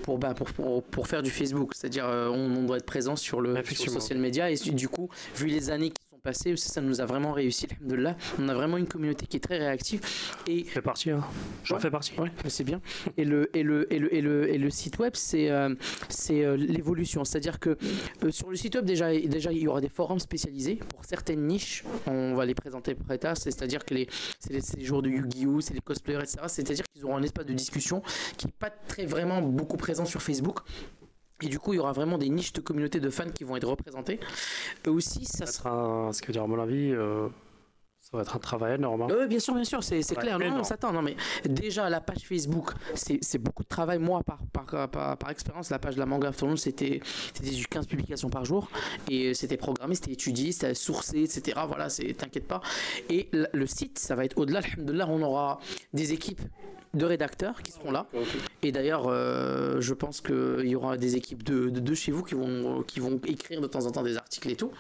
pour, 0.04 0.18
bah, 0.18 0.34
pour, 0.34 0.48
pour, 0.52 0.84
pour 0.84 1.08
faire 1.08 1.22
du 1.22 1.32
Facebook. 1.32 1.74
C'est-à-dire, 1.76 2.06
euh, 2.06 2.28
on, 2.30 2.58
on 2.58 2.64
doit 2.64 2.78
être 2.78 2.86
présent 2.86 3.16
sur 3.16 3.42
le, 3.42 3.64
sur 3.64 3.92
social 3.92 4.20
media. 4.20 4.50
Et 4.50 4.56
du 4.56 4.90
coup, 4.90 5.10
vu 5.36 5.48
les 5.48 5.70
années 5.70 5.92
qui 5.92 6.09
sont 6.20 6.22
passé, 6.22 6.56
ça, 6.58 6.70
ça 6.70 6.82
nous 6.82 7.02
a 7.02 7.06
vraiment 7.06 7.32
réussi, 7.32 7.68
alhamdoulilah. 7.72 8.16
On 8.40 8.50
a 8.50 8.54
vraiment 8.54 8.78
une 8.78 8.88
communauté 8.88 9.26
qui 9.26 9.38
est 9.38 9.40
très 9.40 9.58
réactive. 9.58 10.02
Et 10.48 10.64
fais 10.64 10.82
partie, 10.82 11.12
hein. 11.12 11.24
J'en 11.64 11.76
Ouais. 11.76 11.82
fais 11.82 11.92
partie. 11.92 12.20
Ouais, 12.20 12.32
c'est 12.48 12.64
bien. 12.64 12.82
Et 13.18 13.24
le, 13.26 13.56
et 13.56 13.64
le, 13.64 13.92
et 13.94 14.00
le, 14.00 14.14
et 14.14 14.22
le, 14.22 14.50
et 14.50 14.58
le 14.58 14.70
site 14.70 15.00
web, 15.00 15.14
c'est 15.16 15.50
euh, 15.50 15.74
c'est 16.10 16.44
euh, 16.44 16.56
l'évolution. 16.58 17.24
C'est-à-dire 17.24 17.60
que 17.60 17.78
euh, 18.24 18.32
sur 18.32 18.50
le 18.50 18.56
site 18.56 18.76
web, 18.76 18.86
déjà, 18.86 19.12
déjà, 19.18 19.52
il 19.52 19.60
y 19.60 19.68
aura 19.68 19.82
des 19.82 19.90
forums 19.90 20.20
spécialisés 20.20 20.76
pour 20.76 21.06
certaines 21.06 21.46
niches. 21.48 21.84
On 22.08 22.36
va 22.36 22.46
les 22.46 22.56
présenter 22.56 22.96
plus 22.96 23.18
tard. 23.20 23.38
C'est-à-dire 23.38 23.86
que 23.86 23.94
les, 23.94 24.08
c'est 24.40 24.54
les, 24.54 24.62
les 24.78 24.84
joueurs 24.86 25.02
de 25.02 25.10
Yu-Gi-Oh!, 25.10 25.62
c'est 25.62 25.74
les 25.74 25.82
cosplayers, 25.82 26.20
etc. 26.20 26.40
C'est-à-dire 26.48 26.86
qu'ils 26.94 27.06
auront 27.06 27.18
un 27.18 27.24
espace 27.24 27.46
de 27.46 27.54
discussion 27.54 28.02
qui 28.38 28.48
n'est 28.48 28.54
pas 28.58 28.70
très 28.70 29.06
vraiment 29.06 29.42
beaucoup 29.42 29.78
présent 29.78 30.06
sur 30.06 30.22
Facebook. 30.22 30.60
Et 31.42 31.48
du 31.48 31.60
coup, 31.60 31.74
il 31.74 31.78
y 31.78 31.80
aura 31.80 31.94
vraiment 31.94 32.18
des 32.18 32.30
niches 32.30 32.54
de 32.54 32.62
communautés 32.62 33.00
de 33.00 33.10
fans 33.10 33.30
qui 33.30 33.44
vont 33.44 33.56
être 33.56 33.68
représentées. 33.68 34.20
Aussi, 34.88 35.26
ça 35.26 35.46
Ça 35.46 35.52
sera, 35.52 35.72
un- 35.72 36.14
ce 36.14 36.22
veut 36.26 36.34
dire, 36.34 36.44
à 36.44 36.48
mon 36.48 36.60
avis, 36.60 36.92
euh, 36.92 37.28
ça 38.02 38.18
va 38.18 38.24
être 38.24 38.36
un 38.36 38.40
travail 38.40 38.76
énorme. 38.76 39.04
hein. 39.04 39.08
Oui, 39.10 39.28
bien 39.28 39.40
sûr, 39.40 39.54
bien 39.54 39.64
sûr, 39.64 39.84
c'est 39.84 40.02
clair. 40.16 40.40
Non, 40.40 40.60
on 40.60 40.64
s'attend. 40.64 40.92
Non, 40.92 41.02
mais 41.02 41.16
déjà, 41.46 41.90
la 41.90 42.02
page 42.02 42.24
Facebook, 42.24 42.72
c'est 42.96 43.38
beaucoup 43.38 43.64
de 43.64 43.68
travail. 43.68 44.00
Moi, 44.00 44.24
par, 44.24 44.40
par, 44.52 44.90
par, 44.90 45.18
par 45.18 45.30
expérience, 45.30 45.70
la 45.70 45.80
page 45.80 45.96
de 45.96 46.00
la 46.00 46.06
Manga 46.06 46.32
c'était 46.56 47.02
c'était 47.34 47.52
du 47.52 47.68
15 47.68 47.88
publications 47.88 48.30
par 48.30 48.46
jour. 48.46 48.70
Et 49.10 49.34
c'était 49.34 49.58
programmé, 49.58 49.96
c'était 49.96 50.14
étudié, 50.14 50.52
c'était 50.52 50.74
sourcé, 50.74 51.22
etc. 51.24 51.60
Voilà, 51.68 51.88
t'inquiète 52.18 52.48
pas. 52.48 52.62
Et 53.10 53.30
le, 53.32 53.66
site, 53.68 54.00
ça 54.00 54.16
va 54.16 54.26
être 54.26 54.38
au-delà. 54.38 54.60
Alhamdoulilah, 54.60 55.08
on 55.08 55.22
aura 55.22 55.60
des 55.94 56.12
équipes 56.14 56.42
de 56.94 57.06
rédacteurs 57.06 57.62
qui 57.62 57.72
seront 57.72 57.92
là. 57.92 58.08
Et 58.64 58.72
d'ailleurs, 58.72 59.08
euh, 59.08 59.80
je 59.80 59.94
pense 59.94 60.22
qu'il 60.22 60.68
y 60.68 60.76
aura 60.76 60.98
des 60.98 61.16
équipes 61.16 61.44
de, 61.44 61.70
de, 61.70 61.80
de 61.80 61.94
chez 61.94 62.12
vous 62.12 62.24
qui 62.24 62.36
vont, 62.36 62.84
qui 62.84 63.00
vont 63.00 63.20
écrire 63.28 63.62
de 63.62 63.68
temps 63.68 63.86
en 63.86 63.92
temps 63.92 64.04
des 64.04 64.18
articles 64.18 64.50
et 64.50 64.56
tout. 64.56 64.72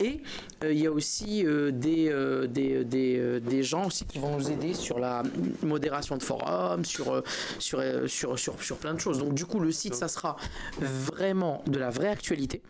Et 0.00 0.22
euh, 0.64 0.72
il 0.72 0.80
y 0.80 0.88
a 0.88 0.90
aussi 0.90 1.46
euh, 1.46 1.70
des, 1.70 2.08
euh, 2.10 2.48
des, 2.48 2.84
des, 2.84 3.38
des 3.40 3.62
gens 3.62 3.86
aussi 3.86 4.04
qui 4.04 4.18
vont 4.18 4.36
nous 4.36 4.50
aider 4.50 4.74
sur 4.74 4.98
la 4.98 5.22
modération 5.62 6.16
de 6.16 6.22
forums, 6.24 6.84
sur, 6.84 7.22
sur, 7.60 7.80
sur, 8.08 8.36
sur, 8.36 8.60
sur 8.60 8.76
plein 8.78 8.94
de 8.94 8.98
choses. 8.98 9.20
Donc 9.20 9.34
du 9.34 9.46
coup, 9.46 9.60
le 9.60 9.70
site, 9.70 9.94
ça 9.94 10.08
sera 10.08 10.34
vraiment 10.80 11.62
de 11.68 11.78
la 11.78 11.90
vraie 11.90 12.08
actualité, 12.08 12.60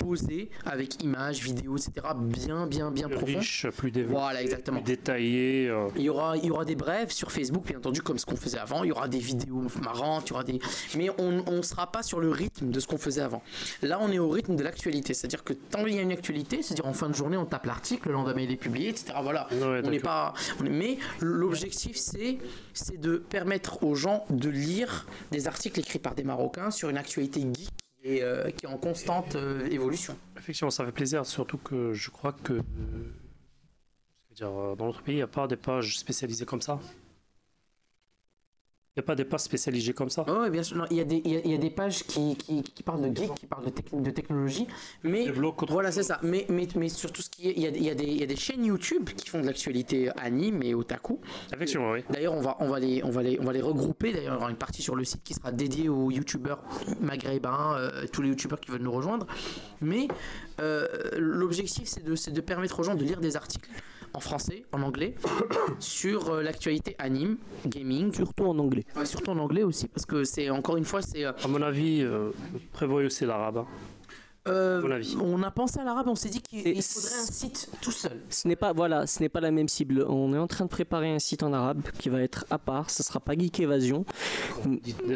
posée 0.00 0.48
avec 0.64 1.02
images, 1.04 1.42
vidéos, 1.42 1.76
etc. 1.76 1.92
Bien, 2.16 2.66
bien, 2.66 2.90
bien 2.90 3.08
Plus 3.08 3.16
profond. 3.18 3.38
riche, 3.40 3.66
plus 3.76 3.90
développé, 3.90 4.14
Voilà, 4.18 4.42
exactement. 4.42 4.80
plus 4.80 4.96
détaillé. 4.96 5.70
Il 5.96 6.02
y 6.02 6.08
aura, 6.08 6.38
il 6.38 6.46
y 6.46 6.50
aura 6.50 6.64
des 6.64 6.74
brèves 6.74 7.10
sur 7.10 7.30
Facebook, 7.32 7.66
bien 7.66 7.76
entendu, 7.76 8.00
comme 8.00 8.16
ce 8.18 8.24
qu'on 8.24 8.36
faisait 8.36 8.58
avant. 8.58 8.82
Il 8.82 8.88
y 8.88 8.92
aura 8.92 9.08
des 9.08 9.18
vidéos 9.18 9.66
marrantes, 9.82 10.28
il 10.28 10.30
y 10.30 10.32
aura 10.32 10.44
des. 10.44 10.58
Mais 10.96 11.10
on 11.18 11.42
ne 11.52 11.60
sera 11.62 11.92
pas 11.92 12.02
sur 12.02 12.18
le 12.18 12.30
rythme 12.30 12.70
de 12.70 12.80
ce 12.80 12.86
qu'on 12.86 12.96
faisait 12.96 13.20
avant. 13.20 13.42
Là, 13.82 13.98
on 14.00 14.10
est 14.10 14.18
au 14.18 14.30
rythme 14.30 14.56
de 14.56 14.62
l'actualité. 14.62 15.12
C'est-à-dire 15.12 15.44
que 15.44 15.52
tant 15.52 15.84
qu'il 15.84 15.96
y 15.96 15.98
a 15.98 16.02
une 16.02 16.12
actualité, 16.12 16.61
c'est-à-dire 16.62 16.86
en 16.86 16.92
fin 16.92 17.08
de 17.08 17.14
journée, 17.14 17.36
on 17.36 17.44
tape 17.46 17.66
l'article, 17.66 18.08
le 18.08 18.14
lendemain, 18.14 18.40
il 18.42 18.50
est 18.50 18.56
publié, 18.56 18.88
etc. 18.90 19.14
Voilà. 19.22 19.48
on 19.52 19.90
n'est 19.90 19.98
pas. 20.00 20.32
on 20.60 20.64
est- 20.66 20.70
Mais 20.70 20.98
l'objectif, 21.20 21.96
c'est 21.96 22.38
c'est 22.72 22.98
de 23.00 23.16
permettre 23.16 23.82
aux 23.82 23.94
gens 23.94 24.24
de 24.30 24.48
lire 24.48 25.06
des 25.30 25.46
articles 25.48 25.78
écrits 25.80 25.98
par 25.98 26.14
des 26.14 26.24
Marocains 26.24 26.70
sur 26.70 26.88
une 26.88 26.96
actualité 26.98 27.40
geek 27.40 27.68
qui 28.02 28.08
est, 28.08 28.22
euh, 28.22 28.50
qui 28.50 28.66
est 28.66 28.68
en 28.68 28.78
constante 28.78 29.36
euh, 29.36 29.66
évolution. 29.70 30.16
Effectivement, 30.38 30.70
ça 30.70 30.84
fait 30.84 30.92
plaisir, 30.92 31.24
surtout 31.26 31.58
que 31.58 31.92
je 31.92 32.10
crois 32.10 32.32
que 32.32 32.54
euh, 32.54 32.62
dire, 34.34 34.48
euh, 34.48 34.74
dans 34.76 34.86
notre 34.86 35.02
pays, 35.02 35.14
il 35.14 35.18
n'y 35.18 35.22
a 35.22 35.26
pas 35.28 35.46
des 35.46 35.56
pages 35.56 35.98
spécialisées 35.98 36.44
comme 36.46 36.62
ça. 36.62 36.78
Il 38.94 39.00
n'y 39.00 39.04
a 39.04 39.06
pas 39.06 39.14
des 39.14 39.24
pages 39.24 39.40
spécialisées 39.40 39.94
comme 39.94 40.10
ça. 40.10 40.22
Oui, 40.28 40.50
bien 40.50 40.62
sûr. 40.62 40.76
Non, 40.76 40.84
Il 40.90 40.98
y, 40.98 41.00
a 41.00 41.04
des- 41.04 41.22
il 41.24 41.32
y 41.32 41.36
a- 41.36 41.40
il 41.46 41.50
y 41.50 41.54
a 41.54 41.58
des 41.58 41.70
pages 41.70 42.04
qui, 42.04 42.36
qui, 42.36 42.62
qui 42.62 42.82
parlent 42.82 43.00
de 43.00 43.16
geek, 43.16 43.32
qui 43.36 43.46
parlent 43.46 43.64
de, 43.64 43.70
techn- 43.70 44.02
de 44.02 44.10
technologie, 44.10 44.66
mais 45.02 45.32
voilà, 45.70 45.90
c'est 45.90 46.02
ça. 46.02 46.18
Mais, 46.22 46.44
mais, 46.50 46.68
mais 46.76 46.90
sur 46.90 47.10
tout 47.10 47.22
ce 47.22 47.30
qui 47.30 47.48
est, 47.48 47.54
il 47.56 47.62
y 47.62 47.66
a, 47.66 47.70
il 47.70 47.82
y 47.82 47.88
a 47.88 47.94
des, 47.94 48.04
il 48.04 48.18
y 48.20 48.22
a 48.22 48.26
des 48.26 48.36
chaînes 48.36 48.66
YouTube 48.66 49.08
qui 49.16 49.30
font 49.30 49.40
de 49.40 49.46
l'actualité 49.46 50.10
anime 50.18 50.62
et 50.62 50.74
otaku. 50.74 51.20
Effectivement, 51.54 51.92
oui. 51.92 52.00
D'ailleurs, 52.10 52.34
on 52.34 52.42
va, 52.42 52.58
on 52.60 52.68
va 52.68 52.80
les, 52.80 53.02
on 53.02 53.08
va 53.08 53.22
les, 53.22 53.40
on 53.40 53.44
va 53.44 53.54
les 53.54 53.62
regrouper. 53.62 54.12
D'ailleurs, 54.12 54.34
il 54.34 54.36
y 54.36 54.42
aura 54.42 54.50
une 54.50 54.56
partie 54.58 54.82
sur 54.82 54.94
le 54.94 55.04
site 55.04 55.22
qui 55.24 55.32
sera 55.32 55.52
dédiée 55.52 55.88
aux 55.88 56.10
youtubeurs 56.10 56.62
maghrébins, 57.00 57.76
euh, 57.78 58.04
tous 58.12 58.20
les 58.20 58.28
youtubeurs 58.28 58.60
qui 58.60 58.70
veulent 58.72 58.82
nous 58.82 58.92
rejoindre. 58.92 59.26
Mais 59.80 60.06
euh, 60.60 60.86
l'objectif, 61.16 61.84
c'est 61.88 62.04
de, 62.04 62.14
c'est 62.14 62.30
de 62.32 62.40
permettre 62.42 62.78
aux 62.78 62.82
gens 62.82 62.94
de 62.94 63.04
lire 63.04 63.20
des 63.20 63.36
articles 63.36 63.70
en 64.14 64.20
français, 64.20 64.64
en 64.72 64.82
anglais, 64.82 65.14
sur 65.78 66.30
euh, 66.30 66.42
l'actualité 66.42 66.94
anime, 66.98 67.38
gaming. 67.66 68.12
Surtout 68.12 68.44
en 68.44 68.58
anglais. 68.58 68.84
Ouais, 68.96 69.06
surtout 69.06 69.30
en 69.30 69.38
anglais 69.38 69.62
aussi, 69.62 69.88
parce 69.88 70.06
que 70.06 70.24
c'est 70.24 70.50
encore 70.50 70.76
une 70.76 70.84
fois, 70.84 71.02
c'est. 71.02 71.24
euh, 71.24 71.32
À 71.44 71.48
mon 71.48 71.62
avis, 71.62 72.02
euh, 72.02 72.30
prévoyez 72.72 73.06
aussi 73.06 73.24
l'arabe. 73.24 73.58
hein. 73.58 73.66
Euh, 74.48 74.90
avis. 74.90 75.16
on 75.20 75.42
a 75.42 75.50
pensé 75.50 75.78
à 75.78 75.84
l'arabe, 75.84 76.08
on 76.08 76.14
s'est 76.14 76.28
dit 76.28 76.42
qu'il 76.42 76.66
il 76.66 76.82
faudrait 76.82 77.18
un 77.20 77.24
site 77.24 77.68
tout 77.80 77.90
seul. 77.92 78.20
Ce 78.28 78.48
n'est 78.48 78.56
pas 78.56 78.72
voilà, 78.72 79.06
ce 79.06 79.20
n'est 79.20 79.28
pas 79.28 79.40
la 79.40 79.50
même 79.50 79.68
cible. 79.68 80.04
On 80.08 80.34
est 80.34 80.38
en 80.38 80.46
train 80.46 80.64
de 80.64 80.70
préparer 80.70 81.12
un 81.12 81.18
site 81.18 81.42
en 81.42 81.52
arabe 81.52 81.82
qui 81.98 82.08
va 82.08 82.20
être 82.20 82.44
à 82.50 82.58
part. 82.58 82.90
Ce 82.90 83.02
sera 83.02 83.20
pas 83.20 83.34
Geek 83.34 83.60
Evasion. 83.60 84.04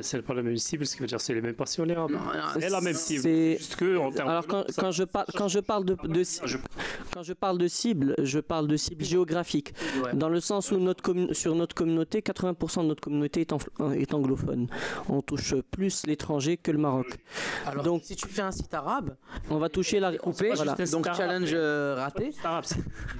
C'est 0.02 0.22
pas 0.22 0.34
la 0.34 0.42
même 0.42 0.56
cible, 0.56 0.86
ce 0.86 0.94
qui 0.94 1.00
veut 1.02 1.06
dire 1.06 1.20
c'est 1.20 1.34
les 1.34 1.40
mêmes 1.40 1.54
passionnés. 1.54 1.94
hein. 1.96 2.06
C'est 2.58 2.68
la 2.70 2.80
même 2.80 2.94
cible. 2.94 3.22
C'est- 3.22 3.56
Juste 3.58 3.76
que 3.76 3.96
en 3.96 4.10
termes 4.10 4.28
Alors 4.28 4.42
de- 4.42 4.48
quand, 4.48 4.64
quand 4.76 4.90
je 4.90 5.04
parle 5.04 5.26
quand 5.36 5.48
je 5.48 5.58
parle 5.60 5.84
de, 5.84 5.96
de 6.04 6.24
ci- 6.24 6.40
quand 7.12 7.22
je 7.22 7.32
parle 7.32 7.58
de 7.58 7.68
cible, 7.68 8.14
je 8.22 8.38
parle 8.38 8.68
de 8.68 8.76
cible 8.76 9.04
géographique, 9.04 9.74
dans 10.14 10.28
le 10.28 10.40
sens 10.40 10.70
où 10.72 10.78
notre 10.78 11.02
commun- 11.02 11.32
sur 11.32 11.54
notre 11.54 11.74
communauté, 11.74 12.20
80% 12.20 12.82
de 12.82 12.88
notre 12.88 13.00
communauté 13.02 13.40
est, 13.42 13.52
en- 13.52 13.58
est 13.92 14.14
anglophone. 14.14 14.68
On 15.08 15.22
touche 15.22 15.54
plus 15.70 16.06
l'étranger 16.06 16.56
que 16.56 16.70
le 16.70 16.78
Maroc. 16.78 17.16
Alors, 17.66 17.84
Donc 17.84 18.02
si 18.04 18.16
tu 18.16 18.28
fais 18.28 18.42
un 18.42 18.52
site 18.52 18.72
arabe, 18.74 19.15
on 19.50 19.58
va 19.58 19.68
toucher 19.68 20.00
la 20.00 20.16
coupé, 20.16 20.52
voilà. 20.54 20.74
donc 20.74 21.06
challenge 21.14 21.50
euh, 21.52 21.94
raté. 21.98 22.30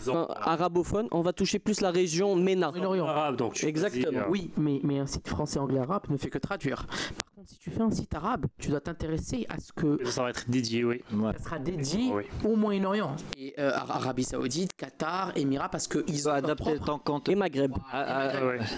Enfin, 0.09 0.27
arabophone, 0.40 1.09
on 1.10 1.20
va 1.23 1.32
toucher 1.32 1.59
plus 1.59 1.81
la 1.81 1.90
région 1.90 2.36
MENA. 2.36 2.73
Arabe, 3.06 3.36
donc 3.36 3.62
Exactement. 3.64 4.23
Oui, 4.31 4.51
mais, 4.56 4.81
mais 4.82 4.98
un 4.98 5.06
site 5.06 5.28
français, 5.28 5.59
anglais, 5.59 5.78
arabe 5.81 6.02
ne 6.09 6.16
fait 6.16 6.31
que 6.31 6.39
traduire. 6.39 6.86
Par 6.86 7.35
contre, 7.35 7.48
si 7.51 7.59
tu 7.59 7.70
fais 7.70 7.82
un 7.82 7.90
site 7.90 8.14
arabe, 8.14 8.47
tu 8.59 8.68
dois 8.70 8.81
t'intéresser 8.81 9.47
à 9.48 9.59
ce 9.60 9.73
que 9.73 10.05
Ça 10.06 10.23
va 10.23 10.31
être 10.31 10.48
dédié, 10.48 10.85
oui. 10.85 11.02
ça 11.36 11.43
sera 11.44 11.59
dédié 11.59 12.12
au 12.44 12.56
Moyen-Orient. 12.56 13.14
Et 13.39 13.55
euh, 13.59 13.70
Ar- 13.73 13.90
Arabie 13.97 14.24
Saoudite, 14.24 14.73
Qatar, 14.77 15.32
Émirats, 15.36 15.68
parce 15.68 15.86
qu'ils 15.89 16.28
ont 16.28 16.32
adapter 16.32 16.64
propre- 16.77 16.85
ton 16.85 16.98
compte. 16.98 17.28
Et 17.28 17.35
Maghreb. 17.35 17.73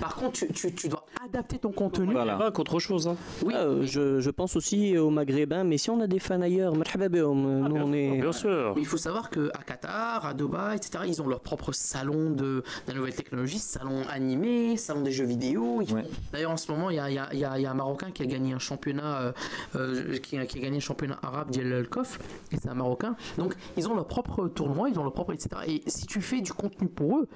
Par 0.00 0.14
contre, 0.16 0.32
tu, 0.38 0.48
tu- 0.52 0.74
tu 0.74 0.88
dois 0.88 1.04
adapter 1.24 1.58
ton 1.58 1.72
contenu. 1.72 2.14
Pas 2.14 2.50
qu'autre 2.52 2.78
chose. 2.78 3.08
hein. 3.08 3.16
Oui. 3.44 3.54
Euh, 3.56 3.84
je, 3.84 4.20
je 4.20 4.30
pense 4.30 4.56
aussi 4.56 4.96
aux 4.98 5.10
Maghrébins, 5.10 5.64
mais 5.64 5.78
si 5.78 5.90
on 5.90 6.00
a 6.00 6.06
des 6.06 6.18
fans 6.18 6.40
ailleurs, 6.40 6.74
marhaba 7.08 7.34
bihom. 7.34 7.68
nous 7.68 7.76
on 7.76 7.92
est. 7.92 8.20
Bien 8.20 8.32
sûr. 8.32 8.72
Mais 8.74 8.82
il 8.82 8.86
faut 8.86 8.96
savoir 8.96 9.30
qu'à 9.30 9.48
Qatar, 9.66 10.26
à 10.26 10.34
Dubaï, 10.34 10.76
etc., 10.76 11.04
ils 11.06 11.20
ont 11.22 11.26
leur 11.28 11.40
propre 11.40 11.72
salon 11.72 12.30
de, 12.30 12.36
de 12.36 12.62
la 12.88 12.94
nouvelle 12.94 13.14
technologie, 13.14 13.58
salon 13.58 14.02
animé, 14.10 14.76
salon 14.76 15.02
des 15.02 15.12
jeux 15.12 15.24
vidéo. 15.24 15.80
Ils 15.82 15.88
font- 15.88 16.02
D'ailleurs, 16.32 16.50
en 16.52 16.56
ce 16.56 16.70
moment, 16.70 16.90
il 16.90 16.96
y 16.96 17.00
a, 17.00 17.10
il 17.10 17.14
y 17.14 17.18
a- 17.18 17.28
il 17.32 17.38
y 17.40 17.44
a- 17.44 17.58
il 17.58 17.62
y 17.62 17.66
a 17.66 17.70
un 17.70 17.74
Marocain 17.74 18.10
qui 18.10 18.22
a 18.22 18.26
gagné 18.26 18.52
un 18.52 18.58
championnat, 18.58 19.20
euh, 19.20 19.32
euh, 19.76 20.16
qui, 20.18 20.38
a, 20.38 20.46
qui 20.46 20.58
a 20.58 20.62
gagné 20.62 20.76
un 20.78 20.80
championnat 20.80 21.18
arabe 21.22 21.50
d'El 21.50 21.88
Kof, 21.88 22.18
et 22.52 22.56
c'est 22.60 22.68
un 22.68 22.74
Marocain. 22.74 23.16
Donc, 23.36 23.54
ils 23.76 23.88
ont 23.88 23.94
leur 23.94 24.06
propre 24.06 24.48
tournoi, 24.48 24.88
ils 24.88 24.98
ont 24.98 25.02
leur 25.04 25.12
propre, 25.12 25.32
etc. 25.32 25.48
Et 25.66 25.82
si 25.86 26.06
tu 26.06 26.20
fais 26.20 26.40
du 26.40 26.52
contenu 26.52 26.88
pour 26.88 27.18
eux, 27.18 27.28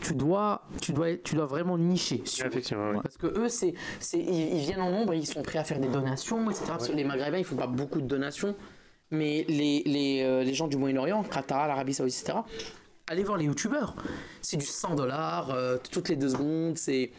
tu 0.00 0.14
dois, 0.14 0.62
tu 0.80 0.92
dois, 0.92 1.16
tu 1.16 1.34
dois 1.34 1.46
vraiment 1.46 1.78
nicher. 1.78 2.22
sur- 2.24 2.46
Effectivement, 2.46 2.90
oui. 2.94 2.98
parce 3.02 3.16
que 3.16 3.26
eux, 3.26 3.48
c'est, 3.48 3.74
c'est, 4.00 4.18
ils, 4.18 4.56
ils 4.56 4.60
viennent 4.60 4.80
en 4.82 4.90
nombre 4.90 5.12
et 5.14 5.18
ils 5.18 5.26
sont 5.26 5.42
prêts 5.42 5.58
à 5.58 5.64
faire 5.64 5.80
des 5.80 5.88
donations, 5.88 6.50
etc. 6.50 6.64
Parce 6.68 6.88
que 6.88 6.92
les 6.94 7.04
Maghrébins, 7.04 7.38
il 7.38 7.44
faut 7.44 7.56
pas 7.56 7.66
beaucoup 7.66 8.00
de 8.00 8.06
donations. 8.06 8.54
Mais 9.10 9.44
les, 9.48 9.82
les, 9.86 10.22
euh, 10.22 10.42
les 10.42 10.54
gens 10.54 10.68
du 10.68 10.76
Moyen-Orient, 10.76 11.22
Qatar, 11.22 11.68
l'Arabie 11.68 11.94
Saoudite, 11.94 12.20
etc., 12.20 12.38
allez 13.06 13.22
voir 13.22 13.38
les 13.38 13.44
youtubeurs. 13.44 13.94
C'est 14.42 14.56
du 14.56 14.66
100 14.66 14.94
dollars 14.96 15.50
euh, 15.50 15.76
toutes 15.90 16.08
les 16.08 16.16
deux 16.16 16.30
secondes, 16.30 16.76
c'est 16.76 17.12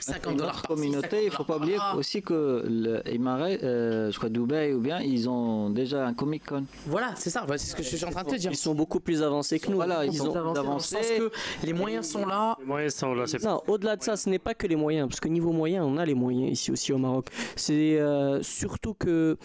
50 0.00 0.32
Une 0.32 0.38
dollars 0.38 0.56
autre 0.56 0.68
communauté, 0.68 1.24
il 1.26 1.30
faut 1.30 1.44
pas 1.44 1.56
oublier 1.56 1.76
aussi 1.94 2.22
que 2.22 2.64
le 2.66 3.06
Émirat, 3.08 3.48
euh, 3.62 4.10
je 4.10 4.16
crois 4.16 4.28
Dubaï 4.30 4.72
ou 4.72 4.80
bien, 4.80 5.00
ils 5.00 5.28
ont 5.28 5.70
déjà 5.70 6.06
un 6.06 6.14
Comic 6.14 6.46
Con. 6.46 6.64
Voilà, 6.86 7.12
c'est 7.16 7.30
ça, 7.30 7.44
c'est 7.48 7.58
ce 7.58 7.76
que 7.76 7.82
je 7.82 7.96
suis 7.96 8.04
en 8.04 8.10
train 8.10 8.24
de 8.24 8.30
te 8.30 8.36
dire. 8.36 8.50
Ils 8.50 8.56
sont 8.56 8.74
beaucoup 8.74 9.00
plus 9.00 9.22
avancés 9.22 9.58
que 9.60 9.68
nous. 9.70 9.76
Voilà, 9.76 10.04
ils 10.04 10.14
Ils 10.14 10.22
ont 10.22 10.32
ont 10.32 10.36
avancé 10.36 10.62
dans 10.62 10.74
le 10.74 10.80
sens 10.80 11.06
que 11.18 11.30
les 11.64 11.72
moyens 11.72 12.08
sont 12.08 12.26
là. 12.26 12.56
Les 12.60 12.66
moyens 12.66 12.94
sont 12.94 13.14
là, 13.14 13.26
c'est 13.26 13.42
Non, 13.42 13.62
au-delà 13.66 13.96
de 13.96 14.02
ça, 14.02 14.16
ce 14.16 14.28
n'est 14.28 14.38
pas 14.38 14.54
que 14.54 14.66
les 14.66 14.76
moyens, 14.76 15.08
parce 15.08 15.20
que 15.20 15.28
niveau 15.28 15.52
moyens, 15.52 15.84
on 15.86 15.96
a 15.98 16.04
les 16.04 16.14
moyens 16.14 16.50
ici 16.50 16.70
aussi 16.70 16.92
au 16.92 16.98
Maroc. 16.98 17.26
C'est 17.56 18.00
euh, 18.00 18.42
surtout 18.42 18.94
que 18.94 19.36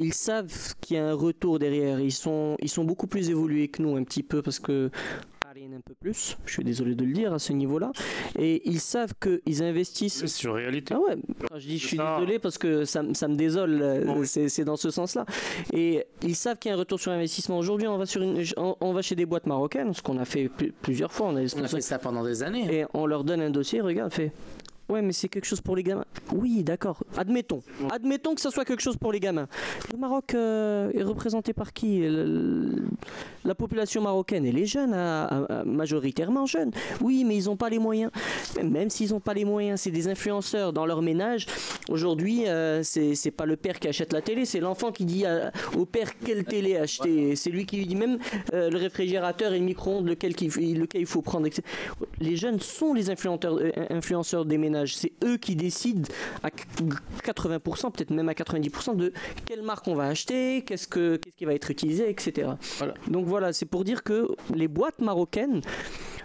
ils 0.00 0.14
savent 0.14 0.74
qu'il 0.80 0.96
y 0.96 1.00
a 1.00 1.08
un 1.08 1.14
retour 1.14 1.58
derrière. 1.58 2.00
Ils 2.00 2.12
sont, 2.12 2.56
ils 2.60 2.68
sont 2.68 2.84
beaucoup 2.84 3.06
plus 3.06 3.30
évolués 3.30 3.68
que 3.68 3.82
nous 3.82 3.96
un 3.96 4.04
petit 4.04 4.22
peu 4.22 4.42
parce 4.42 4.58
que 4.58 4.90
un 5.74 5.80
peu 5.80 5.94
plus. 5.98 6.36
Je 6.46 6.52
suis 6.52 6.64
désolé 6.64 6.94
de 6.94 7.04
le 7.04 7.12
dire 7.12 7.32
à 7.32 7.38
ce 7.38 7.52
niveau-là. 7.52 7.90
Et 8.38 8.62
ils 8.68 8.78
savent 8.78 9.14
qu'ils 9.20 9.62
investissent. 9.62 10.24
C'est 10.26 10.44
une 10.44 10.50
réalité. 10.50 10.94
Ah 10.94 11.00
ouais. 11.00 11.16
Quand 11.50 11.58
je 11.58 11.66
dis 11.66 11.78
je 11.78 11.86
suis 11.86 11.96
désolé 11.98 12.38
parce 12.38 12.56
que 12.58 12.84
ça, 12.84 13.02
me- 13.02 13.14
ça 13.14 13.26
me 13.26 13.36
désole. 13.36 13.80
euh, 13.82 14.24
C'est 14.24 14.48
c'est 14.50 14.64
dans 14.64 14.76
ce 14.76 14.90
sens-là. 14.90 15.24
Et 15.72 16.04
ils 16.22 16.36
savent 16.36 16.58
qu'il 16.58 16.68
y 16.68 16.72
a 16.72 16.76
un 16.76 16.78
retour 16.78 17.00
sur 17.00 17.10
investissement. 17.10 17.58
Aujourd'hui, 17.58 17.88
on 17.88 17.96
va 17.98 18.04
sur 18.06 18.22
une, 18.22 18.42
on, 18.58 18.76
on 18.80 18.92
va 18.92 19.00
chez 19.02 19.16
des 19.16 19.24
boîtes 19.26 19.46
marocaines, 19.46 19.92
ce 19.94 20.02
qu'on 20.02 20.18
a 20.18 20.24
fait 20.26 20.48
pl- 20.50 20.72
plusieurs 20.82 21.12
fois. 21.12 21.28
On 21.28 21.36
a, 21.36 21.40
On 21.56 21.64
a 21.64 21.68
fait 21.68 21.80
ça 21.80 21.98
pendant 21.98 22.22
des 22.22 22.42
années. 22.42 22.80
et 22.80 22.84
on 22.94 23.06
leur 23.06 23.24
donne 23.24 23.40
un 23.40 23.50
dossier, 23.50 23.80
regarde, 23.80 24.12
fait 24.12 24.32
Ouais, 24.88 25.02
mais 25.02 25.12
c'est 25.12 25.28
quelque 25.28 25.46
chose 25.46 25.60
pour 25.60 25.74
les 25.74 25.82
gamins. 25.82 26.04
Oui, 26.32 26.62
d'accord. 26.62 27.02
Admettons. 27.16 27.62
Admettons 27.90 28.34
que 28.36 28.40
ça 28.40 28.50
soit 28.52 28.64
quelque 28.64 28.82
chose 28.82 28.96
pour 28.96 29.10
les 29.12 29.18
gamins. 29.18 29.48
Le 29.92 29.98
Maroc 29.98 30.34
euh, 30.34 30.92
est 30.94 31.02
représenté 31.02 31.52
par 31.52 31.72
qui? 31.72 32.00
Le- 32.00 32.84
La 33.44 33.54
population 33.54 34.00
marocaine, 34.02 34.44
elle 34.46 34.58
est 34.58 34.66
jeune, 34.66 34.92
à- 34.92 35.24
à- 35.24 35.60
à- 35.60 35.64
majoritairement 35.64 36.46
jeune. 36.46 36.70
Oui, 37.00 37.24
mais 37.24 37.36
ils 37.36 37.44
n'ont 37.46 37.56
pas 37.56 37.68
les 37.68 37.78
moyens. 37.80 38.10
Même 38.62 38.90
s'ils 38.90 39.10
n'ont 39.10 39.20
pas 39.20 39.34
les 39.34 39.44
moyens, 39.44 39.80
c'est 39.80 39.90
des 39.90 40.06
influenceurs 40.08 40.72
dans 40.72 40.86
leur 40.86 41.02
ménage. 41.02 41.46
Aujourd'hui, 41.88 42.46
euh, 42.48 42.82
c'est 42.82 43.14
c'est 43.16 43.30
pas 43.32 43.46
le 43.46 43.56
père 43.56 43.78
qui 43.80 43.88
achète 43.88 44.12
la 44.12 44.20
télé, 44.22 44.44
c'est 44.44 44.60
l'enfant 44.60 44.92
qui 44.92 45.04
dit 45.04 45.26
à- 45.26 45.50
au 45.76 45.84
père 45.84 46.10
quelle 46.24 46.44
télé 46.44 46.76
acheter. 46.76 47.34
C'est 47.36 47.50
lui 47.50 47.66
qui 47.66 47.76
lui 47.78 47.86
dit 47.86 47.96
même 47.96 48.18
euh, 48.52 48.70
le 48.70 48.78
réfrigérateur 48.78 49.52
et 49.52 49.58
le 49.58 49.64
micro-ondes, 49.64 50.06
lequel, 50.08 50.32
il 50.94 51.06
faut 51.06 51.22
prendre. 51.22 51.48
Les 52.20 52.36
jeunes 52.36 52.60
sont 52.60 52.94
les 52.94 53.10
influenceurs, 53.10 53.58
euh, 53.60 53.70
influenceurs 53.90 54.44
des 54.44 54.58
ménages. 54.58 54.75
C'est 54.86 55.12
eux 55.24 55.36
qui 55.36 55.56
décident 55.56 56.08
à 56.42 56.48
80%, 56.50 57.92
peut-être 57.92 58.10
même 58.10 58.28
à 58.28 58.32
90% 58.32 58.96
de 58.96 59.12
quelle 59.44 59.62
marque 59.62 59.88
on 59.88 59.94
va 59.94 60.04
acheter, 60.04 60.62
qu'est-ce, 60.62 60.88
que, 60.88 61.16
qu'est-ce 61.16 61.36
qui 61.36 61.44
va 61.44 61.54
être 61.54 61.70
utilisé, 61.70 62.10
etc. 62.10 62.50
Voilà. 62.78 62.94
Donc 63.08 63.26
voilà, 63.26 63.52
c'est 63.52 63.66
pour 63.66 63.84
dire 63.84 64.02
que 64.02 64.28
les 64.54 64.68
boîtes 64.68 65.00
marocaines 65.00 65.60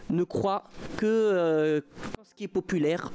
ne 0.10 0.24
croient 0.24 0.64
que 0.98 1.06
euh, 1.06 1.82
ce 2.24 2.36
qui 2.36 2.44
est 2.46 2.50
populaire 2.50 3.12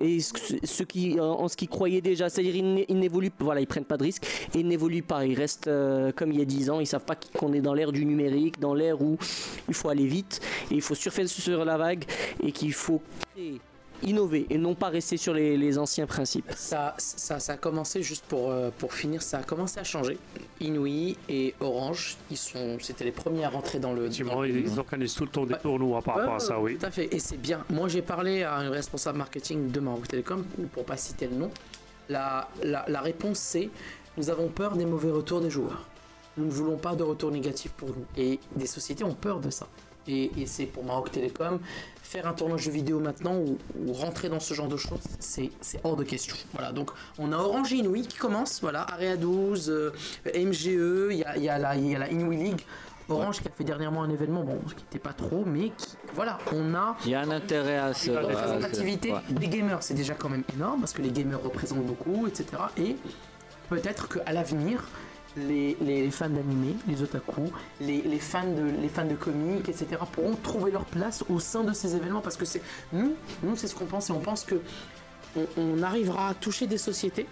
et 0.00 0.20
ce, 0.20 0.82
qui, 0.82 1.18
en, 1.20 1.48
ce 1.48 1.56
qu'ils 1.56 1.68
croyaient 1.68 2.00
déjà. 2.00 2.28
C'est-à-dire 2.28 2.56
ils 2.56 2.98
n'évoluent 2.98 3.32
voilà, 3.40 3.60
ils 3.60 3.66
prennent 3.66 3.84
pas 3.84 3.96
de 3.96 4.04
risques 4.04 4.26
et 4.54 4.60
ils 4.60 4.66
n'évoluent 4.66 5.02
pas. 5.02 5.26
Ils 5.26 5.36
restent 5.36 5.68
euh, 5.68 6.12
comme 6.12 6.32
il 6.32 6.38
y 6.38 6.42
a 6.42 6.44
10 6.44 6.70
ans. 6.70 6.80
Ils 6.80 6.86
savent 6.86 7.04
pas 7.04 7.16
qu'on 7.16 7.52
est 7.52 7.60
dans 7.60 7.74
l'ère 7.74 7.92
du 7.92 8.04
numérique, 8.04 8.60
dans 8.60 8.74
l'ère 8.74 9.00
où 9.02 9.18
il 9.68 9.74
faut 9.74 9.88
aller 9.88 10.06
vite 10.06 10.40
et 10.70 10.74
il 10.74 10.82
faut 10.82 10.94
surfer 10.94 11.26
sur 11.26 11.64
la 11.64 11.76
vague 11.76 12.04
et 12.42 12.52
qu'il 12.52 12.72
faut 12.72 13.02
créer, 13.34 13.60
innover 14.02 14.46
et 14.50 14.58
non 14.58 14.74
pas 14.74 14.88
rester 14.88 15.16
sur 15.16 15.34
les, 15.34 15.56
les 15.56 15.78
anciens 15.78 16.06
principes. 16.06 16.50
Ça, 16.56 16.94
ça, 16.98 17.38
ça 17.40 17.52
a 17.54 17.56
commencé 17.56 18.02
juste 18.02 18.24
pour, 18.26 18.50
euh, 18.50 18.70
pour 18.78 18.92
finir, 18.94 19.22
ça 19.22 19.38
a 19.38 19.42
commencé 19.42 19.78
à 19.80 19.84
changer. 19.84 20.18
Inouï 20.60 21.16
et 21.28 21.54
Orange, 21.60 22.16
ils 22.30 22.36
sont, 22.36 22.78
c'était 22.80 23.04
les 23.04 23.12
premiers 23.12 23.44
à 23.44 23.48
rentrer 23.50 23.78
dans 23.78 23.92
le. 23.92 24.02
Effectivement, 24.06 24.34
dans 24.34 24.42
le- 24.42 24.48
ils 24.50 24.78
organisent 24.78 25.14
tout 25.14 25.24
le 25.24 25.30
temps 25.30 25.46
des 25.46 25.56
tournois 25.56 26.02
par 26.02 26.16
rapport 26.16 26.34
à 26.34 26.38
ça, 26.40 26.58
oui. 26.60 26.76
Tout 26.78 26.86
à 26.86 26.90
fait, 26.90 27.12
et 27.14 27.18
c'est 27.18 27.36
bien. 27.36 27.64
Moi, 27.70 27.88
j'ai 27.88 28.02
parlé 28.02 28.42
à 28.42 28.56
un 28.56 28.70
responsable 28.70 29.18
marketing 29.18 29.70
de 29.70 29.80
Maroc 29.80 30.08
Télécom, 30.08 30.44
pour 30.72 30.84
pas 30.84 30.96
citer 30.96 31.26
le 31.26 31.36
nom. 31.36 31.50
La, 32.08 32.48
la, 32.62 32.84
la 32.88 33.00
réponse, 33.00 33.38
c'est 33.38 33.68
nous 34.16 34.30
avons 34.30 34.48
peur 34.48 34.76
des 34.76 34.86
mauvais 34.86 35.10
retours 35.10 35.40
des 35.40 35.50
joueurs. 35.50 35.86
Nous 36.36 36.46
ne 36.46 36.50
voulons 36.50 36.76
pas 36.76 36.94
de 36.94 37.02
retour 37.02 37.30
négatif 37.30 37.72
pour 37.72 37.88
nous. 37.88 38.04
Et 38.16 38.38
des 38.56 38.66
sociétés 38.66 39.04
ont 39.04 39.14
peur 39.14 39.40
de 39.40 39.50
ça. 39.50 39.66
Et, 40.08 40.30
et 40.36 40.46
c'est 40.46 40.66
pour 40.66 40.84
Maroc 40.84 41.12
Télécom, 41.12 41.60
faire 42.02 42.26
un 42.26 42.32
tournoi 42.32 42.56
jeu 42.56 42.70
vidéo 42.70 42.98
maintenant 42.98 43.36
ou, 43.36 43.58
ou 43.84 43.92
rentrer 43.92 44.28
dans 44.28 44.40
ce 44.40 44.54
genre 44.54 44.68
de 44.68 44.76
choses, 44.76 45.00
c'est 45.20 45.50
hors 45.84 45.96
de 45.96 46.04
question. 46.04 46.34
Voilà, 46.54 46.72
donc 46.72 46.90
on 47.18 47.32
a 47.32 47.36
Orange 47.36 47.72
et 47.72 47.76
Inouï 47.76 48.02
qui 48.06 48.16
commence, 48.16 48.60
voilà, 48.62 48.82
Area 48.82 49.16
12, 49.16 49.68
euh, 49.70 49.92
MGE, 50.34 51.10
il 51.10 51.18
y 51.18 51.24
a, 51.24 51.36
il 51.36 51.42
y 51.42 51.48
a 51.48 51.58
la, 51.58 51.76
y 51.76 51.94
a 51.94 51.98
la 51.98 52.08
Inouï 52.10 52.36
League. 52.36 52.62
Orange 53.10 53.40
qui 53.40 53.48
a 53.48 53.50
fait 53.50 53.64
dernièrement 53.64 54.02
un 54.02 54.10
événement, 54.10 54.44
bon, 54.44 54.58
qui 54.68 54.82
n'était 54.82 54.98
pas 54.98 55.14
trop, 55.14 55.44
mais 55.46 55.70
qui, 55.76 55.96
voilà, 56.14 56.38
on 56.52 56.74
a 56.74 56.96
Il 57.04 57.10
y 57.10 57.14
a 57.14 57.20
un 57.20 57.30
intérêt 57.30 57.78
à 57.78 57.94
ce. 57.94 58.10
la 58.10 58.20
représentativité 58.20 59.12
ouais. 59.12 59.20
des 59.30 59.48
gamers, 59.48 59.82
c'est 59.82 59.94
déjà 59.94 60.14
quand 60.14 60.28
même 60.28 60.44
énorme 60.54 60.80
parce 60.80 60.92
que 60.92 61.00
les 61.00 61.10
gamers 61.10 61.42
représentent 61.42 61.86
beaucoup, 61.86 62.26
etc. 62.26 62.46
Et 62.76 62.96
peut-être 63.70 64.08
qu'à 64.08 64.30
l'avenir, 64.32 64.84
les, 65.36 65.76
les 65.80 66.10
fans 66.10 66.28
d'animé, 66.28 66.74
les 66.86 67.02
otaku, 67.02 67.42
les, 67.80 68.02
les 68.02 68.18
fans 68.18 68.50
de, 68.50 68.62
les 68.80 68.88
fans 68.88 69.04
de 69.04 69.14
comics, 69.14 69.68
etc. 69.68 69.86
pourront 70.10 70.34
trouver 70.42 70.70
leur 70.70 70.84
place 70.84 71.24
au 71.28 71.38
sein 71.40 71.64
de 71.64 71.72
ces 71.72 71.94
événements 71.94 72.20
parce 72.20 72.36
que 72.36 72.44
c'est 72.44 72.62
nous, 72.92 73.14
nous 73.42 73.56
c'est 73.56 73.68
ce 73.68 73.74
qu'on 73.74 73.86
pense 73.86 74.08
et 74.10 74.12
on 74.12 74.20
pense 74.20 74.44
que 74.44 74.60
on, 75.36 75.46
on 75.56 75.82
arrivera 75.82 76.28
à 76.28 76.34
toucher 76.34 76.66
des 76.66 76.78
sociétés 76.78 77.26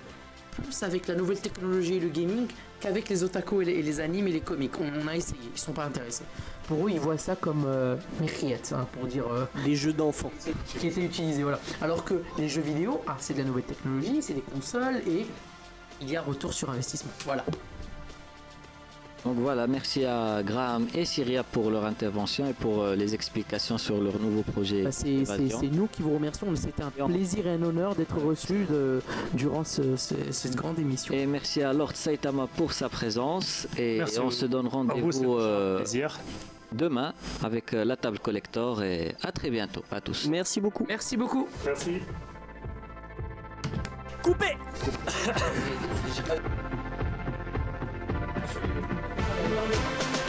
plus 0.63 0.83
avec 0.83 1.07
la 1.07 1.15
nouvelle 1.15 1.41
technologie 1.41 1.97
et 1.97 2.01
le 2.01 2.09
gaming 2.09 2.47
qu'avec 2.81 3.09
les 3.09 3.23
otaku 3.23 3.63
et 3.63 3.65
les, 3.67 3.73
et 3.73 3.83
les 3.83 4.01
animes 4.01 4.29
et 4.29 4.33
les 4.33 4.41
comics. 4.41 4.73
On, 4.81 5.05
on 5.05 5.09
a 5.09 5.17
essayé, 5.17 5.39
ils 5.55 5.59
sont 5.59 5.73
pas 5.73 5.85
intéressés. 5.85 6.25
Pour 6.67 6.87
eux, 6.87 6.91
ils 6.91 6.99
voient 7.01 7.19
ça 7.19 7.37
comme 7.37 7.65
euh, 7.67 7.97
Mériette, 8.21 8.73
hein, 8.75 8.87
pour 8.93 9.07
dire 9.07 9.27
euh, 9.31 9.45
Des 9.65 9.77
jeux 9.77 9.93
d'enfants. 9.93 10.33
qui 10.79 10.87
étaient 10.89 11.05
utilisés, 11.05 11.43
voilà. 11.43 11.61
Alors 11.83 12.05
que 12.05 12.23
les 12.39 12.49
jeux 12.49 12.63
vidéo, 12.63 13.03
ah, 13.07 13.17
c'est 13.19 13.35
de 13.35 13.39
la 13.41 13.45
nouvelle 13.45 13.65
technologie, 13.65 14.23
c'est 14.23 14.35
des 14.35 14.41
consoles 14.41 14.97
et 15.07 15.27
il 16.01 16.11
y 16.11 16.17
a 16.17 16.23
retour 16.23 16.53
sur 16.53 16.71
investissement. 16.71 17.13
Voilà. 17.25 17.45
Donc 19.27 19.39
voilà, 19.39 19.67
merci 19.67 20.05
à 20.05 20.41
Graham 20.45 20.87
et 20.95 21.05
Syria 21.05 21.43
pour 21.43 21.69
leur 21.71 21.85
intervention 21.85 22.49
et 22.49 22.53
pour 22.53 22.83
euh, 22.83 22.95
les 22.95 23.13
explications 23.13 23.77
sur 23.77 24.01
leur 24.01 24.21
nouveau 24.21 24.43
projet. 24.43 24.85
Bah, 24.85 24.93
c'est 24.93 25.25
c'est- 25.25 25.35
Évasion. 25.41 25.59
c'est 25.61 25.67
nous 25.69 25.89
qui 25.89 26.03
vous 26.03 26.15
remercions. 26.15 26.47
C'était 26.55 26.85
un 26.85 26.91
plaisir 27.09 27.45
et 27.49 27.51
un 27.55 27.63
honneur 27.63 27.97
d'être 27.97 28.17
reçus 28.19 28.67
de- 28.71 29.03
durant 29.35 29.65
ce- 29.65 29.97
ce- 29.97 30.15
cette 30.31 30.55
grande 30.55 30.79
émission. 30.79 31.13
Et 31.13 31.27
merci 31.27 31.61
à 31.61 31.73
Lord 31.73 31.97
Saitama 31.97 32.47
pour 32.57 32.73
sa 32.73 32.89
présence. 32.89 33.67
Et 33.77 33.99
Merci 33.99 34.21
on 34.21 34.31
se 34.31 34.47
donne 34.47 34.69
rendez-vous 34.69 35.35
euh, 35.39 35.85
demain 36.73 37.13
avec 37.43 37.75
euh, 37.75 37.85
la 37.85 37.97
table 37.97 38.21
collector. 38.21 38.83
Et 38.85 39.13
à 39.25 39.33
très 39.33 39.51
bientôt 39.51 39.83
à 39.91 40.01
tous. 40.01 40.29
Merci 40.29 40.61
beaucoup. 40.61 40.87
Merci 40.89 41.17
beaucoup. 41.17 41.49
Merci. 41.65 41.99
Coupé 44.23 44.57
Thank 49.49 50.17
you. 50.17 50.26